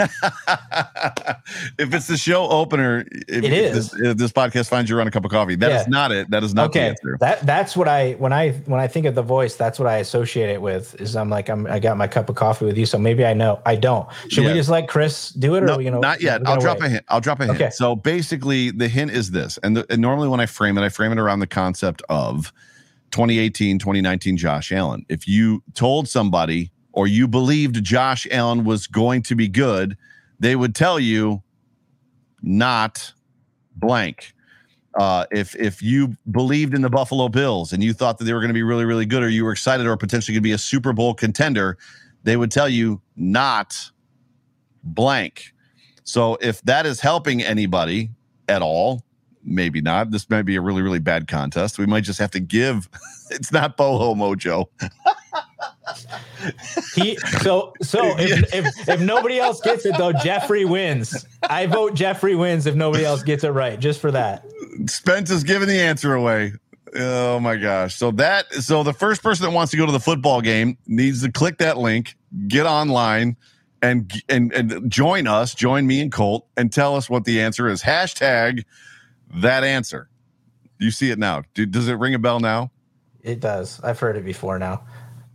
if 1.79 1.93
it's 1.93 2.07
the 2.07 2.17
show 2.17 2.49
opener, 2.49 3.05
if, 3.29 3.43
It 3.45 3.53
if. 3.53 3.75
This, 3.75 3.95
if 3.95 4.17
this 4.17 4.33
podcast 4.33 4.69
finds 4.69 4.89
you 4.89 4.97
around 4.97 5.09
a 5.09 5.11
cup 5.11 5.25
of 5.25 5.31
coffee. 5.31 5.57
That 5.57 5.73
is 5.73 5.83
Yeah. 5.83 5.89
not 5.89 6.13
it. 6.13 6.31
That 6.31 6.45
is 6.45 6.55
not 6.55 6.73
the 6.73 6.79
okay, 6.79 6.89
answer. 6.91 7.17
that 7.21 7.45
that's 7.45 7.77
what 7.77 7.89
I 7.89 8.13
when 8.13 8.33
I 8.33 8.53
when 8.67 8.81
I 8.81 8.87
think 8.87 9.07
of 9.07 9.15
the 9.15 9.23
voice, 9.23 9.57
that's 9.57 9.79
what 9.79 9.89
I 9.89 9.97
associate 9.99 10.51
it 10.51 10.63
with. 10.63 10.99
Is 11.01 11.17
I'm 11.17 11.31
like 11.31 11.49
I'm 11.51 11.67
I 11.67 11.79
got 11.79 11.97
my 11.97 12.07
cup 12.07 12.29
of 12.29 12.37
coffee 12.37 12.65
with 12.65 12.79
you, 12.79 12.87
so 12.87 12.99
maybe 12.99 13.25
I 13.25 13.35
know. 13.35 13.61
I 13.67 13.75
don't. 13.77 14.09
Should 14.29 14.45
Yeah. 14.45 14.51
we 14.53 14.55
just 14.59 14.71
let 14.71 14.89
Chris 14.89 15.31
do 15.31 15.55
it, 15.57 15.63
or 15.65 15.67
No, 15.67 15.75
are 15.75 15.79
we 15.79 15.85
gonna 15.85 15.99
not 16.01 16.21
yet. 16.21 16.47
I'll 16.47 16.61
drop 16.61 16.79
wait? 16.81 16.87
a 16.87 16.91
hint. 16.91 17.05
I'll 17.09 17.21
drop 17.21 17.41
a 17.41 17.47
hint. 17.47 17.57
Okay. 17.61 17.71
So 17.71 17.97
basically, 17.97 18.71
the 18.71 18.89
hint 18.89 19.11
is 19.11 19.33
this, 19.33 19.59
and, 19.65 19.77
the, 19.77 19.87
and 19.91 20.01
normally 20.01 20.29
when 20.29 20.41
I 20.41 20.47
frame 20.47 20.79
it, 20.79 20.83
I 20.83 20.89
frame 20.89 21.11
it 21.13 21.19
around 21.19 21.41
the 21.41 21.47
concept 21.49 22.03
of 22.09 22.53
2018, 23.11 23.79
2019 23.79 24.37
Josh 24.37 24.71
Allen. 24.73 25.05
If 25.09 25.27
you 25.27 25.63
told 25.75 26.09
somebody 26.09 26.71
or 26.93 27.07
you 27.07 27.27
believed 27.27 27.83
Josh 27.83 28.27
Allen 28.31 28.65
was 28.65 28.87
going 28.87 29.23
to 29.23 29.35
be 29.35 29.49
good, 29.49 29.97
they 30.39 30.57
would 30.57 30.75
tell 30.75 31.01
you 31.01 31.43
not 32.43 33.13
blank. 33.77 34.35
Uh, 34.95 35.25
if 35.31 35.57
if 35.57 35.83
you 35.83 36.17
believed 36.31 36.75
in 36.75 36.83
the 36.83 36.91
Buffalo 36.91 37.29
Bills 37.29 37.73
and 37.73 37.83
you 37.83 37.95
thought 37.95 38.19
that 38.19 38.25
they 38.25 38.35
were 38.35 38.41
going 38.41 38.49
to 38.49 38.55
be 38.55 38.63
really 38.63 38.85
really 38.85 39.07
good, 39.07 39.23
or 39.23 39.29
you 39.29 39.45
were 39.45 39.53
excited 39.53 39.87
or 39.87 39.97
potentially 39.97 40.35
going 40.35 40.43
to 40.43 40.47
be 40.47 40.53
a 40.53 40.59
Super 40.59 40.93
Bowl 40.93 41.15
contender, 41.15 41.79
they 42.25 42.37
would 42.37 42.51
tell 42.51 42.69
you 42.69 43.01
not 43.17 43.91
blank. 44.85 45.55
So 46.05 46.37
if 46.41 46.61
that 46.63 46.85
is 46.85 47.01
helping 47.01 47.43
anybody 47.43 48.11
at 48.49 48.61
all, 48.61 49.03
maybe 49.45 49.81
not. 49.81 50.11
This 50.11 50.29
might 50.29 50.43
be 50.43 50.57
a 50.57 50.61
really, 50.61 50.83
really 50.83 50.99
bad 50.99 51.29
contest. 51.29 51.79
We 51.79 51.87
might 51.87 52.05
just 52.05 52.19
have 52.19 52.31
to 52.33 52.41
give. 52.41 52.89
It's 53.31 53.51
not 53.51 53.79
boho 53.79 54.15
mojo. 54.15 54.67
He 56.95 57.17
so 57.17 57.73
so 57.83 58.19
if, 58.19 58.55
if 58.55 58.89
if 58.89 59.01
nobody 59.01 59.39
else 59.39 59.61
gets 59.61 59.87
it 59.87 59.97
though, 59.97 60.13
Jeffrey 60.13 60.65
wins. 60.65 61.27
I 61.43 61.67
vote 61.67 61.95
Jeffrey 61.95 62.35
wins 62.35 62.67
if 62.67 62.75
nobody 62.75 63.05
else 63.05 63.23
gets 63.23 63.45
it 63.45 63.51
right, 63.51 63.79
just 63.79 64.01
for 64.01 64.11
that. 64.11 64.45
Spence 64.87 65.31
is 65.31 65.45
giving 65.45 65.69
the 65.69 65.81
answer 65.81 66.15
away. 66.15 66.53
Oh 66.95 67.41
my 67.41 67.57
gosh. 67.57 67.97
So 67.97 68.11
that 68.13 68.53
so 68.53 68.83
the 68.83 68.93
first 68.93 69.23
person 69.23 69.45
that 69.45 69.53
wants 69.53 69.71
to 69.71 69.77
go 69.77 69.87
to 69.87 69.93
the 69.93 70.01
football 70.01 70.41
game 70.41 70.77
needs 70.87 71.23
to 71.23 71.33
click 71.33 71.59
that 71.59 71.79
link, 71.79 72.17
get 72.49 72.67
online 72.67 73.37
and 73.81 74.13
and 74.29 74.53
and 74.53 74.91
join 74.91 75.27
us, 75.27 75.55
join 75.55 75.87
me 75.87 76.01
and 76.01 76.13
Colt 76.13 76.47
and 76.57 76.73
tell 76.73 76.95
us 76.97 77.09
what 77.09 77.25
the 77.25 77.41
answer 77.41 77.69
is. 77.69 77.83
Hashtag 77.83 78.65
that 79.35 79.65
answer. 79.65 80.09
You 80.79 80.91
see 80.91 81.11
it 81.11 81.19
now. 81.19 81.43
Do, 81.55 81.65
does 81.65 81.89
it 81.89 81.95
ring 81.95 82.15
a 82.15 82.19
bell 82.19 82.41
now? 82.41 82.71
It 83.23 83.41
does. 83.41 83.81
I've 83.83 83.99
heard 83.99 84.17
it 84.17 84.25
before 84.25 84.59
now. 84.59 84.83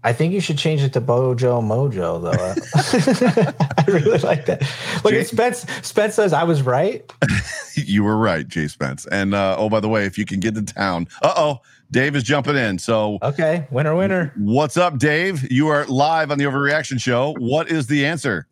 I 0.07 0.13
think 0.13 0.31
you 0.31 0.39
should 0.39 0.57
change 0.57 0.81
it 0.83 0.93
to 0.93 1.01
Bojo 1.01 1.59
Mojo 1.59 2.21
though. 2.23 3.51
I 3.77 3.83
really 3.91 4.19
like 4.19 4.45
that. 4.45 4.61
Look 5.03 5.11
Jay- 5.13 5.25
Spence. 5.25 5.65
Spence 5.81 6.15
says 6.15 6.31
I 6.31 6.45
was 6.45 6.61
right. 6.61 7.11
you 7.75 8.05
were 8.05 8.15
right, 8.15 8.47
Jay 8.47 8.69
Spence. 8.69 9.05
And 9.11 9.33
uh, 9.35 9.57
oh, 9.59 9.67
by 9.69 9.81
the 9.81 9.89
way, 9.89 10.05
if 10.05 10.17
you 10.17 10.23
can 10.23 10.39
get 10.39 10.55
to 10.55 10.61
town, 10.61 11.09
uh 11.23 11.33
oh, 11.35 11.59
Dave 11.91 12.15
is 12.15 12.23
jumping 12.23 12.55
in. 12.55 12.79
So, 12.79 13.17
Okay, 13.21 13.67
winner, 13.69 13.97
winner. 13.97 14.31
what's 14.37 14.77
up, 14.77 14.97
Dave? 14.97 15.51
You 15.51 15.67
are 15.67 15.85
live 15.87 16.31
on 16.31 16.37
the 16.37 16.45
Overreaction 16.45 17.01
Show. 17.01 17.33
What 17.39 17.69
is 17.69 17.87
the 17.87 18.05
answer? 18.05 18.47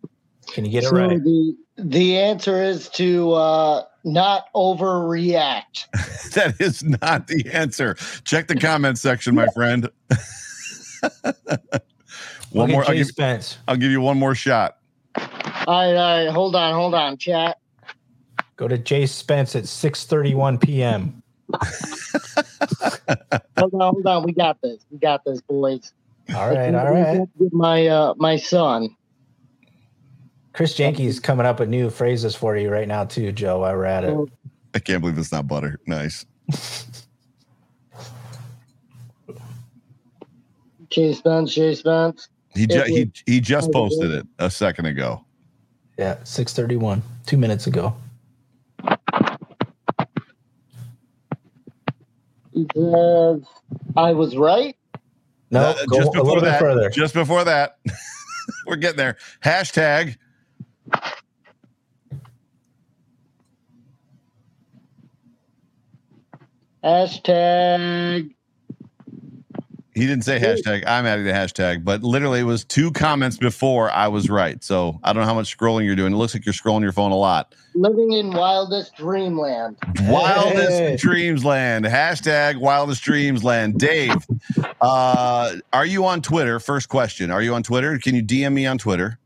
Can 0.51 0.65
you 0.65 0.71
get 0.71 0.83
it 0.83 0.87
so 0.89 0.95
right? 0.97 1.23
the 1.23 1.55
the 1.77 2.17
answer 2.17 2.61
is 2.61 2.89
to 2.89 3.31
uh, 3.31 3.83
not 4.03 4.47
overreact. 4.53 5.85
That 6.35 6.59
is 6.59 6.83
not 6.83 7.27
the 7.27 7.49
answer. 7.53 7.95
Check 8.25 8.47
the 8.49 8.55
comments 8.59 8.99
section, 8.99 9.35
my 9.35 9.47
friend. 9.55 9.89
One 12.51 12.71
more. 12.71 12.83
I'll 12.83 12.89
Jay 12.89 12.97
give, 12.97 13.07
Spence. 13.07 13.57
I'll 13.67 13.77
give 13.77 13.91
you 13.91 14.01
one 14.01 14.17
more 14.17 14.35
shot. 14.35 14.77
All 15.17 15.23
right, 15.67 15.95
all 15.95 16.25
right, 16.25 16.29
hold 16.29 16.55
on, 16.55 16.73
hold 16.73 16.93
on, 16.93 17.17
chat. 17.17 17.57
Go 18.57 18.67
to 18.67 18.77
Jay 18.77 19.05
Spence 19.05 19.55
at 19.55 19.63
6:31 19.63 20.61
p.m. 20.61 21.21
Hold 23.57 23.73
on, 23.73 23.79
hold 23.79 24.07
on. 24.07 24.23
We 24.23 24.33
got 24.33 24.61
this. 24.61 24.85
We 24.89 24.97
got 24.97 25.23
this, 25.25 25.41
boys. 25.41 25.93
All 26.33 26.49
right, 26.49 26.73
all 26.73 26.91
right. 26.91 27.27
My 27.51 27.87
uh, 27.87 28.13
my 28.17 28.37
son. 28.37 28.95
Chris 30.53 30.73
Jenke's 30.73 31.19
coming 31.19 31.45
up 31.45 31.59
with 31.59 31.69
new 31.69 31.89
phrases 31.89 32.33
for 32.33 32.55
you 32.55 32.69
right 32.69 32.87
now 32.87 33.03
too, 33.03 33.31
Joe. 33.31 33.59
While 33.59 33.75
we're 33.75 33.85
at 33.85 34.05
it. 34.05 34.17
I 34.73 34.79
can't 34.79 35.01
believe 35.01 35.17
it's 35.17 35.31
not 35.31 35.47
butter. 35.47 35.79
Nice. 35.85 36.25
Chase 40.95 41.17
Spence, 41.17 41.53
Chase 41.53 41.79
Spence. 41.79 42.29
He 42.55 42.65
ju- 42.67 42.79
It 42.79 42.87
he 42.87 43.11
he 43.33 43.41
just 43.41 43.69
posted 43.73 44.11
it 44.11 44.25
a 44.39 44.49
second 44.49 44.85
ago. 44.85 45.25
Yeah, 45.97 46.15
6:31, 46.23 47.01
two 47.25 47.35
minutes 47.35 47.67
ago. 47.67 47.93
He 52.53 52.65
says, 52.73 53.41
"I 53.97 54.13
was 54.13 54.37
right." 54.37 54.77
No, 55.51 55.59
Uh, 55.63 55.85
go 55.87 55.97
a 55.97 56.23
little 56.23 56.35
bit 56.35 56.43
that, 56.45 56.59
further. 56.61 56.89
Just 56.89 57.13
before 57.13 57.43
that, 57.43 57.77
we're 58.65 58.77
getting 58.77 58.95
there. 58.95 59.17
Hashtag 59.43 60.15
Hashtag. 66.81 68.34
He 69.95 70.01
didn't 70.05 70.25
say 70.25 70.39
hashtag. 70.39 70.83
I'm 70.85 71.05
adding 71.05 71.23
the 71.25 71.31
hashtag, 71.31 71.85
but 71.85 72.03
literally 72.03 72.41
it 72.41 72.43
was 72.43 72.65
two 72.65 72.91
comments 72.91 73.37
before 73.37 73.89
I 73.91 74.09
was 74.09 74.29
right. 74.29 74.61
So 74.61 74.99
I 75.03 75.13
don't 75.13 75.21
know 75.21 75.27
how 75.27 75.33
much 75.33 75.57
scrolling 75.57 75.85
you're 75.85 75.95
doing. 75.95 76.11
It 76.13 76.17
looks 76.17 76.33
like 76.33 76.45
you're 76.45 76.53
scrolling 76.53 76.81
your 76.81 76.91
phone 76.91 77.11
a 77.13 77.15
lot. 77.15 77.55
Living 77.75 78.11
in 78.11 78.31
wildest 78.33 78.95
dreamland. 78.97 79.77
Wildest 80.01 80.69
Hey. 80.69 80.95
Dreams 80.97 81.45
Land. 81.45 81.85
Hashtag 81.85 82.57
Wildest 82.57 83.01
Dreams 83.03 83.41
Land. 83.43 83.79
Dave, 83.79 84.15
uh, 84.81 85.55
are 85.73 85.85
you 85.85 86.05
on 86.05 86.21
Twitter? 86.21 86.59
First 86.59 86.89
question. 86.89 87.31
Are 87.31 87.41
you 87.41 87.53
on 87.53 87.63
Twitter? 87.63 87.97
Can 87.97 88.15
you 88.15 88.23
DM 88.23 88.53
me 88.53 88.65
on 88.65 88.77
Twitter? 88.77 89.17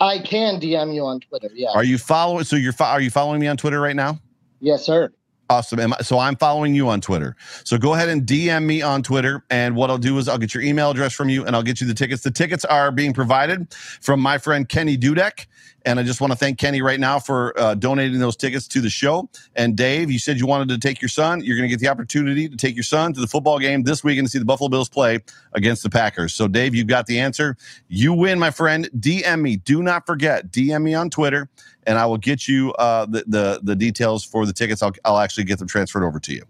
I 0.00 0.18
can 0.18 0.60
DM 0.60 0.94
you 0.94 1.04
on 1.04 1.20
Twitter. 1.20 1.50
Yeah. 1.54 1.70
Are 1.74 1.84
you 1.84 1.98
following? 1.98 2.44
So 2.44 2.56
you're 2.56 2.72
fo- 2.72 2.84
are 2.84 3.00
you 3.00 3.10
following 3.10 3.40
me 3.40 3.48
on 3.48 3.56
Twitter 3.56 3.80
right 3.80 3.96
now? 3.96 4.18
yes, 4.60 4.84
sir. 4.86 5.12
Awesome. 5.52 5.92
So 6.00 6.18
I'm 6.18 6.34
following 6.36 6.74
you 6.74 6.88
on 6.88 7.02
Twitter. 7.02 7.36
So 7.64 7.76
go 7.76 7.92
ahead 7.92 8.08
and 8.08 8.22
DM 8.22 8.64
me 8.64 8.80
on 8.80 9.02
Twitter. 9.02 9.44
And 9.50 9.76
what 9.76 9.90
I'll 9.90 9.98
do 9.98 10.16
is 10.16 10.26
I'll 10.26 10.38
get 10.38 10.54
your 10.54 10.62
email 10.62 10.90
address 10.90 11.12
from 11.12 11.28
you 11.28 11.44
and 11.44 11.54
I'll 11.54 11.62
get 11.62 11.78
you 11.78 11.86
the 11.86 11.92
tickets. 11.92 12.22
The 12.22 12.30
tickets 12.30 12.64
are 12.64 12.90
being 12.90 13.12
provided 13.12 13.70
from 14.00 14.18
my 14.18 14.38
friend 14.38 14.66
Kenny 14.66 14.96
Dudek. 14.96 15.44
And 15.84 15.98
I 16.00 16.04
just 16.04 16.20
want 16.20 16.32
to 16.32 16.38
thank 16.38 16.58
Kenny 16.58 16.80
right 16.80 17.00
now 17.00 17.18
for 17.18 17.58
uh, 17.58 17.74
donating 17.74 18.18
those 18.18 18.36
tickets 18.36 18.66
to 18.68 18.80
the 18.80 18.88
show. 18.88 19.28
And 19.56 19.76
Dave, 19.76 20.10
you 20.10 20.18
said 20.18 20.38
you 20.38 20.46
wanted 20.46 20.68
to 20.68 20.78
take 20.78 21.02
your 21.02 21.08
son. 21.08 21.42
You're 21.42 21.56
going 21.56 21.68
to 21.68 21.74
get 21.74 21.80
the 21.80 21.88
opportunity 21.88 22.48
to 22.48 22.56
take 22.56 22.76
your 22.76 22.84
son 22.84 23.12
to 23.12 23.20
the 23.20 23.26
football 23.26 23.58
game 23.58 23.82
this 23.82 24.02
weekend 24.04 24.28
to 24.28 24.30
see 24.30 24.38
the 24.38 24.44
Buffalo 24.44 24.68
Bills 24.68 24.88
play 24.88 25.18
against 25.54 25.82
the 25.82 25.90
Packers. 25.90 26.34
So, 26.34 26.46
Dave, 26.48 26.74
you've 26.74 26.86
got 26.86 27.06
the 27.06 27.18
answer. 27.18 27.56
You 27.88 28.12
win, 28.12 28.38
my 28.38 28.52
friend. 28.52 28.88
DM 28.96 29.42
me. 29.42 29.56
Do 29.56 29.82
not 29.82 30.06
forget, 30.06 30.50
DM 30.52 30.82
me 30.82 30.94
on 30.94 31.10
Twitter 31.10 31.48
and 31.86 31.98
I 31.98 32.06
will 32.06 32.18
get 32.18 32.48
you 32.48 32.72
uh, 32.74 33.06
the, 33.06 33.24
the 33.26 33.60
the 33.62 33.76
details 33.76 34.24
for 34.24 34.46
the 34.46 34.52
tickets. 34.52 34.82
I'll 34.82 34.92
I'll 35.04 35.18
actually 35.18 35.44
get 35.44 35.58
them 35.58 35.68
transferred 35.68 36.04
over 36.04 36.18
to 36.20 36.32
you. 36.32 36.44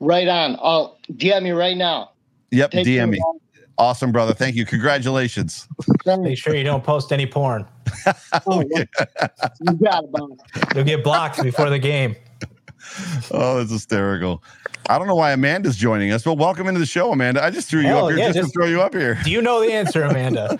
Right 0.00 0.28
on. 0.28 0.56
I'll 0.62 0.98
DM 1.12 1.42
me 1.44 1.50
right 1.52 1.76
now. 1.76 2.12
Yep, 2.50 2.70
Take 2.70 2.86
DM 2.86 2.96
care, 2.96 3.06
me. 3.06 3.20
Awesome, 3.78 4.10
brother. 4.12 4.32
Thank 4.32 4.56
you. 4.56 4.64
Congratulations. 4.64 5.68
Make 6.06 6.38
sure 6.38 6.54
you 6.54 6.64
don't 6.64 6.84
post 6.84 7.12
any 7.12 7.26
porn. 7.26 7.66
Oh, 8.46 8.60
You 8.60 9.72
got 9.82 10.04
it, 10.04 10.12
boss. 10.12 10.30
You'll 10.74 10.84
get 10.84 11.02
blocked 11.02 11.42
before 11.42 11.70
the 11.70 11.78
game. 11.78 12.14
Oh, 13.30 13.58
that's 13.58 13.70
hysterical. 13.70 14.42
I 14.88 14.98
don't 14.98 15.06
know 15.06 15.14
why 15.14 15.32
Amanda's 15.32 15.76
joining 15.76 16.12
us, 16.12 16.22
but 16.22 16.34
welcome 16.34 16.68
into 16.68 16.78
the 16.78 16.86
show, 16.86 17.10
Amanda. 17.12 17.42
I 17.44 17.50
just 17.50 17.68
threw 17.68 17.80
you 17.80 17.88
Hell, 17.88 17.98
up 17.98 18.04
oh, 18.04 18.08
here 18.08 18.18
yeah, 18.18 18.26
just, 18.28 18.38
just- 18.38 18.52
to 18.52 18.58
throw 18.58 18.66
you 18.66 18.80
up 18.80 18.94
here. 18.94 19.18
Do 19.24 19.30
you 19.30 19.42
know 19.42 19.60
the 19.60 19.72
answer, 19.72 20.02
Amanda? 20.02 20.58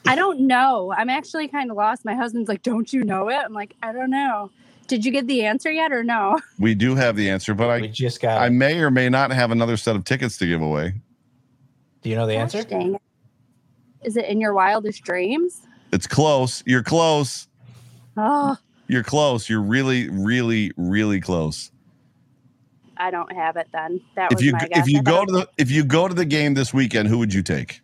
I 0.06 0.14
don't 0.14 0.40
know. 0.40 0.92
I'm 0.96 1.08
actually 1.08 1.48
kind 1.48 1.70
of 1.70 1.76
lost. 1.76 2.04
My 2.04 2.14
husband's 2.14 2.48
like, 2.48 2.62
"Don't 2.62 2.92
you 2.92 3.04
know 3.04 3.28
it?" 3.28 3.38
I'm 3.42 3.52
like, 3.54 3.74
"I 3.82 3.92
don't 3.92 4.10
know." 4.10 4.50
Did 4.86 5.04
you 5.04 5.10
get 5.10 5.26
the 5.26 5.44
answer 5.44 5.70
yet 5.70 5.90
or 5.92 6.04
no? 6.04 6.38
We 6.58 6.74
do 6.74 6.94
have 6.94 7.16
the 7.16 7.28
answer, 7.30 7.54
but 7.54 7.80
we 7.80 7.88
I 7.88 7.90
just 7.90 8.20
got. 8.20 8.40
I 8.40 8.46
it. 8.46 8.50
may 8.50 8.78
or 8.80 8.90
may 8.90 9.08
not 9.08 9.30
have 9.32 9.50
another 9.50 9.76
set 9.76 9.96
of 9.96 10.04
tickets 10.04 10.38
to 10.38 10.46
give 10.46 10.62
away. 10.62 10.94
Do 12.02 12.10
you 12.10 12.16
know 12.16 12.26
the 12.26 12.36
answer? 12.36 12.62
Gosh 12.62 12.70
dang 12.70 12.94
it. 12.94 13.02
Is 14.04 14.16
it 14.16 14.26
in 14.26 14.40
your 14.40 14.54
wildest 14.54 15.02
dreams? 15.02 15.62
It's 15.92 16.06
close. 16.06 16.62
You're 16.66 16.82
close. 16.82 17.48
Oh, 18.16 18.56
You're 18.88 19.02
close. 19.02 19.48
You're 19.48 19.62
really, 19.62 20.08
really, 20.08 20.72
really 20.76 21.20
close. 21.20 21.70
I 22.96 23.10
don't 23.10 23.30
have 23.32 23.56
it 23.56 23.68
then. 23.72 24.00
That 24.14 24.32
If 24.32 24.36
was 24.36 24.44
you 24.44 24.52
my 24.52 24.66
guess. 24.66 24.78
if 24.80 24.88
you 24.88 24.98
I 24.98 25.02
go 25.02 25.24
to 25.24 25.32
the 25.32 25.48
if 25.58 25.70
you 25.70 25.84
go 25.84 26.08
to 26.08 26.14
the 26.14 26.24
game 26.24 26.54
this 26.54 26.72
weekend, 26.72 27.08
who 27.08 27.18
would 27.18 27.34
you 27.34 27.42
take? 27.42 27.80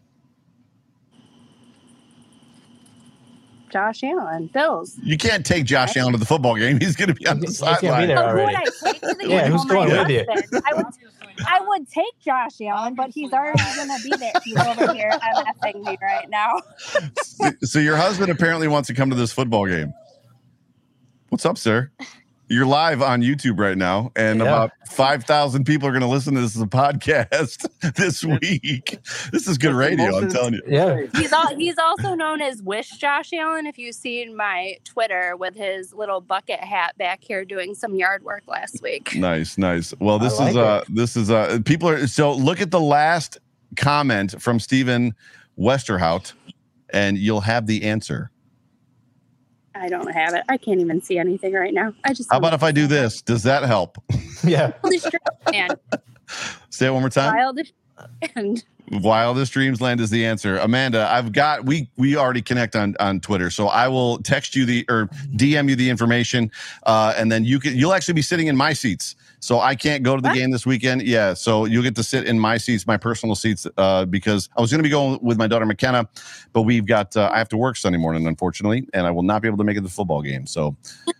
Josh 3.70 4.05
Allen, 4.05 4.50
Bills. 4.53 4.98
You 5.03 5.16
can't 5.16 5.46
take 5.46 5.64
Josh 5.64 5.96
Allen 5.96 6.12
to 6.12 6.18
the 6.18 6.26
football 6.26 6.57
game. 6.57 6.78
He's 6.78 6.94
going 6.94 7.09
to 7.09 7.14
be 7.14 7.26
on 7.26 7.40
the 7.40 7.46
He's 7.46 7.59
gonna 7.59 7.78
be 7.80 7.86
sideline. 7.86 8.09
there. 8.09 8.28
Who 8.28 8.44
would. 8.44 8.55
I 8.55 8.64
take 8.84 9.00
to 9.00 9.14
the 9.14 9.26
Yeah, 9.28 9.42
game? 9.44 9.53
who's 9.53 9.62
Oh, 9.62 9.64
my 9.64 9.74
going 9.74 9.88
with 9.98 10.11
you? 10.11 10.24
I 10.66 10.74
would, 10.74 10.86
I 11.48 11.61
would 11.66 11.88
take 11.90 12.18
Josh 12.22 12.61
Allen, 12.61 12.94
but 12.94 13.11
he's 13.11 13.32
already 13.32 13.62
going 13.76 13.88
to 13.88 13.98
be 14.05 14.14
there. 14.18 14.32
He's 14.44 14.59
over 14.59 14.92
here 14.92 15.11
MFing 15.11 15.82
me 15.84 15.96
right 16.03 16.28
now. 16.28 16.61
So 17.64 17.78
your 17.78 17.96
husband 17.96 18.30
apparently 18.30 18.68
wants 18.68 18.88
to 18.88 18.94
come 18.94 19.09
to 19.11 19.16
this 19.16 19.32
football 19.32 19.66
game. 19.66 19.94
What's 21.32 21.46
up, 21.46 21.56
sir? 21.56 21.90
You're 22.48 22.66
live 22.66 23.00
on 23.00 23.22
YouTube 23.22 23.58
right 23.58 23.78
now, 23.78 24.12
and 24.14 24.40
Yeah. 24.40 24.44
about 24.44 24.72
five 24.86 25.24
thousand 25.24 25.64
people 25.64 25.88
are 25.88 25.90
going 25.90 26.02
to 26.02 26.06
listen 26.06 26.34
to 26.34 26.42
this 26.42 26.54
as 26.54 26.60
a 26.60 26.66
podcast 26.66 27.66
this 27.96 28.22
week. 28.22 28.98
This 29.32 29.48
is 29.48 29.56
good 29.56 29.72
radio. 29.72 30.14
I'm 30.14 30.28
telling 30.28 30.52
you. 30.52 30.60
Yeah. 30.66 31.06
He's 31.14 31.32
all, 31.32 31.56
he's 31.56 31.78
also 31.78 32.14
known 32.14 32.42
as 32.42 32.62
Wish 32.62 32.90
Josh 32.98 33.32
Allen. 33.32 33.64
If 33.64 33.78
you've 33.78 33.94
seen 33.94 34.36
my 34.36 34.76
Twitter 34.84 35.34
with 35.38 35.54
his 35.54 35.94
little 35.94 36.20
bucket 36.20 36.60
hat 36.60 36.98
back 36.98 37.20
here 37.24 37.46
doing 37.46 37.74
some 37.74 37.94
yard 37.94 38.22
work 38.24 38.42
last 38.46 38.82
week. 38.82 39.14
Nice, 39.16 39.56
nice. 39.56 39.94
Well, 40.00 40.18
this 40.18 40.38
I 40.38 40.50
is 40.50 40.54
like 40.54 40.66
uh 40.66 40.84
this 40.90 41.16
is 41.16 41.30
uh 41.30 41.60
people 41.64 41.88
are 41.88 42.06
so 42.08 42.34
look 42.34 42.60
at 42.60 42.70
the 42.70 42.78
last 42.80 43.38
comment 43.76 44.34
from 44.38 44.60
Stephen 44.60 45.14
Westerhout, 45.58 46.34
and 46.90 47.16
you'll 47.16 47.40
have 47.40 47.66
the 47.66 47.84
answer. 47.84 48.30
I 49.82 49.88
don't 49.88 50.12
have 50.12 50.32
it. 50.34 50.44
I 50.48 50.58
can't 50.58 50.78
even 50.78 51.02
see 51.02 51.18
anything 51.18 51.54
right 51.54 51.74
now. 51.74 51.92
I 52.04 52.14
just 52.14 52.30
How 52.30 52.38
about 52.38 52.54
if 52.54 52.62
I 52.62 52.70
do 52.70 52.86
this? 52.86 53.20
Does 53.20 53.42
that 53.42 53.64
help? 53.64 53.98
Yeah. 54.44 54.72
Wildest 54.82 55.08
Dreamland. 55.46 55.78
Say 56.70 56.88
it 56.88 56.90
one 56.90 57.00
more 57.00 57.10
time. 57.10 57.32
Wildest 57.32 57.72
and 58.34 58.64
Wildest 58.90 59.52
Dreams 59.52 59.80
Land 59.80 60.00
is 60.00 60.10
the 60.10 60.26
answer. 60.26 60.56
Amanda, 60.56 61.08
I've 61.08 61.30
got 61.30 61.64
we 61.64 61.88
we 61.96 62.16
already 62.16 62.42
connect 62.42 62.74
on 62.74 62.96
on 62.98 63.20
Twitter, 63.20 63.50
so 63.50 63.68
I 63.68 63.86
will 63.86 64.18
text 64.18 64.56
you 64.56 64.66
the 64.66 64.84
or 64.88 65.06
DM 65.36 65.68
you 65.68 65.76
the 65.76 65.88
information, 65.88 66.50
uh, 66.86 67.14
and 67.16 67.30
then 67.30 67.44
you 67.44 67.60
can 67.60 67.76
you'll 67.76 67.92
actually 67.94 68.14
be 68.14 68.22
sitting 68.22 68.48
in 68.48 68.56
my 68.56 68.72
seats. 68.72 69.14
So 69.43 69.59
I 69.59 69.74
can't 69.74 70.05
go 70.05 70.14
to 70.14 70.22
the 70.22 70.28
What? 70.28 70.36
game 70.36 70.53
this 70.53 70.64
weekend. 70.64 71.03
Yeah, 71.03 71.34
so 71.34 71.64
you'll 71.64 71.82
get 71.82 71.97
to 71.97 72.05
sit 72.05 72.26
in 72.28 72.38
my 72.38 72.59
seats, 72.59 72.86
my 72.86 72.97
personal 72.97 73.34
seats, 73.34 73.66
uh, 73.76 74.05
because 74.05 74.49
I 74.57 74.61
was 74.61 74.70
going 74.70 74.78
to 74.78 74.84
be 74.84 74.88
going 74.88 75.18
with 75.20 75.36
my 75.36 75.49
daughter 75.49 75.66
McKenna, 75.66 76.09
but 76.53 76.62
we've 76.62 76.86
got 76.86 77.16
uh, 77.16 77.28
I 77.32 77.38
have 77.38 77.49
to 77.49 77.57
work 77.57 77.76
Sunday 77.76 77.99
morning, 77.99 78.28
unfortunately, 78.28 78.86
and 78.95 79.05
I 79.05 79.11
will 79.11 79.24
not 79.24 79.43
be 79.43 79.49
able 79.49 79.59
to 79.59 79.64
make 79.64 79.76
it 79.76 79.80
to 79.80 79.84
the 79.86 79.90
football 79.90 80.22
game. 80.22 80.47
So, 80.47 80.76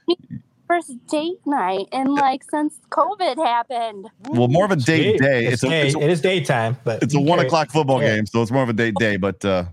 first 0.69 0.93
date 1.09 1.41
night 1.47 1.87
and 1.91 2.15
like 2.15 2.45
since 2.49 2.75
COVID 2.91 3.37
happened. 3.45 4.09
well, 4.31 4.47
more 4.47 4.67
of 4.67 4.71
a 4.71 4.77
date 4.77 5.19
Sweet. 5.19 5.21
day. 5.21 5.45
It's, 5.47 5.55
It's 5.55 5.65
a, 5.65 5.69
day, 5.69 5.87
it's 5.89 5.97
a, 5.97 6.01
it 6.01 6.11
is 6.11 6.21
daytime, 6.21 6.77
but 6.85 7.03
it's 7.03 7.15
a 7.17 7.21
one 7.21 7.39
carry- 7.39 7.47
o'clock 7.49 7.71
football 7.73 8.01
Yeah. 8.01 8.15
game, 8.17 8.27
so 8.27 8.41
it's 8.41 8.53
more 8.53 8.63
of 8.63 8.69
a 8.69 8.73
date 8.73 8.95
day. 9.01 9.17
But 9.17 9.45
uh, 9.45 9.65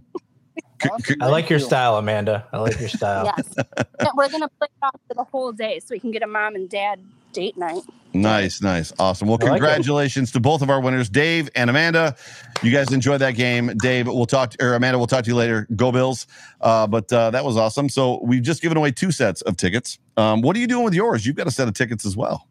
c- 0.82 0.89
c- 1.06 1.16
I 1.22 1.28
like 1.28 1.52
your 1.52 1.60
style, 1.60 1.97
Amanda. 1.97 2.47
I 2.52 2.58
like 2.58 2.80
your 2.80 2.89
style. 2.89 3.26
Yes. 3.26 3.54
And 4.00 4.10
we're 4.16 4.30
gonna 4.30 4.50
play 4.58 4.68
it 4.72 4.86
off 4.86 4.95
for 5.08 5.14
the 5.14 5.26
whole 5.26 5.52
day 5.52 5.80
so 5.82 5.88
we 5.93 6.00
can 6.00 6.10
get 6.12 6.24
a 6.24 6.28
mom 6.28 6.56
and 6.56 6.68
dad 6.68 7.00
date 7.34 7.57
night. 7.57 7.82
Nice, 8.13 8.61
nice, 8.61 8.91
awesome. 8.97 9.27
Well, 9.27 9.38
I 9.41 9.45
like 9.45 9.61
congratulations 9.61 10.32
to 10.32 10.39
both 10.39 10.63
of 10.63 10.69
our 10.69 10.82
winners, 10.82 11.09
Dave 11.09 11.49
and 11.55 11.69
Amanda. 11.69 12.15
You 12.63 12.71
guys 12.71 12.91
enjoyed 12.91 13.21
that 13.21 13.36
game. 13.36 13.71
Dave, 13.77 14.07
we'll 14.07 14.25
talk, 14.25 14.55
or 14.59 14.73
Amanda, 14.73 14.97
we'll 14.97 15.07
talk 15.07 15.23
to 15.25 15.30
you 15.30 15.36
later. 15.36 15.67
Go 15.75 15.91
Bills! 15.91 16.25
Uh, 16.59 16.88
but 16.88 17.11
uh, 17.13 17.30
that 17.32 17.45
was 17.45 17.55
awesome. 17.55 17.88
So 17.88 18.19
we've 18.23 18.41
just 18.41 18.61
given 18.61 18.77
away 18.77 18.91
two 18.91 19.11
sets 19.11 19.41
of 19.43 19.57
tickets. 19.57 19.99
Um, 20.17 20.41
what 20.41 20.55
are 20.55 20.59
you 20.59 20.67
doing 20.67 20.86
with 20.86 20.95
yours? 20.95 21.25
You've 21.25 21.36
got 21.36 21.45
a 21.45 21.51
set 21.51 21.67
of 21.67 21.75
tickets 21.75 22.05
as 22.05 22.17
well. 22.17 22.47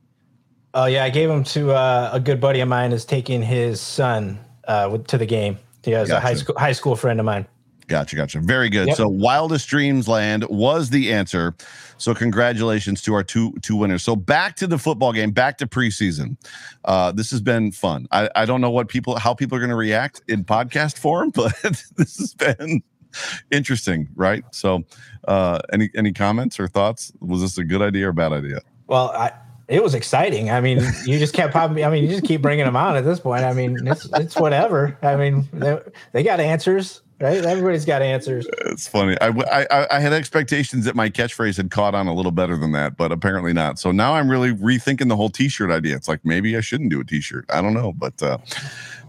Oh 0.74 0.84
yeah, 0.84 1.04
I 1.04 1.10
gave 1.10 1.28
him 1.28 1.42
to 1.44 1.72
uh, 1.72 2.10
a 2.12 2.20
good 2.20 2.40
buddy 2.40 2.60
of 2.60 2.68
mine 2.68 2.92
is 2.92 3.04
taking 3.04 3.42
his 3.42 3.80
son 3.80 4.38
uh, 4.68 4.88
with, 4.92 5.08
to 5.08 5.18
the 5.18 5.26
game. 5.26 5.58
He 5.82 5.90
has 5.92 6.10
a 6.10 6.20
high 6.20 6.34
school 6.34 6.54
high 6.56 6.72
school 6.72 6.94
friend 6.94 7.18
of 7.18 7.26
mine. 7.26 7.46
Gotcha, 7.88 8.16
gotcha. 8.16 8.40
Very 8.40 8.68
good. 8.68 8.88
Yep. 8.88 8.96
So 8.96 9.08
Wildest 9.08 9.66
Dreams 9.66 10.06
Land 10.06 10.44
was 10.48 10.90
the 10.90 11.10
answer. 11.12 11.54
So 11.96 12.14
congratulations 12.14 13.00
to 13.02 13.14
our 13.14 13.24
two 13.24 13.54
two 13.62 13.76
winners. 13.76 14.02
So 14.02 14.14
back 14.14 14.56
to 14.56 14.66
the 14.66 14.78
football 14.78 15.12
game, 15.12 15.30
back 15.30 15.58
to 15.58 15.66
preseason. 15.66 16.36
Uh, 16.84 17.12
this 17.12 17.30
has 17.30 17.40
been 17.40 17.72
fun. 17.72 18.06
I, 18.12 18.28
I 18.36 18.44
don't 18.44 18.60
know 18.60 18.70
what 18.70 18.88
people 18.88 19.18
how 19.18 19.32
people 19.32 19.56
are 19.56 19.60
going 19.60 19.70
to 19.70 19.76
react 19.76 20.22
in 20.28 20.44
podcast 20.44 20.98
form, 20.98 21.30
but 21.34 21.54
this 21.96 22.18
has 22.18 22.34
been 22.34 22.82
interesting, 23.50 24.08
right? 24.14 24.44
So 24.50 24.84
uh, 25.26 25.60
any 25.72 25.90
any 25.96 26.12
comments 26.12 26.60
or 26.60 26.68
thoughts? 26.68 27.10
Was 27.20 27.40
this 27.40 27.56
a 27.56 27.64
good 27.64 27.80
idea 27.80 28.08
or 28.08 28.12
bad 28.12 28.32
idea? 28.32 28.60
Well, 28.86 29.10
I, 29.10 29.32
it 29.66 29.82
was 29.82 29.94
exciting. 29.94 30.50
I 30.50 30.60
mean, 30.60 30.80
you 31.04 31.18
just 31.18 31.34
kept 31.34 31.52
popping. 31.52 31.84
I 31.84 31.90
mean, 31.90 32.04
you 32.04 32.10
just 32.10 32.24
keep 32.24 32.42
bringing 32.42 32.64
them 32.64 32.76
on 32.76 32.96
at 32.96 33.04
this 33.04 33.20
point. 33.20 33.44
I 33.44 33.52
mean, 33.52 33.86
it's 33.86 34.08
it's 34.14 34.36
whatever. 34.36 34.96
I 35.02 35.16
mean, 35.16 35.48
they, 35.52 35.78
they 36.12 36.22
got 36.22 36.40
answers, 36.40 37.02
right? 37.20 37.44
Everybody's 37.44 37.84
got 37.84 38.02
answers. 38.02 38.46
It's 38.66 38.86
funny. 38.86 39.16
I, 39.20 39.28
I 39.28 39.96
I 39.96 40.00
had 40.00 40.12
expectations 40.12 40.84
that 40.84 40.94
my 40.94 41.10
catchphrase 41.10 41.56
had 41.56 41.70
caught 41.70 41.94
on 41.94 42.06
a 42.06 42.14
little 42.14 42.32
better 42.32 42.56
than 42.56 42.72
that, 42.72 42.96
but 42.96 43.12
apparently 43.12 43.52
not. 43.52 43.78
So 43.78 43.90
now 43.92 44.14
I'm 44.14 44.30
really 44.30 44.52
rethinking 44.52 45.08
the 45.08 45.16
whole 45.16 45.28
T-shirt 45.30 45.70
idea. 45.70 45.96
It's 45.96 46.08
like 46.08 46.20
maybe 46.24 46.56
I 46.56 46.60
shouldn't 46.60 46.90
do 46.90 47.00
a 47.00 47.04
T-shirt. 47.04 47.46
I 47.50 47.60
don't 47.60 47.74
know, 47.74 47.92
but 47.92 48.22
uh, 48.22 48.38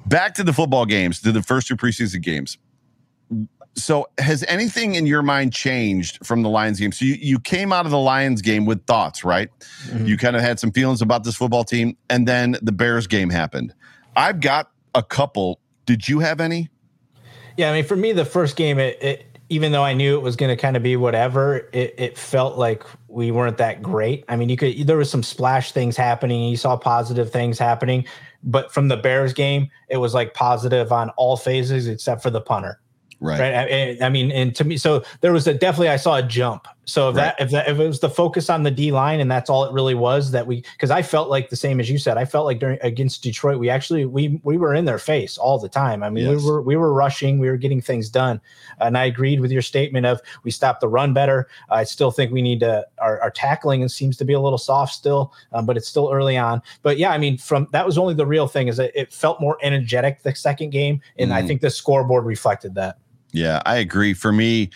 back 0.06 0.34
to 0.36 0.44
the 0.44 0.54
football 0.54 0.86
games, 0.86 1.22
to 1.22 1.32
the 1.32 1.44
first 1.44 1.68
two 1.68 1.76
preseason 1.76 2.22
games. 2.22 2.58
So 3.76 4.08
has 4.18 4.44
anything 4.48 4.96
in 4.96 5.06
your 5.06 5.22
mind 5.22 5.54
changed 5.54 6.26
from 6.26 6.42
the 6.42 6.50
Lions 6.50 6.80
game? 6.80 6.92
So 6.92 7.06
you, 7.06 7.14
you 7.14 7.40
came 7.40 7.72
out 7.72 7.86
of 7.86 7.92
the 7.92 8.00
Lions 8.00 8.42
game 8.42 8.66
with 8.66 8.86
thoughts, 8.86 9.24
right? 9.24 9.50
Mhm. 9.88 10.08
You 10.08 10.18
kind 10.18 10.36
of 10.36 10.42
had 10.42 10.60
some 10.60 10.72
feelings 10.72 11.02
about 11.02 11.24
this 11.24 11.36
football 11.36 11.64
team, 11.64 11.96
and 12.10 12.28
then 12.28 12.58
the 12.62 12.72
Bears 12.72 13.08
game 13.08 13.30
happened. 13.30 13.74
I've 14.16 14.42
got 14.42 14.72
a 14.96 15.04
couple. 15.04 15.62
Did 15.86 16.10
you 16.10 16.20
have 16.20 16.42
any? 16.42 16.70
Yeah, 17.60 17.72
I 17.72 17.74
mean, 17.74 17.84
for 17.84 17.98
me, 17.98 18.14
the 18.14 18.24
first 18.24 18.56
game, 18.56 18.80
it, 18.80 19.04
it 19.04 19.38
even 19.50 19.74
though 19.74 19.84
I 19.84 19.92
knew 19.94 20.16
it 20.16 20.22
was 20.22 20.38
going 20.38 20.48
to 20.48 20.56
kind 20.56 20.78
of 20.78 20.82
be 20.82 20.96
whatever, 20.96 21.68
it, 21.74 21.94
it 21.98 22.18
felt 22.18 22.58
like 22.58 22.86
we 23.10 23.32
weren't 23.32 23.58
that 23.58 23.82
great. 23.82 24.24
I 24.30 24.38
mean, 24.38 24.48
you 24.48 24.56
could 24.56 24.88
there 24.88 24.96
was 24.96 25.12
some 25.12 25.24
splash 25.24 25.74
things 25.74 25.98
happening. 25.98 26.48
You 26.48 26.56
saw 26.56 26.78
positive 26.78 27.34
things 27.34 27.60
happening, 27.60 28.06
but 28.44 28.72
from 28.72 28.88
the 28.88 28.96
Bears 28.96 29.34
game, 29.34 29.70
it 29.90 29.98
was 29.98 30.14
like 30.14 30.34
positive 30.34 30.94
on 30.94 31.10
all 31.18 31.36
phases 31.36 31.86
except 31.90 32.24
for 32.24 32.30
the 32.30 32.40
punter. 32.40 32.80
Right? 33.20 33.40
I, 34.02 34.06
I 34.06 34.10
mean, 34.10 34.32
and 34.32 34.56
to 34.56 34.64
me, 34.64 34.78
so 34.78 35.04
there 35.22 35.32
was 35.34 35.48
a 35.48 35.54
definitely 35.54 35.90
I 35.90 35.98
saw 35.98 36.16
a 36.18 36.24
jump. 36.24 36.68
So 36.86 37.10
if 37.10 37.16
that 37.18 37.36
if 37.40 37.52
that 37.52 37.70
if 37.70 37.80
it 37.80 37.86
was 37.88 38.00
the 38.00 38.10
focus 38.10 38.50
on 38.50 38.64
the 38.64 38.72
D 38.72 38.92
line 38.92 39.20
and 39.20 39.30
that's 39.30 39.48
all 39.48 39.64
it 39.64 39.72
really 39.72 39.94
was 39.94 40.32
that 40.32 40.48
we 40.48 40.62
because 40.74 40.90
I 40.90 41.04
felt 41.04 41.30
like 41.30 41.52
the 41.52 41.56
same 41.56 41.80
as 41.80 41.88
you 41.88 42.00
said. 42.00 42.18
I 42.18 42.26
felt 42.26 42.46
like 42.46 42.58
during 42.58 42.80
against 42.82 43.22
Detroit, 43.22 43.60
we 43.60 43.70
actually 43.70 44.06
we 44.06 44.42
we 44.44 44.58
were 44.58 44.74
in 44.74 44.86
their 44.86 44.98
face 44.98 45.38
all 45.38 45.60
the 45.60 45.70
time. 45.70 46.02
I 46.02 46.10
mean, 46.10 46.26
Yes. 46.26 46.42
we 46.42 46.50
were 46.50 46.62
we 46.64 46.76
were 46.78 46.92
rushing, 46.92 47.38
we 47.38 47.48
were 47.48 47.58
getting 47.58 47.80
things 47.80 48.10
done, 48.10 48.42
and 48.80 48.98
I 48.98 49.06
agreed 49.06 49.40
with 49.40 49.52
your 49.52 49.62
statement 49.62 50.08
of 50.08 50.20
we 50.44 50.50
stopped 50.50 50.82
the 50.82 50.88
run 50.88 51.14
better. 51.14 51.48
I 51.70 51.84
still 51.84 52.10
think 52.10 52.32
we 52.32 52.42
need 52.42 52.60
to 52.62 52.88
our, 53.00 53.22
our 53.22 53.30
tackling 53.30 53.88
seems 53.88 54.18
to 54.18 54.26
be 54.26 54.34
a 54.34 54.40
little 54.40 54.58
soft 54.58 54.94
still, 54.96 55.32
um, 55.54 55.68
but 55.68 55.78
it's 55.78 55.88
still 55.88 56.10
early 56.12 56.38
on. 56.38 56.60
But 56.82 56.98
yeah, 56.98 57.12
I 57.12 57.20
mean, 57.20 57.38
from 57.38 57.68
that 57.72 57.86
was 57.86 58.00
only 58.00 58.16
the 58.16 58.26
real 58.26 58.48
thing 58.48 58.68
is 58.68 58.78
that 58.78 59.00
it 59.00 59.14
felt 59.14 59.40
more 59.40 59.60
energetic 59.62 60.24
the 60.24 60.34
second 60.34 60.72
game, 60.72 61.02
and 61.20 61.32
I 61.32 61.44
Mhm. 61.44 61.48
think 61.48 61.62
the 61.62 61.70
scoreboard 61.70 62.26
reflected 62.26 62.74
that. 62.76 62.98
Yeah, 63.32 63.62
I 63.66 63.78
agree. 63.78 64.14
For 64.14 64.32
me, 64.32 64.70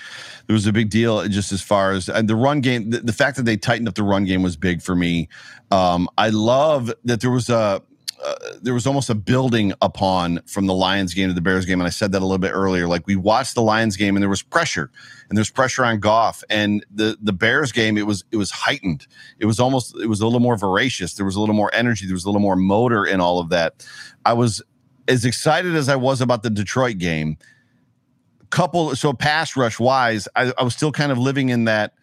there 0.47 0.53
was 0.53 0.67
a 0.67 0.73
big 0.73 0.89
deal 0.89 1.27
just 1.27 1.51
as 1.51 1.61
far 1.61 1.91
as 1.91 2.05
the 2.05 2.35
run 2.35 2.61
game. 2.61 2.91
The, 2.91 2.99
the 2.99 3.13
fact 3.13 3.37
that 3.37 3.43
they 3.43 3.57
tightened 3.57 3.87
up 3.87 3.95
the 3.95 4.03
run 4.03 4.25
game 4.25 4.43
was 4.43 4.55
big 4.55 4.81
for 4.81 4.95
me. 4.95 5.27
Um, 5.71 6.07
I 6.17 6.29
love 6.29 6.93
that 7.03 7.21
there 7.21 7.31
was 7.31 7.49
a 7.49 7.81
uh, 8.23 8.35
there 8.61 8.73
was 8.73 8.87
almost 8.87 9.09
a 9.09 9.15
building 9.15 9.73
upon 9.81 10.41
from 10.45 10.65
the 10.65 10.73
Lions 10.73 11.13
game 11.13 11.27
to 11.27 11.33
the 11.33 11.41
Bears 11.41 11.65
game, 11.65 11.81
and 11.81 11.87
I 11.87 11.89
said 11.89 12.13
that 12.13 12.19
a 12.19 12.25
little 12.25 12.37
bit 12.37 12.51
earlier. 12.53 12.87
Like 12.87 13.05
we 13.05 13.15
watched 13.15 13.53
the 13.55 13.61
Lions 13.61 13.97
game, 13.97 14.15
and 14.15 14.23
there 14.23 14.29
was 14.29 14.41
pressure, 14.41 14.89
and 15.27 15.37
there's 15.37 15.49
pressure 15.49 15.83
on 15.83 15.99
Goff, 15.99 16.43
and 16.49 16.85
the 16.93 17.17
the 17.21 17.33
Bears 17.33 17.71
game. 17.71 17.97
It 17.97 18.07
was 18.07 18.23
it 18.31 18.37
was 18.37 18.51
heightened. 18.51 19.07
It 19.39 19.45
was 19.45 19.59
almost 19.59 19.95
it 19.99 20.07
was 20.07 20.21
a 20.21 20.25
little 20.25 20.39
more 20.39 20.55
voracious. 20.55 21.15
There 21.15 21.25
was 21.25 21.35
a 21.35 21.39
little 21.39 21.55
more 21.55 21.71
energy. 21.73 22.05
There 22.05 22.15
was 22.15 22.23
a 22.23 22.29
little 22.29 22.41
more 22.41 22.55
motor 22.55 23.03
in 23.03 23.19
all 23.19 23.39
of 23.39 23.49
that. 23.49 23.85
I 24.25 24.33
was 24.33 24.61
as 25.07 25.25
excited 25.25 25.75
as 25.75 25.89
I 25.89 25.97
was 25.97 26.21
about 26.21 26.43
the 26.43 26.49
Detroit 26.49 26.99
game 26.99 27.37
couple 28.53 28.95
so 28.95 29.13
pass 29.13 29.57
rush 29.57 29.79
wise 29.79 30.27
I, 30.35 30.53
I 30.57 30.63
was 30.63 30.75
still 30.75 30.91
kind 30.91 31.11
of 31.11 31.17
living 31.17 31.49
in 31.49 31.65
that 31.65 31.93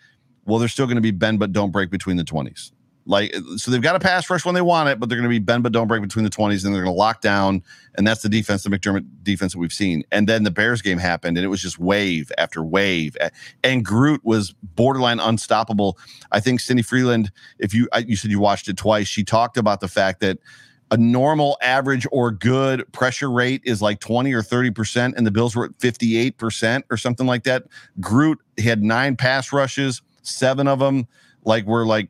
well 0.44 0.58
they're 0.58 0.68
still 0.68 0.86
going 0.86 0.96
to 0.96 1.02
be 1.02 1.12
bend 1.12 1.38
but 1.38 1.52
don't 1.52 1.70
break 1.70 1.90
between 1.90 2.16
the 2.16 2.24
20s 2.24 2.72
like 3.06 3.32
so 3.56 3.70
they've 3.70 3.80
got 3.80 3.94
a 3.94 4.00
pass 4.00 4.28
rush 4.28 4.44
when 4.44 4.56
they 4.56 4.60
want 4.60 4.88
it 4.88 4.98
but 4.98 5.08
they're 5.08 5.16
going 5.16 5.28
to 5.28 5.30
be 5.30 5.38
bend 5.38 5.62
but 5.62 5.70
don't 5.70 5.86
break 5.86 6.02
between 6.02 6.24
the 6.24 6.30
20s 6.30 6.64
and 6.64 6.74
they're 6.74 6.82
going 6.82 6.92
to 6.92 6.98
lock 6.98 7.20
down 7.20 7.62
and 7.94 8.04
that's 8.04 8.22
the 8.22 8.28
defense 8.28 8.64
the 8.64 8.70
mcdermott 8.70 9.06
defense 9.22 9.52
that 9.52 9.58
we've 9.58 9.72
seen. 9.72 10.02
And 10.10 10.28
then 10.28 10.42
the 10.42 10.50
bears 10.50 10.82
game 10.82 10.98
happened 10.98 11.36
and 11.36 11.44
it 11.44 11.48
was 11.48 11.62
just 11.62 11.78
wave 11.78 12.32
after 12.36 12.64
wave 12.64 13.16
and 13.62 13.84
groot 13.84 14.24
was 14.24 14.54
borderline 14.74 15.20
unstoppable. 15.20 15.98
I 16.32 16.40
think 16.40 16.60
cindy 16.60 16.82
freeland 16.82 17.30
if 17.58 17.72
you 17.72 17.88
you 18.06 18.16
said 18.16 18.30
you 18.30 18.40
watched 18.40 18.68
it 18.68 18.76
twice 18.76 19.06
she 19.06 19.24
talked 19.24 19.56
about 19.56 19.80
the 19.80 19.88
fact 19.88 20.20
that 20.20 20.38
a 20.90 20.96
normal 20.96 21.56
average 21.62 22.06
or 22.10 22.30
good 22.30 22.90
pressure 22.92 23.30
rate 23.30 23.62
is 23.64 23.80
like 23.80 24.00
20 24.00 24.32
or 24.32 24.42
30% 24.42 25.14
and 25.16 25.26
the 25.26 25.30
bills 25.30 25.54
were 25.54 25.66
at 25.66 25.78
58% 25.78 26.82
or 26.90 26.96
something 26.96 27.26
like 27.26 27.44
that. 27.44 27.64
Groot 28.00 28.38
had 28.58 28.82
nine 28.82 29.16
pass 29.16 29.52
rushes 29.52 30.02
seven 30.22 30.68
of 30.68 30.78
them 30.78 31.06
like 31.44 31.66
were 31.66 31.86
like 31.86 32.08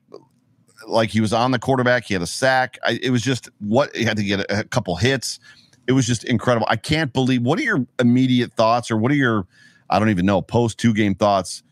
like 0.86 1.10
he 1.10 1.20
was 1.20 1.32
on 1.32 1.50
the 1.50 1.58
quarterback 1.58 2.04
he 2.04 2.14
had 2.14 2.22
a 2.22 2.26
sack. 2.26 2.78
I, 2.84 2.98
it 3.02 3.10
was 3.10 3.22
just 3.22 3.48
what 3.58 3.94
he 3.94 4.04
had 4.04 4.16
to 4.16 4.24
get 4.24 4.40
a, 4.40 4.60
a 4.60 4.64
couple 4.64 4.96
hits. 4.96 5.38
It 5.86 5.92
was 5.92 6.06
just 6.06 6.24
incredible. 6.24 6.66
I 6.70 6.76
can't 6.76 7.12
believe 7.12 7.42
what 7.42 7.58
are 7.58 7.62
your 7.62 7.86
immediate 7.98 8.52
thoughts 8.52 8.90
or 8.90 8.96
what 8.96 9.12
are 9.12 9.16
your 9.16 9.46
i 9.88 9.98
don't 9.98 10.10
even 10.10 10.24
know 10.24 10.40
post 10.40 10.78
two 10.78 10.94
game 10.94 11.14
thoughts? 11.14 11.62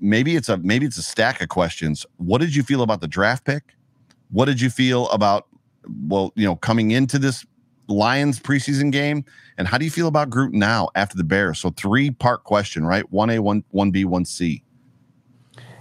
Maybe 0.00 0.34
it's 0.34 0.48
a 0.48 0.56
maybe 0.58 0.86
it's 0.86 0.98
a 0.98 1.02
stack 1.02 1.40
of 1.40 1.48
questions. 1.48 2.04
What 2.16 2.40
did 2.40 2.54
you 2.54 2.62
feel 2.62 2.82
about 2.82 3.00
the 3.00 3.08
draft 3.08 3.44
pick? 3.44 3.74
What 4.30 4.46
did 4.46 4.60
you 4.60 4.70
feel 4.70 5.08
about 5.10 5.46
well, 6.06 6.32
you 6.36 6.44
know, 6.44 6.56
coming 6.56 6.90
into 6.90 7.18
this 7.18 7.44
Lions 7.88 8.40
preseason 8.40 8.90
game? 8.90 9.24
And 9.58 9.68
how 9.68 9.78
do 9.78 9.84
you 9.84 9.90
feel 9.90 10.08
about 10.08 10.30
Groot 10.30 10.52
now 10.52 10.88
after 10.94 11.16
the 11.16 11.24
Bears? 11.24 11.58
So 11.58 11.70
three 11.70 12.10
part 12.10 12.44
question, 12.44 12.84
right? 12.84 13.10
One 13.12 13.30
A, 13.30 13.38
one 13.38 13.64
one 13.70 13.90
B, 13.90 14.04
one 14.04 14.24
C. 14.24 14.62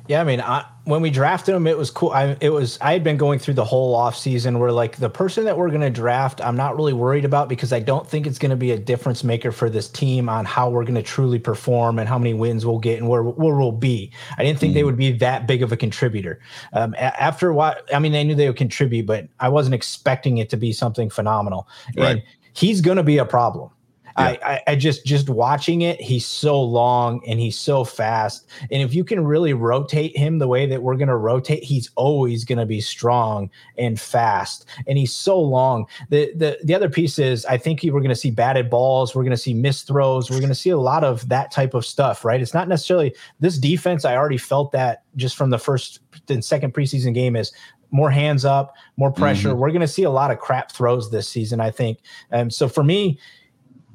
Yeah, 0.07 0.21
I 0.21 0.23
mean, 0.23 0.39
I, 0.39 0.65
when 0.83 1.01
we 1.01 1.09
drafted 1.09 1.55
him, 1.55 1.65
it 1.65 1.77
was 1.77 1.89
cool. 1.89 2.11
I 2.11 2.37
it 2.39 2.51
was 2.51 2.77
I 2.79 2.93
had 2.93 3.03
been 3.03 3.17
going 3.17 3.39
through 3.39 3.55
the 3.55 3.65
whole 3.65 3.95
off 3.95 4.15
season 4.15 4.59
where 4.59 4.71
like 4.71 4.97
the 4.97 5.09
person 5.09 5.45
that 5.45 5.57
we're 5.57 5.69
going 5.69 5.81
to 5.81 5.89
draft, 5.89 6.41
I'm 6.41 6.55
not 6.55 6.75
really 6.75 6.93
worried 6.93 7.25
about 7.25 7.49
because 7.49 7.73
I 7.73 7.79
don't 7.79 8.07
think 8.07 8.27
it's 8.27 8.37
going 8.37 8.51
to 8.51 8.55
be 8.55 8.71
a 8.71 8.77
difference 8.77 9.23
maker 9.23 9.51
for 9.51 9.69
this 9.69 9.89
team 9.89 10.29
on 10.29 10.45
how 10.45 10.69
we're 10.69 10.83
going 10.83 10.95
to 10.95 11.03
truly 11.03 11.39
perform 11.39 11.97
and 11.97 12.07
how 12.07 12.19
many 12.19 12.35
wins 12.35 12.65
we'll 12.65 12.79
get 12.79 12.99
and 12.99 13.09
where 13.09 13.23
where 13.23 13.55
we'll 13.55 13.71
be. 13.71 14.11
I 14.37 14.43
didn't 14.43 14.59
think 14.59 14.71
mm. 14.71 14.75
they 14.75 14.83
would 14.83 14.97
be 14.97 15.11
that 15.13 15.47
big 15.47 15.63
of 15.63 15.71
a 15.71 15.77
contributor. 15.77 16.39
Um, 16.73 16.95
after 16.99 17.51
what 17.51 17.87
I 17.93 17.97
mean, 17.97 18.13
I 18.13 18.21
knew 18.21 18.35
they 18.35 18.47
would 18.47 18.57
contribute, 18.57 19.07
but 19.07 19.27
I 19.39 19.49
wasn't 19.49 19.73
expecting 19.73 20.37
it 20.37 20.49
to 20.51 20.57
be 20.57 20.71
something 20.71 21.09
phenomenal. 21.09 21.67
Right. 21.97 22.17
And 22.17 22.23
he's 22.53 22.81
going 22.81 22.97
to 22.97 23.03
be 23.03 23.17
a 23.17 23.25
problem. 23.25 23.71
I, 24.17 24.39
I, 24.43 24.61
I 24.67 24.75
just 24.75 25.05
just 25.05 25.29
watching 25.29 25.81
it, 25.81 25.99
he's 25.99 26.25
so 26.25 26.61
long 26.61 27.21
and 27.27 27.39
he's 27.39 27.59
so 27.59 27.83
fast. 27.83 28.47
And 28.71 28.81
if 28.81 28.93
you 28.93 29.03
can 29.03 29.25
really 29.25 29.53
rotate 29.53 30.15
him 30.15 30.39
the 30.39 30.47
way 30.47 30.65
that 30.65 30.81
we're 30.81 30.95
gonna 30.95 31.17
rotate, 31.17 31.63
he's 31.63 31.89
always 31.95 32.45
gonna 32.45 32.65
be 32.65 32.79
strong 32.79 33.49
and 33.77 33.99
fast. 33.99 34.65
And 34.87 34.97
he's 34.97 35.13
so 35.13 35.39
long. 35.39 35.85
The 36.09 36.31
the 36.35 36.57
the 36.63 36.73
other 36.73 36.89
piece 36.89 37.19
is 37.19 37.45
I 37.45 37.57
think 37.57 37.81
we're 37.83 38.01
gonna 38.01 38.15
see 38.15 38.31
batted 38.31 38.69
balls, 38.69 39.15
we're 39.15 39.23
gonna 39.23 39.37
see 39.37 39.53
missed 39.53 39.87
throws, 39.87 40.29
we're 40.29 40.41
gonna 40.41 40.55
see 40.55 40.69
a 40.69 40.77
lot 40.77 41.03
of 41.03 41.27
that 41.29 41.51
type 41.51 41.73
of 41.73 41.85
stuff, 41.85 42.23
right? 42.23 42.41
It's 42.41 42.53
not 42.53 42.67
necessarily 42.67 43.13
this 43.39 43.57
defense. 43.57 44.05
I 44.05 44.15
already 44.15 44.37
felt 44.37 44.71
that 44.71 45.03
just 45.15 45.35
from 45.35 45.49
the 45.49 45.59
first 45.59 45.99
and 46.29 46.43
second 46.43 46.73
preseason 46.73 47.13
game 47.13 47.35
is 47.35 47.51
more 47.91 48.11
hands 48.11 48.45
up, 48.45 48.75
more 48.97 49.11
pressure. 49.11 49.49
Mm-hmm. 49.49 49.59
We're 49.59 49.69
going 49.69 49.81
to 49.81 49.87
see 49.87 50.03
a 50.03 50.09
lot 50.09 50.31
of 50.31 50.39
crap 50.39 50.71
throws 50.71 51.11
this 51.11 51.29
season, 51.29 51.61
I 51.61 51.71
think. 51.71 51.99
And 52.31 52.53
so 52.53 52.67
for 52.67 52.83
me, 52.83 53.19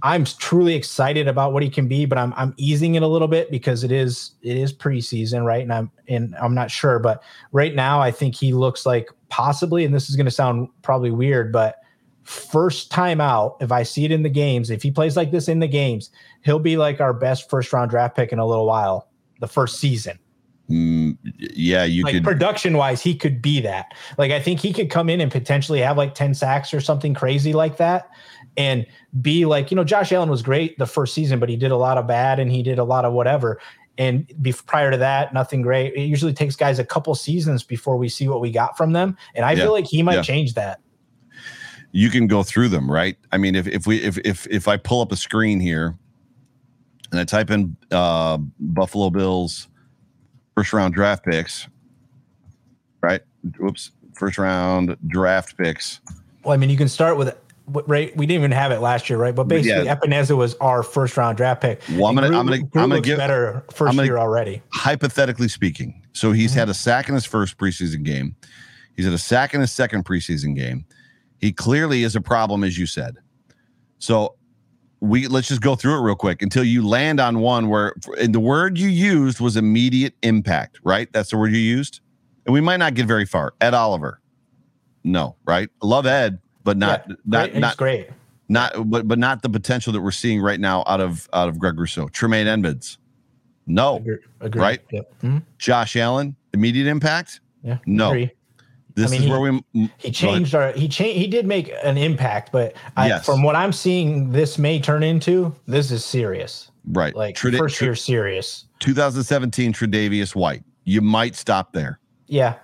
I'm 0.03 0.25
truly 0.25 0.75
excited 0.75 1.29
about 1.29 1.53
what 1.53 1.63
he 1.63 1.71
can 1.71 1.87
be, 1.87 2.07
but 2.07 2.19
I'm 2.19 2.33
I'm 2.37 2.55
easing 2.57 2.95
it 2.95 3.03
a 3.03 3.07
little 3.07 3.29
bit 3.29 3.51
because 3.51 3.85
it 3.85 3.93
is 3.93 4.33
it 4.43 4.57
is 4.57 4.73
preseason, 4.73 5.45
right? 5.45 5.63
And 5.63 5.73
I'm 5.73 5.91
and 6.09 6.35
I'm 6.37 6.55
not 6.55 6.71
sure, 6.71 6.99
but 6.99 7.23
right 7.53 7.75
now 7.75 8.01
I 8.01 8.11
think 8.11 8.35
he 8.35 8.53
looks 8.53 8.87
like 8.87 9.11
possibly, 9.29 9.85
and 9.85 9.95
this 9.95 10.09
is 10.09 10.17
going 10.17 10.27
to 10.27 10.31
sound 10.31 10.69
probably 10.83 11.11
weird, 11.11 11.53
but 11.53 11.77
first 12.23 12.91
time 12.91 13.21
out, 13.21 13.57
if 13.61 13.73
I 13.73 13.83
see 13.83 14.05
it 14.05 14.13
in 14.13 14.23
the 14.23 14.31
games, 14.31 14.71
if 14.71 14.83
he 14.83 14.91
plays 14.91 15.17
like 15.17 15.31
this 15.31 15.49
in 15.49 15.59
the 15.59 15.69
games, 15.69 16.11
he'll 16.43 16.59
be 16.59 16.77
like 16.77 17.01
our 17.01 17.13
best 17.13 17.51
first 17.51 17.73
round 17.73 17.91
draft 17.91 18.17
pick 18.17 18.33
in 18.33 18.39
a 18.39 18.47
little 18.47 18.67
while, 18.67 19.09
the 19.41 19.49
first 19.49 19.81
season. 19.81 20.19
Mm, 20.71 21.19
yeah, 21.37 21.83
you 21.83 22.05
like 22.05 22.15
could 22.15 22.25
production 22.25 22.77
wise, 22.77 23.03
he 23.03 23.17
could 23.17 23.43
be 23.43 23.61
that. 23.61 23.87
Like 24.19 24.31
I 24.31 24.41
think 24.41 24.61
he 24.61 24.73
could 24.73 24.89
come 24.89 25.11
in 25.11 25.21
and 25.21 25.31
potentially 25.31 25.81
have 25.81 25.97
like 25.97 26.15
10 26.15 26.35
sacks 26.35 26.73
or 26.73 26.81
something 26.81 27.13
crazy 27.13 27.53
like 27.53 27.77
that 27.79 28.09
and 28.61 28.85
be 29.23 29.47
like, 29.47 29.71
you 29.71 29.75
know, 29.75 29.85
Josh 29.85 30.13
Allen 30.13 30.29
was 30.29 30.43
great 30.43 30.77
the 30.77 30.87
first 30.87 31.15
season, 31.15 31.41
but 31.41 31.49
he 31.49 31.57
did 31.57 31.71
a 31.71 31.79
lot 31.79 31.97
of 31.97 32.07
bad 32.07 32.39
and 32.39 32.53
he 32.53 32.63
did 32.63 32.79
a 32.79 32.85
lot 32.85 33.07
of 33.07 33.15
whatever. 33.15 33.59
And 33.97 34.31
be, 34.43 34.53
prior 34.53 34.91
to 34.91 34.99
that, 34.99 35.33
nothing 35.33 35.63
great. 35.63 35.95
It 35.95 36.03
usually 36.03 36.35
takes 36.35 36.57
guys 36.57 36.79
a 36.79 36.85
couple 36.85 37.15
seasons 37.15 37.63
before 37.63 37.97
we 37.97 38.11
see 38.11 38.29
what 38.29 38.43
we 38.43 38.51
got 38.51 38.77
from 38.77 38.93
them. 38.93 39.17
And 39.35 39.47
I 39.47 39.53
yeah. 39.53 39.63
feel 39.63 39.73
like 39.73 39.87
he 39.87 40.03
might 40.03 40.17
yeah. 40.17 40.23
change 40.23 40.55
that. 40.55 40.81
You 41.93 42.11
can 42.11 42.27
go 42.27 42.43
through 42.43 42.69
them, 42.69 42.91
right? 42.91 43.17
I 43.33 43.39
mean, 43.39 43.55
if 43.55 43.67
if 43.67 43.87
we 43.87 43.97
if 44.03 44.19
if 44.19 44.47
if 44.49 44.69
I 44.69 44.77
pull 44.77 45.01
up 45.01 45.11
a 45.11 45.17
screen 45.17 45.59
here 45.59 45.97
and 47.11 47.19
I 47.19 47.25
type 47.25 47.51
in 47.51 47.77
uh, 47.91 48.37
Buffalo 48.61 49.11
Bills 49.11 49.69
first 50.55 50.73
round 50.73 50.95
draft 50.95 51.25
picks, 51.25 51.67
right? 53.03 53.23
Whoops, 53.59 53.91
first 54.15 54.39
round 54.39 54.97
draft 55.07 55.57
picks. 55.57 56.01
Well, 56.45 56.53
I 56.53 56.59
mean, 56.59 56.71
you 56.71 56.77
can 56.77 56.89
start 56.89 57.17
with 57.17 57.37
right? 57.87 58.17
We 58.17 58.27
didn't 58.27 58.41
even 58.41 58.51
have 58.53 58.73
it 58.73 58.81
last 58.81 59.09
year, 59.09 59.19
right? 59.19 59.35
But 59.35 59.45
basically, 59.45 59.87
yeah. 59.87 59.97
Epenesa 59.97 60.37
was 60.37 60.55
our 60.57 60.83
first 60.83 61.17
round 61.17 61.37
draft 61.37 61.63
pick. 61.63 61.81
Well, 61.93 62.07
I'm 62.07 62.15
gonna, 62.15 62.27
I'm 62.29 62.47
gonna, 62.47 62.63
I'm 62.75 62.89
gonna 62.89 63.01
give 63.01 63.19
better 63.19 63.65
1st 63.69 64.05
year 64.05 64.19
already. 64.19 64.63
Hypothetically 64.73 65.49
speaking, 65.49 66.03
so 66.13 66.33
he's 66.33 66.51
mm-hmm. 66.51 66.61
had 66.61 66.69
a 66.69 66.75
sack 66.75 67.09
in 67.09 67.15
his 67.15 67.25
first 67.25 67.59
preseason 67.59 68.03
game. 68.03 68.37
He's 68.97 69.05
had 69.05 69.15
a 69.15 69.19
sack 69.19 69.55
in 69.55 69.61
his 69.61 69.73
second 69.73 70.05
preseason 70.05 70.55
game. 70.55 70.85
He 71.39 71.53
clearly 71.53 72.03
is 72.03 72.17
a 72.17 72.21
problem, 72.21 72.65
as 72.65 72.79
you 72.79 72.87
said. 72.87 73.17
So 73.99 74.35
we 75.01 75.27
let's 75.29 75.49
just 75.49 75.63
go 75.63 75.75
through 75.75 75.99
it 75.99 76.03
real 76.03 76.15
quick 76.15 76.43
until 76.43 76.65
you 76.65 76.87
land 76.87 77.21
on 77.21 77.41
one 77.41 77.69
where 77.69 77.95
and 78.21 78.35
the 78.35 78.41
word 78.41 78.79
you 78.79 78.89
used 78.89 79.41
was 79.41 79.57
immediate 79.57 80.15
impact, 80.23 80.79
right? 80.85 81.11
That's 81.13 81.31
the 81.31 81.39
word 81.39 81.53
you 81.53 81.59
used. 81.59 82.01
And 82.47 82.53
we 82.53 82.61
might 82.61 82.79
not 82.79 82.95
get 82.95 83.07
very 83.07 83.27
far. 83.27 83.55
Ed 83.61 83.75
Oliver. 83.75 84.21
No, 85.03 85.37
right? 85.47 85.71
Love 85.83 86.05
Ed, 86.07 86.39
but 86.65 86.77
not 86.77 87.05
yeah, 87.09 87.15
not 87.27 87.51
great. 87.51 87.61
not 87.61 87.77
great. 87.77 88.09
Not 88.49 88.91
but 88.91 89.07
but 89.07 89.19
not 89.19 89.43
the 89.43 89.49
potential 89.49 89.93
that 89.93 90.01
we're 90.01 90.11
seeing 90.11 90.41
right 90.41 90.59
now 90.59 90.83
out 90.87 91.01
of 91.01 91.29
out 91.33 91.49
of 91.49 91.59
Greg 91.59 91.79
Rousseau. 91.79 92.09
Tremaine 92.09 92.47
Edmunds. 92.47 92.99
No. 93.67 94.05
Right? 94.41 94.81
Yep. 94.91 95.21
Mm-hmm. 95.23 95.39
Josh 95.59 95.95
Allen, 95.97 96.35
immediate 96.53 96.89
impact? 96.89 97.41
Yeah. 97.63 97.79
No. 97.87 98.11
Agree. 98.11 98.31
This 98.95 99.07
I 99.07 99.11
mean, 99.13 99.21
is 99.21 99.27
he, 99.27 99.31
where 99.31 99.41
we 99.41 99.91
he 99.99 100.11
changed 100.11 100.55
our 100.55 100.73
he 100.73 100.89
changed 100.89 101.17
he 101.17 101.29
did 101.29 101.47
make 101.47 101.73
an 101.85 101.97
impact, 101.97 102.51
but 102.51 102.75
I, 102.97 103.07
yes. 103.07 103.25
from 103.25 103.45
what 103.45 103.55
I'm 103.55 103.73
seeing, 103.73 104.33
this 104.33 104.59
may 104.59 104.81
turn 104.81 105.05
into 105.05 105.55
this 105.67 105.93
is 105.93 106.05
serious. 106.05 106.73
Right. 106.87 107.15
Like 107.15 107.37
Trada- 107.37 107.59
first 107.59 107.81
year 107.81 107.95
serious. 107.95 108.65
2017 108.81 109.73
Tre'Davious 109.73 110.35
White. 110.35 110.65
You 110.85 111.01
might 111.01 111.37
stop 111.37 111.73
there. 111.73 112.01
Yeah 112.27 112.57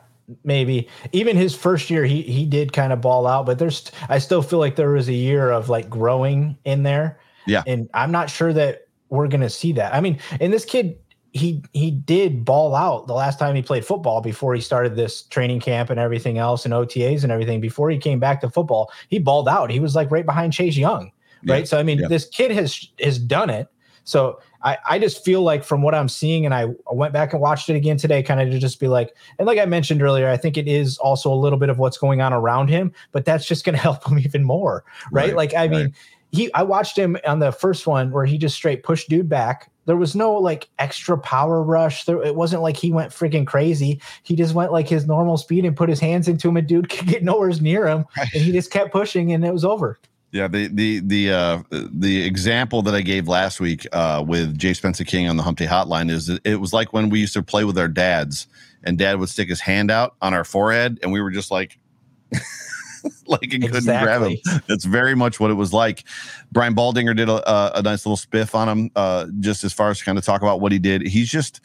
maybe. 0.45 0.89
Even 1.13 1.37
his 1.37 1.55
first 1.55 1.91
year 1.91 2.05
he 2.05 2.23
he 2.23 2.45
did 2.45 2.73
kind 2.73 2.93
of 2.93 3.01
ball 3.01 3.27
out 3.27 3.47
but 3.47 3.59
there's 3.59 3.91
i 4.09 4.19
still 4.19 4.43
feel 4.43 4.59
like 4.59 4.77
there 4.77 4.91
was 4.91 5.09
a 5.09 5.15
year 5.15 5.51
of 5.51 5.69
like 5.69 5.89
growing 5.89 6.57
in 6.65 6.83
there. 6.83 7.19
Yeah. 7.47 7.63
And 7.67 7.89
i'm 7.95 8.11
not 8.11 8.31
sure 8.31 8.53
that 8.53 8.89
we're 9.09 9.29
gonna 9.29 9.51
see 9.51 9.73
that. 9.73 9.95
I 9.95 10.01
mean 10.01 10.19
and 10.41 10.53
this 10.53 10.65
kid 10.65 10.99
he 11.33 11.63
he 11.73 11.91
did 11.91 12.45
ball 12.45 12.75
out 12.75 13.07
the 13.07 13.15
last 13.15 13.39
time 13.39 13.55
he 13.55 13.63
played 13.63 13.85
football 13.85 14.21
before 14.21 14.55
he 14.55 14.61
started 14.61 14.97
this 14.97 15.23
training 15.23 15.61
camp 15.61 15.91
and 15.91 16.01
everything 16.01 16.39
else 16.39 16.65
and 16.65 16.73
otas 16.73 17.23
and 17.23 17.31
everything. 17.31 17.61
Before 17.61 17.91
he 17.91 17.99
came 17.99 18.19
back 18.19 18.41
to 18.41 18.51
football 18.51 18.91
he 19.09 19.19
balled 19.19 19.49
out. 19.49 19.71
He 19.71 19.81
was 19.81 19.95
like 19.95 20.11
right 20.11 20.27
behind 20.27 20.53
chase 20.53 20.77
young 20.77 21.13
right? 21.47 21.59
Yeah. 21.61 21.65
so 21.65 21.79
i 21.79 21.83
mean 21.83 21.99
yeah. 21.99 22.09
this 22.09 22.27
kid 22.27 22.51
has 22.51 22.89
has 23.01 23.19
done 23.19 23.51
it. 23.51 23.69
So 24.05 24.41
I, 24.67 24.79
I 24.85 24.99
just 24.99 25.25
feel 25.25 25.43
like 25.43 25.63
from 25.63 25.81
what 25.81 25.95
I'm 25.95 26.09
seeing, 26.09 26.45
and 26.45 26.53
I 26.53 26.67
went 26.91 27.13
back 27.13 27.33
and 27.33 27.41
watched 27.41 27.71
it 27.71 27.77
again 27.77 27.97
today, 27.99 28.21
kind 28.21 28.41
of 28.41 28.51
to 28.51 28.59
just 28.59 28.81
be 28.81 28.89
like, 28.89 29.15
and 29.39 29.47
like 29.47 29.61
I 29.61 29.65
mentioned 29.65 30.03
earlier, 30.03 30.29
I 30.29 30.37
think 30.37 30.57
it 30.57 30.67
is 30.67 30.99
also 30.99 31.33
a 31.33 31.37
little 31.37 31.59
bit 31.59 31.69
of 31.69 31.79
what's 31.79 31.97
going 31.97 32.21
on 32.21 32.33
around 32.33 32.69
him, 32.69 32.93
but 33.13 33.25
that's 33.25 33.47
just 33.47 33.65
going 33.65 33.75
to 33.77 33.81
help 33.81 34.05
him 34.05 34.19
even 34.19 34.43
more, 34.43 34.85
right? 35.13 35.29
right 35.29 35.37
like 35.37 35.55
I 35.55 35.61
right. 35.61 35.71
mean, 35.71 35.95
he 36.33 36.53
I 36.53 36.65
watched 36.65 36.99
him 36.99 37.17
on 37.25 37.39
the 37.39 37.53
first 37.53 37.87
one 37.87 38.11
where 38.11 38.25
he 38.25 38.39
just 38.39 38.57
straight 38.57 38.83
pushed 38.83 39.09
dude 39.09 39.29
back. 39.29 39.71
There 39.85 39.97
was 39.97 40.17
no 40.17 40.35
like 40.35 40.69
extra 40.81 41.17
power 41.17 41.63
rush. 41.63 42.05
There 42.05 42.21
it 42.21 42.35
wasn't 42.35 42.63
like 42.63 42.77
he 42.77 42.91
went 42.91 43.13
freaking 43.13 43.47
crazy. 43.47 44.01
He 44.25 44.35
just 44.35 44.53
went 44.53 44.73
like 44.73 44.89
his 44.89 45.07
normal 45.07 45.37
speed 45.37 45.65
and 45.65 45.77
put 45.77 45.89
his 45.89 46.01
hands 46.01 46.27
into 46.27 46.49
him, 46.49 46.57
and 46.57 46.67
dude 46.67 46.89
could 46.91 47.07
get 47.07 47.23
nowhere 47.23 47.53
near 47.61 47.87
him, 47.87 48.05
right. 48.17 48.29
and 48.35 48.43
he 48.43 48.51
just 48.51 48.73
kept 48.73 48.91
pushing, 48.91 49.33
and 49.33 49.45
it 49.45 49.53
was 49.53 49.65
over. 49.65 49.97
Yeah, 50.37 50.49
the 50.49 50.69
the 50.69 51.01
the 51.01 51.33
uh, 51.33 51.63
the 51.71 52.23
example 52.27 52.83
that 52.83 52.95
I 52.95 53.01
gave 53.01 53.27
last 53.27 53.59
week 53.59 53.87
uh, 53.91 54.23
with 54.27 54.59
Jay 54.59 54.75
Spencer 54.75 55.03
King 55.03 55.31
on 55.31 55.39
the 55.39 55.43
Hump 55.43 55.57
Day 55.57 55.65
Hotline 55.65 56.11
is 56.11 56.29
it 56.29 56.57
was 56.57 56.75
like 56.75 56.93
when 56.93 57.09
we 57.09 57.21
used 57.21 57.33
to 57.33 57.43
play 57.43 57.65
with 57.65 57.79
our 57.79 57.89
dads, 57.89 58.47
and 58.85 58.99
Dad 58.99 59.19
would 59.19 59.31
stick 59.31 59.49
his 59.49 59.61
hand 59.61 59.91
out 59.91 60.15
on 60.21 60.35
our 60.35 60.45
forehead, 60.45 60.99
and 61.03 61.11
we 61.11 61.23
were 61.23 61.31
just 61.31 61.51
like. 61.51 61.79
like 63.29 63.53
and 63.55 63.63
couldn't 63.63 63.85
grab 63.85 64.23
him. 64.23 64.37
That's 64.67 64.85
very 64.85 65.15
much 65.15 65.39
what 65.39 65.51
it 65.51 65.55
was 65.55 65.73
like. 65.73 66.05
Brian 66.51 66.75
Baldinger 66.75 67.17
did 67.17 67.29
a, 67.29 67.79
a 67.79 67.81
nice 67.81 68.05
little 68.05 68.17
spiff 68.17 68.53
on 68.55 68.69
him, 68.69 68.91
uh, 68.97 69.27
just 69.39 69.65
as 69.65 69.73
far 69.73 69.91
as 69.91 70.03
kind 70.03 70.19
of 70.19 70.25
talk 70.25 70.43
about 70.43 70.61
what 70.61 70.73
he 70.73 70.79
did. 70.79 71.07
He's 71.07 71.31
just 71.31 71.61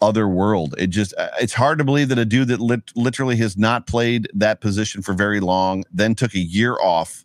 other 0.00 0.28
world. 0.28 0.74
It 0.78 0.88
just 0.88 1.14
uh, 1.16 1.30
it's 1.40 1.54
hard 1.54 1.78
to 1.78 1.84
believe 1.84 2.08
that 2.10 2.18
a 2.18 2.26
dude 2.26 2.48
that 2.48 2.60
lit- 2.60 2.92
literally 2.94 3.36
has 3.36 3.56
not 3.56 3.86
played 3.86 4.28
that 4.34 4.60
position 4.60 5.02
for 5.02 5.14
very 5.14 5.40
long, 5.40 5.84
then 5.92 6.14
took 6.14 6.34
a 6.34 6.38
year 6.38 6.76
off 6.80 7.24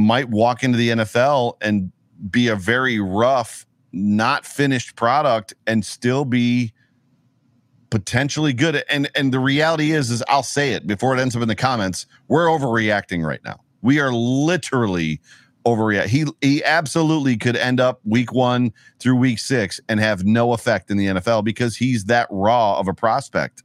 might 0.00 0.28
walk 0.28 0.62
into 0.62 0.78
the 0.78 0.90
NFL 0.90 1.56
and 1.60 1.92
be 2.30 2.48
a 2.48 2.56
very 2.56 3.00
rough, 3.00 3.66
not 3.92 4.44
finished 4.44 4.96
product 4.96 5.54
and 5.66 5.84
still 5.84 6.24
be 6.24 6.72
potentially 7.90 8.52
good. 8.52 8.82
And 8.88 9.10
and 9.14 9.32
the 9.32 9.40
reality 9.40 9.92
is, 9.92 10.10
is 10.10 10.22
I'll 10.28 10.42
say 10.42 10.72
it 10.72 10.86
before 10.86 11.16
it 11.16 11.20
ends 11.20 11.36
up 11.36 11.42
in 11.42 11.48
the 11.48 11.56
comments. 11.56 12.06
We're 12.28 12.46
overreacting 12.46 13.24
right 13.24 13.40
now. 13.44 13.60
We 13.82 14.00
are 14.00 14.12
literally 14.12 15.20
overreact. 15.66 16.06
He 16.06 16.26
he 16.40 16.64
absolutely 16.64 17.36
could 17.36 17.56
end 17.56 17.80
up 17.80 18.00
week 18.04 18.32
one 18.32 18.72
through 18.98 19.16
week 19.16 19.38
six 19.38 19.80
and 19.88 20.00
have 20.00 20.24
no 20.24 20.52
effect 20.52 20.90
in 20.90 20.96
the 20.96 21.06
NFL 21.06 21.44
because 21.44 21.76
he's 21.76 22.04
that 22.06 22.28
raw 22.30 22.78
of 22.78 22.88
a 22.88 22.94
prospect. 22.94 23.62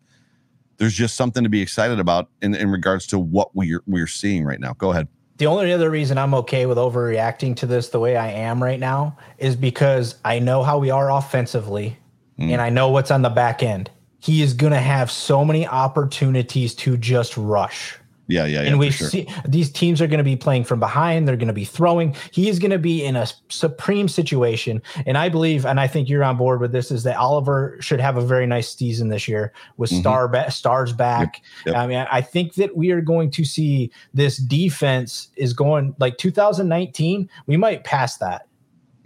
There's 0.77 0.93
just 0.93 1.15
something 1.15 1.43
to 1.43 1.49
be 1.49 1.61
excited 1.61 1.99
about 1.99 2.29
in, 2.41 2.53
in 2.53 2.69
regards 2.69 3.07
to 3.07 3.19
what 3.19 3.55
we're 3.55 3.81
we're 3.85 4.07
seeing 4.07 4.43
right 4.43 4.59
now. 4.59 4.73
Go 4.73 4.91
ahead 4.91 5.07
the 5.37 5.47
only 5.47 5.73
other 5.73 5.89
reason 5.89 6.17
I'm 6.17 6.33
okay 6.35 6.65
with 6.65 6.77
overreacting 6.77 7.55
to 7.57 7.65
this 7.65 7.89
the 7.89 7.99
way 7.99 8.15
I 8.15 8.29
am 8.29 8.63
right 8.63 8.79
now 8.79 9.17
is 9.37 9.55
because 9.55 10.15
I 10.23 10.39
know 10.39 10.63
how 10.63 10.77
we 10.77 10.91
are 10.91 11.11
offensively 11.11 11.97
mm. 12.39 12.51
and 12.51 12.61
I 12.61 12.69
know 12.69 12.89
what's 12.89 13.11
on 13.11 13.21
the 13.21 13.29
back 13.29 13.61
end. 13.61 13.89
He 14.19 14.41
is 14.41 14.53
going 14.53 14.73
to 14.73 14.79
have 14.79 15.11
so 15.11 15.43
many 15.43 15.67
opportunities 15.67 16.73
to 16.75 16.97
just 16.97 17.35
rush. 17.37 17.97
Yeah, 18.27 18.45
yeah, 18.45 18.61
yeah. 18.61 18.69
And 18.69 18.79
we 18.79 18.89
sure. 18.89 19.09
see 19.09 19.27
these 19.47 19.71
teams 19.71 20.01
are 20.01 20.07
going 20.07 20.17
to 20.17 20.23
be 20.23 20.35
playing 20.35 20.63
from 20.63 20.79
behind. 20.79 21.27
They're 21.27 21.37
going 21.37 21.47
to 21.47 21.53
be 21.53 21.65
throwing. 21.65 22.15
He's 22.31 22.57
going 22.57 22.71
to 22.71 22.79
be 22.79 23.03
in 23.03 23.15
a 23.15 23.27
supreme 23.49 24.07
situation. 24.07 24.81
And 25.05 25.17
I 25.17 25.29
believe, 25.29 25.65
and 25.65 25.79
I 25.79 25.87
think 25.87 26.09
you're 26.09 26.23
on 26.23 26.37
board 26.37 26.59
with 26.59 26.71
this, 26.71 26.91
is 26.91 27.03
that 27.03 27.17
Oliver 27.17 27.77
should 27.81 27.99
have 27.99 28.17
a 28.17 28.21
very 28.21 28.47
nice 28.47 28.73
season 28.73 29.09
this 29.09 29.27
year 29.27 29.53
with 29.77 29.91
mm-hmm. 29.91 29.99
star 29.99 30.27
ba- 30.27 30.49
stars 30.49 30.91
back. 30.91 31.41
Yep, 31.65 31.73
yep. 31.73 31.75
I 31.75 31.87
mean, 31.87 32.07
I 32.11 32.21
think 32.21 32.55
that 32.55 32.75
we 32.75 32.91
are 32.91 33.01
going 33.01 33.29
to 33.31 33.45
see 33.45 33.91
this 34.13 34.37
defense 34.37 35.29
is 35.35 35.53
going 35.53 35.95
like 35.99 36.17
2019. 36.17 37.29
We 37.45 37.57
might 37.57 37.83
pass 37.83 38.17
that. 38.17 38.47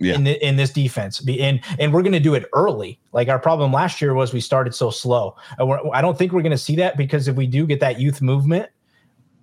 Yeah. 0.01 0.15
In, 0.15 0.23
the, 0.23 0.47
in 0.47 0.55
this 0.55 0.71
defense, 0.71 1.21
and 1.27 1.59
and 1.77 1.91
we're 1.91 2.03
going 2.03 2.13
to 2.13 2.21
do 2.21 2.33
it 2.33 2.45
early. 2.53 2.97
Like 3.11 3.27
our 3.27 3.37
problem 3.37 3.73
last 3.73 3.99
year 3.99 4.13
was 4.13 4.31
we 4.31 4.39
started 4.39 4.73
so 4.73 4.91
slow. 4.91 5.35
I 5.59 5.99
don't 5.99 6.17
think 6.17 6.31
we're 6.31 6.41
going 6.41 6.51
to 6.51 6.57
see 6.57 6.77
that 6.77 6.95
because 6.95 7.27
if 7.27 7.35
we 7.35 7.45
do 7.45 7.67
get 7.67 7.81
that 7.81 7.99
youth 7.99 8.21
movement, 8.21 8.69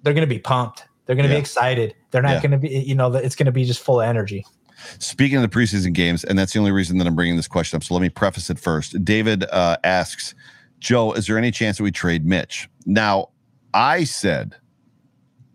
they're 0.07 0.15
going 0.15 0.27
to 0.27 0.33
be 0.33 0.39
pumped. 0.39 0.85
They're 1.05 1.17
going 1.17 1.27
to 1.27 1.33
yeah. 1.33 1.39
be 1.39 1.41
excited. 1.41 1.95
They're 2.13 2.23
not 2.23 2.35
yeah. 2.35 2.41
going 2.43 2.51
to 2.53 2.59
be, 2.59 2.69
you 2.69 2.95
know, 2.95 3.13
it's 3.13 3.35
going 3.35 3.47
to 3.47 3.53
be 3.53 3.65
just 3.65 3.81
full 3.81 4.01
of 4.01 4.09
energy. 4.09 4.47
Speaking 5.01 5.37
of 5.37 5.43
the 5.43 5.49
preseason 5.49 5.93
games, 5.93 6.23
and 6.23 6.39
that's 6.39 6.53
the 6.53 6.61
only 6.61 6.71
reason 6.71 6.99
that 6.99 7.09
I'm 7.09 7.17
bringing 7.17 7.35
this 7.35 7.49
question 7.49 7.77
up. 7.77 7.83
So 7.83 7.93
let 7.93 8.01
me 8.01 8.09
preface 8.09 8.49
it 8.49 8.57
first. 8.57 9.05
David 9.05 9.47
uh, 9.51 9.79
asks, 9.83 10.37
Joe, 10.79 11.13
is 11.13 11.27
there 11.27 11.37
any 11.37 11.51
chance 11.51 11.79
that 11.79 11.83
we 11.83 11.91
trade 11.91 12.25
Mitch? 12.25 12.69
Now, 12.85 13.31
I 13.75 14.05
said 14.05 14.55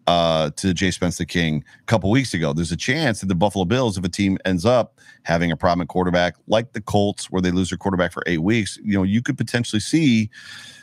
uh, 0.06 0.50
to 0.58 0.74
Jay 0.74 0.92
Spence 0.92 1.18
the 1.18 1.26
King 1.26 1.64
a 1.80 1.86
couple 1.86 2.12
weeks 2.12 2.34
ago, 2.34 2.52
there's 2.52 2.74
a 2.74 2.78
chance 2.78 3.22
that 3.22 3.28
the 3.28 3.36
Buffalo 3.36 3.64
Bills, 3.64 3.98
if 3.98 4.04
a 4.04 4.10
team 4.10 4.38
ends 4.44 4.66
up 4.66 5.00
having 5.24 5.50
a 5.50 5.56
problem 5.56 5.84
at 5.84 5.88
quarterback, 5.88 6.36
like 6.48 6.74
the 6.74 6.82
Colts, 6.82 7.32
where 7.32 7.42
they 7.42 7.52
lose 7.52 7.70
their 7.70 7.78
quarterback 7.78 8.12
for 8.12 8.22
eight 8.26 8.42
weeks, 8.42 8.78
you 8.84 8.98
know, 8.98 9.04
you 9.04 9.22
could 9.22 9.38
potentially 9.38 9.80
see 9.80 10.30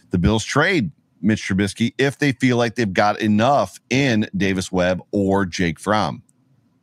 the 0.09 0.17
Bills 0.17 0.43
trade 0.43 0.91
Mitch 1.21 1.43
Trubisky 1.43 1.95
if 1.99 2.19
they 2.19 2.33
feel 2.33 2.57
like 2.57 2.75
they've 2.75 2.93
got 2.93 3.21
enough 3.21 3.79
in 3.91 4.29
Davis 4.37 4.71
Webb 4.73 5.03
or 5.13 5.47
Jake 5.47 5.79
Fromm. 5.79 6.23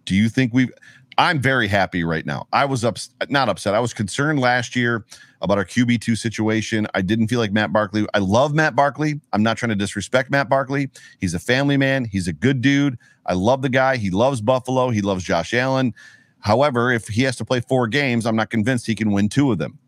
Do 0.05 0.15
you 0.15 0.29
think 0.29 0.53
we've? 0.53 0.71
I'm 1.17 1.39
very 1.39 1.67
happy 1.67 2.03
right 2.03 2.25
now. 2.25 2.45
I 2.51 2.65
was 2.65 2.83
up, 2.83 2.97
not 3.29 3.47
upset. 3.47 3.73
I 3.73 3.79
was 3.79 3.93
concerned 3.93 4.39
last 4.39 4.75
year 4.75 5.05
about 5.41 5.57
our 5.57 5.63
QB 5.63 6.01
two 6.01 6.15
situation. 6.15 6.87
I 6.93 7.01
didn't 7.01 7.29
feel 7.29 7.39
like 7.39 7.53
Matt 7.53 7.71
Barkley. 7.71 8.05
I 8.13 8.19
love 8.19 8.53
Matt 8.53 8.75
Barkley. 8.75 9.21
I'm 9.31 9.41
not 9.41 9.57
trying 9.57 9.69
to 9.69 9.75
disrespect 9.75 10.29
Matt 10.29 10.49
Barkley. 10.49 10.89
He's 11.19 11.33
a 11.33 11.39
family 11.39 11.77
man. 11.77 12.05
He's 12.05 12.27
a 12.27 12.33
good 12.33 12.61
dude. 12.61 12.97
I 13.25 13.33
love 13.33 13.61
the 13.61 13.69
guy. 13.69 13.95
He 13.95 14.09
loves 14.09 14.41
Buffalo. 14.41 14.89
He 14.89 15.01
loves 15.01 15.23
Josh 15.23 15.53
Allen. 15.53 15.93
However, 16.39 16.91
if 16.91 17.07
he 17.07 17.23
has 17.23 17.37
to 17.37 17.45
play 17.45 17.61
four 17.61 17.87
games, 17.87 18.25
I'm 18.25 18.35
not 18.35 18.49
convinced 18.49 18.85
he 18.85 18.93
can 18.93 19.11
win 19.11 19.29
two 19.29 19.51
of 19.51 19.57
them 19.57 19.79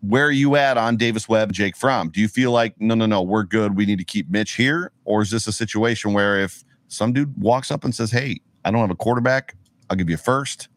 where 0.00 0.26
are 0.26 0.32
you 0.32 0.56
at 0.56 0.76
on 0.76 0.96
Davis 0.96 1.28
Webb, 1.28 1.52
Jake 1.52 1.76
Fromm? 1.76 2.10
Do 2.10 2.20
you 2.20 2.28
feel 2.28 2.52
like 2.52 2.80
no, 2.80 2.94
no, 2.94 3.06
no, 3.06 3.22
we're 3.22 3.42
good. 3.42 3.76
We 3.76 3.86
need 3.86 3.98
to 3.98 4.04
keep 4.04 4.30
Mitch 4.30 4.52
here, 4.52 4.92
or 5.04 5.22
is 5.22 5.30
this 5.30 5.46
a 5.46 5.52
situation 5.52 6.12
where 6.12 6.38
if 6.38 6.64
some 6.88 7.12
dude 7.12 7.36
walks 7.40 7.70
up 7.70 7.84
and 7.84 7.94
says, 7.94 8.10
"Hey, 8.10 8.40
I 8.64 8.70
don't 8.70 8.80
have 8.80 8.90
a 8.90 8.96
quarterback, 8.96 9.56
I'll 9.90 9.96
give 9.96 10.08
you 10.08 10.14
a 10.14 10.18
first 10.18 10.68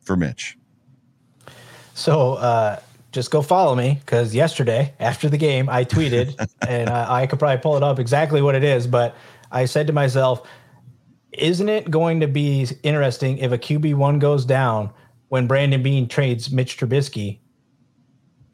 for 0.00 0.16
Mitch." 0.16 0.56
So 1.94 2.34
uh, 2.34 2.80
just 3.12 3.30
go 3.30 3.42
follow 3.42 3.74
me 3.74 3.98
because 4.00 4.34
yesterday 4.34 4.94
after 4.98 5.28
the 5.28 5.38
game 5.38 5.68
I 5.68 5.84
tweeted, 5.84 6.34
and 6.68 6.90
I, 6.90 7.22
I 7.22 7.26
could 7.26 7.38
probably 7.38 7.60
pull 7.60 7.76
it 7.76 7.82
up 7.82 7.98
exactly 7.98 8.42
what 8.42 8.54
it 8.54 8.64
is, 8.64 8.86
but 8.86 9.14
I 9.52 9.66
said 9.66 9.86
to 9.86 9.92
myself, 9.92 10.46
"Isn't 11.32 11.68
it 11.68 11.90
going 11.92 12.20
to 12.20 12.26
be 12.26 12.66
interesting 12.82 13.38
if 13.38 13.52
a 13.52 13.58
QB 13.58 13.94
one 13.94 14.18
goes 14.18 14.44
down?" 14.44 14.90
When 15.28 15.46
Brandon 15.46 15.82
Beane 15.82 16.08
trades 16.08 16.50
Mitch 16.50 16.78
Trubisky 16.78 17.40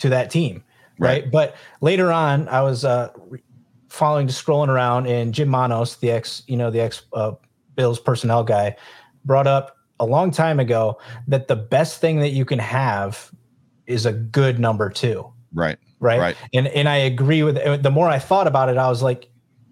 to 0.05 0.11
that 0.11 0.31
team, 0.31 0.63
right? 0.99 1.23
right? 1.23 1.31
But 1.31 1.57
later 1.81 2.13
on, 2.13 2.47
I 2.49 2.61
was 2.61 2.85
uh, 2.85 3.11
following, 3.89 4.27
just 4.27 4.45
scrolling 4.45 4.69
around, 4.69 5.07
and 5.07 5.33
Jim 5.33 5.49
Monos, 5.49 5.97
the 5.97 6.11
ex, 6.11 6.43
you 6.47 6.59
know, 6.59 6.71
the 6.71 6.81
ex 6.81 7.03
uh, 7.15 7.33
Bills 7.75 7.99
personnel 7.99 8.45
guy, 8.45 8.77
brought 9.25 9.47
up 9.47 9.79
a 9.99 10.05
long 10.05 10.31
time 10.31 10.61
ago 10.61 10.99
that 11.27 11.49
the 11.49 11.57
best 11.57 12.01
thing 12.01 12.19
that 12.19 12.31
you 12.31 12.45
can 12.45 12.59
have 12.59 13.31
is 13.87 14.05
a 14.05 14.13
good 14.13 14.59
number 14.59 14.91
two. 14.91 15.27
Right. 15.55 15.79
Right. 16.01 16.21
Right. 16.21 16.37
And 16.53 16.69
and 16.69 16.87
I 16.87 16.97
agree 16.97 17.43
with. 17.43 17.83
The 17.83 17.91
more 17.91 18.09
I 18.09 18.19
thought 18.19 18.47
about 18.47 18.69
it, 18.69 18.77
I 18.77 18.89
was 18.89 19.03
like, 19.03 19.31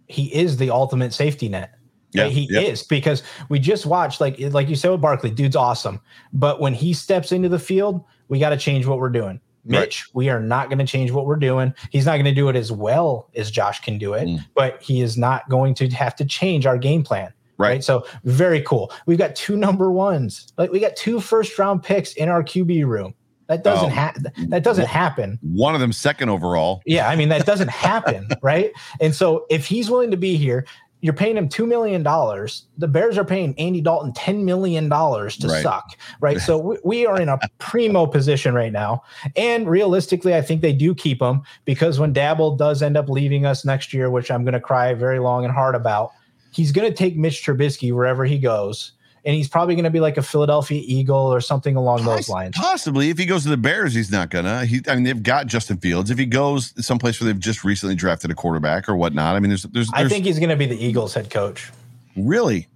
he 0.08 0.34
is 0.34 0.56
the 0.56 0.70
ultimate 0.70 1.12
safety 1.12 1.48
net. 1.48 1.74
Yeah, 2.14 2.26
he 2.26 2.44
is 2.54 2.82
because 2.82 3.22
we 3.48 3.58
just 3.58 3.86
watched 3.86 4.20
like 4.20 4.38
like 4.38 4.68
you 4.68 4.76
said 4.76 4.90
with 4.90 5.00
Barkley, 5.00 5.30
dude's 5.30 5.56
awesome. 5.56 6.00
But 6.32 6.60
when 6.60 6.74
he 6.74 6.92
steps 6.92 7.32
into 7.32 7.48
the 7.48 7.58
field, 7.58 8.04
we 8.28 8.38
got 8.38 8.50
to 8.50 8.56
change 8.56 8.86
what 8.86 8.98
we're 8.98 9.10
doing. 9.10 9.40
Mitch, 9.64 10.06
right. 10.06 10.14
we 10.14 10.28
are 10.28 10.40
not 10.40 10.68
going 10.68 10.78
to 10.78 10.86
change 10.86 11.10
what 11.10 11.26
we're 11.26 11.36
doing. 11.36 11.74
He's 11.90 12.06
not 12.06 12.12
going 12.12 12.24
to 12.24 12.34
do 12.34 12.48
it 12.48 12.56
as 12.56 12.72
well 12.72 13.28
as 13.36 13.50
Josh 13.50 13.80
can 13.80 13.98
do 13.98 14.14
it, 14.14 14.26
mm. 14.26 14.44
but 14.54 14.82
he 14.82 15.00
is 15.00 15.16
not 15.16 15.48
going 15.48 15.74
to 15.74 15.88
have 15.90 16.16
to 16.16 16.24
change 16.24 16.66
our 16.66 16.78
game 16.78 17.02
plan. 17.02 17.32
Right. 17.58 17.68
right. 17.68 17.84
So 17.84 18.04
very 18.24 18.60
cool. 18.62 18.92
We've 19.06 19.18
got 19.18 19.36
two 19.36 19.56
number 19.56 19.92
ones. 19.92 20.52
Like 20.58 20.72
we 20.72 20.80
got 20.80 20.96
two 20.96 21.20
first 21.20 21.58
round 21.58 21.82
picks 21.82 22.14
in 22.14 22.28
our 22.28 22.42
QB 22.42 22.86
room. 22.86 23.14
That 23.48 23.64
doesn't 23.64 23.90
oh. 23.90 23.94
happen. 23.94 24.32
That 24.48 24.62
doesn't 24.62 24.86
happen. 24.86 25.38
One 25.42 25.74
of 25.74 25.80
them 25.80 25.92
second 25.92 26.30
overall. 26.30 26.80
Yeah, 26.86 27.08
I 27.08 27.16
mean 27.16 27.28
that 27.28 27.44
doesn't 27.44 27.70
happen, 27.70 28.28
right? 28.42 28.72
And 29.00 29.14
so 29.14 29.44
if 29.50 29.66
he's 29.66 29.90
willing 29.90 30.10
to 30.10 30.16
be 30.16 30.36
here, 30.36 30.66
you're 31.02 31.12
paying 31.12 31.36
him 31.36 31.48
$2 31.48 31.66
million. 31.66 32.02
The 32.02 32.88
Bears 32.88 33.18
are 33.18 33.24
paying 33.24 33.54
Andy 33.58 33.80
Dalton 33.80 34.12
$10 34.12 34.44
million 34.44 34.88
to 34.88 35.48
right. 35.48 35.62
suck, 35.62 35.98
right? 36.20 36.40
so 36.40 36.56
we, 36.56 36.78
we, 36.84 37.06
are 37.06 37.20
in 37.20 37.28
a 37.28 37.38
primo 37.58 38.06
position 38.06 38.54
right 38.54 38.72
now. 38.72 39.02
And 39.36 39.68
realistically, 39.68 40.34
I 40.34 40.40
think 40.40 40.62
they 40.62 40.72
do 40.72 40.94
keep 40.94 41.20
him 41.20 41.42
because 41.64 41.98
when 41.98 42.14
Daboll 42.14 42.56
does 42.56 42.82
end 42.82 42.96
up 42.96 43.08
leaving 43.08 43.44
us 43.44 43.64
next 43.64 43.92
year, 43.92 44.10
which 44.10 44.30
I'm 44.30 44.44
going 44.44 44.54
to 44.54 44.60
cry 44.60 44.94
very 44.94 45.18
long 45.18 45.44
and 45.44 45.52
hard 45.52 45.74
about, 45.74 46.12
he's 46.52 46.70
going 46.70 46.88
to 46.88 46.96
take 46.96 47.16
Mitch 47.16 47.44
Trubisky 47.44 47.92
wherever 47.92 48.24
he 48.24 48.38
goes 48.38 48.92
and 49.24 49.34
he's 49.34 49.48
probably 49.48 49.74
going 49.74 49.84
to 49.84 49.90
be 49.90 50.00
like 50.00 50.16
a 50.16 50.22
Philadelphia 50.22 50.82
Eagle 50.84 51.32
or 51.32 51.40
something 51.40 51.76
along 51.76 51.98
Poss- 51.98 52.06
those 52.06 52.28
lines. 52.28 52.56
Possibly, 52.56 53.10
if 53.10 53.18
he 53.18 53.26
goes 53.26 53.44
to 53.44 53.48
the 53.48 53.56
Bears, 53.56 53.94
he's 53.94 54.10
not 54.10 54.30
gonna. 54.30 54.64
He, 54.64 54.82
I 54.88 54.94
mean, 54.94 55.04
they've 55.04 55.22
got 55.22 55.46
Justin 55.46 55.76
Fields. 55.76 56.10
If 56.10 56.18
he 56.18 56.26
goes 56.26 56.72
someplace 56.84 57.20
where 57.20 57.32
they've 57.32 57.40
just 57.40 57.64
recently 57.64 57.94
drafted 57.94 58.30
a 58.30 58.34
quarterback 58.34 58.88
or 58.88 58.96
whatnot, 58.96 59.36
I 59.36 59.40
mean, 59.40 59.50
there's, 59.50 59.62
there's, 59.64 59.88
there's 59.88 60.06
I 60.06 60.08
think 60.08 60.24
he's 60.24 60.38
going 60.38 60.50
to 60.50 60.56
be 60.56 60.66
the 60.66 60.82
Eagles 60.82 61.14
head 61.14 61.30
coach. 61.30 61.70
Really? 62.16 62.68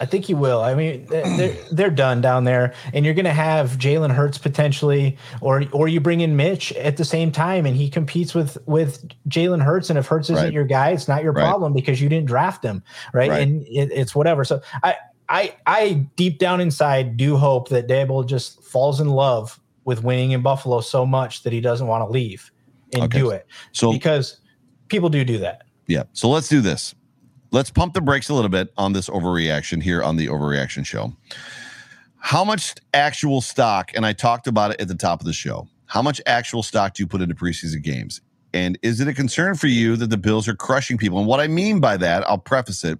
I 0.00 0.06
think 0.06 0.24
he 0.24 0.32
will. 0.32 0.62
I 0.62 0.74
mean, 0.74 1.04
they're 1.06 1.56
they're 1.70 1.90
done 1.90 2.22
down 2.22 2.44
there, 2.44 2.72
and 2.94 3.04
you're 3.04 3.12
going 3.12 3.26
to 3.26 3.34
have 3.34 3.72
Jalen 3.72 4.10
Hurts 4.10 4.38
potentially, 4.38 5.18
or 5.42 5.64
or 5.72 5.88
you 5.88 6.00
bring 6.00 6.22
in 6.22 6.36
Mitch 6.36 6.72
at 6.72 6.96
the 6.96 7.04
same 7.04 7.30
time, 7.30 7.66
and 7.66 7.76
he 7.76 7.90
competes 7.90 8.34
with 8.34 8.56
with 8.66 9.06
Jalen 9.28 9.62
Hurts, 9.62 9.90
and 9.90 9.98
if 9.98 10.06
Hurts 10.06 10.30
isn't 10.30 10.42
right. 10.42 10.52
your 10.52 10.64
guy, 10.64 10.90
it's 10.90 11.06
not 11.06 11.22
your 11.22 11.32
right. 11.32 11.42
problem 11.42 11.74
because 11.74 12.00
you 12.00 12.08
didn't 12.08 12.26
draft 12.26 12.64
him, 12.64 12.82
right? 13.12 13.28
right. 13.28 13.42
And 13.42 13.62
it, 13.66 13.92
it's 13.92 14.14
whatever. 14.14 14.42
So 14.42 14.62
I 14.82 14.96
I 15.30 15.56
I 15.66 16.06
deep 16.16 16.38
down 16.38 16.60
inside 16.60 17.16
do 17.16 17.36
hope 17.36 17.68
that 17.68 17.86
Daboll 17.88 18.26
just 18.26 18.62
falls 18.62 19.00
in 19.00 19.08
love 19.08 19.58
with 19.84 20.02
winning 20.02 20.32
in 20.32 20.42
Buffalo 20.42 20.80
so 20.80 21.06
much 21.06 21.44
that 21.44 21.52
he 21.52 21.60
doesn't 21.60 21.86
want 21.86 22.06
to 22.06 22.12
leave 22.12 22.50
and 22.92 23.04
okay. 23.04 23.18
do 23.18 23.30
it. 23.30 23.46
So 23.72 23.92
because 23.92 24.38
people 24.88 25.08
do 25.08 25.24
do 25.24 25.38
that. 25.38 25.62
Yeah. 25.86 26.02
So 26.12 26.28
let's 26.28 26.48
do 26.48 26.60
this. 26.60 26.94
Let's 27.52 27.70
pump 27.70 27.94
the 27.94 28.00
brakes 28.00 28.28
a 28.28 28.34
little 28.34 28.50
bit 28.50 28.72
on 28.76 28.92
this 28.92 29.08
overreaction 29.08 29.82
here 29.82 30.02
on 30.02 30.16
the 30.16 30.26
overreaction 30.26 30.84
show. 30.84 31.12
How 32.18 32.44
much 32.44 32.74
actual 32.92 33.40
stock, 33.40 33.92
and 33.94 34.04
I 34.04 34.12
talked 34.12 34.46
about 34.46 34.72
it 34.72 34.80
at 34.80 34.88
the 34.88 34.94
top 34.94 35.20
of 35.20 35.26
the 35.26 35.32
show, 35.32 35.66
how 35.86 36.02
much 36.02 36.20
actual 36.26 36.62
stock 36.62 36.94
do 36.94 37.02
you 37.02 37.06
put 37.06 37.22
into 37.22 37.34
preseason 37.34 37.82
games? 37.82 38.20
And 38.52 38.78
is 38.82 39.00
it 39.00 39.08
a 39.08 39.14
concern 39.14 39.54
for 39.54 39.68
you 39.68 39.96
that 39.96 40.10
the 40.10 40.16
Bills 40.16 40.46
are 40.46 40.54
crushing 40.54 40.98
people? 40.98 41.18
And 41.18 41.26
what 41.26 41.40
I 41.40 41.48
mean 41.48 41.80
by 41.80 41.96
that, 41.96 42.28
I'll 42.28 42.38
preface 42.38 42.84
it 42.84 42.98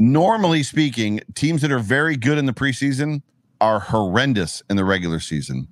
normally 0.00 0.62
speaking, 0.62 1.20
teams 1.34 1.62
that 1.62 1.70
are 1.70 1.78
very 1.78 2.16
good 2.16 2.38
in 2.38 2.46
the 2.46 2.52
preseason 2.52 3.22
are 3.60 3.78
horrendous 3.78 4.62
in 4.70 4.76
the 4.76 4.84
regular 4.84 5.20
season. 5.20 5.68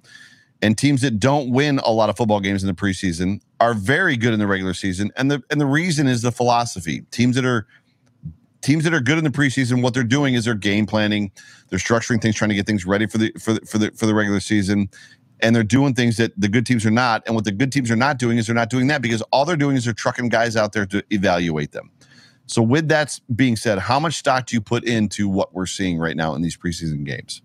And 0.60 0.76
teams 0.76 1.00
that 1.00 1.18
don't 1.18 1.50
win 1.50 1.78
a 1.78 1.90
lot 1.90 2.10
of 2.10 2.16
football 2.16 2.40
games 2.40 2.62
in 2.62 2.66
the 2.66 2.74
preseason 2.74 3.40
are 3.58 3.74
very 3.74 4.16
good 4.16 4.34
in 4.34 4.38
the 4.38 4.46
regular 4.46 4.74
season. 4.74 5.10
And 5.16 5.30
the 5.30 5.42
and 5.50 5.60
the 5.60 5.66
reason 5.66 6.06
is 6.06 6.22
the 6.22 6.32
philosophy. 6.32 7.02
Teams 7.10 7.36
that 7.36 7.44
are 7.44 7.66
teams 8.60 8.84
that 8.84 8.92
are 8.92 9.00
good 9.00 9.18
in 9.18 9.24
the 9.24 9.30
preseason, 9.30 9.82
what 9.82 9.94
they're 9.94 10.02
doing 10.02 10.34
is 10.34 10.44
they're 10.44 10.54
game 10.54 10.84
planning, 10.84 11.30
they're 11.68 11.78
structuring 11.78 12.20
things, 12.20 12.34
trying 12.34 12.50
to 12.50 12.56
get 12.56 12.66
things 12.66 12.84
ready 12.84 13.06
for 13.06 13.18
the 13.18 13.32
for 13.40 13.52
the, 13.54 13.60
for 13.66 13.78
the 13.78 13.92
for 13.92 14.06
the 14.06 14.14
regular 14.14 14.40
season. 14.40 14.90
And 15.40 15.54
they're 15.54 15.62
doing 15.62 15.94
things 15.94 16.16
that 16.16 16.32
the 16.36 16.48
good 16.48 16.66
teams 16.66 16.84
are 16.84 16.90
not. 16.90 17.22
And 17.24 17.36
what 17.36 17.44
the 17.44 17.52
good 17.52 17.70
teams 17.70 17.92
are 17.92 17.96
not 17.96 18.18
doing 18.18 18.36
is 18.38 18.46
they're 18.46 18.56
not 18.56 18.68
doing 18.70 18.88
that 18.88 19.00
because 19.00 19.22
all 19.30 19.44
they're 19.44 19.56
doing 19.56 19.76
is 19.76 19.84
they're 19.84 19.94
trucking 19.94 20.28
guys 20.28 20.56
out 20.56 20.72
there 20.72 20.84
to 20.86 21.04
evaluate 21.10 21.70
them. 21.70 21.92
So, 22.48 22.62
with 22.62 22.88
that 22.88 23.20
being 23.34 23.56
said, 23.56 23.78
how 23.78 24.00
much 24.00 24.14
stock 24.14 24.46
do 24.46 24.56
you 24.56 24.62
put 24.62 24.84
into 24.84 25.28
what 25.28 25.54
we're 25.54 25.66
seeing 25.66 25.98
right 25.98 26.16
now 26.16 26.34
in 26.34 26.40
these 26.40 26.56
preseason 26.56 27.04
games? 27.04 27.42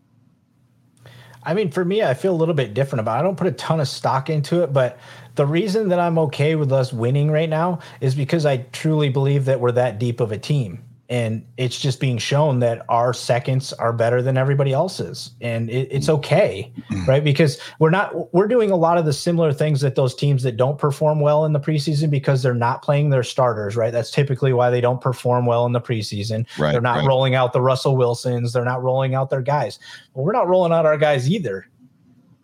I 1.43 1.53
mean, 1.53 1.71
for 1.71 1.83
me, 1.83 2.01
I 2.01 2.13
feel 2.13 2.33
a 2.33 2.37
little 2.37 2.53
bit 2.53 2.73
different 2.73 3.01
about. 3.01 3.17
It. 3.17 3.19
I 3.19 3.21
don't 3.23 3.35
put 3.35 3.47
a 3.47 3.51
ton 3.51 3.81
of 3.81 3.87
stock 3.89 4.29
into 4.29 4.63
it, 4.63 4.71
but 4.71 4.97
the 5.35 5.45
reason 5.45 5.89
that 5.89 5.99
I'm 5.99 6.17
okay 6.19 6.55
with 6.55 6.71
us 6.71 6.93
winning 6.93 7.29
right 7.29 7.49
now 7.49 7.79
is 7.99 8.15
because 8.15 8.45
I 8.45 8.57
truly 8.71 9.09
believe 9.09 9.43
that 9.45 9.59
we're 9.59 9.73
that 9.73 9.99
deep 9.99 10.21
of 10.21 10.31
a 10.31 10.37
team. 10.37 10.83
And 11.09 11.45
it's 11.57 11.79
just 11.79 11.99
being 11.99 12.17
shown 12.17 12.59
that 12.59 12.85
our 12.87 13.13
seconds 13.13 13.73
are 13.73 13.91
better 13.91 14.21
than 14.21 14.37
everybody 14.37 14.71
else's 14.71 15.31
and 15.41 15.69
it, 15.69 15.87
it's 15.91 16.07
okay 16.07 16.71
mm-hmm. 16.89 17.05
right 17.05 17.23
because 17.23 17.59
we're 17.79 17.89
not 17.89 18.33
we're 18.33 18.47
doing 18.47 18.71
a 18.71 18.75
lot 18.75 18.97
of 18.97 19.05
the 19.05 19.11
similar 19.11 19.51
things 19.51 19.81
that 19.81 19.95
those 19.95 20.15
teams 20.15 20.43
that 20.43 20.55
don't 20.55 20.77
perform 20.77 21.19
well 21.19 21.45
in 21.45 21.51
the 21.51 21.59
preseason 21.59 22.09
because 22.09 22.41
they're 22.41 22.53
not 22.53 22.81
playing 22.81 23.09
their 23.09 23.23
starters 23.23 23.75
right 23.75 23.91
that's 23.91 24.11
typically 24.11 24.53
why 24.53 24.69
they 24.69 24.81
don't 24.81 25.01
perform 25.01 25.45
well 25.45 25.65
in 25.65 25.73
the 25.73 25.81
preseason 25.81 26.47
right, 26.57 26.71
they're 26.71 26.81
not 26.81 26.99
right. 26.99 27.07
rolling 27.07 27.35
out 27.35 27.53
the 27.53 27.61
russell 27.61 27.97
wilsons 27.97 28.53
they're 28.53 28.65
not 28.65 28.81
rolling 28.81 29.13
out 29.13 29.29
their 29.29 29.41
guys 29.41 29.79
well 30.13 30.25
we're 30.25 30.31
not 30.31 30.47
rolling 30.47 30.71
out 30.71 30.85
our 30.85 30.97
guys 30.97 31.29
either 31.29 31.67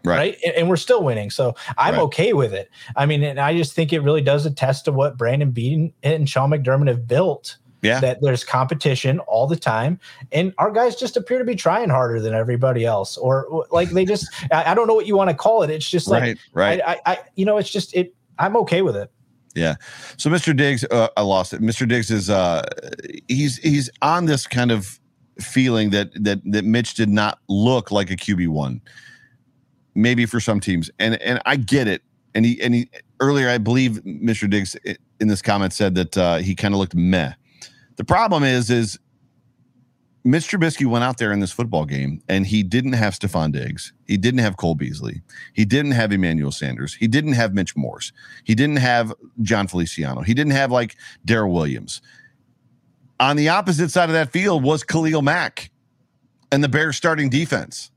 Right. 0.05 0.15
right? 0.15 0.37
And, 0.45 0.55
and, 0.55 0.69
we're 0.69 0.77
still 0.77 1.03
winning. 1.03 1.29
So 1.29 1.55
I'm 1.77 1.95
right. 1.95 2.03
okay 2.03 2.31
with 2.31 2.53
it. 2.53 2.69
I 2.95 3.05
mean, 3.05 3.21
and 3.21 3.37
I 3.37 3.53
just 3.53 3.73
think 3.73 3.91
it 3.91 3.99
really 3.99 4.21
does 4.21 4.45
attest 4.45 4.85
to 4.85 4.93
what 4.93 5.17
Brandon 5.17 5.51
Beane 5.51 5.91
and 6.03 6.27
Sean 6.27 6.51
McDermott 6.51 6.87
have 6.87 7.05
built 7.05 7.57
yeah. 7.81 7.99
That 7.99 8.21
there's 8.21 8.43
competition 8.43 9.19
all 9.19 9.47
the 9.47 9.55
time. 9.55 9.99
And 10.31 10.53
our 10.57 10.71
guys 10.71 10.95
just 10.95 11.15
appear 11.15 11.39
to 11.39 11.45
be 11.45 11.55
trying 11.55 11.89
harder 11.89 12.19
than 12.19 12.33
everybody 12.33 12.85
else. 12.85 13.17
Or 13.17 13.65
like 13.71 13.89
they 13.91 14.05
just 14.05 14.27
I, 14.51 14.71
I 14.71 14.73
don't 14.73 14.87
know 14.87 14.95
what 14.95 15.07
you 15.07 15.15
want 15.15 15.29
to 15.29 15.35
call 15.35 15.63
it. 15.63 15.69
It's 15.69 15.89
just 15.89 16.07
like 16.07 16.21
right, 16.21 16.37
right. 16.53 16.81
I, 16.85 16.93
I, 16.93 17.13
I 17.13 17.19
you 17.35 17.45
know, 17.45 17.57
it's 17.57 17.69
just 17.69 17.95
it 17.95 18.13
I'm 18.37 18.55
okay 18.57 18.81
with 18.81 18.95
it. 18.95 19.11
Yeah. 19.55 19.75
So 20.17 20.29
Mr. 20.29 20.55
Diggs, 20.55 20.85
uh, 20.85 21.09
I 21.17 21.21
lost 21.21 21.53
it. 21.53 21.61
Mr. 21.61 21.87
Diggs 21.87 22.11
is 22.11 22.29
uh 22.29 22.63
he's 23.27 23.57
he's 23.57 23.89
on 24.01 24.25
this 24.25 24.45
kind 24.45 24.71
of 24.71 24.99
feeling 25.39 25.89
that 25.91 26.11
that 26.21 26.39
that 26.51 26.65
Mitch 26.65 26.95
did 26.95 27.09
not 27.09 27.39
look 27.47 27.91
like 27.91 28.11
a 28.11 28.15
QB 28.15 28.49
one. 28.49 28.81
Maybe 29.95 30.25
for 30.25 30.39
some 30.39 30.59
teams. 30.59 30.91
And 30.99 31.21
and 31.21 31.41
I 31.45 31.55
get 31.55 31.87
it. 31.87 32.03
And 32.35 32.45
he 32.45 32.61
and 32.61 32.75
he 32.75 32.89
earlier 33.19 33.49
I 33.49 33.57
believe 33.57 34.01
Mr. 34.05 34.49
Diggs 34.49 34.75
in 35.19 35.27
this 35.27 35.41
comment 35.41 35.73
said 35.73 35.95
that 35.95 36.17
uh, 36.17 36.37
he 36.37 36.55
kind 36.55 36.73
of 36.73 36.79
looked 36.79 36.95
meh. 36.95 37.33
The 37.99 38.05
problem 38.05 38.45
is, 38.45 38.69
is 38.69 38.97
Mitch 40.23 40.47
Trubisky 40.47 40.85
went 40.85 41.03
out 41.03 41.17
there 41.17 41.33
in 41.33 41.41
this 41.41 41.51
football 41.51 41.83
game 41.83 42.21
and 42.29 42.47
he 42.47 42.63
didn't 42.63 42.93
have 42.93 43.13
Stefon 43.13 43.51
Diggs. 43.51 43.91
He 44.07 44.15
didn't 44.15 44.39
have 44.39 44.55
Cole 44.55 44.73
Beasley. 44.73 45.21
He 45.53 45.65
didn't 45.65 45.91
have 45.91 46.13
Emmanuel 46.13 46.53
Sanders. 46.53 46.93
He 46.93 47.09
didn't 47.09 47.33
have 47.33 47.53
Mitch 47.53 47.75
Morse. 47.75 48.13
He 48.45 48.55
didn't 48.55 48.77
have 48.77 49.13
Jon 49.41 49.67
Feliciano. 49.67 50.21
He 50.21 50.33
didn't 50.33 50.53
have 50.53 50.71
like 50.71 50.95
Daryl 51.27 51.51
Williams. 51.51 52.01
On 53.19 53.35
the 53.35 53.49
opposite 53.49 53.91
side 53.91 54.07
of 54.07 54.13
that 54.13 54.31
field 54.31 54.63
was 54.63 54.81
Khalil 54.85 55.21
Mack 55.21 55.69
and 56.53 56.63
the 56.63 56.69
Bears 56.69 56.95
starting 56.95 57.29
defense. 57.29 57.91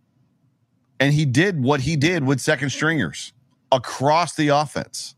And 0.99 1.15
he 1.15 1.25
did 1.25 1.63
what 1.63 1.83
he 1.83 1.95
did 1.95 2.27
with 2.27 2.41
second 2.41 2.71
stringers 2.71 3.33
across 3.71 4.35
the 4.35 4.49
offense. 4.49 5.15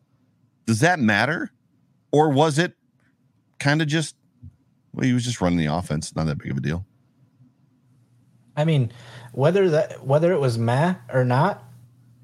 Does 0.67 0.81
that 0.81 0.99
matter? 0.99 1.53
Or 2.13 2.29
was 2.29 2.59
it 2.59 2.75
kind 3.59 3.81
of 3.81 3.89
just 3.89 4.15
well, 4.95 5.05
he 5.05 5.13
was 5.13 5.25
just 5.25 5.41
running 5.41 5.59
the 5.59 5.67
offense. 5.67 6.15
Not 6.15 6.27
that 6.27 6.39
big 6.39 6.51
of 6.51 6.57
a 6.57 6.61
deal. 6.61 6.85
I 8.57 8.65
mean, 8.65 8.93
whether 9.33 9.69
that 9.71 10.05
whether 10.05 10.33
it 10.33 10.41
was 10.41 10.59
Matt 10.59 11.01
or 11.13 11.25
not, 11.25 11.65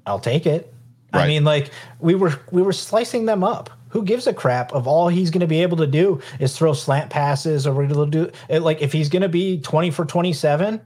I'll 0.05 0.19
take 0.19 0.45
it. 0.45 0.73
Right. 1.13 1.23
I 1.23 1.27
mean, 1.27 1.43
like 1.43 1.71
we 1.99 2.15
were 2.15 2.39
we 2.51 2.61
were 2.61 2.73
slicing 2.73 3.25
them 3.25 3.43
up. 3.43 3.69
Who 3.89 4.03
gives 4.03 4.25
a 4.25 4.33
crap 4.33 4.71
of 4.71 4.87
all 4.87 5.09
he's 5.09 5.29
going 5.29 5.41
to 5.41 5.47
be 5.47 5.61
able 5.61 5.75
to 5.77 5.87
do 5.87 6.21
is 6.39 6.57
throw 6.57 6.71
slant 6.71 7.09
passes 7.09 7.67
or 7.67 7.73
we're 7.73 7.87
going 7.87 8.09
to 8.09 8.31
do 8.49 8.59
like 8.59 8.81
if 8.81 8.93
he's 8.93 9.09
going 9.09 9.21
to 9.21 9.29
be 9.29 9.59
20 9.59 9.91
for 9.91 10.05
27 10.05 10.79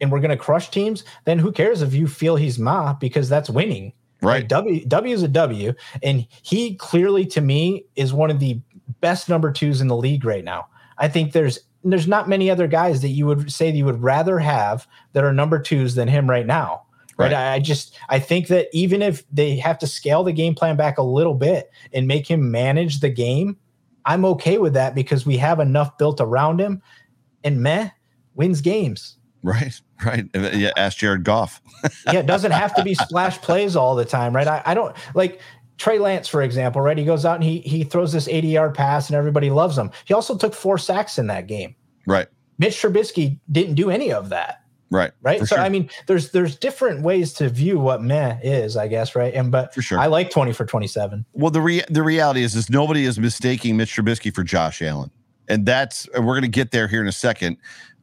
and 0.00 0.12
we're 0.12 0.20
going 0.20 0.30
to 0.30 0.36
crush 0.36 0.70
teams, 0.70 1.02
then 1.24 1.40
who 1.40 1.50
cares 1.50 1.82
if 1.82 1.92
you 1.92 2.06
feel 2.06 2.36
he's 2.36 2.60
ma 2.60 2.92
because 2.92 3.28
that's 3.28 3.50
winning. 3.50 3.92
Right. 4.22 4.42
Like 4.42 4.48
w 4.48 4.84
W 4.86 5.14
is 5.14 5.24
a 5.24 5.28
W 5.28 5.74
and 6.04 6.26
he 6.42 6.76
clearly 6.76 7.26
to 7.26 7.40
me 7.40 7.86
is 7.96 8.12
one 8.12 8.30
of 8.30 8.38
the 8.38 8.60
best 9.00 9.28
number 9.28 9.52
twos 9.52 9.80
in 9.80 9.88
the 9.88 9.96
league 9.96 10.24
right 10.24 10.44
now. 10.44 10.66
I 10.98 11.08
think 11.08 11.32
there's 11.32 11.58
there's 11.82 12.08
not 12.08 12.28
many 12.28 12.50
other 12.50 12.66
guys 12.66 13.00
that 13.02 13.08
you 13.08 13.26
would 13.26 13.50
say 13.50 13.70
that 13.70 13.76
you 13.76 13.84
would 13.86 14.02
rather 14.02 14.38
have 14.38 14.86
that 15.12 15.24
are 15.24 15.32
number 15.32 15.58
twos 15.58 15.94
than 15.94 16.08
him 16.08 16.28
right 16.28 16.46
now. 16.46 16.82
Right. 17.16 17.32
right. 17.32 17.52
I 17.52 17.58
just 17.58 17.96
I 18.08 18.18
think 18.18 18.48
that 18.48 18.68
even 18.72 19.02
if 19.02 19.24
they 19.30 19.56
have 19.56 19.78
to 19.78 19.86
scale 19.86 20.22
the 20.22 20.32
game 20.32 20.54
plan 20.54 20.76
back 20.76 20.98
a 20.98 21.02
little 21.02 21.34
bit 21.34 21.70
and 21.92 22.06
make 22.06 22.26
him 22.26 22.50
manage 22.50 23.00
the 23.00 23.10
game, 23.10 23.56
I'm 24.04 24.24
okay 24.24 24.58
with 24.58 24.74
that 24.74 24.94
because 24.94 25.26
we 25.26 25.36
have 25.38 25.60
enough 25.60 25.96
built 25.98 26.20
around 26.20 26.60
him. 26.60 26.82
And 27.42 27.62
meh 27.62 27.90
wins 28.34 28.60
games. 28.60 29.16
Right, 29.42 29.80
right. 30.04 30.26
Yeah, 30.34 30.72
ask 30.76 30.98
Jared 30.98 31.24
Goff. 31.24 31.62
yeah, 32.06 32.20
it 32.20 32.26
doesn't 32.26 32.52
have 32.52 32.74
to 32.74 32.82
be 32.82 32.94
splash 32.94 33.38
plays 33.40 33.76
all 33.76 33.94
the 33.94 34.04
time, 34.04 34.36
right? 34.36 34.46
I, 34.46 34.62
I 34.66 34.74
don't 34.74 34.94
like 35.14 35.40
Trey 35.80 35.98
Lance, 35.98 36.28
for 36.28 36.42
example, 36.42 36.82
right? 36.82 36.98
He 36.98 37.06
goes 37.06 37.24
out 37.24 37.36
and 37.36 37.44
he 37.44 37.60
he 37.60 37.84
throws 37.84 38.12
this 38.12 38.28
80 38.28 38.48
yard 38.48 38.74
pass 38.74 39.08
and 39.08 39.16
everybody 39.16 39.48
loves 39.48 39.78
him. 39.78 39.90
He 40.04 40.12
also 40.12 40.36
took 40.36 40.52
four 40.52 40.76
sacks 40.76 41.18
in 41.18 41.26
that 41.28 41.46
game. 41.46 41.74
Right. 42.06 42.28
Mitch 42.58 42.74
Trubisky 42.74 43.40
didn't 43.50 43.76
do 43.76 43.90
any 43.90 44.12
of 44.12 44.28
that. 44.28 44.62
Right. 44.90 45.12
Right. 45.22 45.40
So 45.40 45.46
sure. 45.46 45.58
I 45.58 45.70
mean, 45.70 45.88
there's 46.06 46.32
there's 46.32 46.54
different 46.56 47.02
ways 47.02 47.32
to 47.34 47.48
view 47.48 47.78
what 47.78 48.02
meh 48.02 48.38
is, 48.42 48.76
I 48.76 48.88
guess, 48.88 49.16
right? 49.16 49.32
And 49.32 49.50
but 49.50 49.72
for 49.72 49.80
sure, 49.80 49.98
I 49.98 50.06
like 50.06 50.30
20 50.30 50.52
for 50.52 50.66
27. 50.66 51.24
Well, 51.32 51.50
the 51.50 51.62
re- 51.62 51.84
the 51.88 52.02
reality 52.02 52.42
is 52.42 52.54
is 52.54 52.68
nobody 52.68 53.06
is 53.06 53.18
mistaking 53.18 53.78
Mitch 53.78 53.96
Trubisky 53.96 54.34
for 54.34 54.44
Josh 54.44 54.82
Allen. 54.82 55.10
And 55.48 55.64
that's 55.64 56.06
and 56.14 56.26
we're 56.26 56.34
gonna 56.34 56.48
get 56.48 56.72
there 56.72 56.88
here 56.88 57.00
in 57.00 57.08
a 57.08 57.12
second. 57.12 57.56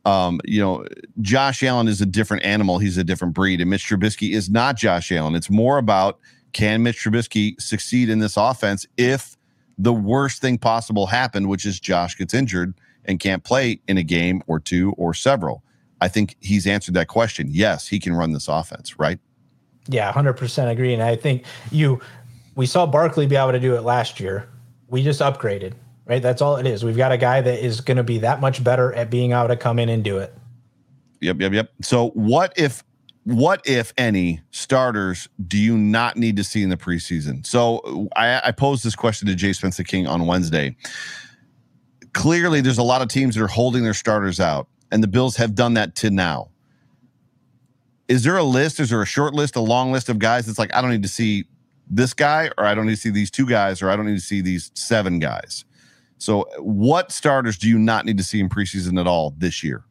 Um, 0.04 0.40
you 0.46 0.62
know, 0.62 0.84
Josh 1.22 1.62
Allen 1.62 1.88
is 1.88 2.02
a 2.02 2.08
different 2.08 2.44
animal, 2.44 2.80
he's 2.80 2.98
a 2.98 3.04
different 3.04 3.36
breed, 3.36 3.62
and 3.62 3.70
Mitch 3.70 3.88
Trubisky 3.88 4.34
is 4.34 4.50
not 4.50 4.78
Josh 4.78 5.12
Allen. 5.12 5.36
It's 5.36 5.52
more 5.52 5.78
about 5.78 6.20
can 6.58 6.82
Mitch 6.82 7.04
Trubisky 7.04 7.62
succeed 7.62 8.10
in 8.10 8.18
this 8.18 8.36
offense 8.36 8.88
if 8.98 9.38
the 9.78 9.94
worst 9.94 10.42
thing 10.42 10.58
possible 10.58 11.06
happened, 11.06 11.50
which 11.50 11.68
is 11.68 11.80
Josh 11.80 12.18
gets 12.18 12.34
injured 12.34 12.74
and 13.06 13.20
can't 13.20 13.44
play 13.44 13.80
in 13.88 14.00
a 14.00 14.04
game 14.04 14.42
or 14.48 14.60
two 14.60 14.92
or 14.94 15.14
several? 15.14 15.62
I 16.02 16.08
think 16.08 16.36
he's 16.40 16.66
answered 16.66 16.96
that 16.96 17.10
question. 17.10 17.46
Yes, 17.52 17.88
he 17.88 18.00
can 18.00 18.14
run 18.14 18.34
this 18.34 18.48
offense, 18.48 18.98
right? 18.98 19.20
Yeah, 19.88 20.12
100% 20.12 20.72
agree. 20.72 20.96
And 20.96 21.04
I 21.04 21.16
think 21.16 21.46
you, 21.70 22.02
we 22.56 22.66
saw 22.66 22.88
Barkley 22.88 23.28
be 23.28 23.36
able 23.36 23.52
to 23.52 23.60
do 23.60 23.76
it 23.76 23.82
last 23.82 24.20
year. 24.20 24.50
We 24.88 25.04
just 25.04 25.22
upgraded, 25.22 25.74
right? 26.08 26.24
That's 26.24 26.42
all 26.42 26.56
it 26.56 26.66
is. 26.66 26.84
We've 26.84 26.98
got 26.98 27.12
a 27.12 27.20
guy 27.20 27.40
that 27.40 27.64
is 27.64 27.82
going 27.82 27.98
to 27.98 28.04
be 28.04 28.18
that 28.18 28.42
much 28.42 28.64
better 28.64 28.96
at 28.96 29.12
being 29.12 29.32
able 29.32 29.50
to 29.50 29.58
come 29.58 29.78
in 29.78 29.90
and 29.90 30.04
do 30.04 30.18
it. 30.18 30.34
Yep, 31.22 31.40
yep, 31.40 31.54
yep. 31.54 31.72
So, 31.84 32.10
what 32.10 32.54
if 32.58 32.84
what, 33.28 33.68
if 33.68 33.92
any, 33.98 34.40
starters 34.52 35.28
do 35.48 35.58
you 35.58 35.78
not 35.78 36.16
need 36.16 36.38
to 36.38 36.46
see 36.46 36.64
in 36.64 36.70
the 36.70 36.78
preseason? 36.78 37.46
So 37.46 38.08
I, 38.16 38.40
I 38.42 38.52
posed 38.52 38.86
this 38.86 38.96
question 38.96 39.28
to 39.28 39.36
Jay 39.36 39.52
Spencer 39.52 39.84
King 39.84 40.08
on 40.08 40.28
Wednesday. 40.28 40.78
Clearly, 42.14 42.62
there's 42.62 42.78
a 42.78 42.84
lot 42.84 43.02
of 43.02 43.10
teams 43.10 43.36
that 43.36 43.44
are 43.44 43.50
holding 43.50 43.84
their 43.84 43.94
starters 43.94 44.40
out, 44.40 44.70
and 44.94 45.04
the 45.04 45.10
Bills 45.10 45.36
have 45.36 45.56
done 45.56 45.74
that 45.74 45.94
to 45.96 46.10
now. 46.10 46.52
Is 48.08 48.24
there 48.24 48.38
a 48.38 48.44
list? 48.44 48.80
Is 48.80 48.92
there 48.92 49.02
a 49.02 49.06
short 49.06 49.34
list, 49.34 49.58
a 49.58 49.62
long 49.62 49.92
list 49.92 50.08
of 50.08 50.20
guys 50.20 50.46
that's 50.46 50.58
like, 50.58 50.74
I 50.74 50.82
don't 50.82 50.92
need 50.92 51.04
to 51.04 51.10
see 51.10 51.50
this 51.90 52.14
guy, 52.14 52.50
or 52.58 52.64
I 52.66 52.74
don't 52.76 52.86
need 52.86 52.96
to 52.96 53.02
see 53.02 53.10
these 53.10 53.30
two 53.30 53.46
guys, 53.46 53.82
or 53.82 53.90
I 53.90 53.98
don't 53.98 54.06
need 54.06 54.16
to 54.16 54.22
see 54.22 54.40
these 54.40 54.72
seven 54.74 55.20
guys? 55.20 55.66
So, 56.18 56.48
what 56.60 57.12
starters 57.12 57.58
do 57.58 57.68
you 57.68 57.78
not 57.78 58.06
need 58.06 58.18
to 58.20 58.24
see 58.24 58.40
in 58.40 58.48
preseason 58.48 58.98
at 58.98 59.06
all 59.06 59.36
this 59.38 59.66
year? 59.66 59.84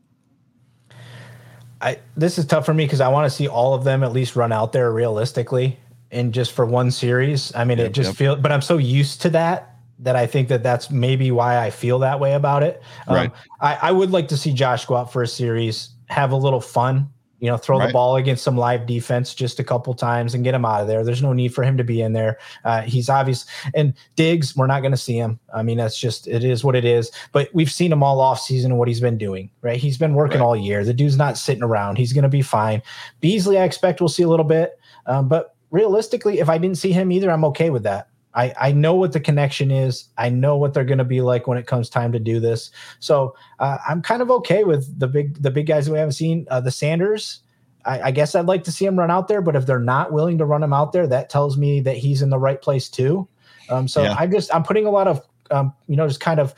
I 1.81 1.99
this 2.17 2.39
is 2.39 2.47
tough 2.47 2.65
for 2.67 2.75
me 2.75 2.85
because 2.85 3.01
I 3.01 3.09
want 3.09 3.31
to 3.31 3.31
see 3.31 3.49
all 3.49 3.75
of 3.75 3.85
them 3.85 4.03
at 4.03 4.13
least 4.13 4.37
run 4.37 4.53
out 4.53 4.73
there 4.73 4.93
realistically 4.93 5.79
and 6.11 6.33
just 6.33 6.53
for 6.53 6.65
one 6.65 6.91
series. 6.91 7.55
I 7.55 7.65
mean, 7.65 7.79
yep, 7.79 7.89
it 7.89 7.93
just 7.93 8.11
yep. 8.11 8.17
feels, 8.17 8.39
but 8.41 8.53
I'm 8.53 8.63
so 8.63 8.79
used 8.79 9.23
to 9.23 9.31
that 9.31 9.77
that 9.99 10.17
I 10.17 10.27
think 10.27 10.49
that 10.49 10.63
that's 10.63 10.91
maybe 10.91 11.31
why 11.31 11.59
I 11.59 11.71
feel 11.71 11.99
that 12.01 12.21
way 12.21 12.35
about 12.35 12.63
it. 12.63 12.83
Um, 13.09 13.17
right. 13.17 13.33
I, 13.61 13.79
I 13.83 13.93
would 13.93 14.11
like 14.11 14.29
to 14.29 14.37
see 14.37 14.53
Josh 14.53 14.85
go 14.85 14.97
out 14.97 15.13
for 15.13 15.23
a 15.23 15.27
series, 15.27 15.91
have 16.09 16.33
a 16.33 16.37
little 16.37 16.61
fun, 16.61 17.09
you 17.39 17.51
know, 17.51 17.57
throw 17.57 17.79
right. 17.79 17.89
the 17.89 17.93
ball 17.93 18.17
against 18.17 18.43
some 18.43 18.57
live 18.57 18.87
defense 18.87 19.35
just 19.35 19.61
a 19.61 19.65
couple 19.65 19.93
times 19.95 20.35
and 20.35 20.43
get 20.43 20.55
him 20.55 20.65
out 20.65 20.81
of 20.81 20.89
there. 20.89 21.05
There's 21.05 21.23
no 21.23 21.33
need 21.33 21.55
for 21.55 21.63
him 21.63 21.77
to 21.77 21.85
be 21.85 22.01
in 22.01 22.13
there. 22.13 22.39
Uh, 22.65 22.83
he's 22.83 23.09
obvious. 23.09 23.45
And 23.75 23.95
Diggs, 24.15 24.57
we're 24.57 24.67
not 24.67 24.81
going 24.81 24.93
to 24.93 24.97
see 24.97 25.17
him. 25.17 25.39
I 25.55 25.63
mean, 25.63 25.77
that's 25.77 25.99
just, 25.99 26.27
it 26.29 26.45
is 26.45 26.65
what 26.65 26.75
it 26.75 26.85
is. 26.85 27.11
But 27.33 27.51
we've 27.53 27.71
seen 27.71 27.93
him 27.93 28.03
all 28.03 28.21
off 28.21 28.41
season 28.41 28.73
and 28.73 28.79
what 28.79 28.89
he's 28.89 29.01
been 29.01 29.19
doing, 29.19 29.51
right? 29.61 29.79
He's 29.79 29.99
been 29.99 30.15
working 30.15 30.41
right. 30.41 30.47
all 30.47 30.57
year. 30.57 30.85
The 30.85 30.95
dude's 30.95 31.17
not 31.17 31.37
sitting 31.37 31.63
around. 31.63 31.99
He's 31.99 32.13
going 32.13 32.23
to 32.23 32.29
be 32.29 32.43
fine. 32.43 32.83
Beasley, 33.21 33.59
I 33.59 33.65
expect 33.65 34.01
we'll 34.01 34.09
see 34.09 34.23
a 34.23 34.29
little 34.29 34.45
bit. 34.45 34.79
Um, 35.07 35.29
but 35.29 35.55
realistically, 35.71 36.41
if 36.41 36.49
I 36.49 36.59
didn't 36.59 36.79
see 36.79 36.93
him 36.93 37.13
either, 37.13 37.31
I'm 37.31 37.45
okay 37.45 37.71
with 37.71 37.83
that. 37.83 38.09
I, 38.37 38.55
I 38.61 38.73
know 38.73 38.95
what 38.95 39.13
the 39.13 39.21
connection 39.21 39.71
is. 39.71 40.09
I 40.19 40.29
know 40.29 40.57
what 40.57 40.75
they're 40.75 40.85
going 40.85 40.99
to 40.99 41.05
be 41.05 41.23
like 41.23 41.47
when 41.47 41.57
it 41.57 41.67
comes 41.67 41.89
time 41.89 42.13
to 42.13 42.19
do 42.19 42.39
this. 42.39 42.71
So 43.01 43.35
uh, 43.59 43.79
I'm 43.89 44.03
kind 44.03 44.21
of 44.21 44.31
okay 44.31 44.63
with 44.63 44.99
the 44.99 45.09
big 45.09 45.43
the 45.43 45.51
big 45.51 45.67
guys 45.67 45.87
that 45.87 45.93
we 45.93 45.99
haven't 45.99 46.13
seen. 46.13 46.47
Uh, 46.51 46.61
the 46.61 46.71
Sanders, 46.71 47.41
I, 47.87 48.03
I, 48.03 48.11
guess 48.11 48.35
I'd 48.35 48.45
like 48.45 48.63
to 48.65 48.73
see 48.73 48.85
him 48.85 48.99
run 48.99 49.11
out 49.11 49.29
there. 49.29 49.41
But 49.41 49.57
if 49.57 49.65
they're 49.65 49.79
not 49.79 50.13
willing 50.13 50.37
to 50.39 50.45
run 50.45 50.63
him 50.63 50.75
out 50.75 50.93
there, 50.93 51.07
that 51.07 51.31
tells 51.31 51.57
me 51.57 51.81
that 51.81 51.97
he's 51.97 52.21
in 52.21 52.29
the 52.29 52.39
right 52.39 52.61
place 52.61 52.91
too. 52.91 53.27
Um, 53.71 53.89
so 53.89 54.03
yeah. 54.03 54.15
I'm 54.19 54.31
just 54.31 54.55
I'm 54.55 54.63
putting 54.63 54.85
a 54.85 54.91
lot 54.91 55.09
of 55.09 55.27
um, 55.51 55.73
you 55.89 55.97
know 55.97 56.07
just 56.07 56.21
kind 56.21 56.39
of 56.39 56.55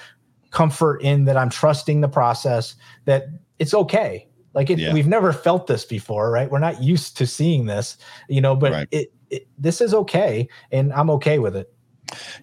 comfort 0.51 1.01
in 1.03 1.26
that 1.26 1.37
I'm 1.37 1.51
trusting 1.51 2.01
the 2.01 2.09
process 2.09 2.74
that 3.05 3.29
it's 3.61 3.72
okay. 3.72 4.26
Like 4.53 4.70
it, 4.70 4.81
yeah. 4.81 4.93
we've 4.93 5.07
never 5.07 5.33
felt 5.33 5.68
this 5.68 5.85
before, 5.85 6.33
right? 6.33 6.51
We're 6.51 6.59
not 6.59 6.83
used 6.83 7.16
to 7.18 7.26
seeing 7.26 7.66
this, 7.66 7.99
you 8.29 8.41
know. 8.41 8.57
But 8.57 8.72
right. 8.72 8.89
it, 8.91 9.12
this 9.59 9.81
is 9.81 9.95
okay, 9.95 10.49
and 10.70 10.93
I'm 10.93 11.11
okay 11.11 11.39
with 11.39 11.57
it. 11.57 11.72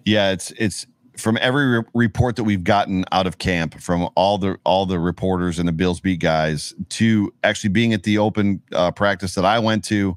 Yeah, 0.04 0.30
it's 0.30 0.52
it's 0.52 0.86
from 1.16 1.38
every 1.40 1.78
re- 1.78 1.84
report 1.94 2.36
that 2.36 2.44
we've 2.44 2.64
gotten 2.64 3.04
out 3.12 3.26
of 3.26 3.38
camp 3.38 3.80
from 3.80 4.08
all 4.14 4.38
the 4.38 4.58
all 4.64 4.86
the 4.86 4.98
reporters 4.98 5.58
and 5.58 5.66
the 5.66 5.72
Bills 5.72 6.00
beat 6.00 6.20
guys 6.20 6.74
to 6.90 7.32
actually 7.42 7.70
being 7.70 7.92
at 7.92 8.02
the 8.02 8.18
open 8.18 8.62
uh, 8.72 8.90
practice 8.90 9.34
that 9.34 9.44
I 9.44 9.58
went 9.58 9.84
to, 9.84 10.16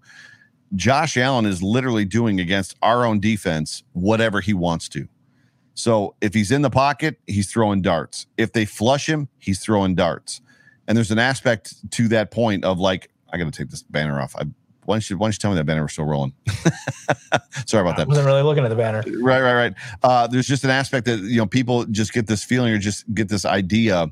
Josh 0.76 1.18
Allen 1.18 1.46
is 1.46 1.64
literally 1.64 2.06
doing 2.06 2.40
against 2.40 2.76
our 2.82 3.06
own 3.06 3.20
defense 3.20 3.84
whatever 3.94 4.42
he 4.42 4.54
wants 4.54 4.90
to. 4.90 5.08
So 5.74 6.16
if 6.20 6.34
he's 6.34 6.52
in 6.52 6.62
the 6.62 6.70
pocket, 6.70 7.20
he's 7.26 7.50
throwing 7.50 7.82
darts. 7.82 8.28
If 8.38 8.52
they 8.52 8.66
flush 8.66 9.08
him, 9.08 9.30
he's 9.38 9.60
throwing 9.62 9.96
darts. 9.96 10.42
And 10.88 10.98
there's 10.98 11.12
an 11.12 11.20
aspect 11.20 11.90
to 11.92 12.08
that 12.10 12.32
point 12.32 12.66
of 12.66 12.80
like, 12.80 13.10
I 13.32 13.38
got 13.38 13.46
to 13.46 13.52
take 13.52 13.70
this 13.70 13.84
banner 13.84 14.20
off. 14.20 14.36
I 14.36 14.44
why 14.90 14.96
don't 14.96 15.08
you 15.08 15.18
why 15.18 15.28
don't 15.28 15.36
you 15.36 15.40
tell 15.40 15.52
me 15.52 15.58
that 15.58 15.66
banner 15.66 15.84
was 15.84 15.92
still 15.94 16.06
rolling? 16.06 16.34
Sorry 17.68 17.82
about 17.82 17.94
I 17.94 17.98
that. 17.98 18.08
wasn't 18.08 18.26
really 18.26 18.42
looking 18.42 18.64
at 18.64 18.70
the 18.70 18.76
banner. 18.76 19.04
Right, 19.22 19.40
right, 19.40 19.54
right. 19.54 19.74
Uh, 20.02 20.26
there's 20.26 20.48
just 20.48 20.64
an 20.64 20.72
aspect 20.72 21.06
that 21.06 21.20
you 21.20 21.38
know 21.38 21.46
people 21.46 21.86
just 21.86 22.12
get 22.12 22.26
this 22.26 22.44
feeling 22.44 22.74
or 22.74 22.80
just 22.80 23.06
get 23.14 23.30
this 23.30 23.46
idea 23.46 24.12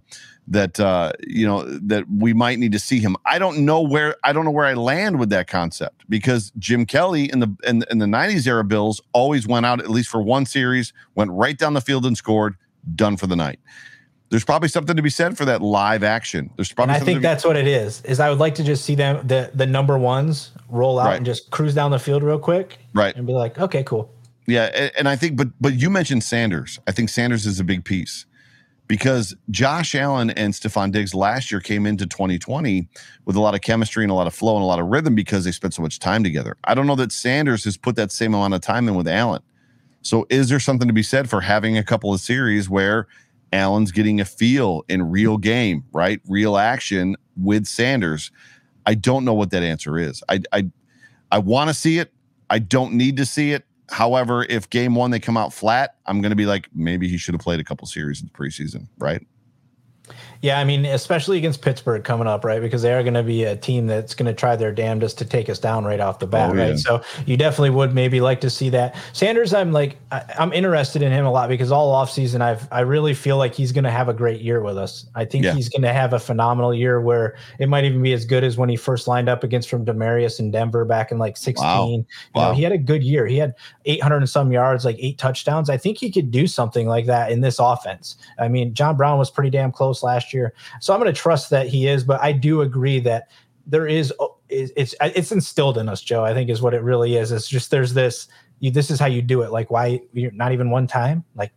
that 0.50 0.80
uh, 0.80 1.14
you 1.26 1.48
know 1.48 1.64
that 1.64 2.06
we 2.10 2.32
might 2.34 2.60
need 2.60 2.74
to 2.74 2.80
see 2.80 3.00
him. 3.00 3.18
I 3.26 3.40
don't 3.40 3.66
know 3.66 3.82
where 3.82 4.16
I 4.24 4.34
don't 4.34 4.46
know 4.46 4.52
where 4.52 4.68
I 4.68 4.76
land 4.76 5.20
with 5.20 5.32
that 5.32 5.48
concept 5.48 6.06
because 6.08 6.52
Jim 6.60 6.86
Kelly 6.86 7.30
in 7.32 7.40
the 7.40 7.56
in, 7.66 7.84
in 7.90 7.98
the 7.98 8.06
'90s 8.06 8.46
era 8.46 8.64
Bills 8.64 9.02
always 9.14 9.48
went 9.48 9.66
out 9.66 9.80
at 9.80 9.90
least 9.90 10.10
for 10.10 10.22
one 10.22 10.46
series, 10.46 10.94
went 11.16 11.32
right 11.32 11.58
down 11.58 11.74
the 11.74 11.82
field 11.82 12.06
and 12.06 12.16
scored, 12.16 12.56
done 12.96 13.18
for 13.18 13.26
the 13.26 13.36
night. 13.36 13.60
There's 14.30 14.44
probably 14.44 14.68
something 14.70 14.96
to 14.98 15.02
be 15.02 15.10
said 15.10 15.38
for 15.38 15.46
that 15.46 15.62
live 15.62 16.04
action. 16.04 16.50
There's 16.58 16.72
probably 16.74 16.96
And 16.96 17.02
I 17.02 17.06
think 17.06 17.20
be- 17.20 17.24
that's 17.24 17.46
what 17.46 17.56
it 17.56 17.68
is. 17.68 18.02
Is 18.02 18.20
I 18.20 18.30
would 18.30 18.40
like 18.40 18.56
to 18.56 18.64
just 18.64 18.84
see 18.86 18.96
them 18.96 19.26
the 19.26 19.52
the 19.54 19.66
number 19.66 19.98
ones 19.98 20.52
roll 20.70 21.00
out 21.00 21.08
Right. 21.08 21.16
and 21.18 21.26
just 21.26 21.50
cruise 21.50 21.74
down 21.74 21.92
the 21.92 22.00
field 22.00 22.24
real 22.24 22.40
quick, 22.40 22.78
Right. 22.94 23.16
And 23.16 23.26
be 23.26 23.34
like, 23.34 23.58
okay, 23.58 23.84
cool. 23.84 24.14
Yeah, 24.46 24.66
and, 24.74 24.92
and 25.00 25.10
I 25.10 25.16
think, 25.16 25.38
but 25.38 25.48
but 25.62 25.74
you 25.76 25.90
mentioned 25.90 26.24
Sanders. 26.24 26.80
I 26.88 26.92
think 26.92 27.10
Sanders 27.10 27.46
is 27.46 27.60
a 27.60 27.64
big 27.64 27.86
piece 27.86 28.26
because 28.88 29.36
Josh 29.50 29.94
Allen 29.96 30.30
and 30.32 30.54
Stefon 30.54 30.92
Diggs 30.92 31.14
last 31.14 31.52
year 31.52 31.60
came 31.60 31.86
into 31.86 32.06
2020 32.06 32.88
with 33.26 33.36
a 33.36 33.40
lot 33.42 33.54
of 33.56 33.62
chemistry 33.62 34.04
and 34.06 34.12
a 34.12 34.14
lot 34.16 34.28
of 34.28 34.34
flow 34.34 34.56
and 34.56 34.64
a 34.64 34.66
lot 34.66 34.80
of 34.80 34.88
rhythm 34.88 35.16
because 35.16 35.44
they 35.46 35.52
spent 35.52 35.74
so 35.74 35.82
much 35.82 36.00
time 36.00 36.24
together. 36.24 36.56
I 36.64 36.74
don't 36.74 36.88
know 36.88 36.96
that 36.96 37.12
Sanders 37.12 37.64
has 37.66 37.76
put 37.78 37.96
that 37.98 38.12
same 38.12 38.34
amount 38.34 38.54
of 38.54 38.62
time 38.62 38.88
in 38.88 38.96
with 38.96 39.08
Allen. 39.08 39.42
So 40.02 40.26
is 40.30 40.48
there 40.48 40.60
something 40.60 40.88
to 40.88 40.94
be 40.94 41.04
said 41.04 41.30
for 41.30 41.42
having 41.42 41.78
a 41.78 41.84
couple 41.84 42.14
of 42.14 42.22
series 42.22 42.70
where 42.70 43.08
Allen's 43.54 43.92
getting 43.92 44.20
a 44.20 44.26
feel 44.26 44.84
in 44.90 45.10
real 45.10 45.38
game, 45.38 45.84
right? 45.92 46.20
Real 46.28 46.58
action 46.58 47.16
with 47.36 47.66
Sanders. 47.66 48.32
I 48.86 48.94
don't 48.94 49.26
know 49.26 49.34
what 49.34 49.52
that 49.52 49.64
answer 49.64 49.98
is. 49.98 50.24
I 50.30 50.42
I 50.52 50.70
I 51.32 51.40
want 51.40 51.70
to 51.70 51.74
see 51.74 52.00
it. 52.00 52.12
I 52.50 52.60
don't 52.60 52.94
need 52.94 53.18
to 53.18 53.26
see 53.26 53.52
it. 53.52 53.66
However, 53.90 54.46
if 54.50 54.70
game 54.70 54.96
one 54.96 55.12
they 55.12 55.20
come 55.20 55.38
out 55.38 55.54
flat, 55.54 55.96
I'm 56.06 56.22
going 56.22 56.32
to 56.32 56.36
be 56.36 56.46
like, 56.46 56.68
maybe 56.74 57.08
he 57.08 57.18
should 57.18 57.34
have 57.34 57.42
played 57.42 57.60
a 57.60 57.64
couple 57.64 57.88
series 57.88 58.22
in 58.22 58.28
the 58.28 58.34
preseason, 58.34 58.88
right? 58.98 59.26
Yeah, 60.42 60.60
I 60.60 60.64
mean, 60.64 60.86
especially 60.86 61.38
against 61.38 61.62
Pittsburgh 61.62 62.04
coming 62.04 62.28
up, 62.28 62.44
right? 62.46 62.62
Because 62.62 62.82
they 62.82 62.94
are 62.94 63.02
going 63.02 63.14
to 63.16 63.24
be 63.24 63.44
a 63.44 63.56
team 63.56 63.88
that's 63.88 64.14
going 64.14 64.28
to 64.28 64.34
try 64.34 64.56
their 64.56 64.72
damnedest 64.72 65.18
to 65.20 65.26
take 65.26 65.50
us 65.50 65.58
down 65.60 65.84
right 65.86 66.00
off 66.00 66.20
the 66.20 66.28
bat, 66.28 66.52
Oh, 66.52 66.54
yeah. 66.54 66.70
right? 66.70 66.80
So 66.80 67.02
you 67.26 67.38
definitely 67.38 67.72
would 67.72 67.94
maybe 67.96 68.22
like 68.22 68.40
to 68.42 68.50
see 68.50 68.70
that. 68.70 68.96
Sanders, 69.14 69.54
I'm 69.54 69.72
like, 69.72 69.98
I, 70.12 70.24
I'm 70.38 70.54
interested 70.54 71.02
in 71.02 71.12
him 71.12 71.26
a 71.26 71.32
lot 71.32 71.50
because 71.50 71.72
all 71.72 71.94
offseason, 71.94 72.42
I've 72.42 72.68
I 72.72 72.82
really 72.82 73.14
feel 73.14 73.38
like 73.38 73.54
he's 73.56 73.72
going 73.72 73.84
to 73.86 73.92
have 73.92 74.10
a 74.10 74.14
great 74.14 74.42
year 74.42 74.62
with 74.62 74.78
us. 74.78 75.06
I 75.16 75.26
think 75.26 75.44
Yeah. 75.46 75.54
he's 75.54 75.70
going 75.70 75.82
to 75.82 75.94
have 75.94 76.14
a 76.14 76.20
phenomenal 76.20 76.74
year 76.74 77.02
where 77.02 77.36
it 77.60 77.68
might 77.68 77.84
even 77.86 78.02
be 78.02 78.14
as 78.14 78.26
good 78.26 78.44
as 78.44 78.58
when 78.58 78.70
he 78.70 78.76
first 78.76 79.08
lined 79.08 79.30
up 79.30 79.44
against 79.44 79.70
from 79.70 79.86
Demaryius 79.86 80.40
in 80.40 80.52
Denver 80.52 80.86
back 80.86 81.12
in 81.12 81.18
like 81.18 81.38
16. 81.38 81.66
Wow. 81.66 81.88
You 81.90 82.06
Wow. 82.36 82.50
know, 82.50 82.54
he 82.54 82.64
had 82.64 82.72
a 82.72 82.78
good 82.78 83.04
year. 83.04 83.26
He 83.26 83.38
had 83.38 83.54
800 83.86 84.18
and 84.18 84.30
some 84.30 84.52
yards, 84.52 84.86
like 84.86 84.98
eight 85.00 85.18
touchdowns. 85.18 85.70
I 85.70 85.78
think 85.78 85.98
he 85.98 86.12
could 86.12 86.30
do 86.32 86.46
something 86.48 86.88
like 86.88 87.06
that 87.08 87.32
in 87.32 87.42
this 87.42 87.58
offense. 87.60 88.18
I 88.40 88.48
mean, 88.48 88.74
John 88.74 88.96
Brown 88.98 89.18
was 89.18 89.30
pretty 89.32 89.50
damn 89.50 89.72
close 89.72 90.04
last 90.04 90.27
year. 90.34 90.54
So 90.82 90.94
I'm 90.94 91.00
going 91.00 91.14
to 91.14 91.20
trust 91.20 91.50
that 91.50 91.68
he 91.68 91.88
is, 91.88 92.04
but 92.04 92.22
I 92.22 92.32
do 92.32 92.62
agree 92.62 93.00
that 93.02 93.30
there 93.66 93.88
is 93.88 94.14
oh, 94.20 94.38
is- 94.50 94.74
it's 94.78 94.96
it's 95.02 95.32
instilled 95.32 95.78
in 95.78 95.90
us, 95.90 96.02
Joe. 96.02 96.24
I 96.24 96.34
think 96.34 96.50
is 96.50 96.62
what 96.62 96.74
it 96.74 96.82
really 96.82 97.16
is. 97.18 97.32
It's 97.32 97.48
just 97.48 97.72
there's 97.72 97.94
this 97.94 98.28
you, 98.60 98.72
this 98.72 98.90
is 98.90 99.00
how 99.00 99.08
you 99.08 99.22
do 99.22 99.42
it. 99.42 99.52
Like 99.52 99.70
why 99.72 100.02
you're 100.14 100.32
not 100.32 100.52
even 100.52 100.70
one 100.72 100.88
time, 100.88 101.24
like 101.36 101.52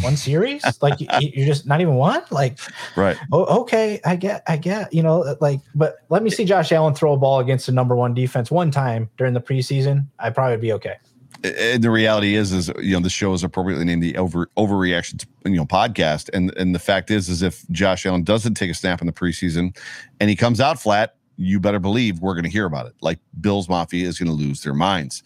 one 0.00 0.16
series, 0.16 0.64
like 0.82 1.00
you, 1.00 1.06
you're 1.20 1.46
just 1.46 1.66
not 1.66 1.80
even 1.80 1.94
one. 1.94 2.22
Like 2.30 2.58
Right. 2.96 3.16
oh, 3.32 3.60
okay, 3.60 4.00
I 4.04 4.16
get, 4.16 4.42
I 4.48 4.56
get, 4.56 4.92
you 4.92 5.02
know, 5.02 5.22
uh, 5.22 5.36
like, 5.40 5.60
but 5.74 5.98
let 6.08 6.22
me 6.22 6.30
see 6.30 6.44
Josh 6.44 6.72
Allen 6.72 6.94
throw 6.94 7.12
a 7.12 7.16
ball 7.16 7.38
against 7.40 7.66
the 7.66 7.72
number 7.72 7.94
one 7.94 8.14
defense 8.14 8.50
one 8.50 8.70
time 8.70 9.08
during 9.16 9.34
the 9.34 9.40
preseason. 9.40 10.08
i 10.18 10.30
probably 10.30 10.30
would 10.30 10.34
probably 10.34 10.56
be 10.58 10.72
okay. 10.72 10.96
And 11.42 11.82
the 11.82 11.90
reality 11.90 12.36
is, 12.36 12.52
is 12.52 12.70
you 12.80 12.94
know, 12.94 13.00
the 13.00 13.10
show 13.10 13.32
is 13.34 13.42
appropriately 13.42 13.84
named 13.84 14.02
the 14.02 14.16
over 14.16 14.48
overreactions, 14.56 15.26
you 15.44 15.56
know, 15.56 15.66
podcast. 15.66 16.30
And 16.32 16.56
and 16.56 16.74
the 16.74 16.78
fact 16.78 17.10
is, 17.10 17.28
is 17.28 17.42
if 17.42 17.68
Josh 17.70 18.06
Allen 18.06 18.22
doesn't 18.24 18.54
take 18.54 18.70
a 18.70 18.74
snap 18.74 19.00
in 19.00 19.06
the 19.06 19.12
preseason, 19.12 19.76
and 20.20 20.30
he 20.30 20.36
comes 20.36 20.60
out 20.60 20.80
flat, 20.80 21.16
you 21.36 21.60
better 21.60 21.80
believe 21.80 22.20
we're 22.20 22.34
going 22.34 22.44
to 22.44 22.50
hear 22.50 22.64
about 22.64 22.86
it. 22.86 22.94
Like 23.00 23.18
Bills 23.40 23.68
Mafia 23.68 24.06
is 24.06 24.18
going 24.18 24.28
to 24.28 24.34
lose 24.34 24.62
their 24.62 24.74
minds. 24.74 25.22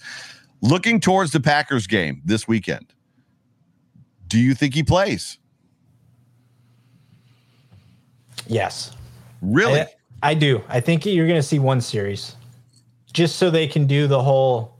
Looking 0.61 0.99
towards 0.99 1.31
the 1.31 1.41
Packers 1.41 1.87
game 1.87 2.21
this 2.25 2.49
weekend, 2.49 2.93
do 4.27 4.39
you 4.39 4.55
think 4.55 4.75
he 4.75 4.83
plays? 4.83 5.39
Yes. 8.49 8.97
Really? 9.41 9.81
I, 9.81 9.89
I 10.23 10.35
do. 10.35 10.63
I 10.69 10.81
think 10.81 11.07
you're 11.07 11.29
going 11.29 11.39
to 11.39 11.47
see 11.47 11.59
one 11.59 11.81
series 11.81 12.35
just 13.13 13.37
so 13.37 13.51
they 13.51 13.69
can 13.69 13.87
do 13.87 14.07
the 14.07 14.23
whole, 14.23 14.78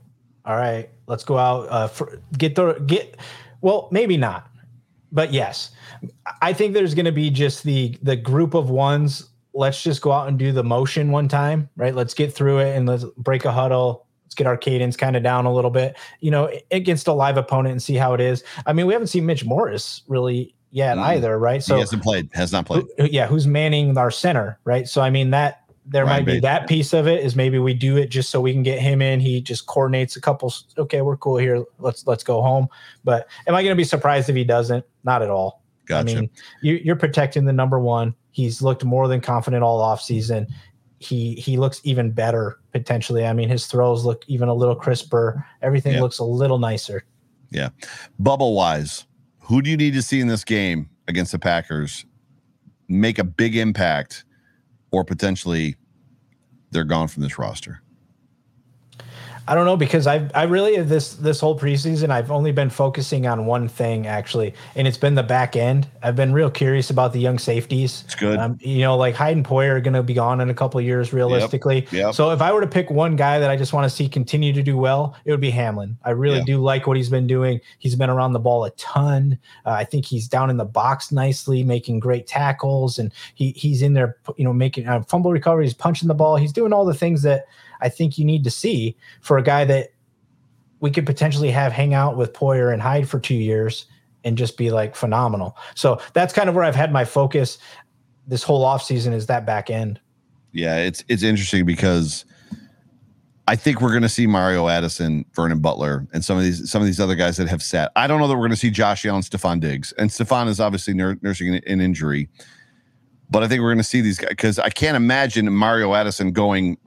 all 0.49 0.57
right, 0.57 0.89
let's 1.05 1.23
go 1.23 1.37
out, 1.37 1.69
uh, 1.69 1.87
for, 1.87 2.19
get 2.37 2.55
the, 2.55 2.73
get, 2.87 3.17
well, 3.61 3.87
maybe 3.91 4.17
not, 4.17 4.49
but 5.11 5.31
yes, 5.31 5.69
I 6.41 6.53
think 6.53 6.73
there's 6.73 6.95
going 6.95 7.05
to 7.05 7.11
be 7.11 7.29
just 7.29 7.63
the, 7.63 7.95
the 8.01 8.15
group 8.15 8.55
of 8.55 8.71
ones. 8.71 9.29
Let's 9.53 9.83
just 9.83 10.01
go 10.01 10.11
out 10.11 10.27
and 10.27 10.39
do 10.39 10.51
the 10.51 10.63
motion 10.63 11.11
one 11.11 11.27
time, 11.27 11.69
right? 11.75 11.93
Let's 11.93 12.15
get 12.15 12.33
through 12.33 12.59
it 12.59 12.75
and 12.75 12.87
let's 12.87 13.05
break 13.17 13.45
a 13.45 13.51
huddle. 13.51 14.07
Let's 14.25 14.33
get 14.33 14.47
our 14.47 14.57
cadence 14.57 14.97
kind 14.97 15.15
of 15.15 15.21
down 15.21 15.45
a 15.45 15.53
little 15.53 15.69
bit, 15.71 15.95
you 16.19 16.31
know, 16.31 16.49
against 16.71 17.07
a 17.07 17.13
live 17.13 17.37
opponent 17.37 17.73
and 17.73 17.83
see 17.83 17.95
how 17.95 18.15
it 18.15 18.21
is. 18.21 18.43
I 18.65 18.73
mean, 18.73 18.87
we 18.87 18.93
haven't 18.93 19.07
seen 19.07 19.27
Mitch 19.27 19.45
Morse 19.45 20.01
really 20.07 20.55
yet 20.71 20.97
Mm. 20.97 21.01
either, 21.03 21.37
right? 21.37 21.61
So 21.63 21.75
he 21.75 21.79
hasn't 21.81 22.01
played. 22.01 22.29
Has 22.33 22.51
not 22.51 22.65
played. 22.65 22.85
who- 22.97 23.05
yeah, 23.05 23.27
who's 23.27 23.45
manning 23.45 23.95
our 23.99 24.09
center, 24.11 24.59
right? 24.65 24.87
So 24.87 25.01
I 25.01 25.11
mean 25.11 25.29
that 25.31 25.61
there 25.91 26.05
Ryan 26.05 26.17
might 26.17 26.25
be 26.25 26.31
Bates. 26.33 26.43
that 26.43 26.67
piece 26.67 26.93
of 26.93 27.07
it 27.07 27.23
is 27.23 27.35
maybe 27.35 27.59
we 27.59 27.73
do 27.73 27.97
it 27.97 28.07
just 28.09 28.29
so 28.29 28.39
we 28.39 28.53
can 28.53 28.63
get 28.63 28.79
him 28.79 29.01
in. 29.01 29.19
He 29.19 29.41
just 29.41 29.65
coordinates 29.65 30.15
a 30.15 30.21
couple. 30.21 30.53
Okay, 30.77 31.01
we're 31.01 31.17
cool 31.17 31.37
here. 31.37 31.63
Let's 31.79 32.05
let's 32.07 32.23
go 32.23 32.41
home. 32.41 32.67
But 33.03 33.27
am 33.47 33.55
I 33.55 33.63
going 33.63 33.71
to 33.71 33.77
be 33.77 33.83
surprised 33.83 34.29
if 34.29 34.35
he 34.35 34.43
doesn't? 34.43 34.85
Not 35.03 35.21
at 35.21 35.29
all. 35.29 35.63
Gotcha. 35.87 36.11
I 36.11 36.21
mean, 36.21 36.29
you, 36.61 36.75
you're 36.83 36.95
protecting 36.95 37.45
the 37.45 37.53
number 37.53 37.79
one. 37.79 38.13
He's 38.31 38.61
looked 38.61 38.83
more 38.85 39.07
than 39.07 39.21
confident 39.21 39.63
all 39.63 39.81
offseason. 39.81 40.47
He 40.99 41.35
he 41.35 41.57
looks 41.57 41.81
even 41.83 42.11
better 42.11 42.59
potentially. 42.71 43.25
I 43.25 43.33
mean, 43.33 43.49
his 43.49 43.65
throws 43.67 44.05
look 44.05 44.23
even 44.27 44.49
a 44.49 44.53
little 44.53 44.75
crisper. 44.75 45.45
Everything 45.61 45.93
Yeah. 45.93 46.01
looks 46.01 46.19
a 46.19 46.23
little 46.23 46.59
nicer. 46.59 47.03
Yeah. 47.51 47.69
Bubble 48.19 48.53
wise, 48.53 49.05
who 49.39 49.61
do 49.63 49.71
you 49.71 49.77
need 49.77 49.93
to 49.93 50.01
see 50.03 50.19
in 50.19 50.27
this 50.27 50.43
game 50.43 50.89
against 51.07 51.31
the 51.31 51.39
Packers 51.39 52.05
make 52.87 53.17
a 53.17 53.23
big 53.23 53.55
impact, 53.55 54.25
or 54.91 55.03
potentially 55.03 55.75
they're 56.71 56.83
gone 56.83 57.07
from 57.07 57.23
this 57.23 57.37
roster? 57.37 57.81
I 59.49 59.55
don't 59.55 59.65
know 59.65 59.75
because 59.75 60.05
I 60.05 60.29
I 60.35 60.43
really 60.43 60.79
this 60.83 61.15
this 61.15 61.39
whole 61.39 61.57
preseason 61.57 62.11
I've 62.11 62.29
only 62.29 62.51
been 62.51 62.69
focusing 62.69 63.25
on 63.25 63.47
one 63.47 63.67
thing 63.67 64.05
actually, 64.05 64.53
and 64.75 64.87
it's 64.87 64.97
been 64.97 65.15
the 65.15 65.23
back 65.23 65.55
end. 65.55 65.87
I've 66.03 66.15
been 66.15 66.33
real 66.33 66.51
curious 66.51 66.91
about 66.91 67.13
the 67.13 67.19
young 67.19 67.39
safeties. 67.39 68.03
It's 68.05 68.13
good. 68.13 68.37
Um, 68.37 68.59
you 68.61 68.81
know, 68.81 68.95
like 68.95 69.15
Hyde 69.15 69.35
and 69.37 69.43
Poyer 69.43 69.71
are 69.71 69.81
going 69.81 69.95
to 69.95 70.03
be 70.03 70.13
gone 70.13 70.39
in 70.39 70.51
a 70.51 70.53
couple 70.53 70.79
of 70.79 70.85
years, 70.85 71.13
realistically. 71.13 71.87
Yep. 71.91 72.13
So 72.13 72.29
if 72.29 72.43
I 72.43 72.51
were 72.51 72.61
to 72.61 72.67
pick 72.67 72.91
one 72.91 73.15
guy 73.15 73.39
that 73.39 73.49
I 73.49 73.55
just 73.55 73.73
want 73.73 73.89
to 73.89 73.89
see 73.89 74.07
continue 74.07 74.53
to 74.53 74.61
do 74.61 74.77
well, 74.77 75.15
it 75.25 75.31
would 75.31 75.41
be 75.41 75.49
Hamlin. 75.49 75.97
I 76.03 76.11
really 76.11 76.43
do 76.43 76.61
like 76.61 76.85
what 76.85 76.95
he's 76.95 77.09
been 77.09 77.25
doing. 77.25 77.59
He's 77.79 77.95
been 77.95 78.11
around 78.11 78.33
the 78.33 78.39
ball 78.39 78.65
a 78.65 78.69
ton. 78.71 79.39
Uh, 79.65 79.71
I 79.71 79.83
think 79.83 80.05
he's 80.05 80.27
down 80.27 80.51
in 80.51 80.57
the 80.57 80.65
box 80.65 81.11
nicely, 81.11 81.63
making 81.63 82.01
great 82.01 82.27
tackles, 82.27 82.99
and 82.99 83.11
he 83.33 83.53
he's 83.53 83.81
in 83.81 83.95
there, 83.95 84.15
you 84.37 84.43
know, 84.43 84.53
making 84.53 84.87
uh, 84.87 85.01
fumble 85.05 85.31
recoveries, 85.31 85.73
punching 85.73 86.07
the 86.07 86.13
ball. 86.13 86.35
He's 86.35 86.53
doing 86.53 86.71
all 86.71 86.85
the 86.85 86.93
things 86.93 87.23
that 87.23 87.47
I 87.81 87.89
think 87.89 88.17
you 88.17 88.25
need 88.25 88.43
to 88.43 88.51
see 88.51 88.95
for 89.21 89.37
a 89.37 89.43
guy 89.43 89.65
that 89.65 89.89
we 90.79 90.91
could 90.91 91.05
potentially 91.05 91.51
have 91.51 91.71
hang 91.71 91.93
out 91.93 92.17
with 92.17 92.33
Poyer 92.33 92.71
and 92.71 92.81
Hyde 92.81 93.07
for 93.07 93.19
two 93.19 93.35
years 93.35 93.85
and 94.23 94.37
just 94.37 94.57
be 94.57 94.69
like 94.71 94.95
phenomenal. 94.95 95.57
So 95.75 96.01
that's 96.13 96.33
kind 96.33 96.49
of 96.49 96.55
where 96.55 96.63
I've 96.63 96.75
had 96.75 96.91
my 96.91 97.05
focus 97.05 97.57
this 98.27 98.43
whole 98.43 98.63
offseason 98.63 99.13
is 99.13 99.25
that 99.25 99.45
back 99.45 99.69
end. 99.69 99.99
Yeah, 100.51 100.77
it's 100.77 101.03
it's 101.07 101.23
interesting 101.23 101.65
because 101.65 102.25
I 103.47 103.55
think 103.55 103.81
we're 103.81 103.89
going 103.89 104.03
to 104.03 104.09
see 104.09 104.27
Mario 104.27 104.67
Addison, 104.67 105.25
Vernon 105.33 105.59
Butler, 105.59 106.07
and 106.13 106.23
some 106.23 106.37
of 106.37 106.43
these 106.43 106.69
some 106.69 106.81
of 106.81 106.85
these 106.85 106.99
other 106.99 107.15
guys 107.15 107.37
that 107.37 107.47
have 107.47 107.63
sat. 107.63 107.91
I 107.95 108.07
don't 108.07 108.19
know 108.19 108.27
that 108.27 108.35
we're 108.35 108.41
going 108.41 108.51
to 108.51 108.57
see 108.57 108.69
Josh 108.69 109.05
Allen, 109.05 109.21
Stefon 109.21 109.59
Diggs, 109.59 109.91
and 109.93 110.09
Stefon 110.09 110.47
is 110.47 110.59
obviously 110.59 110.93
nur- 110.93 111.17
nursing 111.21 111.55
an 111.55 111.81
injury, 111.81 112.29
but 113.29 113.43
I 113.43 113.47
think 113.47 113.61
we're 113.61 113.69
going 113.69 113.79
to 113.79 113.83
see 113.83 114.01
these 114.01 114.17
guys 114.17 114.29
because 114.29 114.59
I 114.59 114.69
can't 114.69 114.95
imagine 114.95 115.51
Mario 115.51 115.93
Addison 115.93 116.31
going 116.31 116.77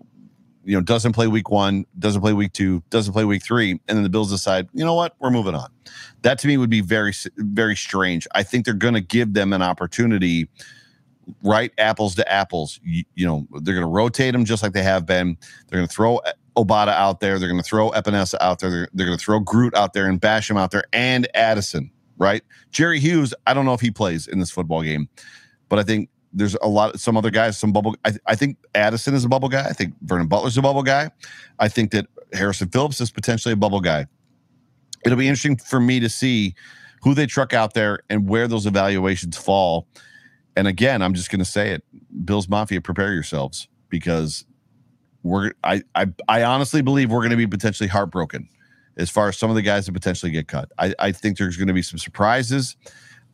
you 0.64 0.74
know, 0.76 0.80
doesn't 0.80 1.12
play 1.12 1.26
week 1.26 1.50
one, 1.50 1.86
doesn't 1.98 2.20
play 2.20 2.32
week 2.32 2.52
two, 2.52 2.82
doesn't 2.90 3.12
play 3.12 3.24
week 3.24 3.42
three, 3.42 3.72
and 3.72 3.96
then 3.96 4.02
the 4.02 4.08
Bills 4.08 4.30
decide, 4.30 4.68
you 4.72 4.84
know 4.84 4.94
what, 4.94 5.14
we're 5.18 5.30
moving 5.30 5.54
on. 5.54 5.70
That 6.22 6.38
to 6.40 6.48
me 6.48 6.56
would 6.56 6.70
be 6.70 6.80
very, 6.80 7.12
very 7.36 7.76
strange. 7.76 8.26
I 8.34 8.42
think 8.42 8.64
they're 8.64 8.74
going 8.74 8.94
to 8.94 9.00
give 9.00 9.34
them 9.34 9.52
an 9.52 9.62
opportunity, 9.62 10.48
right? 11.42 11.72
Apples 11.78 12.14
to 12.16 12.32
apples. 12.32 12.78
You, 12.82 13.04
you 13.14 13.26
know, 13.26 13.46
they're 13.60 13.74
going 13.74 13.86
to 13.86 13.92
rotate 13.92 14.32
them 14.32 14.44
just 14.44 14.62
like 14.62 14.72
they 14.72 14.82
have 14.82 15.06
been. 15.06 15.36
They're 15.68 15.78
going 15.78 15.88
to 15.88 15.94
throw 15.94 16.18
eh, 16.18 16.32
Obada 16.56 16.88
out 16.88 17.20
there. 17.20 17.38
They're 17.38 17.48
going 17.48 17.62
to 17.62 17.68
throw 17.68 17.90
Epenesa 17.90 18.36
out 18.40 18.60
there. 18.60 18.70
They're, 18.70 18.88
they're 18.92 19.06
going 19.06 19.18
to 19.18 19.24
throw 19.24 19.40
Groot 19.40 19.74
out 19.74 19.94
there 19.94 20.06
and 20.06 20.20
Basham 20.20 20.58
out 20.58 20.70
there 20.70 20.84
and 20.92 21.26
Addison, 21.34 21.90
right? 22.18 22.42
Jerry 22.70 23.00
Hughes, 23.00 23.34
I 23.46 23.54
don't 23.54 23.64
know 23.64 23.74
if 23.74 23.80
he 23.80 23.90
plays 23.90 24.28
in 24.28 24.38
this 24.38 24.50
football 24.50 24.82
game, 24.82 25.08
but 25.68 25.78
I 25.78 25.82
think 25.82 26.08
there's 26.32 26.56
a 26.62 26.68
lot 26.68 26.98
some 26.98 27.16
other 27.16 27.30
guys, 27.30 27.58
some 27.58 27.72
bubble. 27.72 27.94
I, 28.04 28.12
I 28.26 28.34
think 28.34 28.56
Addison 28.74 29.14
is 29.14 29.24
a 29.24 29.28
bubble 29.28 29.48
guy. 29.48 29.66
I 29.66 29.72
think 29.72 29.94
Vernon 30.02 30.28
Butler's 30.28 30.56
a 30.56 30.62
bubble 30.62 30.82
guy. 30.82 31.10
I 31.58 31.68
think 31.68 31.90
that 31.92 32.06
Harrison 32.32 32.68
Phillips 32.68 33.00
is 33.00 33.10
potentially 33.10 33.52
a 33.52 33.56
bubble 33.56 33.80
guy. 33.80 34.06
It'll 35.04 35.18
be 35.18 35.28
interesting 35.28 35.56
for 35.56 35.80
me 35.80 36.00
to 36.00 36.08
see 36.08 36.54
who 37.02 37.14
they 37.14 37.26
truck 37.26 37.52
out 37.52 37.74
there 37.74 38.00
and 38.08 38.28
where 38.28 38.46
those 38.46 38.66
evaluations 38.66 39.36
fall. 39.36 39.86
And 40.56 40.68
again, 40.68 41.02
I'm 41.02 41.14
just 41.14 41.30
going 41.30 41.40
to 41.40 41.44
say 41.44 41.70
it, 41.70 41.84
Bills 42.24 42.48
Mafia, 42.48 42.80
prepare 42.80 43.12
yourselves 43.12 43.68
because 43.88 44.44
we're 45.22 45.52
I 45.64 45.82
I, 45.94 46.06
I 46.28 46.42
honestly 46.44 46.82
believe 46.82 47.10
we're 47.10 47.20
going 47.20 47.30
to 47.30 47.36
be 47.36 47.46
potentially 47.46 47.88
heartbroken 47.88 48.48
as 48.96 49.10
far 49.10 49.28
as 49.28 49.38
some 49.38 49.50
of 49.50 49.56
the 49.56 49.62
guys 49.62 49.86
that 49.86 49.92
potentially 49.92 50.30
get 50.30 50.48
cut. 50.48 50.70
I, 50.78 50.94
I 50.98 51.12
think 51.12 51.38
there's 51.38 51.56
going 51.56 51.68
to 51.68 51.74
be 51.74 51.82
some 51.82 51.98
surprises. 51.98 52.76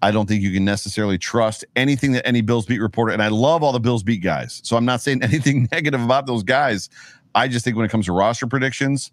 I 0.00 0.10
don't 0.10 0.26
think 0.26 0.42
you 0.42 0.52
can 0.52 0.64
necessarily 0.64 1.18
trust 1.18 1.64
anything 1.74 2.12
that 2.12 2.26
any 2.26 2.40
Bills 2.40 2.66
beat 2.66 2.80
reporter. 2.80 3.12
And 3.12 3.22
I 3.22 3.28
love 3.28 3.62
all 3.62 3.72
the 3.72 3.80
Bills 3.80 4.02
beat 4.02 4.22
guys. 4.22 4.60
So 4.64 4.76
I'm 4.76 4.84
not 4.84 5.00
saying 5.00 5.22
anything 5.22 5.68
negative 5.72 6.02
about 6.02 6.26
those 6.26 6.42
guys. 6.42 6.88
I 7.34 7.48
just 7.48 7.64
think 7.64 7.76
when 7.76 7.84
it 7.84 7.90
comes 7.90 8.06
to 8.06 8.12
roster 8.12 8.46
predictions, 8.46 9.12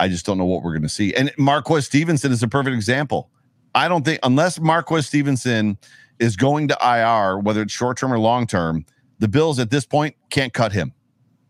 I 0.00 0.08
just 0.08 0.24
don't 0.24 0.38
know 0.38 0.44
what 0.44 0.62
we're 0.62 0.72
going 0.72 0.82
to 0.82 0.88
see. 0.88 1.14
And 1.14 1.32
Marquez 1.36 1.86
Stevenson 1.86 2.32
is 2.32 2.42
a 2.42 2.48
perfect 2.48 2.74
example. 2.74 3.30
I 3.74 3.88
don't 3.88 4.04
think, 4.04 4.20
unless 4.22 4.60
Marquez 4.60 5.06
Stevenson 5.06 5.78
is 6.18 6.36
going 6.36 6.68
to 6.68 6.78
IR, 6.82 7.38
whether 7.38 7.62
it's 7.62 7.72
short 7.72 7.98
term 7.98 8.12
or 8.12 8.18
long 8.18 8.46
term, 8.46 8.86
the 9.18 9.28
Bills 9.28 9.58
at 9.58 9.70
this 9.70 9.84
point 9.84 10.16
can't 10.30 10.52
cut 10.52 10.72
him. 10.72 10.92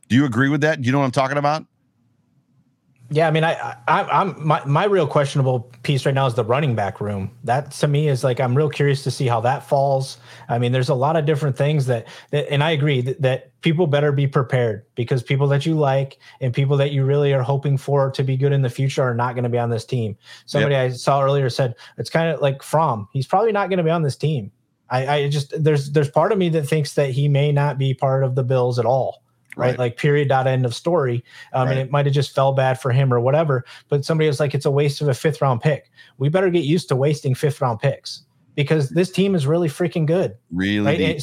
Do 0.09 0.17
you 0.17 0.25
agree 0.25 0.49
with 0.49 0.63
that? 0.63 0.81
Do 0.81 0.87
you 0.87 0.93
know 0.93 0.99
what 0.99 1.05
I'm 1.05 1.11
talking 1.11 1.37
about? 1.37 1.67
Yeah, 3.11 3.27
I 3.27 3.31
mean, 3.31 3.43
I, 3.43 3.75
I 3.89 4.21
am 4.21 4.35
my 4.47 4.63
my 4.67 4.85
real 4.85 5.07
questionable 5.07 5.61
piece 5.83 6.05
right 6.05 6.15
now 6.15 6.27
is 6.27 6.35
the 6.35 6.45
running 6.45 6.75
back 6.75 7.01
room. 7.01 7.31
That 7.43 7.71
to 7.73 7.89
me 7.89 8.09
is 8.09 8.23
like 8.23 8.39
I'm 8.39 8.55
real 8.55 8.69
curious 8.69 9.03
to 9.05 9.11
see 9.11 9.27
how 9.27 9.41
that 9.41 9.67
falls. 9.67 10.19
I 10.51 10.59
mean, 10.59 10.73
there's 10.73 10.91
a 10.91 10.95
lot 10.95 11.17
of 11.17 11.25
different 11.25 11.57
things 11.57 11.87
that, 11.87 12.07
that 12.33 12.53
and 12.53 12.63
I 12.63 12.73
agree 12.73 13.01
that, 13.01 13.23
that 13.23 13.61
people 13.63 13.87
better 13.87 14.13
be 14.13 14.27
prepared 14.27 14.85
because 14.95 15.23
people 15.23 15.49
that 15.49 15.65
you 15.65 15.75
like 15.75 16.19
and 16.43 16.53
people 16.53 16.77
that 16.77 16.93
you 16.93 17.03
really 17.07 17.33
are 17.33 17.43
hoping 17.43 17.79
for 17.79 18.11
to 18.11 18.23
be 18.23 18.37
good 18.37 18.53
in 18.53 18.61
the 18.61 18.69
future 18.69 19.03
are 19.03 19.15
not 19.15 19.35
going 19.35 19.45
to 19.45 19.51
be 19.51 19.59
on 19.59 19.71
this 19.71 19.87
team. 19.87 20.15
Somebody 20.45 20.75
yep. 20.75 20.91
I 20.91 20.95
saw 20.95 21.23
earlier 21.23 21.49
said 21.49 21.77
it's 21.97 22.11
kind 22.11 22.29
of 22.29 22.43
like 22.43 22.63
Fromm. 22.63 23.09
He's 23.15 23.27
probably 23.27 23.53
not 23.53 23.71
going 23.71 23.79
to 23.79 23.85
be 23.85 23.91
on 23.91 24.03
this 24.03 24.17
team. 24.17 24.53
I, 24.91 25.07
I 25.07 25.29
just 25.31 25.55
there's 25.63 25.93
there's 25.93 26.11
part 26.11 26.31
of 26.31 26.37
me 26.37 26.51
that 26.51 26.69
thinks 26.69 26.93
that 26.95 27.11
he 27.11 27.27
may 27.27 27.53
not 27.53 27.79
be 27.79 27.95
part 27.95 28.23
of 28.23 28.35
the 28.35 28.45
Bills 28.45 28.79
at 28.79 28.85
all 28.85 29.23
right? 29.59 29.71
right? 29.71 29.79
Like 29.79 29.97
period 29.97 30.29
dot 30.29 30.47
end 30.47 30.65
of 30.65 30.75
story. 30.75 31.25
Um, 31.53 31.67
right. 31.67 31.73
And 31.73 31.81
it 31.81 31.91
might 31.91 32.07
have 32.07 32.15
just 32.15 32.35
fell 32.35 32.53
bad 32.53 32.81
for 32.81 32.93
him 32.93 33.13
or 33.13 33.21
whatever. 33.21 33.65
But 33.89 34.05
somebody 34.05 34.29
was 34.29 34.41
like, 34.41 34.55
it's 34.55 34.67
a 34.67 34.71
waste 34.71 35.01
of 35.01 35.09
a 35.09 35.15
fifth 35.15 35.43
round 35.43 35.61
pick. 35.61 35.91
We 36.19 36.29
better 36.29 36.51
get 36.51 36.65
used 36.65 36.89
to 36.89 36.97
wasting 36.97 37.35
fifth 37.35 37.61
round 37.61 37.81
picks 37.81 38.23
because 38.55 38.89
this 38.91 39.11
team 39.11 39.35
is 39.35 39.47
really 39.47 39.69
freaking 39.69 40.07
good. 40.07 40.37
Really? 40.51 40.85
Right? 40.85 41.23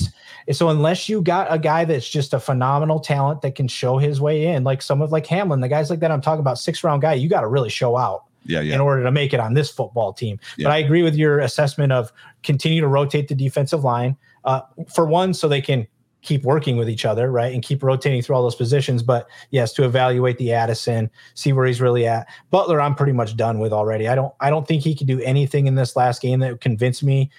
so 0.52 0.70
unless 0.70 1.10
you 1.10 1.22
got 1.22 1.52
a 1.52 1.58
guy 1.58 1.84
that's 1.84 2.08
just 2.08 2.34
a 2.34 2.40
phenomenal 2.40 3.00
talent 3.00 3.42
that 3.42 3.56
can 3.56 3.68
show 3.68 3.98
his 3.98 4.22
way 4.22 4.48
in, 4.48 4.64
like 4.64 4.82
some 4.82 5.02
of 5.02 5.12
like 5.12 5.26
Hamlin, 5.26 5.60
the 5.60 5.68
guys 5.68 5.90
like 5.90 6.00
that 6.00 6.12
I'm 6.12 6.22
talking 6.22 6.42
about, 6.42 6.60
six 6.60 6.84
round 6.84 7.02
guy, 7.02 7.14
you 7.14 7.28
got 7.28 7.42
to 7.42 7.48
really 7.48 7.70
show 7.70 7.98
out. 7.98 8.24
Yeah, 8.48 8.62
yeah. 8.62 8.76
in 8.76 8.82
order 8.82 9.02
to 9.02 9.12
make 9.12 9.34
it 9.34 9.40
on 9.40 9.56
this 9.56 9.72
football 9.72 10.14
team. 10.14 10.40
Yeah. 10.56 10.66
But 10.66 10.74
I 10.74 10.78
agree 10.78 11.02
with 11.02 11.16
your 11.16 11.40
assessment 11.40 11.92
of 11.92 12.14
continue 12.44 12.80
to 12.80 12.88
rotate 12.88 13.28
the 13.28 13.34
defensive 13.34 13.84
line. 13.84 14.16
Uh, 14.44 14.62
for 14.94 15.08
one, 15.08 15.34
so 15.34 15.48
they 15.48 15.62
can 15.62 15.88
keep 16.26 16.44
working 16.44 16.76
with 16.76 16.90
each 16.90 17.06
other, 17.06 17.32
right? 17.32 17.54
And 17.54 17.64
keep 17.64 17.84
rotating 17.84 18.22
through 18.22 18.36
all 18.36 18.44
those 18.44 18.56
positions. 18.56 19.04
But 19.04 19.28
yes, 19.52 19.72
to 19.74 19.86
evaluate 19.86 20.38
the 20.38 20.52
Addison, 20.52 21.10
see 21.36 21.54
where 21.54 21.66
he's 21.66 21.80
really 21.80 22.08
at. 22.08 22.28
Butler, 22.52 22.82
I'm 22.82 22.96
pretty 22.96 23.14
much 23.14 23.38
done 23.38 23.60
with 23.60 23.72
already. 23.72 24.08
I 24.08 24.16
don't 24.16 24.34
I 24.42 24.50
don't 24.50 24.68
think 24.68 24.84
he 24.84 24.96
could 24.96 25.08
do 25.08 25.22
anything 25.22 25.68
in 25.68 25.76
this 25.76 25.96
last 25.96 26.22
game 26.22 26.40
that 26.40 26.52
would 26.52 26.62
convince 26.62 27.04
me 27.04 27.30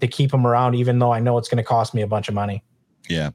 to 0.00 0.08
keep 0.08 0.32
him 0.32 0.46
around, 0.46 0.74
even 0.74 0.98
though 0.98 1.12
I 1.12 1.20
know 1.20 1.38
it's 1.38 1.48
going 1.48 1.58
to 1.58 1.64
cost 1.64 1.94
me 1.94 2.02
a 2.02 2.06
bunch 2.06 2.28
of 2.28 2.34
money. 2.34 2.64
Yeah. 3.08 3.30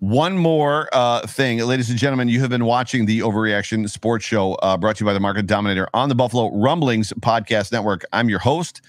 One 0.00 0.36
more 0.36 0.88
uh, 0.92 1.26
thing, 1.26 1.58
ladies 1.58 1.90
and 1.90 1.98
gentlemen, 1.98 2.28
you 2.28 2.40
have 2.40 2.50
been 2.50 2.64
watching 2.64 3.06
the 3.06 3.20
Overreaction 3.20 3.88
Sports 3.88 4.24
Show 4.24 4.54
uh, 4.54 4.76
brought 4.76 4.96
to 4.96 5.04
you 5.04 5.06
by 5.06 5.12
the 5.12 5.20
Market 5.20 5.46
Dominator 5.46 5.88
on 5.94 6.08
the 6.08 6.14
Buffalo 6.14 6.50
Rumblings 6.58 7.12
Podcast 7.20 7.70
Network. 7.70 8.04
I'm 8.12 8.28
your 8.28 8.38
host, 8.38 8.80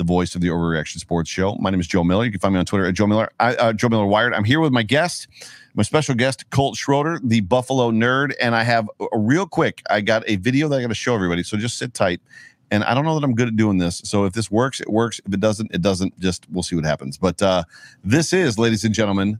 the 0.00 0.04
voice 0.04 0.34
of 0.34 0.40
the 0.40 0.48
Overreaction 0.48 0.98
Sports 0.98 1.28
Show. 1.28 1.56
My 1.56 1.68
name 1.68 1.78
is 1.78 1.86
Joe 1.86 2.02
Miller. 2.02 2.24
You 2.24 2.30
can 2.30 2.40
find 2.40 2.54
me 2.54 2.58
on 2.58 2.64
Twitter 2.64 2.86
at 2.86 2.94
Joe 2.94 3.06
Miller, 3.06 3.28
uh, 3.38 3.74
Joe 3.74 3.90
Miller 3.90 4.06
Wired. 4.06 4.32
I'm 4.32 4.44
here 4.44 4.58
with 4.58 4.72
my 4.72 4.82
guest, 4.82 5.28
my 5.74 5.82
special 5.82 6.14
guest, 6.14 6.48
Colt 6.48 6.74
Schroeder, 6.74 7.20
the 7.22 7.40
Buffalo 7.40 7.90
nerd. 7.90 8.32
And 8.40 8.54
I 8.54 8.62
have 8.62 8.88
a 9.12 9.18
real 9.18 9.46
quick, 9.46 9.82
I 9.90 10.00
got 10.00 10.24
a 10.26 10.36
video 10.36 10.68
that 10.68 10.78
I 10.78 10.80
got 10.80 10.88
to 10.88 10.94
show 10.94 11.14
everybody. 11.14 11.42
So 11.42 11.58
just 11.58 11.76
sit 11.76 11.92
tight. 11.92 12.22
And 12.70 12.82
I 12.84 12.94
don't 12.94 13.04
know 13.04 13.14
that 13.14 13.24
I'm 13.24 13.34
good 13.34 13.48
at 13.48 13.56
doing 13.56 13.76
this. 13.76 14.00
So 14.06 14.24
if 14.24 14.32
this 14.32 14.50
works, 14.50 14.80
it 14.80 14.88
works. 14.88 15.20
If 15.26 15.34
it 15.34 15.40
doesn't, 15.40 15.70
it 15.74 15.82
doesn't. 15.82 16.18
Just 16.18 16.46
we'll 16.50 16.62
see 16.62 16.76
what 16.76 16.86
happens. 16.86 17.18
But 17.18 17.42
uh, 17.42 17.64
this 18.02 18.32
is, 18.32 18.58
ladies 18.58 18.84
and 18.84 18.94
gentlemen, 18.94 19.38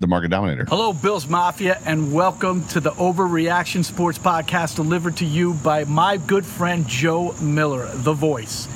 the 0.00 0.06
market 0.06 0.30
dominator. 0.30 0.64
Hello, 0.68 0.92
Bills 0.92 1.28
Mafia, 1.28 1.80
and 1.84 2.12
welcome 2.12 2.66
to 2.68 2.80
the 2.80 2.90
Overreaction 2.92 3.84
Sports 3.84 4.18
Podcast 4.18 4.76
delivered 4.76 5.18
to 5.18 5.24
you 5.24 5.54
by 5.54 5.84
my 5.84 6.16
good 6.16 6.44
friend 6.44 6.86
Joe 6.88 7.32
Miller, 7.40 7.88
the 7.94 8.12
voice. 8.12 8.66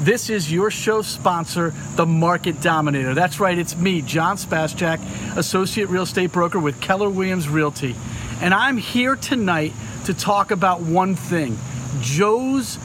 This 0.00 0.30
is 0.30 0.52
your 0.52 0.70
show 0.70 1.02
sponsor, 1.02 1.70
The 1.96 2.06
Market 2.06 2.60
Dominator. 2.60 3.14
That's 3.14 3.40
right, 3.40 3.58
it's 3.58 3.76
me, 3.76 4.02
John 4.02 4.36
Spaschak, 4.36 5.00
Associate 5.36 5.88
Real 5.88 6.02
Estate 6.02 6.32
Broker 6.32 6.60
with 6.60 6.80
Keller 6.80 7.08
Williams 7.08 7.48
Realty. 7.48 7.96
And 8.40 8.52
I'm 8.52 8.76
here 8.76 9.16
tonight 9.16 9.72
to 10.04 10.14
talk 10.14 10.50
about 10.50 10.82
one 10.82 11.16
thing 11.16 11.58
Joe's 12.00 12.76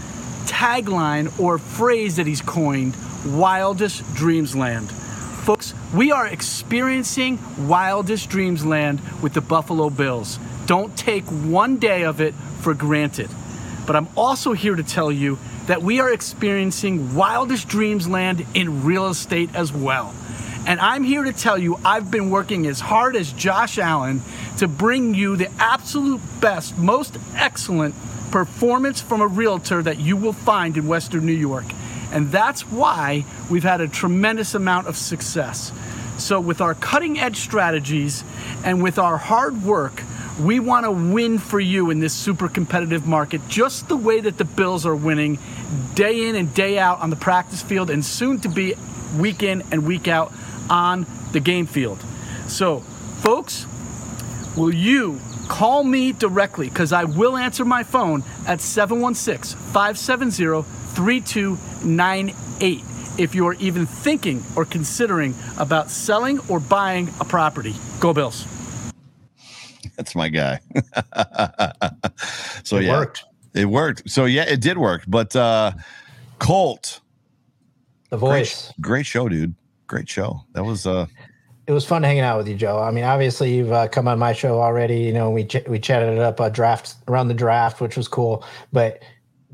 tagline 0.46 1.38
or 1.40 1.58
phrase 1.58 2.16
that 2.16 2.26
he's 2.26 2.42
coined 2.42 2.96
Wildest 3.26 4.02
Dreams 4.16 4.56
Land. 4.56 4.92
Folks, 5.42 5.74
we 5.92 6.12
are 6.12 6.28
experiencing 6.28 7.40
Wildest 7.68 8.30
Dreams 8.30 8.64
Land 8.64 9.02
with 9.24 9.34
the 9.34 9.42
Buffalo 9.42 9.90
Bills. 9.90 10.38
Don't 10.68 10.96
take 10.96 11.26
one 11.26 11.78
day 11.78 12.04
of 12.04 12.22
it 12.22 12.36
for 12.36 12.76
granted. 12.76 13.28
But 13.88 13.96
I'm 13.96 14.08
also 14.16 14.54
here 14.54 14.76
to 14.76 14.84
tell 14.84 15.12
you 15.12 15.40
that 15.66 15.82
we 15.82 16.00
are 16.00 16.14
experiencing 16.14 17.16
wildest 17.16 17.68
dreams 17.68 18.08
land 18.08 18.46
in 18.54 18.84
real 18.84 19.08
estate 19.08 19.50
as 19.56 19.74
well. 19.74 20.14
And 20.68 20.80
I'm 20.80 21.04
here 21.04 21.24
to 21.24 21.34
tell 21.34 21.58
you, 21.58 21.80
I've 21.84 22.12
been 22.12 22.30
working 22.30 22.68
as 22.68 22.80
hard 22.80 23.16
as 23.16 23.34
Josh 23.34 23.80
Allen 23.80 24.22
to 24.60 24.68
bring 24.68 25.16
you 25.16 25.38
the 25.38 25.50
absolute 25.58 26.22
best, 26.40 26.78
most 26.78 27.18
excellent 27.36 27.96
performance 28.30 29.02
from 29.02 29.22
a 29.22 29.28
realtor 29.28 29.82
that 29.82 29.98
you 29.98 30.18
will 30.18 30.34
find 30.34 30.78
in 30.78 30.88
Western 30.88 31.26
New 31.26 31.34
York. 31.34 31.66
And 32.12 32.32
that's 32.32 32.62
why 32.62 33.26
we've 33.50 33.64
had 33.64 33.82
a 33.82 33.88
tremendous 33.88 34.54
amount 34.54 34.88
of 34.88 34.98
success. 34.98 35.72
So, 36.18 36.40
with 36.40 36.62
our 36.62 36.76
cutting 36.76 37.20
edge 37.20 37.38
strategies 37.38 38.24
and 38.64 38.84
with 38.84 39.00
our 39.00 39.18
hard 39.18 39.64
work, 39.64 40.04
we 40.40 40.60
want 40.60 40.86
to 40.86 40.92
win 40.92 41.40
for 41.40 41.60
you 41.60 41.90
in 41.90 42.00
this 42.00 42.14
super 42.14 42.48
competitive 42.48 43.08
market, 43.08 43.42
just 43.48 43.88
the 43.90 43.98
way 43.98 44.22
that 44.22 44.38
the 44.38 44.46
Bills 44.46 44.86
are 44.86 44.96
winning 44.96 45.40
day 45.96 46.28
in 46.28 46.36
and 46.36 46.54
day 46.54 46.78
out 46.78 47.00
on 47.00 47.10
the 47.10 47.16
practice 47.16 47.62
field 47.62 47.90
and 47.90 48.06
soon 48.06 48.40
to 48.42 48.50
be 48.50 48.76
week 49.18 49.44
in 49.44 49.64
and 49.72 49.86
week 49.86 50.08
out 50.08 50.32
on 50.70 51.06
the 51.32 51.40
game 51.40 51.66
field. 51.66 52.04
So, 52.48 52.80
folks, 53.22 53.66
will 54.56 54.74
you 54.74 55.20
call 55.48 55.84
me 55.84 56.12
directly 56.12 56.70
because 56.70 56.94
I 56.94 57.04
will 57.04 57.36
answer 57.36 57.66
my 57.66 57.84
phone 57.84 58.24
at 58.48 58.62
716 58.62 59.60
570 59.60 60.64
3298 60.96 62.84
if 63.18 63.36
you're 63.36 63.54
even 63.56 63.86
thinking 63.86 64.42
or 64.56 64.66
considering 64.66 65.36
about 65.58 65.90
selling 65.90 66.40
or 66.50 66.60
buying 66.60 67.10
a 67.20 67.26
property. 67.26 67.76
Go 68.00 68.14
Bills. 68.14 68.48
That's 69.98 70.16
my 70.16 70.30
guy. 70.30 70.60
so 72.64 72.78
it 72.78 72.86
yeah, 72.86 72.98
worked. 72.98 73.24
It 73.54 73.66
worked. 73.66 74.10
So 74.10 74.26
yeah, 74.26 74.46
it 74.48 74.62
did 74.62 74.78
work. 74.78 75.04
But 75.08 75.36
uh 75.36 75.74
Colt, 76.40 77.02
the 78.10 78.18
voice, 78.18 78.72
great, 78.80 78.82
great 78.82 79.06
show, 79.06 79.30
dude. 79.30 79.54
Great 79.88 80.10
show. 80.10 80.42
That 80.54 80.64
was 80.64 80.88
uh 80.88 81.06
it 81.68 81.74
was 81.74 81.86
fun 81.86 82.04
hanging 82.04 82.24
out 82.24 82.38
with 82.38 82.48
you, 82.48 82.56
Joe. 82.56 82.80
I 82.80 82.92
mean, 82.92 83.04
obviously 83.04 83.56
you've 83.56 83.72
uh, 83.72 83.88
come 83.88 84.08
on 84.08 84.18
my 84.18 84.34
show 84.34 84.60
already. 84.60 85.00
You 85.00 85.14
know, 85.14 85.30
we 85.30 85.46
ch- 85.46 85.68
we 85.68 85.80
chatted 85.80 86.18
up 86.18 86.40
a 86.40 86.50
draft 86.50 86.96
around 87.08 87.28
the 87.28 87.34
draft, 87.34 87.80
which 87.80 87.96
was 87.96 88.08
cool. 88.08 88.44
But 88.74 89.04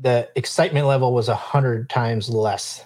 the 0.00 0.28
excitement 0.36 0.86
level 0.86 1.12
was 1.12 1.28
a 1.28 1.34
hundred 1.34 1.88
times 1.90 2.28
less 2.28 2.84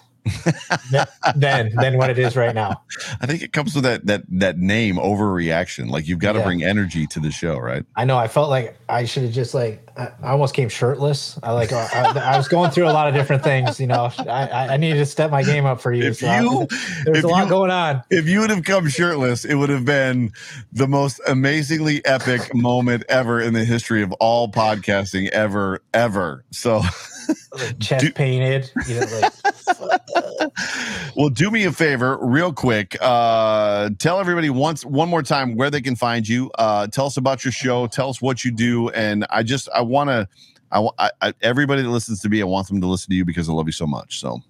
than 1.35 1.71
than 1.75 1.97
what 1.97 2.09
it 2.09 2.19
is 2.19 2.35
right 2.35 2.53
now. 2.55 2.81
I 3.21 3.25
think 3.25 3.41
it 3.41 3.53
comes 3.53 3.75
with 3.75 3.83
that 3.83 4.05
that 4.07 4.23
that 4.29 4.57
name 4.57 4.95
overreaction. 4.95 5.89
Like 5.89 6.07
you've 6.07 6.19
got 6.19 6.33
to 6.33 6.39
Yeah. 6.39 6.45
bring 6.45 6.63
energy 6.63 7.07
to 7.07 7.19
the 7.19 7.31
show, 7.31 7.57
right? 7.57 7.85
I 7.95 8.05
know. 8.05 8.17
I 8.17 8.27
felt 8.27 8.49
like 8.49 8.77
I 8.89 9.05
should 9.05 9.23
have 9.23 9.31
just 9.33 9.53
like 9.53 9.87
I 9.97 10.09
I 10.21 10.29
almost 10.31 10.53
came 10.53 10.69
shirtless. 10.69 11.39
I 11.43 11.51
like 11.51 11.71
uh, 11.71 11.87
I, 11.93 12.33
I 12.33 12.37
was 12.37 12.47
going 12.47 12.71
through 12.71 12.85
a 12.87 12.93
lot 12.93 13.07
of 13.07 13.13
different 13.13 13.43
things. 13.43 13.79
You 13.79 13.87
know, 13.87 14.09
I, 14.19 14.67
I- 14.73 14.77
needed 14.77 14.97
to 14.97 15.05
step 15.05 15.31
my 15.31 15.43
game 15.43 15.65
up 15.65 15.79
for 15.81 15.93
you. 15.93 16.03
If 16.05 16.17
so 16.17 16.33
you 16.39 16.67
there's 17.05 17.23
a 17.23 17.27
lot 17.27 17.43
you- 17.45 17.49
going 17.49 17.71
on. 17.71 18.03
If 18.09 18.27
you 18.27 18.39
would 18.41 18.49
have 18.49 18.63
come 18.63 18.87
shirtless, 18.89 19.45
it 19.45 19.55
would 19.55 19.69
have 19.69 19.85
been 19.85 20.31
the 20.71 20.87
most 20.87 21.21
amazingly 21.27 22.03
epic 22.05 22.53
moment 22.53 23.03
ever 23.09 23.39
in 23.41 23.53
the 23.53 23.63
history 23.65 24.01
of 24.03 24.11
all 24.13 24.51
podcasting 24.51 25.29
ever, 25.29 25.81
ever. 25.93 26.43
So, 26.51 26.81
chest 27.79 28.05
Do- 28.05 28.11
painted. 28.11 28.71
You 28.87 29.01
know, 29.01 29.07
like 29.21 29.33
well, 31.15 31.29
do 31.29 31.51
me 31.51 31.65
a 31.65 31.71
favor, 31.71 32.17
real 32.21 32.53
quick. 32.53 32.97
Uh, 33.01 33.89
tell 33.99 34.19
everybody 34.19 34.49
once, 34.49 34.85
one 34.85 35.09
more 35.09 35.23
time, 35.23 35.55
where 35.55 35.69
they 35.69 35.81
can 35.81 35.95
find 35.95 36.27
you. 36.27 36.51
Uh, 36.57 36.87
tell 36.87 37.05
us 37.05 37.17
about 37.17 37.43
your 37.43 37.51
show. 37.51 37.87
Tell 37.87 38.09
us 38.09 38.21
what 38.21 38.43
you 38.43 38.51
do. 38.51 38.89
And 38.89 39.25
I 39.29 39.43
just, 39.43 39.69
I 39.73 39.81
want 39.81 40.09
to, 40.09 40.27
I, 40.71 41.11
I, 41.21 41.33
everybody 41.41 41.81
that 41.81 41.89
listens 41.89 42.21
to 42.21 42.29
me, 42.29 42.41
I 42.41 42.45
want 42.45 42.67
them 42.67 42.81
to 42.81 42.87
listen 42.87 43.09
to 43.09 43.15
you 43.15 43.25
because 43.25 43.49
I 43.49 43.53
love 43.53 43.67
you 43.67 43.73
so 43.73 43.87
much. 43.87 44.19
So, 44.19 44.41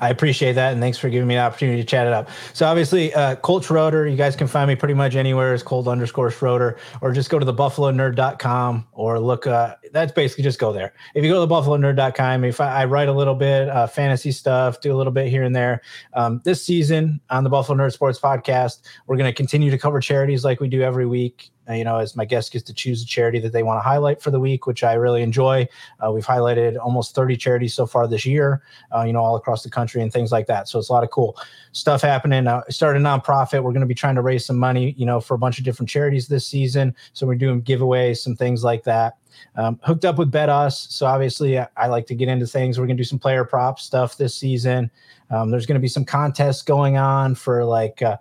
I 0.00 0.10
appreciate 0.10 0.52
that, 0.52 0.72
and 0.72 0.80
thanks 0.80 0.98
for 0.98 1.08
giving 1.08 1.26
me 1.26 1.34
the 1.34 1.40
opportunity 1.40 1.80
to 1.80 1.86
chat 1.86 2.06
it 2.06 2.12
up. 2.12 2.28
So 2.52 2.66
obviously, 2.66 3.12
uh, 3.14 3.36
Colt 3.36 3.64
Schroeder, 3.64 4.06
you 4.06 4.16
guys 4.16 4.36
can 4.36 4.46
find 4.46 4.68
me 4.68 4.76
pretty 4.76 4.94
much 4.94 5.14
anywhere 5.14 5.54
as 5.54 5.62
Colt 5.62 5.88
underscore 5.88 6.30
Schroeder, 6.30 6.78
or 7.00 7.12
just 7.12 7.30
go 7.30 7.38
to 7.38 7.44
the 7.44 7.54
buffalonerd.com 7.54 8.86
or 8.92 9.18
look. 9.18 9.46
Uh, 9.46 9.74
that's 9.92 10.12
basically 10.12 10.44
just 10.44 10.58
go 10.58 10.72
there. 10.72 10.94
If 11.14 11.24
you 11.24 11.30
go 11.30 11.40
to 11.40 11.46
the 11.46 11.54
buffalonerd.com, 11.54 12.44
if 12.44 12.60
I, 12.60 12.82
I 12.82 12.84
write 12.84 13.08
a 13.08 13.12
little 13.12 13.34
bit 13.34 13.68
uh, 13.68 13.86
fantasy 13.86 14.32
stuff, 14.32 14.80
do 14.80 14.94
a 14.94 14.96
little 14.96 15.12
bit 15.12 15.28
here 15.28 15.42
and 15.42 15.54
there. 15.54 15.82
Um, 16.14 16.40
this 16.44 16.64
season 16.64 17.20
on 17.30 17.44
the 17.44 17.50
Buffalo 17.50 17.78
Nerd 17.78 17.92
Sports 17.92 18.20
Podcast, 18.20 18.80
we're 19.06 19.16
going 19.16 19.30
to 19.30 19.36
continue 19.36 19.70
to 19.70 19.78
cover 19.78 20.00
charities 20.00 20.44
like 20.44 20.60
we 20.60 20.68
do 20.68 20.82
every 20.82 21.06
week. 21.06 21.50
Uh, 21.68 21.74
you 21.74 21.84
know, 21.84 21.98
as 21.98 22.16
my 22.16 22.24
guest 22.24 22.50
gets 22.50 22.64
to 22.64 22.72
choose 22.72 23.02
a 23.02 23.06
charity 23.06 23.38
that 23.38 23.52
they 23.52 23.62
want 23.62 23.76
to 23.76 23.82
highlight 23.82 24.22
for 24.22 24.30
the 24.30 24.40
week, 24.40 24.66
which 24.66 24.82
I 24.82 24.94
really 24.94 25.20
enjoy. 25.20 25.68
Uh, 26.02 26.10
we've 26.10 26.24
highlighted 26.24 26.78
almost 26.78 27.14
30 27.14 27.36
charities 27.36 27.74
so 27.74 27.84
far 27.84 28.08
this 28.08 28.24
year 28.24 28.62
uh, 28.94 29.02
you 29.02 29.12
know, 29.12 29.20
all 29.20 29.36
across 29.36 29.62
the 29.62 29.70
country 29.70 30.02
and 30.02 30.12
things 30.12 30.32
like 30.32 30.46
that. 30.46 30.68
So 30.68 30.78
it's 30.78 30.88
a 30.88 30.92
lot 30.92 31.04
of 31.04 31.10
cool 31.10 31.36
stuff 31.72 32.02
happening. 32.02 32.46
Uh, 32.46 32.62
started 32.70 33.00
a 33.00 33.04
nonprofit. 33.04 33.62
We're 33.62 33.72
going 33.72 33.80
to 33.80 33.86
be 33.86 33.94
trying 33.94 34.14
to 34.14 34.22
raise 34.22 34.44
some 34.44 34.58
money, 34.58 34.94
you 34.96 35.06
know, 35.06 35.20
for 35.20 35.34
a 35.34 35.38
bunch 35.38 35.58
of 35.58 35.64
different 35.64 35.88
charities 35.88 36.28
this 36.28 36.46
season. 36.46 36.94
So 37.12 37.26
we're 37.26 37.34
doing 37.34 37.62
giveaways, 37.62 38.18
some 38.18 38.36
things 38.36 38.64
like 38.64 38.84
that. 38.84 39.18
Um, 39.56 39.78
hooked 39.82 40.04
up 40.04 40.18
with 40.18 40.30
BetUS. 40.30 40.90
So 40.90 41.06
obviously, 41.06 41.58
I, 41.58 41.68
I 41.76 41.86
like 41.88 42.06
to 42.06 42.14
get 42.14 42.28
into 42.28 42.46
things. 42.46 42.78
We're 42.78 42.86
to 42.96 43.02
do 43.02 43.04
some 43.04 43.18
player 43.18 43.44
prop 43.44 43.80
stuff 43.80 44.16
this 44.16 44.34
season. 44.34 44.90
Um, 45.30 45.50
there's 45.50 45.66
to 45.76 45.82
be 45.82 45.88
some 45.88 46.04
contests 46.04 46.62
going 46.62 46.96
on 46.96 47.34
for 47.34 47.64
like, 47.64 48.00
uh, 48.02 48.16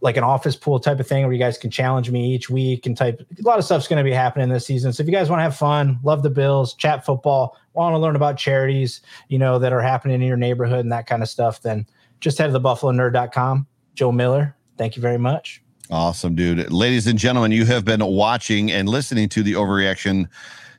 like 0.00 0.16
an 0.16 0.24
office 0.24 0.54
pool 0.54 0.78
type 0.78 1.00
of 1.00 1.06
thing 1.06 1.24
where 1.24 1.32
you 1.32 1.38
guys 1.38 1.58
can 1.58 1.70
challenge 1.70 2.10
me 2.10 2.32
each 2.32 2.48
week 2.48 2.86
and 2.86 2.96
type 2.96 3.20
a 3.20 3.42
lot 3.42 3.58
of 3.58 3.64
stuff's 3.64 3.88
going 3.88 4.02
to 4.02 4.08
be 4.08 4.14
happening 4.14 4.48
this 4.48 4.64
season. 4.64 4.92
So 4.92 5.02
if 5.02 5.08
you 5.08 5.12
guys 5.12 5.28
want 5.28 5.40
to 5.40 5.44
have 5.44 5.56
fun, 5.56 5.98
love 6.04 6.22
the 6.22 6.30
Bills, 6.30 6.74
chat 6.74 7.04
football, 7.04 7.56
want 7.74 7.94
to 7.94 7.98
learn 7.98 8.16
about 8.16 8.36
charities, 8.36 9.00
you 9.28 9.38
know, 9.38 9.58
that 9.58 9.72
are 9.72 9.82
happening 9.82 10.20
in 10.20 10.28
your 10.28 10.36
neighborhood 10.36 10.80
and 10.80 10.92
that 10.92 11.06
kind 11.06 11.22
of 11.22 11.28
stuff, 11.28 11.62
then 11.62 11.86
just 12.20 12.38
head 12.38 12.46
to 12.46 12.52
the 12.52 12.60
buffalonerd.com. 12.60 13.66
Joe 13.94 14.12
Miller, 14.12 14.56
thank 14.76 14.96
you 14.96 15.02
very 15.02 15.18
much. 15.18 15.62
Awesome, 15.90 16.34
dude. 16.34 16.70
Ladies 16.70 17.06
and 17.06 17.18
gentlemen, 17.18 17.50
you 17.50 17.64
have 17.64 17.82
been 17.82 18.04
watching 18.04 18.70
and 18.70 18.86
listening 18.86 19.26
to 19.30 19.42
the 19.42 19.54
Overreaction 19.54 20.28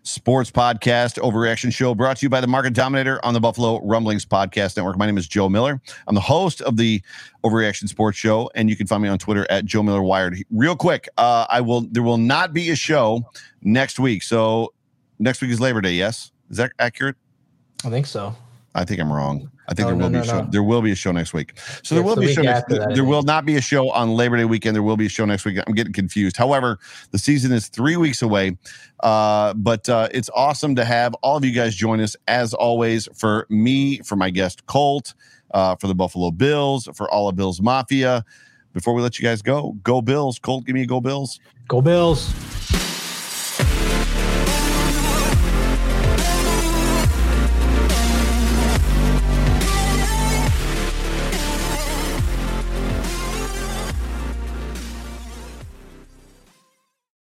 Sports 0.03 0.51
Podcast, 0.51 1.19
Overreaction 1.19 1.73
Show, 1.73 1.95
brought 1.95 2.17
to 2.17 2.25
you 2.27 2.29
by 2.29 2.41
the 2.41 2.47
Market 2.47 2.73
Dominator 2.73 3.23
on 3.25 3.33
the 3.33 3.39
Buffalo 3.39 3.83
Rumblings 3.83 4.23
Podcast 4.23 4.77
Network. 4.77 4.99
My 4.99 5.07
name 5.07 5.17
is 5.17 5.27
Joe 5.27 5.49
Miller. 5.49 5.81
I'm 6.07 6.13
the 6.13 6.21
host 6.21 6.61
of 6.61 6.77
the 6.77 7.01
Overreaction 7.43 7.89
Sports 7.89 8.19
Show, 8.19 8.51
and 8.53 8.69
you 8.69 8.75
can 8.75 8.85
find 8.85 9.01
me 9.01 9.09
on 9.09 9.17
Twitter 9.17 9.47
at 9.49 9.65
Joe 9.65 9.81
Miller 9.81 10.03
Wired. 10.03 10.37
Real 10.51 10.75
quick, 10.75 11.09
uh, 11.17 11.47
I 11.49 11.61
will. 11.61 11.81
There 11.89 12.03
will 12.03 12.17
not 12.19 12.53
be 12.53 12.69
a 12.69 12.75
show 12.75 13.23
next 13.63 13.99
week. 13.99 14.21
So 14.21 14.73
next 15.17 15.41
week 15.41 15.49
is 15.49 15.59
Labor 15.59 15.81
Day. 15.81 15.93
Yes, 15.93 16.31
is 16.51 16.57
that 16.57 16.71
accurate? 16.77 17.15
I 17.83 17.89
think 17.89 18.05
so. 18.05 18.35
I 18.75 18.85
think 18.85 19.01
I'm 19.01 19.11
wrong. 19.11 19.49
I 19.69 19.73
think 19.75 19.87
No, 19.87 19.89
there 19.89 19.95
will 19.95 20.09
no, 20.09 20.09
be 20.09 20.13
no, 20.13 20.21
a 20.21 20.25
show. 20.25 20.41
no. 20.41 20.49
There 20.51 20.63
will 20.63 20.81
be 20.81 20.91
a 20.91 20.95
show 20.95 21.11
next 21.11 21.31
week. 21.33 21.53
So 21.83 21.93
Yeah, 21.95 22.01
there 22.01 22.03
will 22.03 22.15
be 22.15 22.31
a 22.31 22.33
show 22.33 22.41
next. 22.41 22.69
that, 22.69 22.91
there 22.95 23.03
will 23.05 23.21
not 23.21 23.45
be 23.45 23.55
a 23.55 23.61
show 23.61 23.91
on 23.91 24.09
Labor 24.15 24.37
Day 24.37 24.45
weekend. 24.45 24.75
There 24.75 24.81
will 24.81 24.97
be 24.97 25.05
a 25.05 25.09
show 25.09 25.25
next 25.25 25.45
week. 25.45 25.59
I'm 25.65 25.75
getting 25.75 25.93
confused. 25.93 26.35
However, 26.37 26.79
the 27.11 27.19
season 27.19 27.51
is 27.51 27.67
three 27.67 27.95
weeks 27.95 28.21
away, 28.23 28.57
uh, 29.01 29.53
but 29.53 29.87
uh, 29.87 30.09
it's 30.11 30.29
awesome 30.35 30.75
to 30.75 30.83
have 30.83 31.13
all 31.21 31.37
of 31.37 31.45
you 31.45 31.51
guys 31.53 31.75
join 31.75 31.99
us 32.01 32.15
as 32.27 32.53
always. 32.55 33.07
For 33.15 33.45
me, 33.49 33.99
for 33.99 34.15
my 34.15 34.31
guest 34.31 34.65
Colt, 34.65 35.13
uh, 35.53 35.75
for 35.75 35.85
the 35.87 35.95
Buffalo 35.95 36.31
Bills, 36.31 36.89
for 36.95 37.09
all 37.11 37.29
of 37.29 37.35
Bills 37.35 37.61
Mafia. 37.61 38.25
Before 38.73 38.93
we 38.95 39.01
let 39.03 39.19
you 39.19 39.23
guys 39.23 39.41
go, 39.43 39.73
go 39.83 40.01
Bills. 40.01 40.39
Colt, 40.39 40.65
give 40.65 40.73
me 40.73 40.81
a 40.81 40.85
go 40.87 40.99
Bills. 40.99 41.39
Go 41.67 41.81
Bills. 41.81 42.33